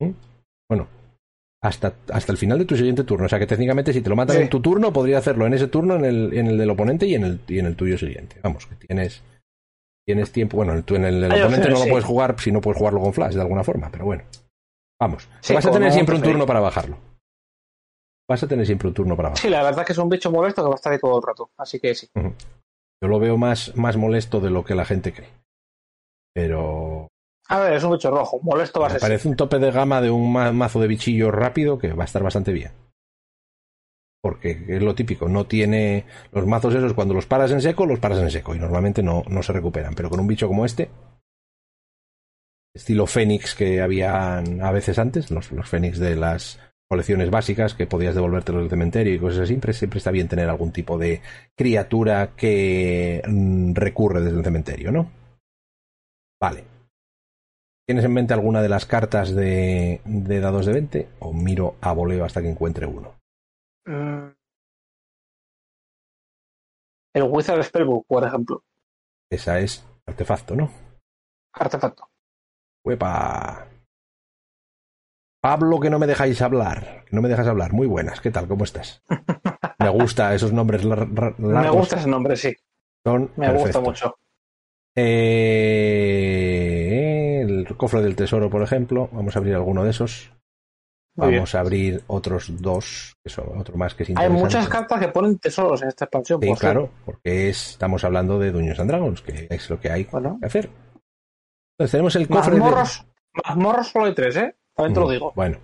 ¿Mm? 0.00 0.10
Bueno, 0.68 0.88
hasta, 1.62 1.94
hasta 2.12 2.32
el 2.32 2.38
final 2.38 2.58
de 2.58 2.64
tu 2.64 2.76
siguiente 2.76 3.04
turno. 3.04 3.26
O 3.26 3.28
sea 3.28 3.38
que 3.38 3.46
técnicamente 3.46 3.92
si 3.92 4.00
te 4.00 4.10
lo 4.10 4.16
matan 4.16 4.36
en 4.36 4.48
tu 4.48 4.60
turno, 4.60 4.92
podría 4.92 5.18
hacerlo 5.18 5.46
en 5.46 5.54
ese 5.54 5.68
turno, 5.68 5.96
en 5.96 6.04
el, 6.04 6.34
en 6.34 6.46
el 6.46 6.58
del 6.58 6.70
oponente 6.70 7.06
y 7.06 7.14
en 7.14 7.24
el, 7.24 7.40
y 7.48 7.58
en 7.58 7.66
el 7.66 7.76
tuyo 7.76 7.98
siguiente. 7.98 8.36
Vamos, 8.42 8.66
que 8.66 8.74
tienes 8.76 9.22
tienes 10.08 10.32
tiempo. 10.32 10.56
Bueno, 10.56 10.82
tú 10.84 10.94
en 10.94 11.04
el, 11.04 11.24
oponente 11.24 11.68
no 11.68 11.78
lo 11.78 11.86
puedes 11.86 12.04
jugar 12.04 12.40
si 12.40 12.50
no 12.50 12.60
puedes 12.60 12.78
jugarlo 12.78 13.00
con 13.00 13.12
flash 13.12 13.34
de 13.34 13.42
alguna 13.42 13.62
forma, 13.62 13.90
pero 13.90 14.06
bueno. 14.06 14.24
Vamos. 15.00 15.28
vas 15.52 15.66
a 15.66 15.70
tener 15.70 15.92
siempre 15.92 16.16
un 16.16 16.22
turno 16.22 16.46
para 16.46 16.60
bajarlo. 16.60 16.98
Vas 18.28 18.42
a 18.42 18.48
tener 18.48 18.66
siempre 18.66 18.88
un 18.88 18.94
turno 18.94 19.16
para 19.16 19.30
bajarlo. 19.30 19.42
Sí, 19.42 19.50
la 19.50 19.62
verdad 19.62 19.86
que 19.86 19.92
es 19.92 19.98
un 19.98 20.08
bicho 20.08 20.30
molesto 20.30 20.62
que 20.62 20.68
va 20.68 20.74
a 20.74 20.76
estar 20.76 20.92
ahí 20.92 20.98
todo 20.98 21.16
el 21.16 21.22
rato. 21.22 21.50
Así 21.56 21.78
que 21.78 21.94
sí. 21.94 22.08
Yo 22.14 23.08
lo 23.08 23.18
veo 23.18 23.36
más, 23.36 23.76
más 23.76 23.96
molesto 23.96 24.40
de 24.40 24.50
lo 24.50 24.64
que 24.64 24.74
la 24.74 24.84
gente 24.84 25.12
cree. 25.12 25.30
Pero. 26.34 27.08
A 27.48 27.60
ver, 27.60 27.72
es 27.72 27.84
un 27.84 27.92
bicho 27.92 28.10
rojo. 28.10 28.40
Molesto 28.42 28.80
va 28.80 28.88
a 28.88 28.90
ser. 28.90 29.00
Parece 29.00 29.28
un 29.28 29.36
tope 29.36 29.58
de 29.58 29.70
gama 29.70 30.00
de 30.00 30.10
un 30.10 30.32
mazo 30.32 30.80
de 30.80 30.86
bichillo 30.86 31.30
rápido 31.30 31.78
que 31.78 31.92
va 31.92 32.04
a 32.04 32.06
estar 32.06 32.22
bastante 32.22 32.52
bien 32.52 32.72
porque 34.20 34.64
es 34.68 34.82
lo 34.82 34.94
típico, 34.94 35.28
no 35.28 35.46
tiene 35.46 36.04
los 36.32 36.46
mazos 36.46 36.74
esos, 36.74 36.92
cuando 36.92 37.14
los 37.14 37.26
paras 37.26 37.50
en 37.50 37.60
seco, 37.60 37.86
los 37.86 38.00
paras 38.00 38.18
en 38.18 38.30
seco 38.30 38.54
y 38.54 38.58
normalmente 38.58 39.02
no, 39.02 39.22
no 39.28 39.42
se 39.42 39.52
recuperan, 39.52 39.94
pero 39.94 40.10
con 40.10 40.20
un 40.20 40.26
bicho 40.26 40.48
como 40.48 40.64
este, 40.64 40.90
estilo 42.74 43.06
Fénix 43.06 43.54
que 43.54 43.80
habían 43.80 44.60
a 44.62 44.72
veces 44.72 44.98
antes, 44.98 45.30
los, 45.30 45.52
los 45.52 45.68
Fénix 45.68 45.98
de 45.98 46.16
las 46.16 46.60
colecciones 46.88 47.30
básicas 47.30 47.74
que 47.74 47.86
podías 47.86 48.14
devolvértelo 48.14 48.60
del 48.60 48.70
cementerio 48.70 49.14
y 49.14 49.18
cosas 49.18 49.40
así, 49.40 49.48
siempre, 49.48 49.72
siempre 49.72 49.98
está 49.98 50.10
bien 50.10 50.28
tener 50.28 50.48
algún 50.48 50.72
tipo 50.72 50.98
de 50.98 51.20
criatura 51.56 52.34
que 52.36 53.22
mm, 53.26 53.74
recurre 53.74 54.20
desde 54.20 54.38
el 54.38 54.44
cementerio, 54.44 54.90
¿no? 54.90 55.10
Vale. 56.40 56.77
¿Tienes 57.88 58.04
en 58.04 58.12
mente 58.12 58.34
alguna 58.34 58.60
de 58.60 58.68
las 58.68 58.84
cartas 58.84 59.34
de, 59.34 60.02
de 60.04 60.40
dados 60.40 60.66
de 60.66 60.74
20? 60.74 61.08
O 61.20 61.32
miro 61.32 61.76
a 61.80 61.94
voleo 61.94 62.26
hasta 62.26 62.42
que 62.42 62.50
encuentre 62.50 62.84
uno. 62.84 63.14
Mm. 63.86 64.28
El 67.14 67.22
Wizard 67.22 67.64
Spellbook, 67.64 68.06
por 68.06 68.26
ejemplo. 68.26 68.62
Esa 69.30 69.60
es 69.60 69.86
artefacto, 70.04 70.54
¿no? 70.54 70.70
Artefacto. 71.54 72.10
Huepa. 72.84 73.66
Pablo, 75.40 75.80
que 75.80 75.88
no 75.88 75.98
me 75.98 76.06
dejáis 76.06 76.42
hablar. 76.42 77.06
no 77.10 77.22
me 77.22 77.30
dejas 77.30 77.46
hablar. 77.46 77.72
Muy 77.72 77.86
buenas. 77.86 78.20
¿Qué 78.20 78.30
tal? 78.30 78.46
¿Cómo 78.48 78.64
estás? 78.64 79.02
me 79.78 79.88
gusta 79.88 80.34
esos 80.34 80.52
nombres 80.52 80.84
largos. 80.84 81.38
Me 81.38 81.70
gusta 81.70 81.96
ese 81.96 82.08
nombre, 82.08 82.36
sí. 82.36 82.54
Son 83.02 83.32
me 83.36 83.50
gusta 83.54 83.80
mucho. 83.80 84.18
Eh, 84.94 86.87
cofre 87.76 88.02
del 88.02 88.16
tesoro, 88.16 88.50
por 88.50 88.62
ejemplo. 88.62 89.08
Vamos 89.12 89.36
a 89.36 89.38
abrir 89.38 89.54
alguno 89.54 89.84
de 89.84 89.90
esos. 89.90 90.32
Vamos 91.16 91.54
a 91.56 91.60
abrir 91.60 92.04
otros 92.06 92.62
dos, 92.62 93.16
que 93.24 93.30
son 93.30 93.58
otro 93.58 93.76
más 93.76 93.94
que 93.94 94.04
es 94.04 94.10
Hay 94.16 94.30
muchas 94.30 94.68
cartas 94.68 95.00
que 95.00 95.08
ponen 95.08 95.36
tesoros 95.38 95.82
en 95.82 95.88
esta 95.88 96.04
expansión. 96.04 96.40
Sí, 96.40 96.54
claro, 96.54 96.90
porque 97.04 97.48
estamos 97.48 98.04
hablando 98.04 98.38
de 98.38 98.52
Dungeons 98.52 98.78
and 98.78 98.90
Dragons, 98.90 99.22
que 99.22 99.48
es 99.50 99.68
lo 99.68 99.80
que 99.80 99.90
hay 99.90 100.04
que 100.04 100.16
hacer. 100.42 100.70
Entonces 101.76 101.90
tenemos 101.90 102.14
el 102.14 102.28
cofre 102.28 102.56
Mazmorros, 102.56 103.04
de... 103.34 103.54
morros 103.56 103.88
solo 103.88 104.04
hay 104.04 104.14
tres, 104.14 104.36
¿eh? 104.36 104.56
También 104.76 104.94
te 104.94 105.00
lo 105.00 105.10
digo. 105.10 105.32
Bueno, 105.34 105.58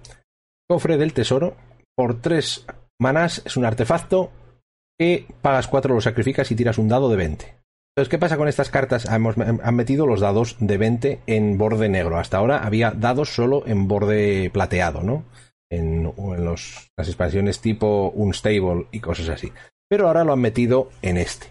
cofre 0.68 0.96
del 0.96 1.12
tesoro. 1.12 1.56
Por 1.96 2.20
tres 2.20 2.66
manás 3.00 3.40
es 3.44 3.56
un 3.56 3.64
artefacto 3.64 4.32
que 4.98 5.26
pagas 5.40 5.68
cuatro, 5.68 5.94
lo 5.94 6.00
sacrificas 6.00 6.50
y 6.50 6.56
tiras 6.56 6.78
un 6.78 6.88
dado 6.88 7.08
de 7.08 7.16
20. 7.16 7.63
Entonces, 7.96 8.10
¿qué 8.10 8.18
pasa 8.18 8.36
con 8.36 8.48
estas 8.48 8.70
cartas? 8.70 9.04
Hemos, 9.04 9.36
han 9.38 9.74
metido 9.76 10.04
los 10.04 10.18
dados 10.18 10.56
de 10.58 10.78
20 10.78 11.20
en 11.28 11.58
borde 11.58 11.88
negro. 11.88 12.18
Hasta 12.18 12.38
ahora 12.38 12.64
había 12.64 12.90
dados 12.90 13.32
solo 13.32 13.62
en 13.66 13.86
borde 13.86 14.50
plateado, 14.52 15.02
¿no? 15.02 15.24
En, 15.70 16.12
las 16.96 17.08
expansiones 17.08 17.60
tipo 17.60 18.10
Unstable 18.16 18.86
y 18.90 18.98
cosas 18.98 19.28
así. 19.28 19.52
Pero 19.88 20.08
ahora 20.08 20.24
lo 20.24 20.32
han 20.32 20.40
metido 20.40 20.90
en 21.02 21.18
este. 21.18 21.46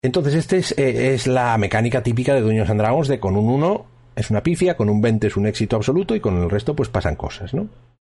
Entonces, 0.00 0.34
este 0.34 0.58
es, 0.58 0.74
eh, 0.78 1.18
la 1.26 1.58
mecánica 1.58 2.04
típica 2.04 2.34
de 2.34 2.40
Dungeons 2.40 2.70
and 2.70 2.80
Dragons 2.80 3.08
de 3.08 3.18
con 3.18 3.36
un 3.36 3.48
1 3.48 3.86
es 4.14 4.30
una 4.30 4.44
pifia, 4.44 4.76
con 4.76 4.88
un 4.88 5.00
20 5.00 5.26
es 5.26 5.36
un 5.36 5.46
éxito 5.46 5.74
absoluto 5.74 6.14
y 6.14 6.20
con 6.20 6.40
el 6.40 6.50
resto 6.50 6.76
pues 6.76 6.88
pasan 6.88 7.16
cosas, 7.16 7.52
¿no? 7.52 7.68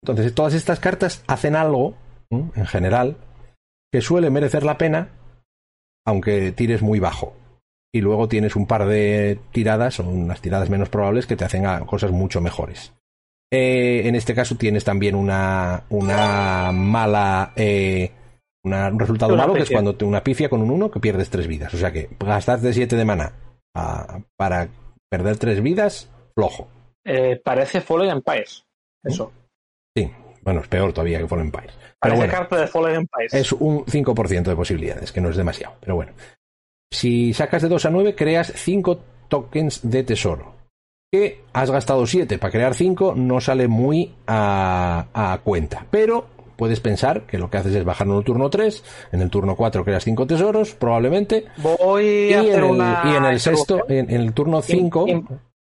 Entonces 0.02 0.34
todas 0.34 0.54
estas 0.54 0.82
cartas 0.82 1.24
hacen 1.28 1.56
algo, 1.56 1.96
en 2.30 2.66
general, 2.66 3.16
que 3.94 4.02
suele 4.02 4.30
merecer 4.30 4.64
la 4.64 4.78
pena, 4.78 5.10
aunque 6.06 6.52
tires 6.52 6.82
muy 6.82 7.00
bajo. 7.00 7.34
Y 7.94 8.02
luego 8.02 8.28
tienes 8.28 8.56
un 8.56 8.66
par 8.66 8.88
de 8.88 9.40
tiradas, 9.52 10.00
o 10.00 10.04
unas 10.04 10.42
tiradas 10.42 10.70
menos 10.70 10.90
probables, 10.90 11.28
que 11.28 11.36
te 11.36 11.46
hacen 11.46 11.66
cosas 11.86 12.12
mucho 12.12 12.42
mejores. 12.42 12.94
Eh, 13.52 14.08
en 14.08 14.16
este 14.16 14.34
caso 14.34 14.56
tienes 14.56 14.84
también 14.84 15.16
una, 15.16 15.84
una 15.90 16.72
mala... 16.72 17.54
Eh, 17.56 18.12
un 18.66 19.00
resultado 19.00 19.36
malo, 19.36 19.54
que 19.54 19.64
es 19.64 19.70
cuando 19.70 19.96
te 19.96 20.06
una 20.06 20.24
pifia 20.24 20.48
con 20.48 20.62
un 20.62 20.72
1 20.72 20.90
que 20.90 21.02
pierdes 21.02 21.30
3 21.30 21.48
vidas. 21.48 21.74
O 21.74 21.78
sea 21.78 21.92
que 21.92 22.08
de 22.08 22.74
7 22.74 22.96
de 22.96 23.06
mana 23.06 23.34
para 24.38 24.70
perder 25.10 25.38
3 25.38 25.62
vidas, 25.62 26.10
flojo. 26.34 26.70
Eh, 27.04 27.42
parece 27.44 27.82
Fallen 27.82 28.10
Empires. 28.12 28.66
Eso. 29.04 29.34
Sí, 29.96 30.10
bueno, 30.44 30.62
es 30.62 30.68
peor 30.68 30.94
todavía 30.94 31.20
que 31.20 31.28
Fallen 31.28 31.46
Empires. 31.46 31.74
Parece 32.00 32.28
carta 32.28 32.58
de 32.58 32.68
Fallen 32.68 32.96
Empires. 32.96 33.34
Es 33.34 33.52
un 33.54 33.86
5% 33.86 34.44
de 34.44 34.56
posibilidades, 34.56 35.12
que 35.12 35.22
no 35.22 35.30
es 35.30 35.38
demasiado. 35.38 35.76
Pero 35.80 35.96
bueno. 35.96 36.12
Si 36.92 37.34
sacas 37.34 37.62
de 37.62 37.70
2 37.70 37.86
a 37.86 37.90
9, 37.90 38.16
creas 38.16 38.52
5 38.56 39.00
tokens 39.28 39.80
de 39.84 40.04
tesoro. 40.04 40.54
Que 41.12 41.44
has 41.54 41.72
gastado 41.72 42.06
7 42.06 42.38
para 42.38 42.52
crear 42.52 42.76
5, 42.76 43.14
no 43.16 43.40
sale 43.40 43.68
muy 43.68 44.14
a, 44.28 45.08
a 45.14 45.40
cuenta. 45.44 45.86
Pero 45.90 46.28
puedes 46.56 46.80
pensar 46.80 47.26
que 47.26 47.38
lo 47.38 47.50
que 47.50 47.58
haces 47.58 47.76
es 47.76 47.86
bajar 47.86 48.08
en 48.08 48.14
el 48.14 48.24
turno 48.24 48.50
3, 48.50 48.84
en 49.12 49.22
el 49.22 49.30
turno 49.30 49.56
4 49.56 49.86
creas 49.86 50.04
5 50.04 50.28
tesoros, 50.28 50.76
probablemente. 50.76 51.46
Voy 51.58 52.34
a 52.34 52.44
y, 52.44 52.50
hacer 52.50 52.60
en 52.60 52.64
el, 52.64 52.64
una 52.64 53.02
y 53.06 53.16
en 53.16 53.26
el 53.26 53.40
sexto, 53.40 53.86
en, 53.88 54.10
en 54.10 54.22
el 54.22 54.34
turno 54.34 54.62
5. 54.62 55.06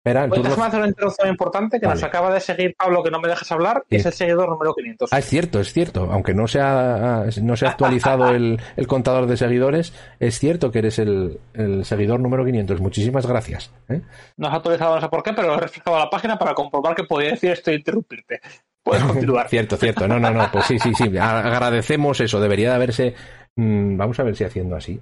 Espera, 0.05 0.27
Pues 0.27 0.43
déjame 0.43 0.67
hacer 0.67 0.81
una 0.81 0.89
introducción 0.89 1.29
importante 1.29 1.79
que 1.79 1.87
Vale. 1.87 1.95
nos 2.01 2.03
acaba 2.03 2.35
de 2.35 2.41
seguir 2.41 2.75
Pablo, 2.77 3.05
que 3.05 3.11
no 3.13 3.21
me 3.21 3.29
dejas 3.29 3.53
hablar, 3.53 3.85
y 3.89 3.97
es 3.97 4.07
el 4.07 4.13
seguidor 4.13 4.49
número 4.49 4.75
500. 4.75 5.13
Ah, 5.13 5.21
es 5.21 5.27
cierto, 5.27 5.61
es 5.61 5.73
cierto. 5.73 6.09
Aunque 6.11 6.35
no 6.35 6.49
se 6.49 6.59
ha, 6.61 7.27
no 7.41 7.57
se 7.57 7.67
ha 7.67 7.71
actualizado 7.71 8.31
el, 8.31 8.61
el 8.77 8.87
contador 8.89 9.27
de 9.27 9.37
seguidores, 9.37 9.95
es 10.19 10.41
cierto 10.41 10.73
que 10.73 10.81
eres 10.81 10.99
el, 10.99 11.39
el 11.55 11.85
seguidor 11.85 12.19
número 12.19 12.45
500. 12.45 12.81
Muchísimas 12.81 13.27
gracias. 13.27 13.73
¿eh? 13.89 14.01
No 14.39 14.49
has 14.49 14.55
actualizado, 14.55 14.97
no 14.97 15.01
sé 15.01 15.09
por 15.09 15.23
qué, 15.23 15.35
pero 15.35 15.55
he 15.55 15.61
refrescado 15.61 15.97
la 15.97 16.11
página 16.11 16.37
para 16.37 16.53
comprobar 16.55 16.97
que 16.97 17.05
podía 17.05 17.31
decir 17.31 17.53
esto 17.53 17.71
e 17.71 17.75
interrumpirte. 17.77 18.41
Puedes 18.83 19.05
continuar. 19.05 19.49
Cierto, 19.51 19.77
cierto. 19.77 20.09
No, 20.09 20.19
no, 20.19 20.33
no. 20.33 20.51
Pues 20.51 20.65
sí, 20.65 20.81
sí, 20.81 20.93
sí. 20.95 21.17
Agradecemos 21.17 22.21
eso. 22.21 22.41
Debería 22.41 22.71
de 22.71 22.75
haberse. 22.75 23.15
mm, 23.55 23.97
vamos 23.97 24.19
a 24.19 24.25
ver 24.25 24.35
si 24.35 24.43
haciendo 24.43 24.75
así. 24.75 25.01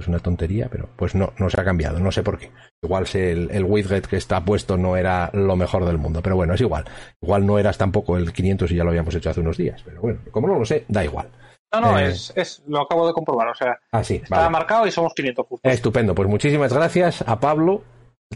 Es 0.00 0.08
una 0.08 0.18
tontería, 0.18 0.68
pero 0.70 0.88
pues 0.96 1.14
no, 1.14 1.32
no 1.38 1.48
se 1.50 1.60
ha 1.60 1.64
cambiado. 1.64 1.98
No 2.00 2.10
sé 2.10 2.22
por 2.22 2.38
qué. 2.38 2.50
Igual 2.82 3.06
se- 3.06 3.30
el, 3.32 3.50
el 3.52 3.64
widget 3.64 4.06
que 4.06 4.16
está 4.16 4.44
puesto 4.44 4.76
no 4.76 4.96
era 4.96 5.30
lo 5.32 5.56
mejor 5.56 5.84
del 5.84 5.98
mundo. 5.98 6.20
Pero 6.22 6.36
bueno, 6.36 6.54
es 6.54 6.60
igual. 6.60 6.84
Igual 7.22 7.46
no 7.46 7.58
eras 7.58 7.78
tampoco 7.78 8.16
el 8.16 8.32
500 8.32 8.70
y 8.72 8.76
ya 8.76 8.84
lo 8.84 8.90
habíamos 8.90 9.14
hecho 9.14 9.30
hace 9.30 9.40
unos 9.40 9.56
días. 9.56 9.82
Pero 9.84 10.00
bueno, 10.00 10.20
como 10.30 10.48
no 10.48 10.58
lo 10.58 10.64
sé, 10.64 10.84
da 10.88 11.04
igual. 11.04 11.28
No, 11.72 11.80
no, 11.80 11.98
Eh. 12.00 12.08
es, 12.08 12.32
es, 12.34 12.62
lo 12.66 12.80
acabo 12.80 13.06
de 13.06 13.12
comprobar. 13.12 13.48
O 13.48 13.54
sea, 13.54 13.78
Ah, 13.92 14.02
sí, 14.02 14.16
está 14.16 14.36
vale. 14.38 14.50
marcado 14.50 14.86
y 14.86 14.90
somos 14.90 15.12
500 15.14 15.46
justos. 15.46 15.72
Estupendo, 15.72 16.14
pues 16.14 16.28
muchísimas 16.28 16.72
gracias 16.72 17.22
a 17.26 17.38
Pablo. 17.38 17.82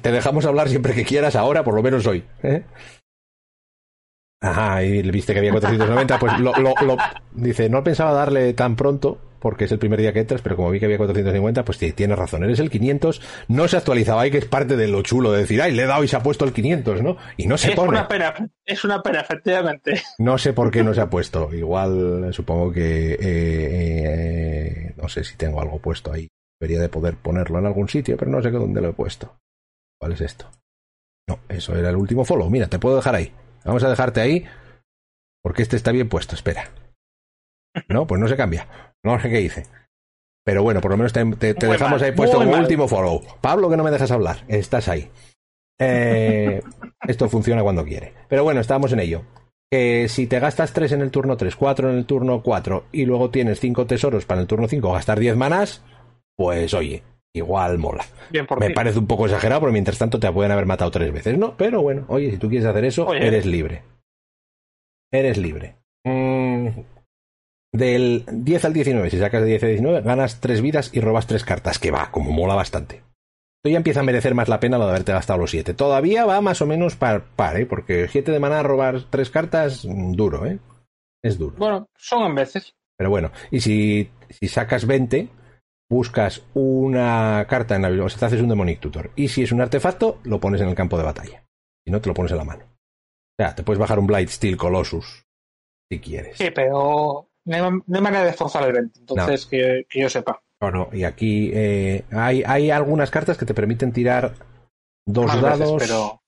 Te 0.01 0.13
dejamos 0.13 0.45
hablar 0.47 0.69
siempre 0.69 0.93
que 0.95 1.05
quieras 1.05 1.35
ahora, 1.37 1.65
por 1.65 1.75
lo 1.75 1.83
menos 1.83 2.07
hoy. 2.07 2.25
¿eh? 2.43 2.65
Ajá, 4.45 4.83
y 4.85 5.03
viste 5.11 5.33
que 5.33 5.39
había 5.39 5.53
490, 5.53 6.19
pues 6.19 6.39
lo, 6.39 6.53
lo- 6.55 6.75
lo- 6.87 6.97
dice, 7.33 7.69
no 7.69 7.83
pensaba 7.83 8.13
darle 8.13 8.53
tan 8.55 8.77
pronto, 8.77 9.19
porque 9.39 9.65
es 9.65 9.73
el 9.73 9.79
primer 9.79 10.01
día 10.01 10.13
que 10.13 10.21
entras, 10.21 10.41
pero 10.43 10.57
como 10.57 10.71
vi 10.71 10.79
que 10.81 10.87
había 10.87 10.97
450, 10.99 11.65
pues 11.65 11.79
sí, 11.79 11.93
tienes 11.93 12.19
razón, 12.19 12.45
eres 12.45 12.59
el 12.61 12.71
500, 12.71 13.21
no 13.49 13.69
se 13.69 13.77
actualizaba 13.77 14.23
ahí, 14.23 14.31
que 14.31 14.39
es 14.39 14.45
parte 14.47 14.77
de 14.77 14.89
lo 14.89 15.03
chulo 15.03 15.33
de 15.33 15.41
decir, 15.41 15.61
ay, 15.63 15.73
le 15.73 15.83
he 15.83 15.87
dado 15.87 16.03
y 16.05 16.09
se 16.09 16.17
ha 16.17 16.23
puesto 16.23 16.45
el 16.45 16.53
500, 16.53 17.03
¿no? 17.03 17.17
Y 17.37 17.47
no 17.47 17.57
se 17.59 17.71
es 17.71 17.77
pone. 17.77 17.91
una 17.91 18.09
pena, 18.09 18.35
es 18.65 18.85
una 18.85 19.03
pena, 19.03 19.21
efectivamente. 19.21 20.03
No 20.19 20.37
sé 20.39 20.53
por 20.53 20.71
qué 20.71 20.83
no 20.83 20.95
se 20.95 21.01
ha 21.01 21.11
puesto. 21.11 21.53
Igual 21.53 22.33
supongo 22.33 22.73
que 22.73 23.13
eh, 23.13 23.19
eh, 23.21 24.95
no 24.97 25.09
sé 25.09 25.25
si 25.25 25.37
tengo 25.37 25.61
algo 25.61 25.79
puesto 25.79 26.13
ahí. 26.13 26.29
Debería 26.61 26.81
de 26.81 26.89
poder 26.89 27.17
ponerlo 27.17 27.59
en 27.59 27.67
algún 27.67 27.89
sitio, 27.89 28.17
pero 28.17 28.31
no 28.31 28.43
sé 28.43 28.51
dónde 28.51 28.81
lo 28.81 28.91
he 28.91 28.93
puesto. 28.95 29.37
¿Cuál 30.01 30.13
es 30.13 30.21
esto? 30.21 30.47
No, 31.29 31.39
eso 31.49 31.75
era 31.77 31.91
el 31.91 31.97
último 31.97 32.25
follow. 32.25 32.49
Mira, 32.51 32.67
te 32.69 32.79
puedo 32.79 32.97
dejar 32.97 33.15
ahí. 33.15 33.33
Vamos 33.65 33.83
a 33.85 33.89
dejarte 33.91 34.21
ahí 34.21 34.45
porque 35.43 35.63
este 35.63 35.77
está 35.77 35.93
bien 35.93 36.09
puesto. 36.09 36.35
Espera. 36.35 36.69
No, 37.89 38.07
pues 38.07 38.21
no 38.21 38.29
se 38.29 38.37
cambia. 38.37 38.69
No 39.03 39.19
sé 39.21 39.29
qué 39.31 39.41
hice. 39.41 39.67
Pero 40.45 40.63
bueno, 40.63 40.81
por 40.81 40.91
lo 40.91 40.97
menos 40.99 41.13
te, 41.13 41.25
te- 41.37 41.55
te 41.55 41.67
Muy 41.67 41.75
dejamos 41.77 42.01
mal, 42.01 42.11
ahí 42.11 42.15
puesto 42.17 42.37
como 42.39 42.51
mal. 42.51 42.61
último 42.61 42.87
follow. 42.89 43.23
Pablo, 43.41 43.71
que 43.71 43.77
no 43.77 43.85
me 43.85 43.91
dejas 43.91 44.11
hablar. 44.11 44.45
Estás 44.49 44.89
ahí. 44.89 45.11
Eh, 45.81 46.63
esto 47.09 47.29
funciona 47.29 47.63
cuando 47.63 47.85
quiere. 47.85 48.13
Pero 48.29 48.45
bueno, 48.45 48.61
estamos 48.61 48.93
en 48.93 49.01
ello. 49.01 49.23
Que 49.71 50.09
si 50.09 50.27
te 50.27 50.39
gastas 50.41 50.73
3 50.73 50.93
en 50.93 51.01
el 51.01 51.11
turno 51.11 51.37
3, 51.37 51.57
4 51.57 51.91
en 51.91 51.97
el 51.97 52.05
turno 52.07 52.43
4 52.43 52.87
y 52.93 53.07
luego 53.07 53.31
tienes 53.31 53.59
5 53.61 53.87
tesoros 53.87 54.27
para 54.27 54.41
el 54.43 54.47
turno 54.47 54.69
5 54.69 54.93
gastar 54.93 55.19
10 55.19 55.37
manas, 55.37 55.83
pues 56.37 56.75
oye, 56.75 57.03
igual 57.35 57.79
mola. 57.79 58.05
Bien 58.31 58.47
por 58.47 58.61
Me 58.61 58.69
ti. 58.69 58.75
parece 58.75 58.99
un 58.99 59.07
poco 59.07 59.27
exagerado, 59.27 59.61
pero 59.61 59.73
mientras 59.73 59.99
tanto 59.99 60.19
te 60.19 60.31
pueden 60.33 60.53
haber 60.53 60.67
matado 60.67 60.91
tres 60.91 61.13
veces, 61.13 61.37
¿no? 61.37 61.57
Pero 61.57 61.83
bueno, 61.83 62.05
oye, 62.09 62.31
si 62.31 62.39
tú 62.39 62.49
quieres 62.49 62.67
hacer 62.67 62.85
eso, 62.85 63.07
Oye. 63.07 63.27
eres 63.27 63.45
libre. 63.45 63.83
Eres 65.13 65.37
libre. 65.37 65.77
Mm, 66.05 66.69
del 67.73 68.25
10 68.31 68.65
al 68.65 68.73
19, 68.73 69.11
si 69.11 69.19
sacas 69.19 69.43
de 69.43 69.49
10 69.49 69.65
a 69.65 69.67
19, 69.67 70.01
ganas 70.03 70.41
3 70.41 70.61
vidas 70.63 70.91
y 70.95 71.01
robas 71.01 71.27
3 71.27 71.45
cartas, 71.45 71.79
que 71.79 71.91
va, 71.91 72.11
como 72.11 72.31
mola 72.31 72.55
bastante. 72.55 72.97
Esto 72.97 73.71
ya 73.73 73.79
empieza 73.79 74.01
a 74.01 74.05
merecer 74.05 74.35
más 74.35 74.49
la 74.49 74.61
pena 74.61 74.79
lo 74.79 74.85
de 74.85 74.91
haberte 74.91 75.13
gastado 75.13 75.39
los 75.41 75.51
7. 75.51 75.75
Todavía 75.75 76.25
va 76.27 76.41
más 76.41 76.61
o 76.63 76.67
menos 76.67 76.97
par, 76.97 77.25
par 77.35 77.59
¿eh? 77.59 77.67
Porque 77.67 78.07
7 78.09 78.31
de 78.31 78.39
maná 78.41 78.63
robar 78.63 79.03
3 79.11 79.31
cartas, 79.31 79.85
mm, 79.85 80.13
duro, 80.13 80.47
¿eh? 80.47 80.59
Es 81.23 81.39
duro. 81.39 81.57
Bueno, 81.57 81.89
son 81.97 82.25
en 82.27 82.35
veces. 82.35 82.75
Pero 82.97 83.11
bueno, 83.11 83.33
y 83.51 83.61
si, 83.61 84.11
si 84.31 84.47
sacas 84.47 84.87
20, 84.87 85.29
buscas 85.95 86.43
una 86.55 87.47
carta 87.49 87.77
en 87.77 87.83
la 87.83 87.89
biblioteca, 87.89 88.07
o 88.07 88.11
sea, 88.11 88.19
te 88.19 88.27
haces 88.27 88.43
un 88.43 88.49
Demonic 88.49 88.81
Tutor. 88.81 89.13
Y 89.15 89.29
si 89.29 89.45
es 89.45 89.53
un 89.53 89.61
artefacto, 89.61 90.19
lo 90.25 90.41
pones 90.41 90.61
en 90.61 90.69
el 90.69 90.75
campo 90.75 90.99
de 90.99 91.05
batalla. 91.05 91.45
Si 91.85 91.93
no, 91.93 92.01
te 92.01 92.09
lo 92.09 92.15
pones 92.15 92.33
en 92.33 92.39
la 92.39 92.45
mano. 92.45 92.65
O 92.65 93.43
sea, 93.43 93.55
te 93.55 93.63
puedes 93.63 93.79
bajar 93.79 93.99
un 93.99 94.07
Blight 94.07 94.29
Steel 94.29 94.57
Colossus, 94.57 95.25
si 95.91 96.01
quieres. 96.01 96.37
Sí, 96.37 96.51
pero 96.51 97.29
no 97.47 97.55
hay, 97.55 97.63
no 97.63 97.97
hay 97.97 98.03
manera 98.03 98.25
de 98.25 98.33
forzar 98.33 98.65
el 98.65 98.73
20. 98.73 99.01
Entonces, 99.01 99.47
que, 99.47 99.87
que 99.89 100.01
yo 100.01 100.09
sepa. 100.09 100.43
No, 100.61 100.71
no, 100.71 100.89
y 100.93 101.05
aquí 101.05 101.51
eh, 101.55 102.05
hay, 102.11 102.43
hay 102.45 102.71
algunas 102.71 103.11
cartas 103.11 103.39
que 103.39 103.47
te 103.47 103.55
permiten 103.55 103.93
tirar 103.93 104.35
dos 105.07 105.27
Más 105.27 105.43
dados. 105.43 105.75
veces, 105.75 105.89
pero. 105.89 106.23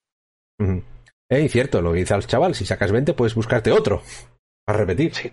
Eh, 1.29 1.43
y 1.43 1.49
cierto, 1.49 1.83
lo 1.83 1.93
que 1.93 2.01
dice 2.01 2.15
al 2.15 2.27
chaval, 2.27 2.55
si 2.55 2.65
sacas 2.65 2.93
20 2.93 3.15
puedes 3.15 3.35
buscarte 3.35 3.73
otro. 3.73 4.03
Para 4.65 4.79
repetir. 4.79 5.15
Sí. 5.15 5.33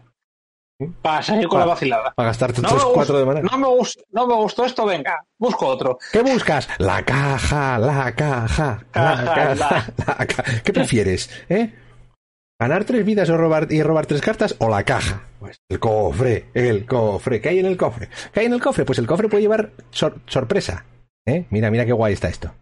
Para 1.02 1.22
salir 1.22 1.48
con 1.48 1.60
la 1.60 1.66
vacilada. 1.66 2.14
Para 2.16 2.28
gastarte 2.30 2.62
No 2.62 2.70
otros 2.70 2.86
me, 2.88 2.94
cuatro 2.94 3.18
de 3.18 3.24
gust- 3.26 3.28
mana. 3.28 3.42
no, 3.52 3.58
me 3.58 3.68
no 4.12 4.28
me 4.28 4.34
gustó 4.36 4.66
esto, 4.66 4.86
venga, 4.86 5.26
busco 5.38 5.68
otro. 5.68 5.98
¿Qué 6.12 6.22
buscas? 6.22 6.68
La 6.80 7.04
caja, 7.04 7.78
la 7.80 8.14
caja, 8.16 8.86
la 8.94 9.26
Caja, 9.26 9.56
caja, 9.56 9.94
la 9.98 10.26
ca- 10.26 10.44
¿Qué 10.64 10.74
prefieres? 10.74 11.30
¿Eh? 11.50 11.74
¿Ganar 12.60 12.86
tres 12.86 13.04
vidas 13.04 13.30
o 13.30 13.36
robar, 13.38 13.68
y 13.72 13.82
robar 13.84 14.06
tres 14.06 14.22
cartas 14.22 14.56
o 14.60 14.70
la 14.70 14.84
caja? 14.84 15.24
Pues 15.40 15.58
el 15.70 15.80
cofre, 15.80 16.46
el 16.54 16.86
cofre. 16.86 17.42
¿Qué 17.42 17.50
hay 17.50 17.60
en 17.60 17.66
el 17.66 17.76
cofre? 17.78 18.10
¿Qué 18.32 18.40
hay 18.42 18.46
en 18.46 18.54
el 18.54 18.62
cofre? 18.62 18.86
Pues 18.86 19.00
el 19.00 19.08
cofre 19.08 19.28
puede 19.28 19.42
llevar 19.42 19.72
sor- 19.90 20.22
sorpresa. 20.28 20.86
¿Eh? 21.26 21.46
Mira, 21.50 21.70
mira 21.72 21.86
qué 21.86 21.92
guay 21.94 22.14
está 22.14 22.30
esto. 22.30 22.54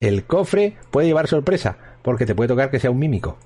El 0.00 0.24
cofre 0.24 0.78
puede 0.90 1.08
llevar 1.08 1.26
sorpresa 1.26 1.76
porque 2.02 2.24
te 2.24 2.34
puede 2.34 2.48
tocar 2.48 2.70
que 2.70 2.80
sea 2.80 2.90
un 2.90 2.98
mímico. 2.98 3.36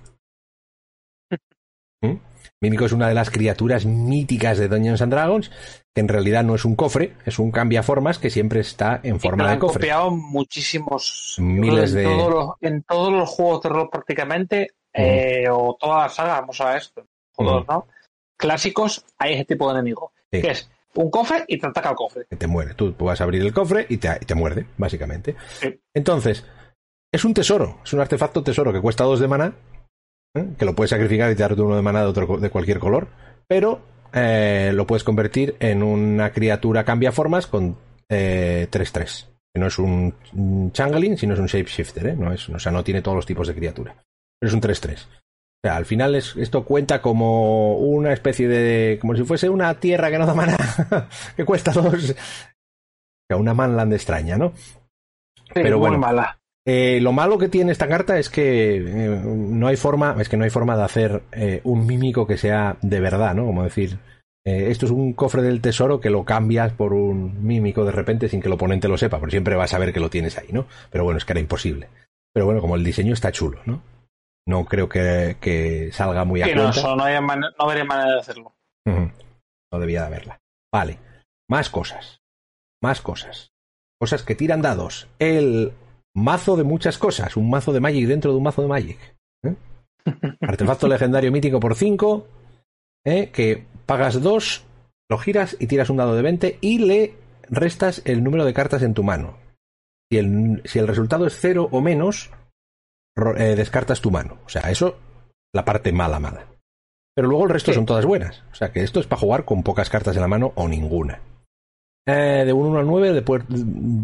¿Mm? 2.03 2.17
Mímico 2.61 2.87
es 2.87 2.93
una 2.93 3.09
de 3.09 3.15
las 3.15 3.31
criaturas 3.31 3.85
míticas 3.85 4.59
de 4.59 4.69
Dungeons 4.69 5.03
and 5.03 5.13
Dragons, 5.13 5.51
que 5.95 6.01
en 6.01 6.09
realidad 6.09 6.45
no 6.45 6.55
es 6.55 6.65
un 6.65 6.77
cofre, 6.77 7.15
es 7.27 7.39
un 7.39 7.51
cambiaformas 7.51 8.19
que 8.19 8.31
siempre 8.31 8.61
está 8.61 9.01
en 9.03 9.21
forma 9.21 9.45
de 9.47 9.53
han 9.53 9.59
cofre. 9.59 9.81
copiado 9.81 10.11
muchísimos. 10.11 11.37
Miles 11.39 11.91
en 11.91 11.97
de- 11.97 12.05
Todos 12.05 12.31
los, 12.33 12.49
en 12.63 12.83
todos 12.85 13.13
los 13.13 13.29
juegos 13.29 13.63
de 13.63 13.69
rol 13.69 13.89
prácticamente, 13.91 14.69
eh, 14.93 15.45
o 15.51 15.77
toda 15.79 16.03
la 16.05 16.09
saga, 16.09 16.41
vamos 16.41 16.61
a 16.61 16.77
esto. 16.77 17.07
¿no? 17.39 17.87
Clásicos, 18.37 19.05
hay 19.19 19.35
ese 19.35 19.45
tipo 19.45 19.67
de 19.69 19.75
enemigo. 19.79 20.13
Sí. 20.33 20.41
Que 20.41 20.51
es 20.53 20.71
un 20.95 21.11
cofre 21.11 21.45
y 21.49 21.59
te 21.59 21.67
ataca 21.67 21.91
el 21.91 21.97
cofre. 21.97 22.25
que 22.31 22.37
te 22.37 22.47
muere. 22.47 22.75
Tú 22.75 22.95
vas 22.99 23.21
a 23.21 23.25
abrir 23.25 23.43
el 23.43 23.53
cofre 23.53 23.87
y 23.89 23.97
te, 23.99 24.09
y 24.21 24.25
te 24.25 24.35
muerde, 24.35 24.67
básicamente. 24.77 25.37
Sí. 25.61 25.81
Entonces, 25.93 26.45
es 27.13 27.25
un 27.25 27.35
tesoro, 27.35 27.81
es 27.85 27.93
un 27.93 28.01
artefacto 28.01 28.43
tesoro 28.43 28.73
que 28.73 28.81
cuesta 28.81 29.05
dos 29.05 29.21
de 29.21 29.29
maná, 29.29 29.53
¿eh? 30.35 30.49
que 30.59 30.65
lo 30.65 30.75
puedes 30.75 30.91
sacrificar 30.91 31.31
y 31.31 31.35
darte 31.35 31.63
uno 31.63 31.77
de 31.77 31.83
maná 31.83 32.01
de, 32.01 32.07
otro, 32.07 32.39
de 32.39 32.51
cualquier 32.51 32.79
color, 32.79 33.09
pero 33.49 33.81
eh, 34.13 34.73
lo 34.75 34.87
puedes 34.87 35.05
convertir 35.05 35.57
en 35.61 35.83
una 35.83 36.31
criatura 36.33 36.85
cambia 36.85 37.13
formas 37.13 37.47
con 37.47 37.77
eh, 38.09 38.69
3-3. 38.71 39.27
Que 39.55 39.61
no 39.61 39.67
es 39.69 39.79
un, 39.79 40.15
changeling, 40.73 41.17
sino 41.17 41.35
es 41.35 41.41
un 41.41 41.47
shapeshifter, 41.47 42.07
¿eh? 42.09 42.17
No 42.17 42.33
es, 42.33 42.49
o 42.49 42.59
sea, 42.59 42.73
no 42.73 42.83
tiene 42.83 43.03
todos 43.03 43.15
los 43.17 43.27
tipos 43.27 43.47
de 43.47 43.55
criatura. 43.55 43.95
Pero 44.41 44.49
es 44.49 44.55
un 44.55 44.61
3-3. 44.61 44.99
O 45.05 45.09
sea, 45.65 45.77
al 45.77 45.87
final 45.87 46.15
es- 46.17 46.35
esto 46.37 46.65
cuenta 46.65 47.01
como 47.01 47.77
una 47.79 48.13
especie 48.13 48.49
de. 48.49 48.99
como 49.01 49.15
si 49.15 49.23
fuese 49.23 49.49
una 49.49 49.73
tierra 49.79 50.11
que 50.11 50.19
no 50.19 50.27
da 50.27 50.35
mana, 50.35 50.57
que 51.37 51.45
cuesta 51.45 51.71
dos. 51.73 52.11
O 52.11 52.15
sea, 53.31 53.37
una 53.39 53.55
manland 53.55 53.93
extraña, 53.93 54.37
¿no? 54.37 54.53
Sí, 54.57 55.53
Pero 55.55 55.79
bueno. 55.79 55.99
mala. 55.99 56.39
Eh, 56.67 56.99
lo 57.03 57.13
malo 57.13 57.37
que 57.37 57.49
tiene 57.49 57.73
esta 57.73 57.89
carta 57.89 58.19
es 58.19 58.31
que 58.31 58.77
eh, 58.77 59.23
no 59.25 59.67
hay 59.67 59.77
forma, 59.77 60.17
es 60.19 60.29
que 60.29 60.37
no 60.37 60.45
hay 60.45 60.51
forma 60.51 60.77
de 60.77 60.83
hacer 60.83 61.23
eh, 61.33 61.61
un 61.65 61.87
mímico 61.87 62.27
que 62.27 62.39
sea 62.39 62.79
de 62.81 63.01
verdad, 63.01 63.35
¿no? 63.35 63.45
Como 63.45 63.63
decir, 63.63 63.99
esto 64.47 64.85
es 64.85 64.93
un 64.93 65.15
cofre 65.15 65.41
del 65.41 65.63
tesoro 65.63 66.01
que 66.01 66.11
lo 66.11 66.25
cambias 66.25 66.73
por 66.73 66.93
un 66.93 67.47
mímico 67.47 67.87
de 67.87 67.93
repente 67.93 68.29
sin 68.29 68.43
que 68.43 68.49
el 68.49 68.53
oponente 68.53 68.89
lo 68.89 68.99
sepa, 68.99 69.19
porque 69.19 69.33
siempre 69.33 69.57
vas 69.57 69.73
a 69.73 69.79
ver 69.79 69.93
que 69.93 70.01
lo 70.01 70.11
tienes 70.11 70.37
ahí, 70.37 70.49
¿no? 70.53 70.67
Pero 70.91 71.05
bueno, 71.05 71.17
es 71.17 71.25
que 71.25 71.33
era 71.33 71.41
imposible. 71.41 71.89
Pero 72.33 72.45
bueno, 72.45 72.61
como 72.61 72.77
el 72.77 72.85
diseño 72.85 73.15
está 73.15 73.33
chulo, 73.33 73.61
¿no? 73.65 73.83
No 74.47 74.67
creo 74.67 74.89
que, 74.89 75.89
salga 75.93 76.25
muy 76.25 76.43
a 76.43 76.55
no, 76.55 76.71
no, 76.73 76.97
no, 76.97 77.05
habría 77.59 77.85
manera 77.85 78.13
de 78.13 78.21
hacerlo. 78.21 78.55
No 78.87 79.79
debía 79.79 80.03
de 80.03 80.07
haberla. 80.07 80.41
Vale. 80.71 80.99
Más 81.49 81.71
cosas. 81.71 82.21
Más 82.83 83.01
cosas. 83.01 83.53
Cosas 83.99 84.23
que 84.23 84.35
tiran 84.35 84.61
dados. 84.61 85.09
El 85.19 85.73
mazo 86.15 86.57
de 86.57 86.65
muchas 86.65 86.99
cosas. 86.99 87.37
Un 87.37 87.51
mazo 87.51 87.73
de 87.73 87.81
Magic 87.81 88.07
dentro 88.07 88.31
de 88.31 88.39
un 88.39 88.43
mazo 88.43 88.63
de 88.63 88.69
Magic. 88.69 88.99
¿eh? 89.43 89.55
Artefacto 90.41 90.89
legendario 90.89 91.33
mítico 91.33 91.61
por 91.61 91.75
5. 91.75 92.27
¿eh? 93.05 93.31
Que 93.33 93.65
pagas 93.87 94.23
2, 94.23 94.65
lo 95.11 95.19
giras 95.19 95.57
y 95.61 95.67
tiras 95.67 95.91
un 95.91 95.99
dado 95.99 96.15
de 96.15 96.23
20 96.23 96.59
y 96.61 96.79
le 96.79 97.15
restas 97.51 98.03
el 98.05 98.23
número 98.25 98.45
de 98.45 98.55
cartas 98.55 98.83
en 98.83 98.95
tu 98.95 99.03
mano. 99.03 99.37
Si 100.11 100.19
el, 100.19 100.63
si 100.65 100.79
el 100.79 100.89
resultado 100.89 101.27
es 101.27 101.39
0 101.41 101.69
o 101.71 101.81
menos, 101.81 102.31
eh, 103.37 103.55
descartas 103.57 104.01
tu 104.01 104.11
mano. 104.11 104.39
O 104.47 104.49
sea, 104.49 104.71
eso, 104.71 104.99
la 105.53 105.65
parte 105.65 105.93
mala, 105.93 106.21
mala. 106.21 106.47
Pero 107.15 107.29
luego 107.29 107.45
el 107.45 107.51
resto 107.51 107.73
son 107.73 107.87
todas 107.87 108.05
buenas. 108.05 108.43
O 108.53 108.55
sea 108.55 108.73
que 108.73 108.83
esto 108.83 109.01
es 109.01 109.07
para 109.07 109.21
jugar 109.21 109.45
con 109.45 109.63
pocas 109.63 109.89
cartas 109.89 110.17
en 110.17 110.23
la 110.23 110.29
mano 110.29 110.53
o 110.57 110.69
ninguna. 110.69 111.21
Eh, 112.07 112.43
de 112.45 112.53
un 112.53 112.67
1 112.67 112.81
al 112.81 112.87
9 112.87 113.23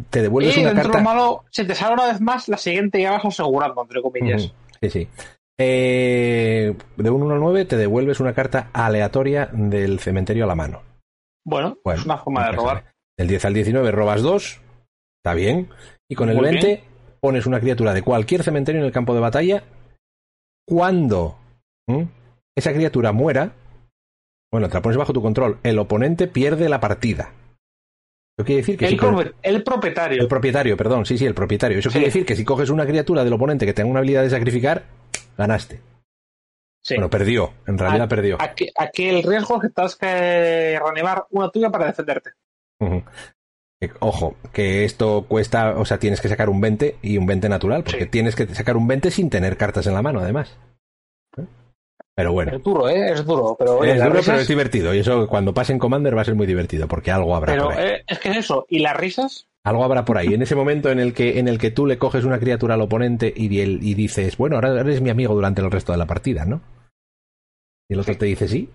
te 0.08 0.22
devuelves 0.22 0.56
una 0.56 0.74
carta. 0.74 1.02
malo, 1.02 1.44
si 1.50 1.66
te 1.66 1.74
sale 1.74 1.94
una 1.94 2.06
vez 2.06 2.20
más, 2.20 2.48
la 2.48 2.56
siguiente 2.56 3.00
ya 3.00 3.12
vas 3.12 3.24
asegurando, 3.24 3.82
entre 3.82 4.00
comillas. 4.00 4.52
Sí, 4.80 4.90
sí. 4.90 5.08
Eh, 5.58 6.74
de 6.96 7.10
un 7.10 7.22
1 7.22 7.34
al 7.34 7.40
9 7.40 7.64
te 7.66 7.76
devuelves 7.76 8.20
una 8.20 8.32
carta 8.32 8.70
aleatoria 8.72 9.50
del 9.52 9.98
cementerio 10.00 10.44
a 10.44 10.46
la 10.46 10.54
mano. 10.54 10.82
Bueno, 11.44 11.76
es 11.84 12.04
una 12.06 12.16
forma 12.16 12.46
de 12.46 12.52
robar. 12.52 12.84
Del 13.18 13.28
10 13.28 13.44
al 13.44 13.54
19 13.54 13.90
robas 13.90 14.22
2, 14.22 14.60
está 15.22 15.34
bien. 15.34 15.68
Y 16.08 16.14
con 16.14 16.30
el 16.30 16.40
20 16.40 16.82
pones 17.20 17.44
una 17.44 17.60
criatura 17.60 17.92
de 17.92 18.02
cualquier 18.02 18.42
cementerio 18.42 18.80
en 18.80 18.86
el 18.86 18.92
campo 18.92 19.14
de 19.14 19.20
batalla. 19.20 19.62
Cuando 20.66 21.36
esa 22.56 22.72
criatura 22.72 23.12
muera, 23.12 23.52
bueno, 24.50 24.68
te 24.68 24.74
la 24.74 24.82
pones 24.82 24.96
bajo 24.96 25.12
tu 25.12 25.20
control, 25.20 25.58
el 25.62 25.78
oponente 25.78 26.26
pierde 26.26 26.68
la 26.70 26.80
partida. 26.80 27.32
Eso 28.40 28.46
quiere 28.46 28.62
decir 28.62 28.78
que 28.78 28.86
el, 28.86 29.34
el 29.42 29.62
propietario. 29.62 30.22
El 30.22 30.26
propietario, 30.26 30.74
perdón, 30.74 31.04
sí, 31.04 31.18
sí, 31.18 31.26
el 31.26 31.34
propietario. 31.34 31.78
Eso 31.78 31.90
quiere 31.90 32.06
decir 32.06 32.24
que 32.24 32.34
si 32.34 32.42
coges 32.42 32.70
una 32.70 32.86
criatura 32.86 33.22
del 33.22 33.34
oponente 33.34 33.66
que 33.66 33.74
tenga 33.74 33.90
una 33.90 33.98
habilidad 33.98 34.22
de 34.22 34.30
sacrificar, 34.30 34.84
ganaste. 35.36 35.82
Bueno, 36.88 37.10
perdió, 37.10 37.52
en 37.66 37.76
realidad 37.76 38.08
perdió. 38.08 38.38
Aquí, 38.40 38.70
el 39.08 39.22
riesgo 39.22 39.56
es 39.56 39.62
que 39.62 39.68
tengas 39.68 39.96
que 39.96 40.80
reanimar 40.82 41.26
una 41.28 41.50
tuya 41.50 41.68
para 41.68 41.84
defenderte. 41.86 42.30
Ojo, 43.98 44.36
que 44.54 44.86
esto 44.86 45.26
cuesta, 45.28 45.76
o 45.76 45.84
sea, 45.84 45.98
tienes 45.98 46.22
que 46.22 46.30
sacar 46.30 46.48
un 46.48 46.62
20 46.62 46.96
y 47.02 47.18
un 47.18 47.26
20 47.26 47.50
natural, 47.50 47.84
porque 47.84 48.06
tienes 48.06 48.36
que 48.36 48.46
sacar 48.54 48.78
un 48.78 48.88
20 48.88 49.10
sin 49.10 49.28
tener 49.28 49.58
cartas 49.58 49.86
en 49.86 49.92
la 49.92 50.00
mano, 50.00 50.20
además. 50.20 50.56
Pero 52.20 52.32
bueno. 52.34 52.54
Es 52.54 52.62
duro, 52.62 52.86
¿eh? 52.86 53.12
Es 53.12 53.24
duro. 53.24 53.56
Pero, 53.58 53.82
es 53.82 53.98
duro, 53.98 54.20
pero 54.22 54.38
es 54.38 54.46
divertido. 54.46 54.94
Y 54.94 54.98
eso 54.98 55.26
cuando 55.26 55.54
pase 55.54 55.72
en 55.72 55.78
Commander 55.78 56.14
va 56.14 56.20
a 56.20 56.24
ser 56.26 56.34
muy 56.34 56.46
divertido, 56.46 56.86
porque 56.86 57.10
algo 57.10 57.34
habrá 57.34 57.56
por 57.56 57.72
ahí. 57.72 57.86
Eh, 57.86 58.04
es 58.06 58.18
que 58.18 58.28
es 58.28 58.36
eso. 58.36 58.66
¿Y 58.68 58.80
las 58.80 58.94
risas? 58.94 59.48
Algo 59.64 59.82
habrá 59.84 60.04
por 60.04 60.18
ahí. 60.18 60.34
En 60.34 60.42
ese 60.42 60.54
momento 60.54 60.90
en 60.90 61.00
el 61.00 61.14
que, 61.14 61.38
en 61.38 61.48
el 61.48 61.56
que 61.56 61.70
tú 61.70 61.86
le 61.86 61.96
coges 61.96 62.24
una 62.24 62.38
criatura 62.38 62.74
al 62.74 62.82
oponente 62.82 63.32
y, 63.34 63.46
y 63.58 63.94
dices, 63.94 64.36
bueno, 64.36 64.56
ahora 64.56 64.78
eres 64.82 65.00
mi 65.00 65.08
amigo 65.08 65.34
durante 65.34 65.62
el 65.62 65.70
resto 65.70 65.92
de 65.92 65.98
la 65.98 66.04
partida, 66.04 66.44
¿no? 66.44 66.60
Y 67.88 67.94
el 67.94 68.00
otro 68.00 68.14
te 68.18 68.26
dice, 68.26 68.46
sí, 68.46 68.68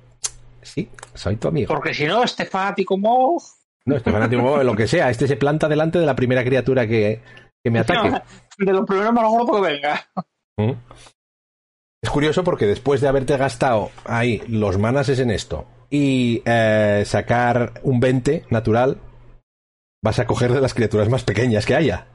sí, 0.63 0.89
soy 1.13 1.35
tu 1.35 1.47
amigo. 1.47 1.71
Porque 1.71 1.93
si 1.93 2.05
no, 2.07 2.23
este 2.23 2.45
fanático 2.45 2.97
mo... 2.97 3.39
No, 3.85 3.95
este 3.95 4.11
fanático 4.11 4.63
lo 4.63 4.75
que 4.75 4.87
sea, 4.87 5.11
este 5.11 5.27
se 5.27 5.37
planta 5.37 5.67
delante 5.67 5.99
de 5.99 6.07
la 6.07 6.15
primera 6.15 6.43
criatura 6.43 6.87
que, 6.87 7.21
que 7.63 7.69
me 7.69 7.77
ataque. 7.81 8.23
De 8.57 8.73
los 8.73 8.87
primeros 8.87 9.13
más 9.13 9.29
gordos 9.29 9.55
que 9.55 9.71
venga. 9.71 10.01
¿Mm? 10.57 10.71
Es 12.05 12.11
curioso 12.11 12.43
porque 12.43 12.67
después 12.67 13.01
de 13.01 13.07
haberte 13.07 13.35
gastado 13.35 13.89
ahí 14.03 14.43
los 14.47 14.77
manases 14.77 15.17
en 15.17 15.31
esto 15.31 15.65
y 15.89 16.43
eh, 16.45 17.01
sacar 17.03 17.81
un 17.81 17.99
20 17.99 18.45
natural, 18.51 19.01
vas 20.03 20.19
a 20.19 20.27
coger 20.27 20.53
de 20.53 20.61
las 20.61 20.75
criaturas 20.75 21.09
más 21.09 21.23
pequeñas 21.23 21.65
que 21.65 21.73
haya. 21.73 22.05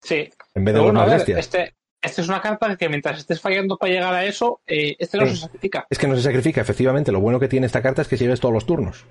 Sí. 0.00 0.30
En 0.54 0.64
vez 0.64 0.74
de 0.76 0.82
los 0.82 0.92
más 0.92 1.10
bestias. 1.10 1.40
Este, 1.40 1.74
este, 2.00 2.20
es 2.22 2.28
una 2.28 2.40
carta 2.40 2.76
que 2.76 2.88
mientras 2.88 3.18
estés 3.18 3.40
fallando 3.40 3.76
para 3.76 3.92
llegar 3.92 4.14
a 4.14 4.24
eso, 4.24 4.60
eh, 4.68 4.94
este 5.00 5.18
no 5.18 5.26
se 5.26 5.34
sacrifica. 5.34 5.84
Es 5.90 5.98
que 5.98 6.06
no 6.06 6.14
se 6.14 6.22
sacrifica, 6.22 6.60
efectivamente. 6.60 7.10
Lo 7.10 7.18
bueno 7.18 7.40
que 7.40 7.48
tiene 7.48 7.66
esta 7.66 7.82
carta 7.82 8.02
es 8.02 8.08
que 8.08 8.16
sigues 8.16 8.38
todos 8.38 8.54
los 8.54 8.66
turnos. 8.66 9.04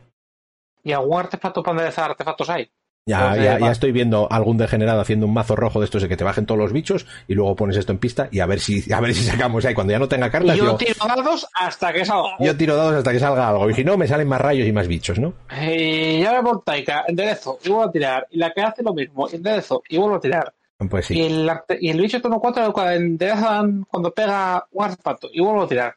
¿Y 0.85 0.93
algún 0.93 1.19
artefacto 1.19 1.61
para 1.61 1.73
enderezar 1.73 2.11
artefactos 2.11 2.49
hay? 2.49 2.71
Ya, 3.05 3.35
ya, 3.35 3.71
estoy 3.71 3.91
viendo 3.91 4.31
algún 4.31 4.57
degenerado 4.57 5.01
haciendo 5.01 5.25
un 5.25 5.33
mazo 5.33 5.57
rojo 5.57 5.79
de 5.79 5.85
estos 5.85 6.01
de 6.03 6.07
que 6.07 6.15
te 6.15 6.23
bajen 6.23 6.45
todos 6.45 6.57
los 6.57 6.71
bichos 6.71 7.05
y 7.27 7.33
luego 7.33 7.53
pones 7.53 7.75
esto 7.75 7.91
en 7.91 7.97
pista 7.97 8.29
y 8.31 8.39
a 8.39 8.45
ver 8.45 8.61
si, 8.61 8.91
a 8.93 9.01
ver 9.01 9.13
si 9.13 9.23
sacamos 9.23 9.65
ahí. 9.65 9.73
Cuando 9.73 9.91
ya 9.91 9.99
no 9.99 10.07
tenga 10.07 10.31
cartas. 10.31 10.55
yo, 10.55 10.77
tiro 10.77 11.05
dados 11.05 11.45
hasta 11.53 11.91
que 11.91 12.05
salga. 12.05 12.37
Yo 12.39 12.55
tiro 12.55 12.77
dados 12.77 12.95
hasta 12.95 13.11
que 13.11 13.19
salga 13.19 13.49
algo. 13.49 13.69
Y 13.69 13.73
si 13.73 13.83
no, 13.83 13.97
me 13.97 14.07
salen 14.07 14.29
más 14.29 14.39
rayos 14.39 14.65
y 14.65 14.71
más 14.71 14.87
bichos, 14.87 15.19
¿no? 15.19 15.33
Y 15.61 16.21
ya 16.21 16.31
me 16.31 16.41
voltaica, 16.41 17.03
enderezo 17.05 17.59
y 17.63 17.69
vuelvo 17.69 17.89
a 17.89 17.91
tirar. 17.91 18.27
Y 18.31 18.37
la 18.37 18.53
que 18.53 18.61
hace 18.61 18.83
lo 18.83 18.93
mismo, 18.93 19.27
enderezo 19.29 19.83
y 19.89 19.97
vuelvo 19.97 20.15
a 20.15 20.21
tirar. 20.21 20.53
Pues 20.89 21.05
sí. 21.05 21.17
Y 21.17 21.21
el, 21.23 21.51
y 21.81 21.89
el 21.89 21.99
bicho 21.99 22.21
turno 22.21 22.39
4 22.39 22.91
enderezan 22.91 23.85
cuando 23.89 24.13
pega 24.13 24.65
un 24.71 24.85
artefacto 24.85 25.29
y 25.31 25.41
vuelvo 25.41 25.63
a 25.63 25.67
tirar. 25.67 25.95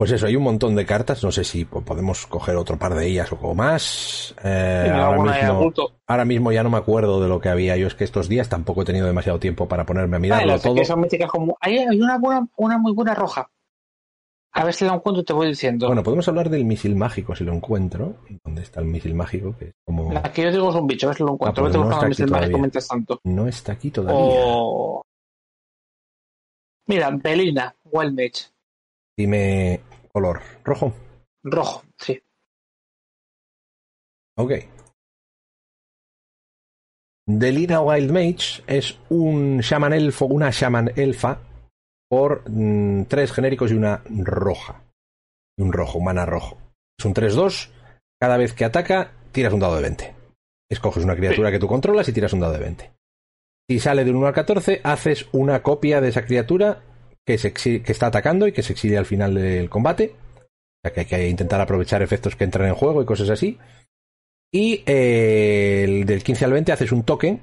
Pues 0.00 0.12
eso, 0.12 0.26
hay 0.26 0.34
un 0.34 0.44
montón 0.44 0.74
de 0.74 0.86
cartas, 0.86 1.22
no 1.22 1.30
sé 1.30 1.44
si 1.44 1.66
podemos 1.66 2.26
coger 2.26 2.56
otro 2.56 2.78
par 2.78 2.94
de 2.94 3.06
ellas 3.06 3.28
o 3.38 3.54
más. 3.54 4.34
Eh, 4.42 4.90
ahora, 4.90 6.24
mismo, 6.24 6.50
ya 6.52 6.62
no 6.62 6.70
me 6.70 6.78
acuerdo 6.78 7.20
de 7.20 7.28
lo 7.28 7.38
que 7.38 7.50
había. 7.50 7.76
Yo 7.76 7.86
es 7.86 7.94
que 7.94 8.04
estos 8.04 8.26
días 8.26 8.48
tampoco 8.48 8.80
he 8.80 8.86
tenido 8.86 9.06
demasiado 9.06 9.38
tiempo 9.38 9.68
para 9.68 9.84
ponerme 9.84 10.16
a 10.16 10.18
mirarlo 10.18 10.58
todo. 10.58 10.74
como... 11.28 11.54
hay, 11.60 11.76
una, 12.00 12.16
buena, 12.16 12.48
una 12.56 12.78
muy 12.78 12.94
buena 12.94 13.14
roja. 13.14 13.50
A 14.52 14.64
ver 14.64 14.72
si 14.72 14.86
la 14.86 14.94
encuentro 14.94 15.20
y 15.20 15.24
te 15.26 15.34
voy 15.34 15.48
diciendo. 15.48 15.88
Bueno, 15.88 16.02
podemos 16.02 16.26
hablar 16.28 16.48
del 16.48 16.64
misil 16.64 16.96
mágico 16.96 17.36
si 17.36 17.44
lo 17.44 17.52
encuentro. 17.52 18.22
¿Dónde 18.42 18.62
está 18.62 18.80
el 18.80 18.86
misil 18.86 19.14
mágico? 19.14 19.54
Que 19.58 19.66
es 19.66 19.74
como... 19.84 20.14
La 20.14 20.22
que 20.22 20.44
yo 20.44 20.50
digo 20.50 20.70
es 20.70 20.76
un 20.76 20.86
bicho, 20.86 21.08
a 21.08 21.10
ver 21.10 21.16
si 21.18 21.24
lo 21.24 21.34
encuentro. 21.34 21.66
Ah, 21.66 21.68
pues 21.70 21.76
no, 21.76 21.92
está 21.92 22.08
misil 22.08 22.30
mágico 22.30 22.56
mientras 22.58 22.88
tanto. 22.88 23.20
No 23.24 23.46
está 23.46 23.72
aquí 23.72 23.90
todavía. 23.90 24.40
Mira, 26.86 27.10
Belina, 27.10 27.76
Wild. 27.84 28.18
Dime 29.14 29.89
color. 30.12 30.40
¿Rojo? 30.64 30.92
Rojo, 31.42 31.82
sí. 31.98 32.20
Ok. 34.36 34.52
Delina 37.26 37.80
Wild 37.80 38.10
Mage 38.10 38.62
es 38.66 38.98
un 39.08 39.58
Shaman 39.60 39.92
Elfo, 39.92 40.26
una 40.26 40.50
Shaman 40.50 40.92
Elfa 40.96 41.38
por 42.08 42.42
mm, 42.50 43.04
tres 43.04 43.32
genéricos 43.32 43.70
y 43.70 43.74
una 43.74 44.02
roja. 44.08 44.82
Un 45.58 45.72
rojo, 45.72 45.98
un 45.98 46.04
mana 46.04 46.26
rojo. 46.26 46.58
Es 46.98 47.04
un 47.04 47.14
3-2. 47.14 47.70
Cada 48.20 48.36
vez 48.36 48.52
que 48.52 48.64
ataca, 48.64 49.12
tiras 49.32 49.52
un 49.52 49.60
dado 49.60 49.76
de 49.76 49.82
20. 49.82 50.14
Escoges 50.68 51.04
una 51.04 51.16
criatura 51.16 51.50
que 51.50 51.58
tú 51.58 51.68
controlas 51.68 52.08
y 52.08 52.12
tiras 52.12 52.32
un 52.32 52.40
dado 52.40 52.54
de 52.54 52.60
20. 52.60 52.92
Si 53.68 53.78
sale 53.78 54.04
de 54.04 54.10
un 54.10 54.16
1 54.16 54.26
al 54.26 54.34
14, 54.34 54.80
haces 54.82 55.28
una 55.32 55.62
copia 55.62 56.00
de 56.00 56.08
esa 56.08 56.24
criatura 56.24 56.82
que, 57.30 57.38
se 57.38 57.82
que 57.82 57.92
está 57.92 58.06
atacando 58.06 58.46
y 58.46 58.52
que 58.52 58.62
se 58.62 58.72
exilia 58.72 58.98
al 58.98 59.06
final 59.06 59.34
del 59.34 59.70
combate. 59.70 60.14
O 60.36 60.80
sea 60.82 60.92
que 60.92 61.00
hay 61.00 61.06
que 61.06 61.28
intentar 61.28 61.60
aprovechar 61.60 62.02
efectos 62.02 62.36
que 62.36 62.44
entran 62.44 62.68
en 62.68 62.74
juego 62.74 63.02
y 63.02 63.06
cosas 63.06 63.30
así. 63.30 63.58
Y 64.52 64.82
eh, 64.86 65.84
el 65.84 66.06
del 66.06 66.24
15 66.24 66.44
al 66.44 66.52
20 66.52 66.72
haces 66.72 66.92
un 66.92 67.04
token 67.04 67.40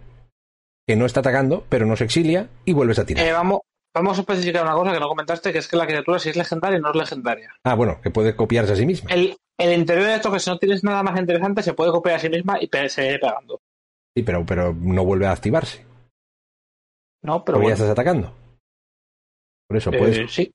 que 0.87 0.95
no 0.95 1.05
está 1.05 1.21
atacando, 1.21 1.65
pero 1.69 1.85
no 1.85 1.95
se 1.95 2.05
exilia 2.05 2.49
y 2.65 2.73
vuelves 2.73 2.99
a 2.99 3.05
tirar. 3.05 3.25
Eh, 3.25 3.31
vamos, 3.31 3.61
vamos 3.95 4.17
a 4.17 4.21
especificar 4.21 4.63
una 4.63 4.73
cosa 4.73 4.91
que 4.91 4.99
no 4.99 5.07
comentaste, 5.07 5.53
que 5.53 5.59
es 5.59 5.67
que 5.67 5.77
la 5.77 5.85
criatura 5.85 6.19
si 6.19 6.29
es 6.29 6.35
legendaria 6.35 6.79
no 6.79 6.89
es 6.89 6.95
legendaria. 6.95 7.53
Ah, 7.63 7.75
bueno, 7.75 8.01
que 8.01 8.09
puede 8.09 8.35
copiarse 8.35 8.73
a 8.73 8.75
sí 8.75 8.85
misma. 8.85 9.09
El, 9.11 9.37
interior 9.59 10.05
de 10.05 10.15
esto, 10.15 10.31
que 10.31 10.39
si 10.39 10.49
no 10.49 10.57
tienes 10.57 10.83
nada 10.83 11.03
más 11.03 11.19
interesante, 11.19 11.63
se 11.63 11.73
puede 11.73 11.91
copiar 11.91 12.15
a 12.15 12.19
sí 12.19 12.29
misma 12.29 12.57
y 12.59 12.69
seguir 12.89 13.19
pegando. 13.19 13.61
Sí, 14.15 14.23
pero, 14.23 14.45
pero 14.45 14.73
no 14.73 15.05
vuelve 15.05 15.27
a 15.27 15.31
activarse. 15.31 15.85
No, 17.23 17.43
pero. 17.43 17.61
ya 17.61 17.73
estás 17.73 17.89
atacando. 17.89 18.33
Por 19.67 19.77
eso, 19.77 19.91
pues. 19.91 20.31
sí. 20.31 20.51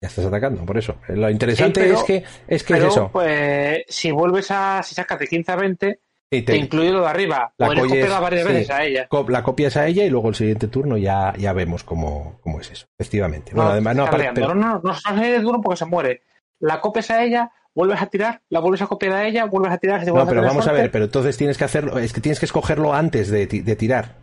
Ya 0.00 0.08
estás 0.08 0.24
atacando, 0.24 0.64
por 0.66 0.76
eso. 0.76 0.96
Lo 1.08 1.30
interesante 1.30 1.92
es 1.92 2.02
que 2.02 2.24
es 2.48 2.64
que 2.64 2.74
eso. 2.74 3.10
Pues 3.12 3.84
si 3.88 4.10
vuelves 4.10 4.50
a. 4.50 4.82
Si 4.82 4.94
sacas 4.94 5.18
de 5.20 5.28
15 5.28 5.52
a 5.52 5.56
20, 5.56 6.00
te, 6.40 6.56
incluye 6.56 6.90
lo 6.90 7.02
de 7.02 7.06
arriba. 7.06 7.52
La 7.58 7.68
copias 7.68 8.20
varias 8.20 8.46
veces 8.46 8.70
a 8.70 8.84
ella. 8.84 9.08
La 9.28 9.42
copias 9.42 9.76
a 9.76 9.86
ella 9.86 10.04
y 10.04 10.10
luego 10.10 10.30
el 10.30 10.34
siguiente 10.34 10.66
turno 10.66 10.96
ya, 10.96 11.34
ya 11.38 11.52
vemos 11.52 11.84
cómo, 11.84 12.40
cómo 12.40 12.60
es 12.60 12.70
eso. 12.70 12.86
Efectivamente. 12.98 13.52
Bueno, 13.54 13.70
además, 13.70 13.94
no, 13.94 14.06
no, 14.06 14.54
no, 14.54 14.80
no, 14.82 14.94
se 14.94 15.38
duro 15.40 15.60
porque 15.60 15.76
se 15.76 15.86
muere. 15.86 16.22
La 16.58 16.80
copias 16.80 17.10
a 17.10 17.22
ella, 17.22 17.52
vuelves 17.74 18.00
a 18.00 18.06
tirar, 18.06 18.40
la 18.48 18.60
vuelves 18.60 18.82
a 18.82 18.86
copiar 18.86 19.12
a 19.12 19.26
ella, 19.26 19.44
vuelves 19.44 19.72
a 19.72 19.78
tirar. 19.78 20.06
no, 20.06 20.26
pero 20.26 20.42
vamos 20.42 20.66
a 20.66 20.72
ver, 20.72 20.90
pero 20.90 21.04
entonces 21.04 21.36
tienes 21.36 21.58
que 21.58 21.64
hacerlo, 21.64 21.98
es 21.98 22.12
que 22.12 22.20
tienes 22.20 22.40
que 22.40 22.46
escogerlo 22.46 22.94
antes 22.94 23.30
de, 23.30 23.46
de 23.46 23.76
tirar. 23.76 24.16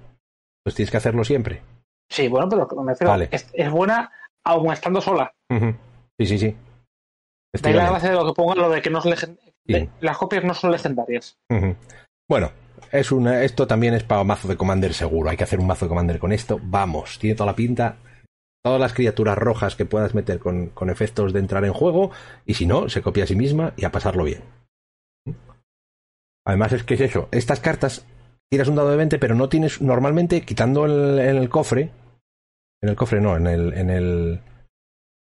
Pues 0.63 0.75
tienes 0.75 0.91
que 0.91 0.97
hacerlo 0.97 1.23
siempre. 1.23 1.61
Sí, 2.09 2.27
bueno, 2.27 2.49
pero 2.49 2.67
me 2.83 2.93
refiero, 2.93 3.15
es, 3.31 3.71
buena 3.71 4.11
aún 4.43 4.73
estando 4.73 4.99
sola. 4.99 5.31
Sí, 6.19 6.25
sí, 6.25 6.39
sí. 6.39 6.55
De 7.53 7.73
la 7.73 7.89
gracia 7.89 8.09
de 8.09 8.15
lo 8.15 8.25
que 8.25 8.33
ponga 8.33 8.55
lo 8.55 8.69
de 8.69 8.81
que 8.81 8.89
no 8.89 9.01
las 10.01 10.17
copias 10.17 10.43
no 10.43 10.53
son 10.53 10.71
legendarias. 10.71 11.37
Bueno, 12.27 12.51
es 12.91 13.11
una, 13.11 13.43
esto 13.43 13.67
también 13.67 13.93
es 13.93 14.03
para 14.03 14.23
mazo 14.23 14.47
de 14.47 14.57
Commander 14.57 14.93
seguro. 14.93 15.29
Hay 15.29 15.37
que 15.37 15.43
hacer 15.43 15.59
un 15.59 15.67
mazo 15.67 15.85
de 15.85 15.89
Commander 15.89 16.19
con 16.19 16.31
esto. 16.31 16.59
Vamos, 16.61 17.19
tiene 17.19 17.35
toda 17.35 17.47
la 17.51 17.55
pinta. 17.55 17.97
Todas 18.63 18.79
las 18.79 18.93
criaturas 18.93 19.37
rojas 19.37 19.75
que 19.75 19.85
puedas 19.85 20.13
meter 20.13 20.39
con, 20.39 20.67
con 20.67 20.89
efectos 20.89 21.31
de 21.31 21.39
entrar 21.39 21.63
en 21.65 21.73
juego. 21.73 22.11
Y 22.45 22.55
si 22.55 22.65
no, 22.65 22.89
se 22.89 23.01
copia 23.01 23.23
a 23.23 23.27
sí 23.27 23.35
misma 23.35 23.73
y 23.77 23.85
a 23.85 23.91
pasarlo 23.91 24.25
bien. 24.25 24.43
Además 26.45 26.73
es 26.73 26.83
que 26.83 26.95
es 26.95 27.01
eso. 27.01 27.29
Estas 27.31 27.59
cartas 27.59 28.05
tiras 28.49 28.67
un 28.67 28.75
dado 28.75 28.89
de 28.89 28.97
20, 28.97 29.19
pero 29.19 29.35
no 29.35 29.49
tienes 29.49 29.81
normalmente, 29.81 30.41
quitando 30.41 30.85
el, 30.85 31.19
en 31.19 31.37
el 31.37 31.49
cofre, 31.49 31.91
en 32.81 32.89
el 32.89 32.95
cofre 32.95 33.21
no, 33.21 33.37
en 33.37 33.47
el, 33.47 33.73
en 33.73 33.89
el, 33.89 34.41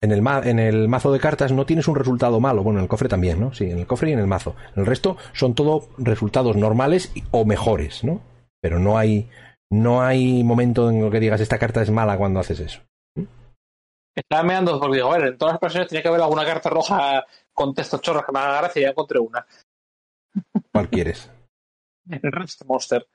en 0.00 0.12
el, 0.12 0.26
en 0.26 0.58
el 0.58 0.88
mazo 0.88 1.12
de 1.12 1.18
cartas 1.18 1.52
no 1.52 1.66
tienes 1.66 1.88
un 1.88 1.96
resultado 1.96 2.40
malo. 2.40 2.62
Bueno, 2.62 2.78
en 2.78 2.84
el 2.84 2.88
cofre 2.88 3.08
también, 3.08 3.40
¿no? 3.40 3.52
Sí, 3.52 3.70
en 3.70 3.78
el 3.78 3.86
cofre 3.86 4.10
y 4.10 4.12
en 4.12 4.20
el 4.20 4.26
mazo. 4.26 4.54
En 4.74 4.80
el 4.80 4.86
resto 4.86 5.16
son 5.32 5.54
todo 5.54 5.88
resultados 5.98 6.56
normales 6.56 7.12
o 7.30 7.44
mejores, 7.44 8.04
¿no? 8.04 8.20
Pero 8.60 8.78
no 8.78 8.98
hay, 8.98 9.28
no 9.70 10.02
hay 10.02 10.44
momento 10.44 10.90
en 10.90 11.02
el 11.04 11.10
que 11.10 11.20
digas 11.20 11.40
esta 11.40 11.58
carta 11.58 11.82
es 11.82 11.90
mala 11.90 12.16
cuando 12.16 12.40
haces 12.40 12.60
eso. 12.60 12.80
Estaba 14.14 14.42
mirando 14.42 14.80
porque 14.80 14.96
digo, 14.96 15.12
a 15.12 15.18
ver, 15.18 15.28
en 15.28 15.38
todas 15.38 15.54
las 15.54 15.60
versiones 15.60 15.88
tiene 15.88 16.02
que 16.02 16.08
haber 16.08 16.20
alguna 16.20 16.44
carta 16.44 16.70
roja 16.70 17.24
con 17.52 17.72
textos 17.72 18.00
chorros 18.00 18.24
que 18.24 18.32
me 18.32 18.40
haga 18.40 18.58
gracia 18.58 18.80
y 18.80 18.82
ya 18.82 18.90
encontré 18.90 19.20
una. 19.20 19.46
¿Cuál 20.72 20.88
quieres? 20.88 21.30
El 22.10 22.32
Rust 22.32 22.64
Monster. 22.64 23.06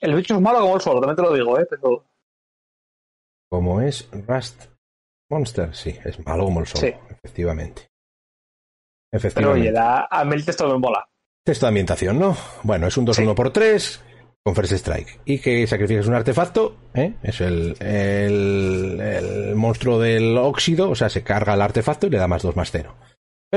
El 0.00 0.14
bicho 0.14 0.34
es 0.34 0.40
malo 0.40 0.60
como 0.60 0.74
el 0.74 0.80
sol, 0.80 1.00
también 1.00 1.16
te 1.16 1.22
lo 1.22 1.32
digo, 1.32 1.58
¿eh? 1.58 1.66
Pero... 1.68 2.06
Como 3.48 3.80
es 3.80 4.08
Rust 4.12 4.66
Monster, 5.30 5.74
sí, 5.74 5.96
es 6.04 6.24
malo 6.24 6.44
como 6.44 6.60
el 6.60 6.66
sol, 6.66 6.80
sí. 6.80 6.86
efectivamente. 7.08 7.88
efectivamente. 9.12 9.34
Pero 9.34 9.52
oye, 9.52 10.06
a 10.10 10.24
mí 10.24 10.34
el 10.34 10.44
texto 10.44 10.68
me 10.68 10.78
mola. 10.78 11.08
Texto 11.44 11.66
de 11.66 11.68
ambientación, 11.68 12.18
¿no? 12.18 12.36
Bueno, 12.64 12.88
es 12.88 12.96
un 12.96 13.06
2-1 13.06 13.34
por 13.34 13.52
3 13.52 14.02
con 14.46 14.54
First 14.54 14.72
Strike. 14.72 15.20
Y 15.24 15.40
que 15.40 15.66
sacrifiques 15.66 16.06
un 16.06 16.14
artefacto, 16.14 16.76
¿eh? 16.94 17.14
es 17.22 17.40
el, 17.40 17.76
el, 17.80 19.00
el, 19.00 19.54
monstruo 19.56 19.98
del 19.98 20.38
óxido, 20.38 20.90
o 20.90 20.94
sea, 20.94 21.08
se 21.08 21.24
carga 21.24 21.54
el 21.54 21.62
artefacto 21.62 22.06
y 22.06 22.10
le 22.10 22.18
da 22.18 22.28
más 22.28 22.42
2 22.42 22.54
más 22.54 22.70
0. 22.70 22.94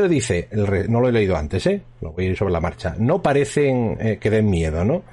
Dice, 0.08 0.48
el 0.52 0.92
no 0.92 1.02
lo 1.02 1.10
he 1.10 1.12
leído 1.12 1.36
antes, 1.36 1.66
¿eh? 1.68 1.82
Lo 2.02 2.12
voy 2.14 2.26
a 2.26 2.30
ir 2.30 2.38
sobre 2.38 2.54
la 2.54 2.62
marcha. 2.62 2.96
No 2.98 3.22
parecen 3.22 3.98
eh, 4.00 4.18
que 4.18 4.30
den 4.30 4.50
miedo, 4.50 4.86
¿no? 4.86 5.04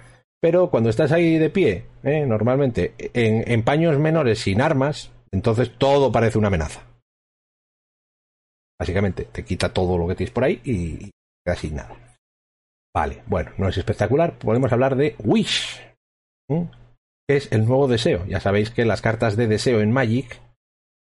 Pero 0.40 0.70
cuando 0.70 0.90
estás 0.90 1.12
ahí 1.12 1.38
de 1.38 1.50
pie, 1.50 1.86
¿eh? 2.02 2.24
normalmente, 2.26 2.94
en, 2.98 3.62
paños 3.62 3.98
menores 3.98 4.38
sin 4.40 4.60
armas, 4.60 5.10
entonces 5.32 5.72
todo 5.78 6.12
parece 6.12 6.38
una 6.38 6.48
amenaza. 6.48 6.82
Básicamente, 8.78 9.24
te 9.24 9.44
quita 9.44 9.72
todo 9.72 9.96
lo 9.96 10.06
que 10.06 10.14
tienes 10.14 10.32
por 10.32 10.44
ahí 10.44 10.60
y 10.62 11.10
queda 11.44 11.56
sin 11.56 11.76
nada. 11.76 11.96
Vale, 12.94 13.22
bueno, 13.26 13.52
no 13.56 13.68
es 13.68 13.76
espectacular. 13.76 14.38
Podemos 14.38 14.70
hablar 14.72 14.96
de 14.96 15.16
Wish, 15.18 15.80
que 16.48 17.36
es 17.36 17.50
el 17.50 17.66
nuevo 17.66 17.88
deseo. 17.88 18.24
Ya 18.26 18.40
sabéis 18.40 18.70
que 18.70 18.84
las 18.84 19.02
cartas 19.02 19.36
de 19.36 19.48
deseo 19.48 19.80
en 19.80 19.90
Magic 19.90 20.40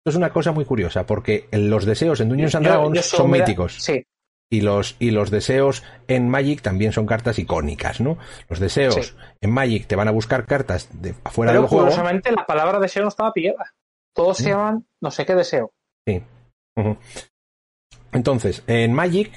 es 0.06 0.16
una 0.16 0.32
cosa 0.32 0.52
muy 0.52 0.66
curiosa, 0.66 1.06
porque 1.06 1.48
los 1.52 1.86
deseos 1.86 2.20
en 2.22 2.30
Dungeons 2.30 2.56
and 2.56 2.66
Dragons 2.66 3.06
son 3.06 3.30
míticos. 3.30 3.76
Sí. 3.82 4.06
Y 4.54 4.62
los, 4.62 4.98
y 5.00 5.12
los 5.12 5.32
deseos 5.32 5.84
en 6.08 6.28
Magic 6.28 6.62
también 6.62 6.92
son 6.92 7.06
cartas 7.06 7.40
icónicas, 7.40 8.02
¿no? 8.02 8.18
Los 8.50 8.60
deseos 8.60 9.16
en 9.40 9.50
Magic 9.50 9.88
te 9.88 9.96
van 9.96 10.10
a 10.10 10.12
buscar 10.12 10.46
cartas 10.46 10.90
de 11.02 11.16
afuera 11.24 11.54
del 11.54 11.62
juego. 11.68 11.86
curiosamente 11.86 12.32
la 12.34 12.46
palabra 12.46 12.80
deseo 12.80 13.04
no 13.04 13.10
estaba 13.10 13.32
pillada. 13.32 13.74
Todos 14.14 14.38
se 14.38 14.50
llaman 14.50 14.86
no 15.00 15.10
sé 15.10 15.26
qué 15.26 15.36
deseo. 15.36 15.72
Sí. 16.06 16.22
Entonces, 18.12 18.64
en 18.68 18.92
Magic, 18.92 19.32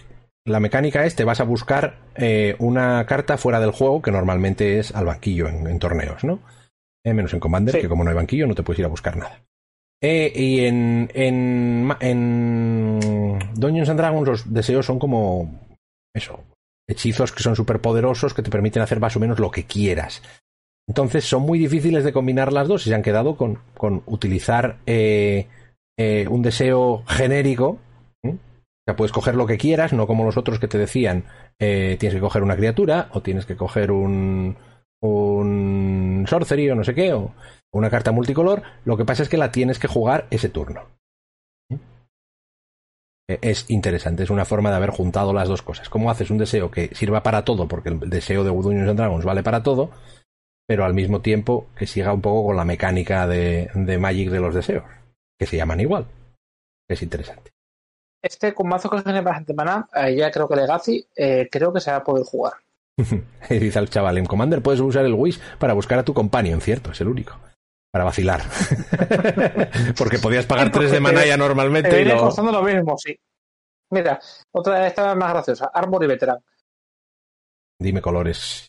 la 0.44 0.58
mecánica 0.58 1.04
es 1.04 1.14
te 1.14 1.22
vas 1.22 1.40
a 1.40 1.44
buscar 1.44 1.98
eh, 2.16 2.56
una 2.58 3.06
carta 3.06 3.36
fuera 3.38 3.60
del 3.60 3.70
juego, 3.70 4.02
que 4.02 4.10
normalmente 4.10 4.80
es 4.80 4.92
al 4.96 5.06
banquillo 5.06 5.46
en, 5.48 5.78
torneos, 5.78 6.24
¿no? 6.24 6.40
Eh, 7.04 7.14
menos 7.14 7.32
en 7.34 7.40
Commander, 7.40 7.80
que 7.80 7.88
como 7.88 8.02
no 8.02 8.10
hay 8.10 8.16
banquillo, 8.16 8.48
no 8.48 8.54
te 8.56 8.64
puedes 8.64 8.80
ir 8.80 8.84
a 8.84 8.88
buscar 8.88 9.16
nada. 9.16 9.44
Eh, 10.06 10.30
y 10.34 10.66
en, 10.66 11.10
en, 11.14 11.90
en 12.00 12.98
Dungeons 13.54 13.88
and 13.88 13.98
Dragons 13.98 14.28
los 14.28 14.52
deseos 14.52 14.84
son 14.84 14.98
como 14.98 15.58
eso, 16.14 16.44
hechizos 16.86 17.32
que 17.32 17.42
son 17.42 17.56
súper 17.56 17.80
poderosos 17.80 18.34
que 18.34 18.42
te 18.42 18.50
permiten 18.50 18.82
hacer 18.82 19.00
más 19.00 19.16
o 19.16 19.20
menos 19.20 19.38
lo 19.38 19.50
que 19.50 19.64
quieras. 19.64 20.22
Entonces 20.86 21.24
son 21.24 21.44
muy 21.44 21.58
difíciles 21.58 22.04
de 22.04 22.12
combinar 22.12 22.52
las 22.52 22.68
dos 22.68 22.86
y 22.86 22.90
se 22.90 22.94
han 22.94 23.00
quedado 23.00 23.38
con, 23.38 23.60
con 23.78 24.02
utilizar 24.04 24.76
eh, 24.84 25.48
eh, 25.98 26.26
un 26.28 26.42
deseo 26.42 27.02
genérico. 27.06 27.78
O 28.22 28.86
sea, 28.86 28.96
puedes 28.96 29.12
coger 29.12 29.36
lo 29.36 29.46
que 29.46 29.56
quieras, 29.56 29.94
no 29.94 30.06
como 30.06 30.26
los 30.26 30.36
otros 30.36 30.58
que 30.58 30.68
te 30.68 30.76
decían 30.76 31.24
tienes 31.56 32.12
que 32.12 32.20
coger 32.20 32.42
una 32.42 32.56
criatura 32.56 33.08
o 33.12 33.22
tienes 33.22 33.46
que 33.46 33.56
coger 33.56 33.90
un, 33.90 34.54
un 35.00 36.26
sorcery 36.28 36.68
o 36.68 36.74
no 36.74 36.84
sé 36.84 36.94
qué. 36.94 37.14
O, 37.14 37.32
una 37.74 37.90
carta 37.90 38.12
multicolor, 38.12 38.62
lo 38.84 38.96
que 38.96 39.04
pasa 39.04 39.22
es 39.22 39.28
que 39.28 39.36
la 39.36 39.50
tienes 39.50 39.78
que 39.78 39.88
jugar 39.88 40.26
ese 40.30 40.48
turno. 40.48 40.82
E, 43.28 43.38
es 43.42 43.68
interesante, 43.68 44.22
es 44.22 44.30
una 44.30 44.44
forma 44.44 44.70
de 44.70 44.76
haber 44.76 44.90
juntado 44.90 45.32
las 45.32 45.48
dos 45.48 45.62
cosas. 45.62 45.88
¿Cómo 45.88 46.10
haces 46.10 46.30
un 46.30 46.38
deseo 46.38 46.70
que 46.70 46.94
sirva 46.94 47.22
para 47.22 47.44
todo? 47.44 47.66
Porque 47.66 47.88
el 47.88 47.98
deseo 48.10 48.44
de 48.44 48.50
Dungeons 48.50 48.88
and 48.88 48.98
Dragons 48.98 49.24
vale 49.24 49.42
para 49.42 49.62
todo, 49.62 49.90
pero 50.66 50.84
al 50.84 50.94
mismo 50.94 51.20
tiempo 51.20 51.66
que 51.76 51.86
siga 51.86 52.12
un 52.12 52.20
poco 52.20 52.46
con 52.46 52.56
la 52.56 52.64
mecánica 52.64 53.26
de, 53.26 53.70
Magic 54.00 54.30
de 54.30 54.40
los 54.40 54.54
deseos, 54.54 54.84
que 55.38 55.46
se 55.46 55.56
llaman 55.56 55.80
igual. 55.80 56.06
Es 56.88 57.02
interesante. 57.02 57.50
Este 58.22 58.54
con 58.54 58.68
mazo 58.68 58.88
que 58.88 59.02
tiene 59.02 59.20
bastante 59.20 59.52
maná, 59.52 59.88
eh, 59.94 60.16
ya 60.16 60.30
creo 60.30 60.48
que 60.48 60.56
Legacy, 60.56 61.06
eh, 61.16 61.48
creo 61.50 61.72
que 61.72 61.80
se 61.80 61.90
va 61.90 61.98
a 61.98 62.04
poder 62.04 62.24
jugar. 62.24 62.54
Dice 63.50 63.78
al 63.78 63.90
chaval, 63.90 64.18
en 64.18 64.26
Commander 64.26 64.62
puedes 64.62 64.80
usar 64.80 65.04
el 65.04 65.14
Wish 65.14 65.40
para 65.58 65.74
buscar 65.74 65.98
a 65.98 66.04
tu 66.04 66.14
companion, 66.14 66.60
cierto, 66.60 66.92
es 66.92 67.00
el 67.00 67.08
único 67.08 67.36
para 67.94 68.06
vacilar. 68.06 68.42
Porque 69.96 70.18
podías 70.18 70.46
pagar 70.46 70.72
tres 70.72 70.90
de 70.90 70.98
manaya 70.98 71.36
normalmente. 71.36 72.02
y 72.02 72.04
lo... 72.04 72.18
costando 72.18 72.50
lo 72.50 72.60
mismo, 72.60 72.98
sí. 72.98 73.16
Mira, 73.90 74.18
otra 74.50 74.88
esta 74.88 75.14
más 75.14 75.32
graciosa. 75.32 75.70
Armor 75.72 76.02
y 76.02 76.08
Veteran. 76.08 76.44
Dime 77.80 78.02
colores. 78.02 78.66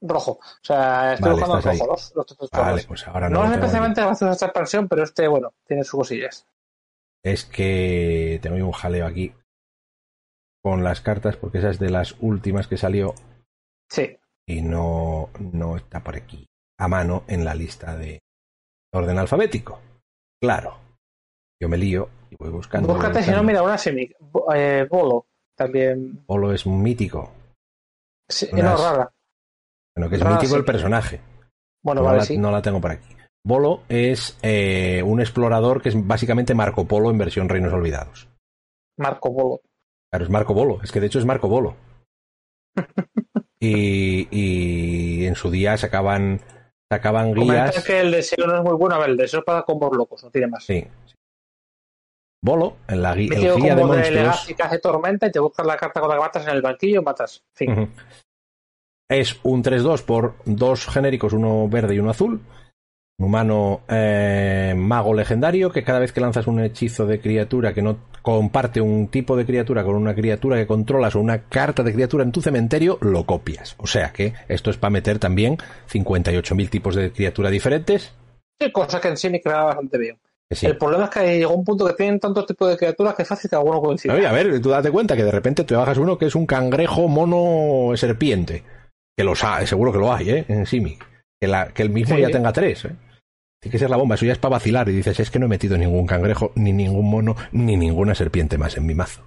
Rojo. 0.00 0.38
O 0.40 0.62
sea, 0.62 1.14
estoy 1.14 1.32
buscando 1.32 1.60
rojo 1.60 1.86
los, 1.88 2.14
los 2.14 2.50
Vale, 2.52 2.84
pues 2.86 3.08
ahora 3.08 3.28
no. 3.28 3.40
No 3.40 3.46
es 3.46 3.54
especialmente 3.54 4.00
graciosa 4.00 4.32
esta 4.32 4.46
expansión, 4.46 4.86
pero 4.86 5.02
este, 5.02 5.26
bueno, 5.26 5.54
tiene 5.66 5.82
sus 5.82 5.98
cosillas. 5.98 6.46
Es 7.24 7.46
que 7.46 8.38
tengo 8.40 8.64
un 8.64 8.70
jaleo 8.70 9.06
aquí 9.08 9.34
con 10.62 10.84
las 10.84 11.00
cartas, 11.00 11.36
porque 11.36 11.58
esa 11.58 11.70
es 11.70 11.80
de 11.80 11.90
las 11.90 12.14
últimas 12.20 12.68
que 12.68 12.76
salió. 12.76 13.16
Sí. 13.90 14.16
Y 14.46 14.62
no, 14.62 15.30
no 15.40 15.76
está 15.76 16.04
por 16.04 16.14
aquí 16.14 16.46
a 16.78 16.86
mano 16.86 17.24
en 17.26 17.44
la 17.44 17.56
lista 17.56 17.96
de, 17.96 18.20
orden 18.92 19.18
alfabético. 19.18 19.80
Claro. 20.40 20.76
Yo 21.60 21.68
me 21.68 21.76
lío 21.76 22.08
y 22.30 22.36
voy 22.36 22.50
buscando. 22.50 22.94
Búscate, 22.94 23.22
si 23.22 23.30
no, 23.30 23.42
mira, 23.42 23.62
una 23.62 23.76
semi. 23.76 24.08
Eh, 24.54 24.86
Bolo, 24.88 25.26
también. 25.56 26.24
Bolo 26.26 26.52
es 26.52 26.66
mítico. 26.66 27.32
Sí, 28.28 28.48
no, 28.52 28.76
rara. 28.76 29.12
Bueno, 29.96 30.08
que 30.08 30.16
es 30.16 30.24
mítico 30.24 30.56
el 30.56 30.64
personaje. 30.64 31.20
Bueno, 31.82 32.02
no 32.02 32.06
vale, 32.06 32.18
la, 32.18 32.24
sí. 32.24 32.38
No 32.38 32.50
la 32.50 32.62
tengo 32.62 32.80
por 32.80 32.92
aquí. 32.92 33.16
Bolo 33.44 33.82
es 33.88 34.38
eh, 34.42 35.02
un 35.04 35.20
explorador 35.20 35.82
que 35.82 35.88
es 35.88 36.06
básicamente 36.06 36.54
Marco 36.54 36.86
Polo 36.86 37.10
en 37.10 37.18
versión 37.18 37.48
Reinos 37.48 37.72
Olvidados. 37.72 38.28
Marco 38.98 39.34
Polo. 39.34 39.60
Claro, 40.10 40.24
es 40.24 40.30
Marco 40.30 40.54
Polo. 40.54 40.80
Es 40.82 40.92
que 40.92 41.00
de 41.00 41.06
hecho 41.06 41.18
es 41.18 41.24
Marco 41.24 41.48
Polo. 41.48 41.76
y, 43.60 44.28
y 44.30 45.26
en 45.26 45.34
su 45.34 45.50
día 45.50 45.76
sacaban 45.76 46.40
sacaban 46.90 47.32
guías. 47.32 47.84
que 47.84 48.00
el 48.00 48.10
deseo 48.10 48.46
no 48.46 48.56
es 48.56 48.62
muy 48.62 48.74
bueno. 48.74 48.96
A 48.96 48.98
ver, 48.98 49.10
el 49.10 49.16
deseo 49.16 49.40
es 49.40 49.46
para 49.46 49.62
combos 49.62 49.96
locos, 49.96 50.22
no 50.24 50.30
tiene 50.30 50.48
más. 50.48 50.64
Sí. 50.64 50.86
Bolo, 52.40 52.76
en 52.86 53.02
la 53.02 53.14
guía, 53.14 53.36
el 53.36 53.56
guía 53.56 53.74
de 53.74 53.84
monstruos. 53.84 54.46
De 54.70 54.78
tormenta 54.78 55.26
y 55.26 55.32
te 55.32 55.40
buscas 55.40 55.66
la 55.66 55.76
carta 55.76 56.00
con 56.00 56.08
la 56.08 56.14
que 56.14 56.20
matas 56.20 56.46
en 56.46 56.54
el 56.54 56.62
banquillo, 56.62 57.02
matas. 57.02 57.42
Fin. 57.52 57.92
Es 59.10 59.40
un 59.42 59.64
3-2 59.64 60.04
por 60.04 60.36
dos 60.44 60.86
genéricos, 60.86 61.32
uno 61.32 61.68
verde 61.68 61.94
y 61.94 61.98
uno 61.98 62.10
azul 62.10 62.40
humano 63.18 63.80
eh, 63.88 64.74
mago 64.76 65.12
legendario 65.12 65.72
que 65.72 65.82
cada 65.82 65.98
vez 65.98 66.12
que 66.12 66.20
lanzas 66.20 66.46
un 66.46 66.60
hechizo 66.60 67.04
de 67.04 67.20
criatura 67.20 67.74
que 67.74 67.82
no 67.82 67.98
comparte 68.22 68.80
un 68.80 69.08
tipo 69.08 69.36
de 69.36 69.44
criatura 69.44 69.82
con 69.82 69.96
una 69.96 70.14
criatura 70.14 70.56
que 70.56 70.66
controlas 70.66 71.16
o 71.16 71.20
una 71.20 71.42
carta 71.42 71.82
de 71.82 71.92
criatura 71.92 72.24
en 72.24 72.32
tu 72.32 72.40
cementerio, 72.40 72.98
lo 73.00 73.24
copias. 73.24 73.74
O 73.78 73.86
sea 73.86 74.12
que 74.12 74.34
esto 74.48 74.70
es 74.70 74.76
para 74.76 74.90
meter 74.90 75.18
también 75.18 75.56
58.000 75.90 76.70
tipos 76.70 76.94
de 76.94 77.12
criatura 77.12 77.50
diferentes. 77.50 78.12
Sí, 78.60 78.70
cosa 78.70 79.00
que 79.00 79.08
en 79.08 79.16
sí 79.16 79.30
me 79.30 79.40
queda 79.40 79.64
bastante 79.64 79.98
bien. 79.98 80.18
El 80.50 80.78
problema 80.78 81.04
es 81.04 81.10
que 81.10 81.38
llegó 81.38 81.54
un 81.54 81.64
punto 81.64 81.86
que 81.86 81.92
tienen 81.92 82.20
tantos 82.20 82.46
tipos 82.46 82.70
de 82.70 82.76
criaturas 82.76 83.14
que 83.14 83.22
es 83.22 83.28
fácil 83.28 83.50
que 83.50 83.56
alguno 83.56 83.80
coincida. 83.80 84.14
a 84.14 84.32
ver, 84.32 84.60
tú 84.60 84.70
date 84.70 84.90
cuenta 84.90 85.14
que 85.14 85.24
de 85.24 85.30
repente 85.30 85.64
te 85.64 85.74
bajas 85.74 85.98
uno 85.98 86.16
que 86.16 86.26
es 86.26 86.34
un 86.34 86.46
cangrejo 86.46 87.06
mono 87.08 87.94
serpiente. 87.96 88.62
Que 89.16 89.24
los 89.24 89.42
hay, 89.42 89.66
seguro 89.66 89.92
que 89.92 89.98
lo 89.98 90.12
hay, 90.12 90.30
¿eh? 90.30 90.44
En 90.48 90.64
Simic. 90.64 91.04
Que, 91.40 91.52
que 91.74 91.82
el 91.82 91.90
mismo 91.90 92.16
ya 92.16 92.30
tenga 92.30 92.52
tres, 92.52 92.84
¿eh? 92.86 92.92
Tiene 93.60 93.72
que 93.72 93.78
ser 93.78 93.90
la 93.90 93.96
bomba, 93.96 94.14
eso 94.14 94.24
ya 94.24 94.32
es 94.32 94.38
para 94.38 94.52
vacilar. 94.52 94.88
Y 94.88 94.92
dices, 94.92 95.18
es 95.18 95.30
que 95.30 95.38
no 95.38 95.46
he 95.46 95.48
metido 95.48 95.76
ningún 95.76 96.06
cangrejo, 96.06 96.52
ni 96.54 96.72
ningún 96.72 97.10
mono, 97.10 97.36
ni 97.52 97.76
ninguna 97.76 98.14
serpiente 98.14 98.56
más 98.56 98.76
en 98.76 98.86
mi 98.86 98.94
mazo. 98.94 99.22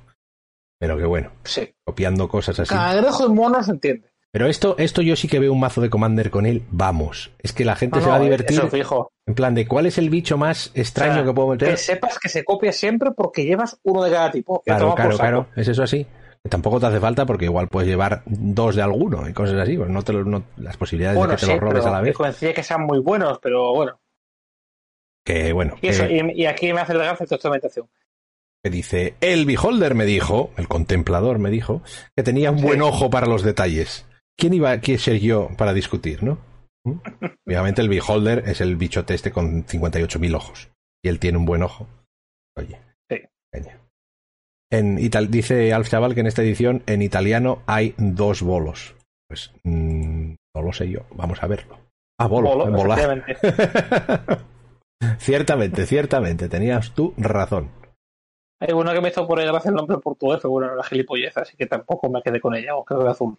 Pero 0.80 0.98
que 0.98 1.06
bueno, 1.06 1.32
sí. 1.44 1.74
copiando 1.84 2.28
cosas 2.28 2.60
así. 2.60 2.74
Cangrejo 2.74 3.26
y 3.26 3.30
mono 3.30 3.62
se 3.62 3.72
entiende. 3.72 4.12
Pero 4.32 4.48
esto, 4.48 4.76
esto 4.78 5.02
yo 5.02 5.18
sí 5.18 5.28
que 5.28 5.40
veo 5.40 5.52
un 5.52 5.60
mazo 5.60 5.82
de 5.82 5.90
Commander 5.90 6.32
con 6.32 6.46
él. 6.46 6.64
Vamos. 6.72 7.32
Es 7.40 7.52
que 7.52 7.66
la 7.66 7.76
gente 7.76 8.00
se 8.00 8.08
va 8.08 8.16
a 8.16 8.20
divertir. 8.20 8.58
Eso 8.58 8.70
fijo. 8.70 9.12
En 9.28 9.36
plan 9.36 9.54
de 9.54 9.68
cuál 9.68 9.86
es 9.86 9.98
el 9.98 10.10
bicho 10.10 10.38
más 10.38 10.72
extraño 10.74 11.26
que 11.26 11.34
puedo 11.34 11.50
meter. 11.50 11.72
Que 11.72 11.78
sepas 11.78 12.18
que 12.18 12.30
se 12.30 12.46
copia 12.46 12.72
siempre 12.72 13.12
porque 13.12 13.44
llevas 13.44 13.78
uno 13.84 14.04
de 14.04 14.12
cada 14.12 14.32
tipo. 14.32 14.62
Claro, 14.66 14.96
claro, 14.96 15.18
claro. 15.18 15.48
Es 15.58 15.68
eso 15.68 15.84
así. 15.84 16.08
Tampoco 16.50 16.80
te 16.80 16.88
hace 16.88 17.00
falta 17.00 17.26
porque 17.26 17.46
igual 17.46 17.68
puedes 17.68 17.88
llevar 17.88 18.24
dos 18.26 18.76
de 18.76 18.82
alguno 18.82 19.28
y 19.30 19.34
cosas 19.34 19.58
así. 19.60 19.78
Pues 19.78 19.90
no 19.90 20.02
te 20.02 20.14
no, 20.14 20.44
las 20.56 20.78
posibilidades 20.78 21.22
de 21.22 21.36
que 21.36 21.36
te 21.36 21.48
los 21.48 21.60
robes 21.60 21.86
a 21.86 21.92
la 21.92 22.02
vez. 22.02 22.16
coincide 22.16 22.54
que 22.54 22.64
sean 22.64 22.86
muy 22.86 23.00
buenos, 23.00 23.38
pero 23.40 23.74
bueno. 23.76 24.00
Que 25.26 25.54
bueno. 25.54 25.76
Y, 25.82 25.88
eso, 25.90 26.06
y, 26.10 26.46
aquí 26.46 26.74
me 26.74 26.82
hace 26.82 26.94
el 26.94 27.00
gafo 27.00 27.26
de 27.26 27.36
experimentación 27.36 27.88
que 28.64 28.70
dice, 28.70 29.16
el 29.22 29.46
beholder 29.46 29.96
me 29.96 30.06
dijo, 30.06 30.52
el 30.56 30.68
contemplador 30.68 31.40
me 31.40 31.50
dijo, 31.50 31.82
que 32.16 32.24
tenía 32.24 32.52
un 32.52 32.62
buen 32.62 32.82
ojo 32.82 33.10
para 33.10 33.26
los 33.26 33.44
detalles. 33.44 34.06
¿Quién 34.38 34.54
iba 34.54 34.72
a 34.72 34.82
ser 34.82 35.20
yo 35.20 35.50
para 35.58 35.74
discutir, 35.74 36.24
no? 36.24 36.38
¿Mm? 36.86 37.00
Obviamente 37.48 37.82
el 37.82 37.90
beholder 37.90 38.44
es 38.48 38.62
el 38.62 38.76
bichote 38.76 39.14
este 39.14 39.32
con 39.32 39.66
58.000 39.66 40.36
ojos. 40.36 40.70
Y 41.04 41.10
él 41.10 41.20
tiene 41.20 41.40
un 41.40 41.46
buen 41.46 41.64
ojo. 41.64 41.88
Oye. 42.56 42.80
Sí. 43.10 43.22
En 44.72 44.96
dice 45.32 45.74
Alf 45.74 45.90
Chaval 45.90 46.14
que 46.14 46.22
en 46.22 46.28
esta 46.28 46.44
edición 46.44 46.84
en 46.86 47.02
italiano 47.02 47.64
hay 47.66 47.94
dos 47.98 48.42
bolos. 48.42 48.96
Pues 49.28 49.52
mm, 49.64 50.34
no 50.56 50.62
lo 50.62 50.72
sé 50.72 50.90
yo. 50.90 51.02
Vamos 51.16 51.42
a 51.44 51.48
verlo. 51.48 51.80
Ah, 52.20 52.28
bolo, 52.28 52.56
Bolo 52.72 52.96
ciertamente, 55.20 55.86
ciertamente. 55.86 56.50
Tenías 56.50 56.94
tú 56.94 57.14
razón. 57.18 57.70
Hay 58.60 58.74
uno 58.74 58.94
que 58.94 59.02
me 59.02 59.10
hizo 59.10 59.28
por 59.28 59.40
ahí 59.40 59.48
gracia 59.48 59.70
el 59.70 59.76
nombre 59.76 59.98
portugués, 59.98 60.40
pero 60.42 60.52
bueno, 60.52 60.76
la 60.76 60.84
gilipollez, 60.84 61.36
así 61.38 61.58
que 61.58 61.66
tampoco 61.66 62.10
me 62.10 62.22
quedé 62.22 62.40
con 62.40 62.54
ella, 62.56 62.74
aunque 62.74 62.94
de 62.94 63.10
azul. 63.10 63.38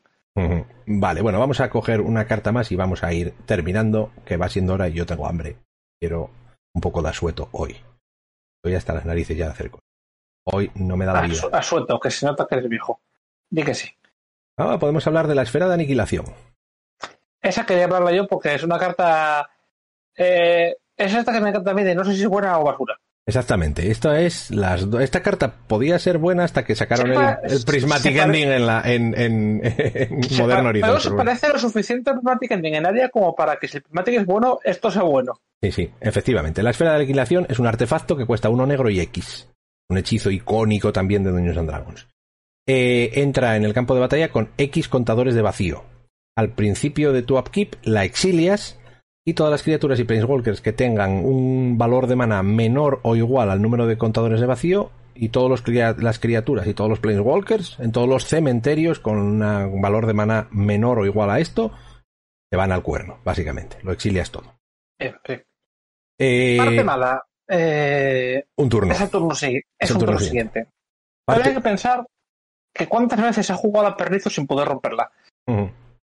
Vale, 0.86 1.20
bueno, 1.20 1.39
vamos 1.39 1.60
a 1.60 1.70
coger 1.70 2.01
una 2.01 2.26
carta 2.26 2.52
más 2.52 2.72
y 2.72 2.76
vamos 2.76 3.05
a 3.05 3.12
ir 3.12 3.32
terminando, 3.47 4.10
que 4.24 4.36
va 4.36 4.48
siendo 4.48 4.74
hora 4.74 4.89
y 4.89 4.94
yo 4.94 5.06
tengo 5.06 5.26
hambre. 5.26 5.59
Quiero 6.01 6.30
un 6.74 6.80
poco 6.80 7.02
de 7.02 7.10
asueto 7.10 7.48
hoy. 7.52 7.76
Estoy 8.59 8.74
hasta 8.74 8.94
las 8.94 9.05
narices 9.05 9.36
ya 9.36 9.47
de 9.47 9.52
hacer 9.52 9.70
cosas. 9.70 9.84
Hoy 10.44 10.70
no 10.74 10.97
me 10.97 11.05
da 11.05 11.12
la 11.12 11.22
vida. 11.22 11.43
Asueto, 11.52 12.01
que 12.01 12.10
se 12.10 12.26
nota 12.26 12.47
que 12.48 12.56
eres 12.56 12.68
viejo. 12.68 13.01
Di 13.48 13.62
que 13.62 13.74
sí. 13.74 13.89
Ah, 14.56 14.78
podemos 14.78 15.06
hablar 15.06 15.28
de 15.28 15.34
la 15.34 15.43
esfera 15.43 15.68
de 15.68 15.74
aniquilación. 15.74 16.24
Esa 17.40 17.66
quería 17.66 17.84
hablarla 17.84 18.12
yo 18.12 18.26
porque 18.26 18.55
es 18.55 18.62
una 18.62 18.78
carta. 18.78 19.51
Eh, 20.16 20.76
es 20.97 21.14
esta 21.14 21.32
que 21.32 21.40
me 21.40 21.51
encanta 21.51 21.70
a 21.70 21.74
mí 21.74 21.82
de 21.82 21.94
no 21.94 22.05
sé 22.05 22.14
si 22.14 22.23
es 22.23 22.28
buena 22.28 22.59
o 22.59 22.64
basura. 22.64 22.98
Exactamente. 23.24 23.90
Esta 23.90 24.20
es 24.20 24.51
las 24.51 24.82
esta 25.01 25.23
carta 25.23 25.55
podía 25.69 25.98
ser 25.98 26.19
buena 26.19 26.43
hasta 26.44 26.64
que 26.64 26.74
sacaron 26.74 27.12
el, 27.12 27.64
Prismatic 27.64 28.16
Ending 28.16 28.48
en 28.48 28.66
la 28.66 28.82
en, 28.85 29.14
en, 29.16 29.56
Modern 30.39 30.66
Horizon. 30.66 30.98
Pero 31.02 31.16
parece 31.16 31.48
lo 31.48 31.59
suficiente 31.59 32.10
el 32.10 32.16
Prismatic 32.16 32.51
Ending 32.51 32.74
en 32.74 32.86
área 32.86 33.09
como 33.10 33.35
para 33.35 33.56
que 33.56 33.69
si 33.69 33.77
el 33.77 33.85
Prismatic 33.85 34.14
es 34.14 34.27
bueno, 34.27 34.59
esto 34.64 34.90
sea 34.90 35.02
bueno. 35.02 35.35
Sí, 35.62 35.70
sí, 35.70 35.90
efectivamente. 36.01 36.64
La 36.64 36.70
esfera 36.70 36.90
de 36.90 36.97
aniquilación 36.97 37.47
es 37.48 37.60
un 37.60 37.69
artefacto 37.69 38.16
que 38.16 38.27
cuesta 38.27 38.48
uno 38.48 38.66
negro 38.66 38.90
y 38.90 38.98
X. 39.01 39.48
Un 39.89 39.98
hechizo 39.98 40.31
icónico 40.31 40.93
también 40.93 41.23
de 41.23 41.31
Dungeons 41.31 41.59
and 41.59 41.69
Dragons. 41.69 42.09
Eh, 42.66 43.10
entra 43.14 43.56
en 43.56 43.64
el 43.64 43.74
campo 43.74 43.94
de 43.94 44.01
batalla 44.01 44.31
con 44.31 44.51
X 44.56 44.89
contadores 44.89 45.35
de 45.35 45.43
vacío. 45.43 45.85
Al 46.36 46.55
principio 46.55 47.12
de 47.12 47.23
tu 47.23 47.39
upkeep 47.39 47.77
la 47.85 48.05
exilias 48.05 48.81
y 49.24 49.35
todas 49.35 49.51
las 49.51 49.62
criaturas 49.62 49.99
y 50.01 50.05
planeswalkers 50.05 50.61
que 50.61 50.73
tengan 50.73 51.24
un 51.24 51.78
valor 51.78 52.07
de 52.07 52.16
mana 52.16 52.43
menor 52.43 53.01
o 53.03 53.16
igual 53.16 53.51
al 53.51 53.62
número 53.62 53.86
de 53.86 53.99
contadores 53.99 54.40
de 54.40 54.47
vacío 54.47 54.90
y 55.15 55.28
todas 55.28 55.62
las 55.99 56.19
criaturas 56.19 56.66
y 56.66 56.74
todos 56.74 56.90
los 56.90 57.01
planeswalkers 57.01 57.78
en 57.81 57.93
todos 57.93 58.09
los 58.09 58.27
cementerios 58.27 58.99
con 58.99 59.19
un 59.19 59.81
valor 59.82 60.07
de 60.07 60.15
mana 60.15 60.49
menor 60.51 60.99
o 60.99 61.07
igual 61.07 61.31
a 61.31 61.39
esto 61.39 61.73
te 62.51 62.57
van 62.57 62.70
al 62.70 62.82
cuerno, 62.82 63.19
básicamente. 63.24 63.78
Lo 63.82 63.93
exilias 63.93 64.31
todo. 64.31 64.55
Eh, 66.19 66.59
Parte 66.59 66.85
mala. 66.85 67.24
Eh, 67.49 68.44
un 68.57 68.69
turno. 68.69 68.93
Es 68.93 69.01
el 69.01 69.11
turno, 69.11 69.32
es 69.32 69.90
un 69.90 69.99
turno, 69.99 70.19
siguiente. 70.19 70.69
Pero 71.27 71.44
hay 71.44 71.55
que 71.55 71.61
pensar 71.61 72.07
que 72.74 72.86
cuántas 72.89 73.20
veces 73.23 73.51
ha 73.51 73.55
jugado 73.55 73.86
a 73.86 73.97
perrizo 73.97 74.28
sin 74.28 74.47
poder 74.47 74.69
romperla. 74.69 75.11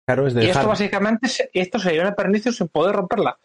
Y 0.06 0.50
esto 0.50 0.68
básicamente, 0.68 1.30
esto 1.54 1.80
sería 1.80 2.02
una 2.02 2.14
pernicio 2.14 2.52
sin 2.52 2.68
poder 2.68 2.96
romperla. 2.96 3.40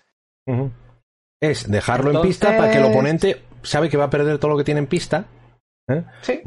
Es 1.40 1.70
dejarlo 1.70 2.10
en 2.10 2.22
pista 2.22 2.56
para 2.56 2.70
que 2.70 2.78
el 2.78 2.84
oponente 2.84 3.42
sabe 3.62 3.88
que 3.88 3.96
va 3.96 4.04
a 4.04 4.10
perder 4.10 4.38
todo 4.38 4.50
lo 4.50 4.58
que 4.58 4.64
tiene 4.64 4.80
en 4.80 4.86
pista. 4.88 5.26
¿eh? 5.88 6.04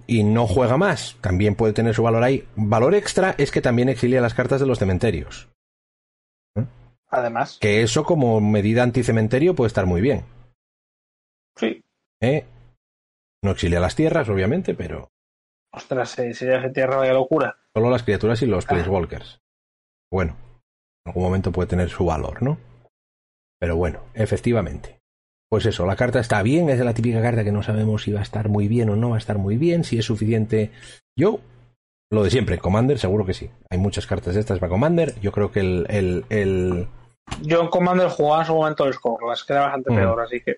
Y 0.07 0.23
no 0.23 0.47
juega 0.47 0.75
más. 0.75 1.17
También 1.21 1.55
puede 1.55 1.73
tener 1.73 1.95
su 1.95 2.03
valor 2.03 2.23
ahí. 2.23 2.45
Valor 2.55 2.93
extra 2.95 3.35
es 3.37 3.51
que 3.51 3.61
también 3.61 3.87
exilia 3.87 4.21
las 4.21 4.33
cartas 4.33 4.59
de 4.59 4.67
los 4.67 4.79
cementerios. 4.79 5.49
¿eh? 6.57 6.65
Además. 7.09 7.57
Que 7.61 7.81
eso 7.81 8.03
como 8.03 8.41
medida 8.41 8.83
anticementerio 8.83 9.55
puede 9.55 9.67
estar 9.67 9.85
muy 9.85 10.01
bien. 10.01 10.25
Sí. 11.55 11.81
¿Eh? 12.21 12.45
No 13.41 13.51
exilia 13.51 13.79
las 13.79 13.95
tierras, 13.95 14.27
obviamente, 14.27 14.75
pero. 14.75 15.09
Ostras, 15.73 16.09
sería 16.09 16.59
esa 16.59 16.73
tierra 16.73 16.97
vaya 16.97 17.13
locura. 17.13 17.57
Solo 17.73 17.89
las 17.89 18.03
criaturas 18.03 18.41
y 18.41 18.45
los 18.45 18.65
ah. 18.69 18.89
Walkers 18.89 19.40
bueno, 20.11 20.35
en 21.05 21.09
algún 21.09 21.23
momento 21.23 21.51
puede 21.51 21.69
tener 21.69 21.89
su 21.89 22.05
valor, 22.05 22.43
¿no? 22.43 22.57
Pero 23.59 23.75
bueno, 23.75 24.01
efectivamente. 24.13 24.99
Pues 25.49 25.65
eso, 25.65 25.85
la 25.85 25.95
carta 25.95 26.19
está 26.19 26.41
bien, 26.43 26.69
es 26.69 26.79
la 26.79 26.93
típica 26.93 27.21
carta 27.21 27.43
que 27.43 27.51
no 27.51 27.61
sabemos 27.61 28.03
si 28.03 28.11
va 28.11 28.19
a 28.19 28.23
estar 28.23 28.49
muy 28.49 28.67
bien 28.67 28.89
o 28.89 28.95
no 28.95 29.09
va 29.09 29.15
a 29.15 29.19
estar 29.19 29.37
muy 29.37 29.57
bien, 29.57 29.83
si 29.83 29.97
es 29.97 30.05
suficiente. 30.05 30.71
Yo, 31.17 31.41
lo 32.09 32.23
de 32.23 32.29
siempre, 32.29 32.57
Commander, 32.57 32.97
seguro 32.97 33.25
que 33.25 33.33
sí. 33.33 33.49
Hay 33.69 33.77
muchas 33.77 34.07
cartas 34.07 34.33
de 34.33 34.39
estas 34.39 34.59
para 34.59 34.69
Commander. 34.69 35.19
Yo 35.21 35.31
creo 35.31 35.51
que 35.51 35.59
el. 35.59 35.85
el, 35.89 36.25
el... 36.29 36.87
Yo 37.41 37.61
en 37.61 37.67
Commander 37.67 38.07
jugaba 38.07 38.41
en 38.41 38.47
su 38.47 38.55
momento 38.55 38.85
el 38.85 38.93
score, 38.93 39.27
las 39.27 39.43
queda 39.43 39.61
bastante 39.61 39.93
peor, 39.93 40.21
así 40.21 40.41
que. 40.41 40.57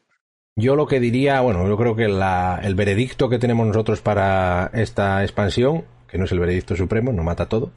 Yo 0.56 0.76
lo 0.76 0.86
que 0.86 1.00
diría, 1.00 1.42
bueno, 1.42 1.68
yo 1.68 1.76
creo 1.76 1.96
que 1.96 2.08
la, 2.08 2.60
el 2.64 2.76
veredicto 2.76 3.28
que 3.28 3.40
tenemos 3.40 3.66
nosotros 3.66 4.02
para 4.02 4.70
esta 4.74 5.24
expansión, 5.24 5.86
que 6.08 6.20
no 6.20 6.26
es 6.26 6.32
el 6.32 6.40
veredicto 6.40 6.76
supremo, 6.76 7.12
no 7.12 7.24
mata 7.24 7.50
todo, 7.50 7.72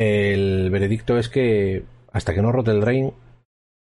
el 0.00 0.70
veredicto 0.70 1.18
es 1.18 1.28
que 1.28 1.84
hasta 2.10 2.32
que 2.32 2.40
no 2.40 2.52
rote 2.52 2.70
el 2.70 2.80
Drain, 2.80 3.12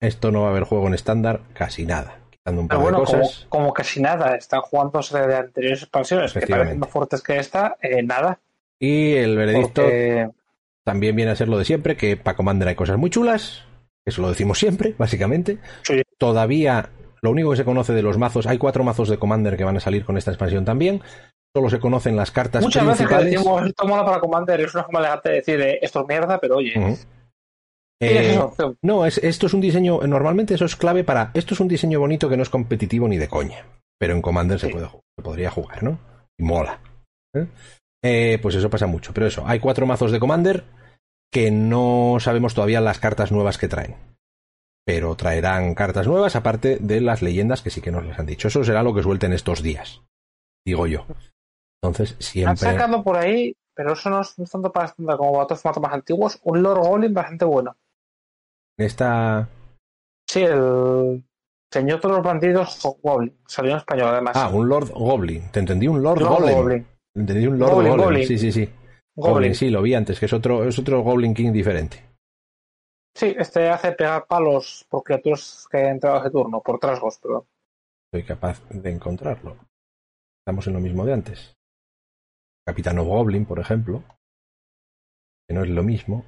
esto 0.01 0.32
no 0.32 0.43
va 0.43 0.48
a 0.48 0.51
haber 0.51 0.64
juego 0.64 0.86
en 0.86 0.94
estándar 0.94 1.43
casi 1.52 1.84
nada. 1.84 2.20
Quitando 2.30 2.62
un 2.62 2.68
par 2.68 2.80
de 2.80 2.93
cosas. 2.93 3.47
Como, 3.51 3.74
casi 3.74 4.01
nada, 4.01 4.34
están 4.34 4.62
jugándose 4.62 5.18
de 5.18 5.36
anteriores 5.36 5.82
expansiones 5.82 6.32
que 6.32 6.47
parecen 6.47 6.78
más 6.78 6.88
fuertes 6.88 7.22
que 7.22 7.36
esta, 7.36 7.76
eh, 7.82 8.02
nada. 8.02 8.40
Y 8.80 9.12
el 9.12 9.36
veredicto 9.36 9.82
también 10.84 11.16
viene 11.16 11.32
a 11.32 11.36
ser 11.36 11.48
lo 11.48 11.59
de 11.59 11.66
siempre, 11.66 11.98
que 11.98 12.16
para 12.16 12.36
Commander 12.36 12.68
hay 12.68 12.76
cosas 12.76 12.97
muy 12.97 13.10
chulas, 13.10 13.64
eso 14.06 14.22
lo 14.22 14.30
decimos 14.30 14.59
siempre, 14.59 14.94
básicamente. 14.97 15.59
Todavía 16.16 16.88
lo 17.20 17.30
único 17.30 17.51
que 17.51 17.56
se 17.56 17.64
conoce 17.64 17.93
de 17.93 18.02
los 18.02 18.16
mazos, 18.16 18.47
hay 18.47 18.56
cuatro 18.56 18.84
mazos 18.84 19.10
de 19.10 19.18
Commander 19.18 19.59
que 19.59 19.64
van 19.64 19.76
a 19.76 19.80
salir 19.80 20.05
con 20.06 20.16
esta 20.16 20.30
expansión 20.30 20.64
también 20.64 21.02
solo 21.57 21.70
se 21.70 21.81
conocen 21.81 22.16
las 22.16 22.31
cartas 22.31 22.62
Muchas 22.62 22.85
principales. 22.85 23.24
veces 23.24 23.39
decimos 23.39 23.66
esto 23.66 23.89
mola 23.89 24.05
para 24.05 24.20
Commander 24.20 24.61
es 24.61 24.74
una 24.74 24.85
forma 24.85 24.99
elegante 24.99 25.31
de 25.31 25.35
decir 25.37 25.59
eh, 25.62 25.78
esto 25.81 26.03
es 26.03 26.07
mierda, 26.07 26.39
pero 26.39 26.57
oye. 26.57 26.74
Eh, 27.99 28.39
no, 28.83 29.07
es, 29.07 29.16
esto 29.16 29.47
es 29.47 29.55
un 29.55 29.62
diseño, 29.62 30.01
normalmente 30.07 30.53
eso 30.53 30.66
es 30.66 30.77
clave 30.77 31.03
para, 31.03 31.31
esto 31.33 31.55
es 31.55 31.61
un 31.61 31.69
diseño 31.69 31.99
bonito 31.99 32.28
que 32.28 32.37
no 32.37 32.43
es 32.43 32.51
competitivo 32.51 33.09
ni 33.09 33.16
de 33.16 33.28
coña, 33.28 33.65
pero 33.99 34.12
en 34.12 34.20
Commander 34.20 34.61
se, 34.61 34.69
puede, 34.69 34.87
se 34.87 35.23
podría 35.23 35.51
jugar, 35.51 35.83
¿no? 35.83 35.99
Y 36.37 36.43
mola. 36.43 36.78
¿eh? 38.03 38.39
pues 38.43 38.55
eso 38.55 38.69
pasa 38.69 38.87
mucho, 38.87 39.15
pero 39.15 39.27
eso, 39.27 39.45
hay 39.47 39.59
cuatro 39.59 39.87
mazos 39.87 40.12
de 40.12 40.20
Commander 40.20 40.65
que 41.33 41.51
no 41.51 42.19
sabemos 42.20 42.53
todavía 42.53 42.83
las 42.83 42.99
cartas 42.99 43.33
nuevas 43.33 43.57
que 43.57 43.69
traen. 43.69 43.97
Pero 44.85 45.16
traerán 45.16 45.74
cartas 45.74 46.07
nuevas 46.07 46.37
aparte 46.37 46.77
de 46.81 47.01
las 47.01 47.23
leyendas 47.23 47.62
que 47.62 47.70
sí 47.70 47.81
que 47.81 47.91
nos 47.91 48.05
les 48.05 48.19
han 48.19 48.27
dicho. 48.27 48.49
Eso 48.49 48.62
será 48.62 48.83
lo 48.83 48.95
que 48.95 49.03
suelten 49.03 49.33
estos 49.33 49.62
días, 49.62 50.03
digo 50.66 50.87
yo. 50.87 51.07
Entonces, 51.82 52.16
siempre. 52.19 52.51
Han 52.51 52.57
sacado 52.57 53.03
por 53.03 53.16
ahí, 53.16 53.55
pero 53.74 53.93
eso 53.93 54.11
no 54.11 54.20
es 54.20 54.35
tanto 54.51 54.73
para 54.73 54.93
como 54.94 55.39
otros 55.39 55.61
formatos 55.61 55.82
más 55.82 55.93
antiguos, 55.93 56.40
un 56.44 56.62
Lord 56.62 56.81
Goblin 56.81 57.15
bastante 57.15 57.44
bueno. 57.44 57.77
Esta. 58.78 59.48
Sí, 60.28 60.43
el 60.43 61.24
Señor 61.73 62.01
de 62.01 62.09
los 62.09 62.23
Bandidos 62.23 62.81
Goblin. 63.03 63.36
Salió 63.47 63.73
en 63.73 63.77
español, 63.78 64.09
además. 64.09 64.36
Ah, 64.36 64.48
un 64.48 64.69
Lord 64.69 64.90
Goblin. 64.90 65.51
Te 65.51 65.61
entendí 65.61 65.89
un 65.89 66.03
Lord, 66.03 66.23
Goblin. 66.23 66.86
entendí 67.15 67.47
un 67.47 67.59
Lord 67.59 67.97
Goblin, 67.97 68.27
Sí, 68.27 68.39
sí, 68.39 68.53
sí. 68.53 68.69
Goblin. 69.15 69.55
sí, 69.55 69.70
lo 69.70 69.81
vi 69.81 69.94
antes, 69.94 70.19
que 70.20 70.27
es 70.27 70.32
otro, 70.32 70.65
es 70.65 70.78
otro 70.78 71.01
Goblin 71.03 71.32
King 71.32 71.53
diferente. 71.53 72.03
Sí, 73.15 73.35
este 73.39 73.70
hace 73.70 73.93
pegar 73.93 74.27
palos 74.27 74.85
por 74.90 75.03
criaturas 75.03 75.66
que 75.70 75.78
han 75.78 75.86
entrado 75.93 76.20
ese 76.20 76.31
turno, 76.31 76.61
por 76.61 76.78
trasgos, 76.78 77.19
perdón. 77.19 77.44
Soy 78.12 78.24
capaz 78.24 78.62
de 78.69 78.90
encontrarlo. 78.90 79.57
Estamos 80.43 80.66
en 80.66 80.74
lo 80.74 80.81
mismo 80.81 81.07
de 81.07 81.15
antes. 81.15 81.56
Capitano 82.66 83.05
Goblin, 83.05 83.44
por 83.47 83.59
ejemplo, 83.60 84.02
que 85.48 85.55
no 85.55 85.62
es 85.62 85.70
lo 85.70 85.82
mismo, 85.82 86.24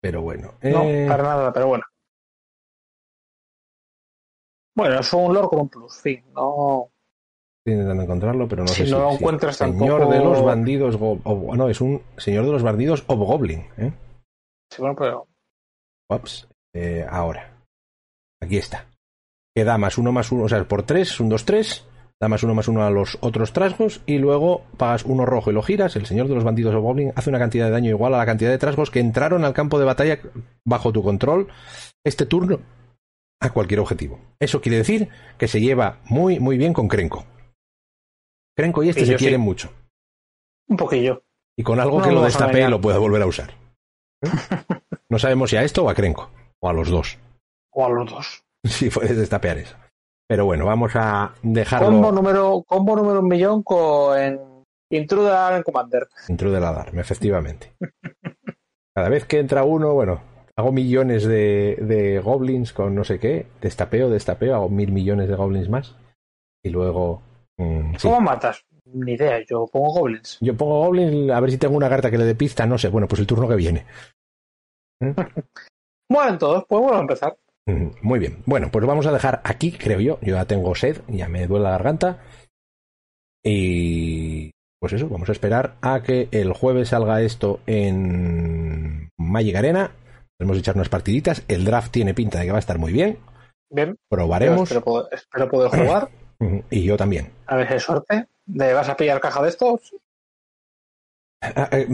pero 0.00 0.22
bueno. 0.22 0.54
No, 0.62 0.82
eh, 0.84 1.06
para 1.08 1.22
nada, 1.22 1.52
pero 1.52 1.68
bueno. 1.68 1.84
Bueno, 4.74 5.00
es 5.00 5.12
un 5.12 5.34
lore 5.34 5.48
con 5.48 5.60
un 5.60 5.68
plus, 5.68 6.00
fin, 6.00 6.24
no. 6.32 6.88
Estoy 7.58 7.74
intentando 7.74 8.02
encontrarlo, 8.02 8.48
pero 8.48 8.62
no 8.62 8.68
si 8.68 8.86
sé 8.86 8.90
no 8.90 8.96
si. 8.96 9.02
lo 9.02 9.10
si- 9.10 9.16
encuentras 9.16 9.56
Señor 9.56 10.00
tampoco. 10.00 10.12
de 10.12 10.18
los 10.24 10.42
bandidos. 10.44 10.96
go- 10.96 11.20
o- 11.24 11.54
no, 11.54 11.68
es 11.68 11.80
un 11.80 12.02
señor 12.16 12.46
de 12.46 12.52
los 12.52 12.62
bandidos 12.62 13.04
Obgoblin. 13.06 13.60
¿eh? 13.76 13.92
Sí, 14.70 14.80
bueno, 14.80 14.96
pero. 14.98 15.28
Ups, 16.10 16.48
eh, 16.74 17.06
ahora. 17.08 17.54
Aquí 18.40 18.56
está. 18.56 18.86
Que 19.54 19.64
da 19.64 19.76
más 19.76 19.98
uno 19.98 20.10
más 20.10 20.32
uno, 20.32 20.44
o 20.44 20.48
sea, 20.48 20.64
por 20.66 20.82
tres, 20.84 21.10
es 21.10 21.20
un 21.20 21.28
2-3. 21.30 21.84
Da 22.22 22.28
más 22.28 22.44
uno 22.44 22.54
más 22.54 22.68
uno 22.68 22.84
a 22.84 22.90
los 22.90 23.18
otros 23.20 23.52
trasgos. 23.52 24.00
Y 24.06 24.18
luego 24.18 24.62
pagas 24.76 25.04
uno 25.04 25.26
rojo 25.26 25.50
y 25.50 25.54
lo 25.54 25.60
giras. 25.60 25.96
El 25.96 26.06
señor 26.06 26.28
de 26.28 26.36
los 26.36 26.44
bandidos 26.44 26.72
o 26.72 26.80
Goblin 26.80 27.12
hace 27.16 27.30
una 27.30 27.40
cantidad 27.40 27.64
de 27.64 27.72
daño 27.72 27.90
igual 27.90 28.14
a 28.14 28.18
la 28.18 28.26
cantidad 28.26 28.48
de 28.48 28.58
trasgos 28.58 28.92
que 28.92 29.00
entraron 29.00 29.44
al 29.44 29.54
campo 29.54 29.80
de 29.80 29.86
batalla 29.86 30.20
bajo 30.64 30.92
tu 30.92 31.02
control 31.02 31.48
este 32.04 32.24
turno 32.24 32.60
a 33.40 33.50
cualquier 33.50 33.80
objetivo. 33.80 34.20
Eso 34.38 34.60
quiere 34.60 34.78
decir 34.78 35.08
que 35.36 35.48
se 35.48 35.60
lleva 35.60 35.98
muy, 36.04 36.38
muy 36.38 36.56
bien 36.56 36.72
con 36.72 36.86
Krenko. 36.86 37.24
Krenko 38.56 38.84
y 38.84 38.90
este 38.90 39.02
Y 39.02 39.06
se 39.06 39.12
sí. 39.14 39.18
quieren 39.18 39.40
mucho. 39.40 39.72
Un 40.68 40.76
poquillo. 40.76 41.24
Y 41.58 41.64
con 41.64 41.80
algo 41.80 41.98
No 41.98 42.04
que 42.04 42.12
lo 42.12 42.22
destape 42.22 42.68
lo 42.68 42.80
pueda 42.80 42.98
volver 42.98 43.22
a 43.22 43.26
usar. 43.26 43.50
¿Eh? 44.22 44.28
No 45.10 45.18
sabemos 45.18 45.50
si 45.50 45.56
a 45.56 45.64
esto 45.64 45.84
o 45.84 45.90
a 45.90 45.94
Krenko. 45.94 46.30
O 46.60 46.68
a 46.68 46.72
los 46.72 46.88
dos. 46.88 47.18
O 47.72 47.84
a 47.84 47.90
los 47.90 48.08
dos. 48.08 48.44
si 48.64 48.90
puedes 48.90 49.16
destapear 49.16 49.58
eso. 49.58 49.76
Pero 50.32 50.46
bueno, 50.46 50.64
vamos 50.64 50.92
a 50.94 51.34
dejarlo 51.42 51.88
Combo 51.88 52.10
número, 52.10 52.62
combo 52.66 52.96
número 52.96 53.20
un 53.20 53.28
millón 53.28 53.62
con 53.62 54.64
Intruder 54.90 55.52
en 55.56 55.62
Commander. 55.62 56.08
dentro 56.26 56.50
del 56.50 56.64
alarme, 56.64 57.02
efectivamente. 57.02 57.74
Cada 58.94 59.10
vez 59.10 59.26
que 59.26 59.40
entra 59.40 59.62
uno, 59.62 59.92
bueno, 59.92 60.22
hago 60.56 60.72
millones 60.72 61.24
de, 61.24 61.76
de 61.82 62.18
goblins 62.20 62.72
con 62.72 62.94
no 62.94 63.04
sé 63.04 63.18
qué, 63.18 63.44
destapeo, 63.60 64.08
destapeo, 64.08 64.54
hago 64.54 64.70
mil 64.70 64.90
millones 64.90 65.28
de 65.28 65.34
goblins 65.34 65.68
más. 65.68 65.96
Y 66.62 66.70
luego... 66.70 67.20
mm, 67.58 67.96
sí. 67.96 68.08
¿Cómo 68.08 68.22
matas? 68.22 68.64
Ni 68.86 69.12
idea, 69.12 69.38
yo 69.46 69.66
pongo 69.70 69.92
goblins. 69.92 70.38
Yo 70.40 70.56
pongo 70.56 70.86
goblins, 70.86 71.30
a 71.30 71.40
ver 71.40 71.50
si 71.50 71.58
tengo 71.58 71.76
una 71.76 71.90
carta 71.90 72.10
que 72.10 72.16
le 72.16 72.24
dé 72.24 72.34
pista, 72.34 72.64
no 72.64 72.78
sé. 72.78 72.88
Bueno, 72.88 73.06
pues 73.06 73.20
el 73.20 73.26
turno 73.26 73.46
que 73.46 73.56
viene. 73.56 73.84
Mueren 76.08 76.38
todos, 76.38 76.64
pues 76.66 76.80
bueno, 76.80 76.96
a 76.96 77.00
empezar. 77.02 77.36
Muy 77.66 78.18
bien. 78.18 78.42
Bueno, 78.46 78.70
pues 78.70 78.82
lo 78.82 78.88
vamos 78.88 79.06
a 79.06 79.12
dejar 79.12 79.40
aquí, 79.44 79.72
creo 79.72 80.00
yo. 80.00 80.18
Yo 80.20 80.34
ya 80.34 80.44
tengo 80.46 80.74
sed, 80.74 81.00
ya 81.08 81.28
me 81.28 81.46
duele 81.46 81.64
la 81.64 81.70
garganta. 81.70 82.18
Y 83.44 84.50
pues 84.80 84.92
eso, 84.92 85.08
vamos 85.08 85.28
a 85.28 85.32
esperar 85.32 85.76
a 85.80 86.02
que 86.02 86.28
el 86.32 86.52
jueves 86.52 86.88
salga 86.88 87.22
esto 87.22 87.60
en 87.66 89.10
Magic 89.16 89.56
Arena. 89.56 89.92
Podemos 90.38 90.58
echar 90.58 90.74
unas 90.74 90.88
partiditas. 90.88 91.44
El 91.48 91.64
draft 91.64 91.92
tiene 91.92 92.14
pinta 92.14 92.38
de 92.40 92.46
que 92.46 92.50
va 92.50 92.58
a 92.58 92.60
estar 92.60 92.78
muy 92.78 92.92
bien. 92.92 93.18
Bien, 93.70 93.96
Probaremos. 94.08 94.62
espero 94.62 94.82
poder, 94.82 95.06
espero 95.12 95.48
poder 95.48 95.70
jugar. 95.70 96.08
Y 96.70 96.82
yo 96.82 96.96
también. 96.96 97.30
A 97.46 97.56
ver 97.56 97.68
si 97.68 97.74
hay 97.74 97.80
suerte. 97.80 98.26
¿De 98.44 98.74
vas 98.74 98.88
a 98.88 98.96
pillar 98.96 99.20
caja 99.20 99.40
de 99.42 99.48
estos? 99.48 99.94
Ah, 101.42 101.68
eh, 101.72 101.88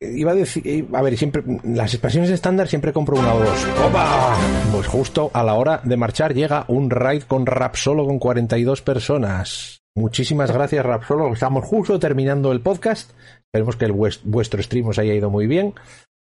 eh, 0.00 0.12
Iba 0.16 0.32
a 0.32 0.34
decir, 0.34 0.62
eh, 0.66 0.86
a 0.94 1.02
ver, 1.02 1.16
siempre 1.18 1.42
las 1.64 1.92
expansiones 1.92 2.30
estándar 2.30 2.68
siempre 2.68 2.92
compro 2.92 3.16
una 3.18 3.34
o 3.34 3.40
dos. 3.40 3.66
¡Opa! 3.86 4.34
Pues 4.72 4.86
justo 4.86 5.30
a 5.34 5.42
la 5.42 5.54
hora 5.54 5.80
de 5.84 5.96
marchar 5.96 6.32
llega 6.34 6.64
un 6.68 6.88
raid 6.90 7.24
con 7.24 7.44
Rap 7.44 7.74
Solo 7.76 8.06
con 8.06 8.18
42 8.18 8.80
personas. 8.80 9.80
Muchísimas 9.94 10.50
gracias 10.52 10.86
Rap 10.86 11.04
Solo. 11.04 11.32
Estamos 11.32 11.64
justo 11.66 11.98
terminando 11.98 12.50
el 12.52 12.60
podcast. 12.62 13.10
Esperemos 13.52 13.76
que 13.76 13.84
el 13.84 13.92
vues- 13.92 14.20
vuestro 14.24 14.62
stream 14.62 14.86
os 14.88 14.98
haya 14.98 15.12
ido 15.12 15.28
muy 15.28 15.46
bien. 15.46 15.74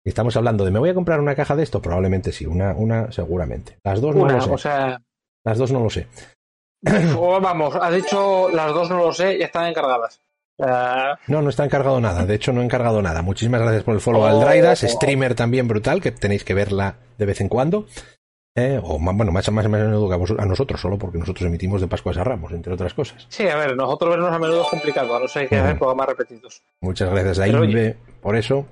Estamos 0.03 0.35
hablando 0.37 0.65
de 0.65 0.71
me 0.71 0.79
voy 0.79 0.89
a 0.89 0.93
comprar 0.93 1.19
una 1.19 1.35
caja 1.35 1.55
de 1.55 1.63
esto, 1.63 1.81
probablemente 1.81 2.31
sí, 2.31 2.45
una, 2.45 2.73
una 2.73 3.11
seguramente. 3.11 3.77
Las 3.83 4.01
dos 4.01 4.15
no 4.15 4.23
Una, 4.23 4.35
lo 4.35 4.41
sé. 4.41 4.51
o 4.51 4.57
sea, 4.57 5.01
Las 5.43 5.57
dos 5.57 5.71
no 5.71 5.79
lo 5.81 5.89
sé. 5.89 6.07
o 7.17 7.39
vamos, 7.41 7.75
has 7.75 7.93
dicho 7.93 8.49
las 8.49 8.73
dos 8.73 8.89
no 8.89 8.97
lo 8.97 9.11
sé 9.13 9.37
y 9.37 9.41
están 9.43 9.67
encargadas. 9.67 10.19
Eh, 10.57 11.13
No, 11.27 11.41
no 11.41 11.49
está 11.49 11.65
encargado 11.65 11.99
nada. 11.99 12.25
De 12.25 12.35
hecho, 12.35 12.53
no 12.53 12.61
he 12.61 12.65
encargado 12.65 13.01
nada. 13.01 13.21
Muchísimas 13.21 13.61
gracias 13.61 13.83
por 13.83 13.93
el 13.95 14.01
follow 14.01 14.21
Oh. 14.21 14.25
al 14.25 14.39
Draidas, 14.39 14.79
streamer 14.81 15.35
también 15.35 15.67
brutal, 15.67 16.01
que 16.01 16.11
tenéis 16.11 16.43
que 16.43 16.53
verla 16.53 16.95
de 17.17 17.25
vez 17.25 17.41
en 17.41 17.49
cuando. 17.49 17.87
Eh, 18.57 18.79
o 18.81 18.97
más, 18.99 19.13
bueno, 19.17 19.33
más, 19.33 19.51
más 19.51 19.65
a 19.65 19.67
menudo 19.69 20.07
que 20.07 20.13
a, 20.13 20.17
vos- 20.17 20.33
a 20.37 20.45
nosotros, 20.45 20.79
solo 20.79 20.97
porque 20.97 21.17
nosotros 21.17 21.45
emitimos 21.45 21.81
de 21.81 21.87
Pascuas 21.87 22.15
a 22.17 22.23
Ramos, 22.23 22.53
entre 22.53 22.71
otras 22.73 22.93
cosas. 22.93 23.25
sí, 23.27 23.45
a 23.49 23.57
ver, 23.57 23.75
nosotros 23.75 24.11
vernos 24.11 24.31
a 24.31 24.39
menudo 24.39 24.61
es 24.61 24.67
complicado, 24.69 25.13
a 25.13 25.19
no 25.19 25.27
ser 25.27 25.49
que 25.49 25.57
hacer 25.57 25.77
programas 25.77 26.07
repetidos. 26.07 26.61
Muchas 26.79 27.09
gracias 27.09 27.39
a 27.39 27.47
Inve 27.49 27.97
por 28.21 28.37
eso. 28.37 28.65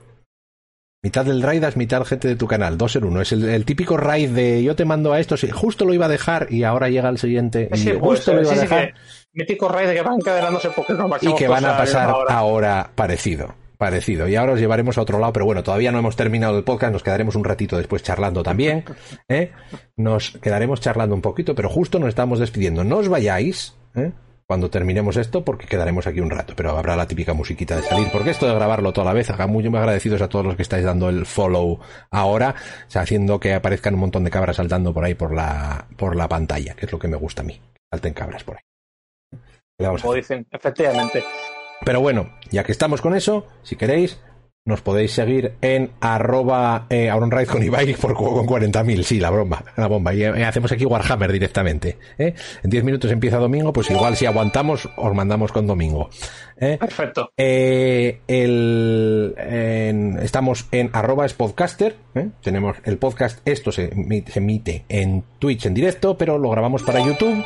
Mitad 1.04 1.26
del 1.26 1.42
Draidas, 1.42 1.76
mitad 1.76 2.06
gente 2.06 2.30
de 2.30 2.38
tu 2.38 2.48
canal, 2.48 2.78
dos 2.78 2.96
en 2.96 3.04
uno. 3.04 3.20
Es 3.22 3.34
el, 3.34 3.44
el 3.50 3.66
típico 3.66 3.98
raid 3.98 4.30
de 4.30 4.64
yo 4.64 4.74
te 4.78 4.86
mando 4.86 5.12
a 5.12 5.20
esto, 5.20 5.36
sí, 5.36 5.50
justo 5.52 5.84
lo 5.84 5.94
iba 5.94 6.06
a 6.06 6.10
dejar 6.10 6.48
y 6.50 6.64
ahora 6.64 6.88
llega 6.88 7.10
el 7.10 7.18
siguiente. 7.18 7.70
y 7.74 7.78
Sí, 7.78 7.92
justo 8.00 8.32
pues, 8.32 8.36
lo 8.36 8.40
eh, 8.40 8.42
iba 8.44 8.52
a 8.52 8.56
sí, 8.56 8.60
sí, 8.62 8.62
dejar. 8.62 8.94
que 8.94 9.00
mítico 9.34 9.68
raid 9.68 9.90
que 9.90 10.02
van 10.02 10.14
encadenándose 10.14 10.70
porque 10.70 10.94
nos 10.94 11.22
y 11.22 11.36
que 11.36 11.50
van 11.50 11.66
a 11.66 11.76
pasar 11.76 12.10
ahora 12.30 12.90
parecido. 12.96 13.54
Parecido. 13.78 14.30
Y 14.30 14.38
ahora 14.38 14.54
os 14.54 14.60
llevaremos 14.62 14.98
a 14.98 15.02
otro 15.02 15.20
lado, 15.20 15.34
pero 15.34 15.46
bueno, 15.46 15.62
todavía 15.62 15.92
no 15.92 16.00
hemos 16.00 16.16
terminado 16.16 16.58
el 16.58 16.64
podcast, 16.64 16.94
nos 16.94 17.04
quedaremos 17.04 17.36
un 17.36 17.44
ratito 17.44 17.76
después 17.76 18.02
charlando 18.02 18.42
también. 18.42 18.86
¿eh? 19.28 19.52
Nos 19.98 20.38
quedaremos 20.42 20.80
charlando 20.80 21.14
un 21.16 21.22
poquito, 21.22 21.54
pero 21.54 21.68
justo 21.68 22.00
nos 22.00 22.08
estamos 22.08 22.40
despidiendo. 22.40 22.86
No 22.86 23.00
os 23.00 23.10
vayáis 23.10 23.76
¿eh? 23.96 24.14
Cuando 24.48 24.70
terminemos 24.70 25.18
esto, 25.18 25.44
porque 25.44 25.68
quedaremos 25.68 26.08
aquí 26.08 26.20
un 26.20 26.30
rato, 26.30 26.54
pero 26.56 26.78
habrá 26.78 26.96
la 26.96 27.08
típica 27.08 27.34
musiquita 27.34 27.76
de 27.76 27.84
salir, 27.84 28.10
porque 28.12 28.32
esto 28.32 28.48
de 28.48 28.56
grabarlo 28.56 28.94
toda 28.94 29.06
la 29.06 29.14
vez, 29.14 29.30
haga 29.30 29.48
muy 29.48 29.66
agradecidos 29.68 30.22
a 30.22 30.30
todos 30.30 30.46
los 30.46 30.56
que 30.56 30.62
estáis 30.62 30.84
dando 30.84 31.10
el 31.10 31.26
follow 31.26 31.80
ahora, 32.12 32.56
o 32.88 32.92
sea, 32.92 33.04
haciendo 33.04 33.40
que 33.40 33.54
aparezcan 33.54 33.94
un 33.94 34.02
montón 34.02 34.24
de 34.24 34.32
cabras 34.32 34.58
saltando 34.58 34.94
por 34.94 35.06
ahí 35.06 35.16
por 35.16 35.34
la, 35.34 35.88
por 35.98 36.16
la 36.16 36.28
pantalla, 36.28 36.76
que 36.76 36.86
es 36.86 36.92
lo 36.92 37.00
que 37.00 37.08
me 37.08 37.18
gusta 37.18 37.42
a 37.42 37.46
mí. 37.46 37.60
Salten 37.92 38.14
cabras 38.14 38.44
por 38.44 38.58
ahí. 38.58 38.64
¿Qué 39.32 39.84
le 39.84 39.88
vamos 39.88 40.02
a 40.02 40.04
Como 40.04 40.16
dicen, 40.16 40.46
efectivamente. 40.52 41.24
Pero 41.86 42.02
bueno, 42.02 42.34
ya 42.50 42.64
que 42.64 42.72
estamos 42.72 43.02
con 43.02 43.16
eso, 43.16 43.48
si 43.64 43.76
queréis, 43.76 44.20
nos 44.66 44.82
podéis 44.82 45.12
seguir 45.12 45.56
en 45.62 45.92
arroba 46.00 46.86
eh, 46.90 47.10
Auronraid 47.10 47.48
con 47.50 47.62
Ibai 47.62 47.94
por 47.96 48.14
juego 48.14 48.46
con 48.46 48.48
40.000. 48.62 49.04
Sí, 49.04 49.20
la 49.20 49.30
bomba, 49.30 49.64
la 49.76 49.88
bomba. 49.88 50.14
Y 50.14 50.24
eh, 50.24 50.46
hacemos 50.46 50.72
aquí 50.72 50.86
Warhammer 50.86 51.32
directamente. 51.34 51.98
¿eh? 52.18 52.34
En 52.64 52.70
10 52.70 52.84
minutos 52.86 53.12
empieza 53.12 53.38
domingo, 53.40 53.74
pues 53.74 53.90
igual 53.92 54.16
si 54.16 54.26
aguantamos, 54.26 54.88
os 54.96 55.14
mandamos 55.14 55.52
con 55.52 55.68
domingo. 55.68 56.10
¿eh? 56.58 56.78
Perfecto. 56.80 57.30
Eh, 57.36 58.22
el, 58.28 59.36
en- 59.38 60.20
estamos 60.22 60.66
en 60.72 60.90
arroba 60.94 61.28
spodcaster. 61.28 61.98
¿eh? 62.16 62.30
Tenemos 62.42 62.78
el 62.86 62.98
podcast. 62.98 63.40
Esto 63.46 63.74
se, 63.74 63.90
se 63.90 64.40
emite 64.40 64.86
en 64.88 65.26
Twitch 65.40 65.66
en 65.66 65.74
directo, 65.74 66.18
pero 66.18 66.38
lo 66.38 66.50
grabamos 66.50 66.84
para 66.84 67.06
YouTube. 67.06 67.44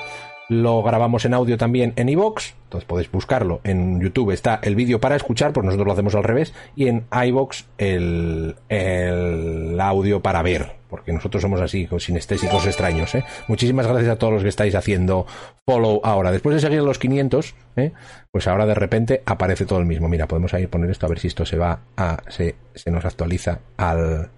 Lo 0.50 0.82
grabamos 0.82 1.26
en 1.26 1.34
audio 1.34 1.58
también 1.58 1.94
en 1.96 2.10
iVoox. 2.10 2.54
Entonces 2.64 2.88
podéis 2.88 3.12
buscarlo. 3.12 3.60
En 3.64 4.00
YouTube 4.00 4.32
está 4.32 4.60
el 4.64 4.76
vídeo 4.76 5.00
para 5.00 5.16
escuchar, 5.16 5.54
pues 5.54 5.66
nosotros 5.66 5.88
lo 5.88 5.94
hacemos 5.94 6.16
al 6.16 6.24
revés. 6.24 6.54
Y 6.76 6.88
en 6.88 7.06
iVoox 7.12 7.66
el, 7.78 8.56
el 8.70 9.80
audio 9.80 10.22
para 10.22 10.42
ver. 10.42 10.78
Porque 10.90 11.12
nosotros 11.12 11.42
somos 11.42 11.60
así, 11.60 11.88
sinestésicos 12.00 12.66
extraños. 12.66 13.14
¿eh? 13.16 13.26
Muchísimas 13.50 13.88
gracias 13.88 14.10
a 14.10 14.16
todos 14.16 14.34
los 14.34 14.44
que 14.44 14.50
estáis 14.50 14.74
haciendo 14.74 15.26
follow 15.66 16.00
ahora. 16.04 16.32
Después 16.32 16.56
de 16.56 16.62
seguir 16.62 16.82
los 16.82 16.98
500, 16.98 17.56
¿eh? 17.76 17.92
pues 18.32 18.48
ahora 18.48 18.66
de 18.66 18.76
repente 18.76 19.22
aparece 19.26 19.66
todo 19.66 19.80
el 19.80 19.86
mismo. 19.86 20.08
Mira, 20.08 20.28
podemos 20.28 20.54
ahí 20.54 20.68
poner 20.68 20.90
esto 20.90 21.06
a 21.06 21.10
ver 21.10 21.20
si 21.20 21.28
esto 21.28 21.46
se 21.46 21.58
va 21.58 21.82
a. 21.98 22.24
se, 22.30 22.56
se 22.74 22.90
nos 22.90 23.04
actualiza 23.04 23.60
al. 23.76 24.32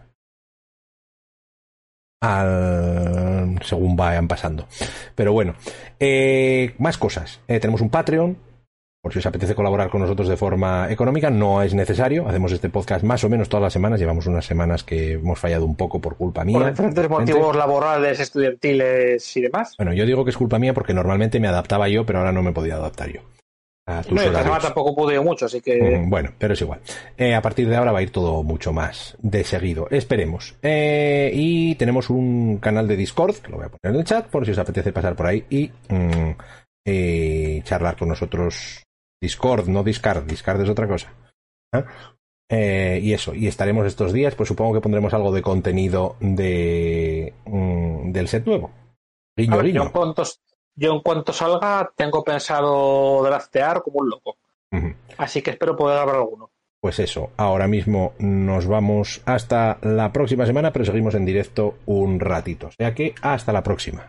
Al. 2.22 3.60
según 3.64 3.96
vayan 3.96 4.28
pasando. 4.28 4.68
Pero 5.16 5.34
bueno, 5.34 5.56
eh, 6.00 6.74
más 6.78 6.98
cosas. 6.98 7.40
Eh, 7.48 7.60
tenemos 7.60 7.82
un 7.82 7.90
Patreon. 7.90 8.38
Por 9.02 9.14
si 9.14 9.20
os 9.20 9.26
apetece 9.26 9.56
colaborar 9.56 9.90
con 9.90 10.02
nosotros 10.02 10.28
de 10.28 10.36
forma 10.36 10.92
económica, 10.92 11.30
no 11.30 11.62
es 11.62 11.74
necesario. 11.74 12.28
Hacemos 12.28 12.52
este 12.52 12.70
podcast 12.70 13.02
más 13.06 13.24
o 13.24 13.30
menos 13.30 13.48
todas 13.48 13.64
las 13.64 13.72
semanas. 13.72 13.98
Llevamos 13.98 14.28
unas 14.28 14.44
semanas 14.46 14.84
que 14.84 15.14
hemos 15.14 15.40
fallado 15.40 15.66
un 15.66 15.78
poco 15.78 16.02
por 16.02 16.18
culpa 16.18 16.44
mía. 16.44 16.60
Por 16.60 16.70
diferentes 16.70 17.10
motivos 17.10 17.56
laborales, 17.56 18.20
estudiantiles 18.20 19.38
y 19.38 19.42
demás. 19.42 19.76
Bueno, 19.78 19.94
yo 19.94 20.06
digo 20.06 20.26
que 20.26 20.32
es 20.32 20.38
culpa 20.38 20.60
mía 20.60 20.74
porque 20.74 20.94
normalmente 20.94 21.40
me 21.40 21.48
adaptaba 21.48 21.88
yo, 21.88 22.06
pero 22.06 22.20
ahora 22.20 22.34
no 22.34 22.44
me 22.44 22.52
podía 22.52 22.76
adaptar 22.76 23.10
yo. 23.10 23.22
A 23.90 24.04
tus 24.04 24.14
No, 24.14 24.60
tampoco 24.60 24.96
pude 24.96 25.20
mucho, 25.20 25.48
así 25.48 25.62
que. 25.62 25.98
Mm, 25.98 26.10
Bueno, 26.12 26.32
pero 26.38 26.54
es 26.54 26.62
igual. 26.62 26.80
Eh, 27.18 27.34
a 27.34 27.42
partir 27.42 27.68
de 27.68 27.76
ahora 27.76 27.92
va 27.92 28.00
a 28.00 28.02
ir 28.04 28.12
todo 28.12 28.44
mucho 28.44 28.72
más 28.72 29.18
de 29.20 29.44
seguido. 29.44 29.88
Esperemos. 29.90 30.56
Eh, 30.62 31.32
y 31.34 31.74
tenemos 31.74 32.12
un 32.12 32.60
canal 32.60 32.88
de 32.88 32.96
Discord, 32.96 33.38
que 33.38 33.50
lo 33.50 33.58
voy 33.58 33.66
a 33.66 33.70
poner 33.70 33.96
en 33.96 34.02
el 34.02 34.06
chat, 34.06 34.28
por 34.28 34.46
si 34.46 34.52
os 34.52 34.60
apetece 34.60 34.94
pasar 34.94 35.16
por 35.16 35.26
ahí 35.26 35.44
y 35.50 35.72
mm, 35.90 36.32
eh, 36.86 37.62
charlar 37.64 37.98
con 37.98 38.10
nosotros. 38.10 38.84
Discord, 39.20 39.68
no 39.68 39.84
Discard. 39.84 40.24
Discard 40.24 40.62
es 40.62 40.70
otra 40.70 40.88
cosa. 40.88 41.12
¿Ah? 41.74 41.84
Eh, 42.52 43.00
y 43.02 43.14
eso, 43.14 43.34
y 43.34 43.48
estaremos 43.48 43.88
estos 43.88 44.14
días, 44.14 44.36
pues 44.36 44.48
supongo 44.48 44.74
que 44.74 44.82
pondremos 44.82 45.14
algo 45.14 45.32
de 45.32 45.42
contenido 45.42 46.16
de 46.20 47.34
mm, 47.46 48.12
del 48.12 48.28
set 48.28 48.46
nuevo. 48.46 48.72
Guiño, 49.36 49.58
ver, 49.58 49.66
guiño. 49.66 49.92
Yo 50.76 50.94
en 50.94 51.02
cuanto 51.02 51.34
salga, 51.34 51.92
tengo 51.96 52.24
pensado 52.24 53.24
draftear 53.24 53.82
como 53.82 54.00
un 54.00 54.10
loco. 54.10 54.38
Así 55.18 55.42
que 55.42 55.52
espero 55.52 55.76
poder 55.76 55.98
grabar 55.98 56.16
alguno. 56.16 56.52
Pues 56.82 57.00
eso, 57.00 57.32
ahora 57.36 57.68
mismo 57.68 58.14
nos 58.20 58.66
vamos 58.66 59.22
hasta 59.26 59.80
la 59.82 60.14
próxima 60.14 60.46
semana, 60.46 60.72
pero 60.72 60.86
seguimos 60.86 61.14
en 61.14 61.26
directo 61.26 61.76
un 61.86 62.20
ratito. 62.22 62.68
O 62.68 62.72
sea 62.72 62.96
que 62.96 63.14
hasta 63.22 63.52
la 63.52 63.64
próxima. 63.64 64.08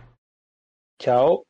Chao. 0.97 1.43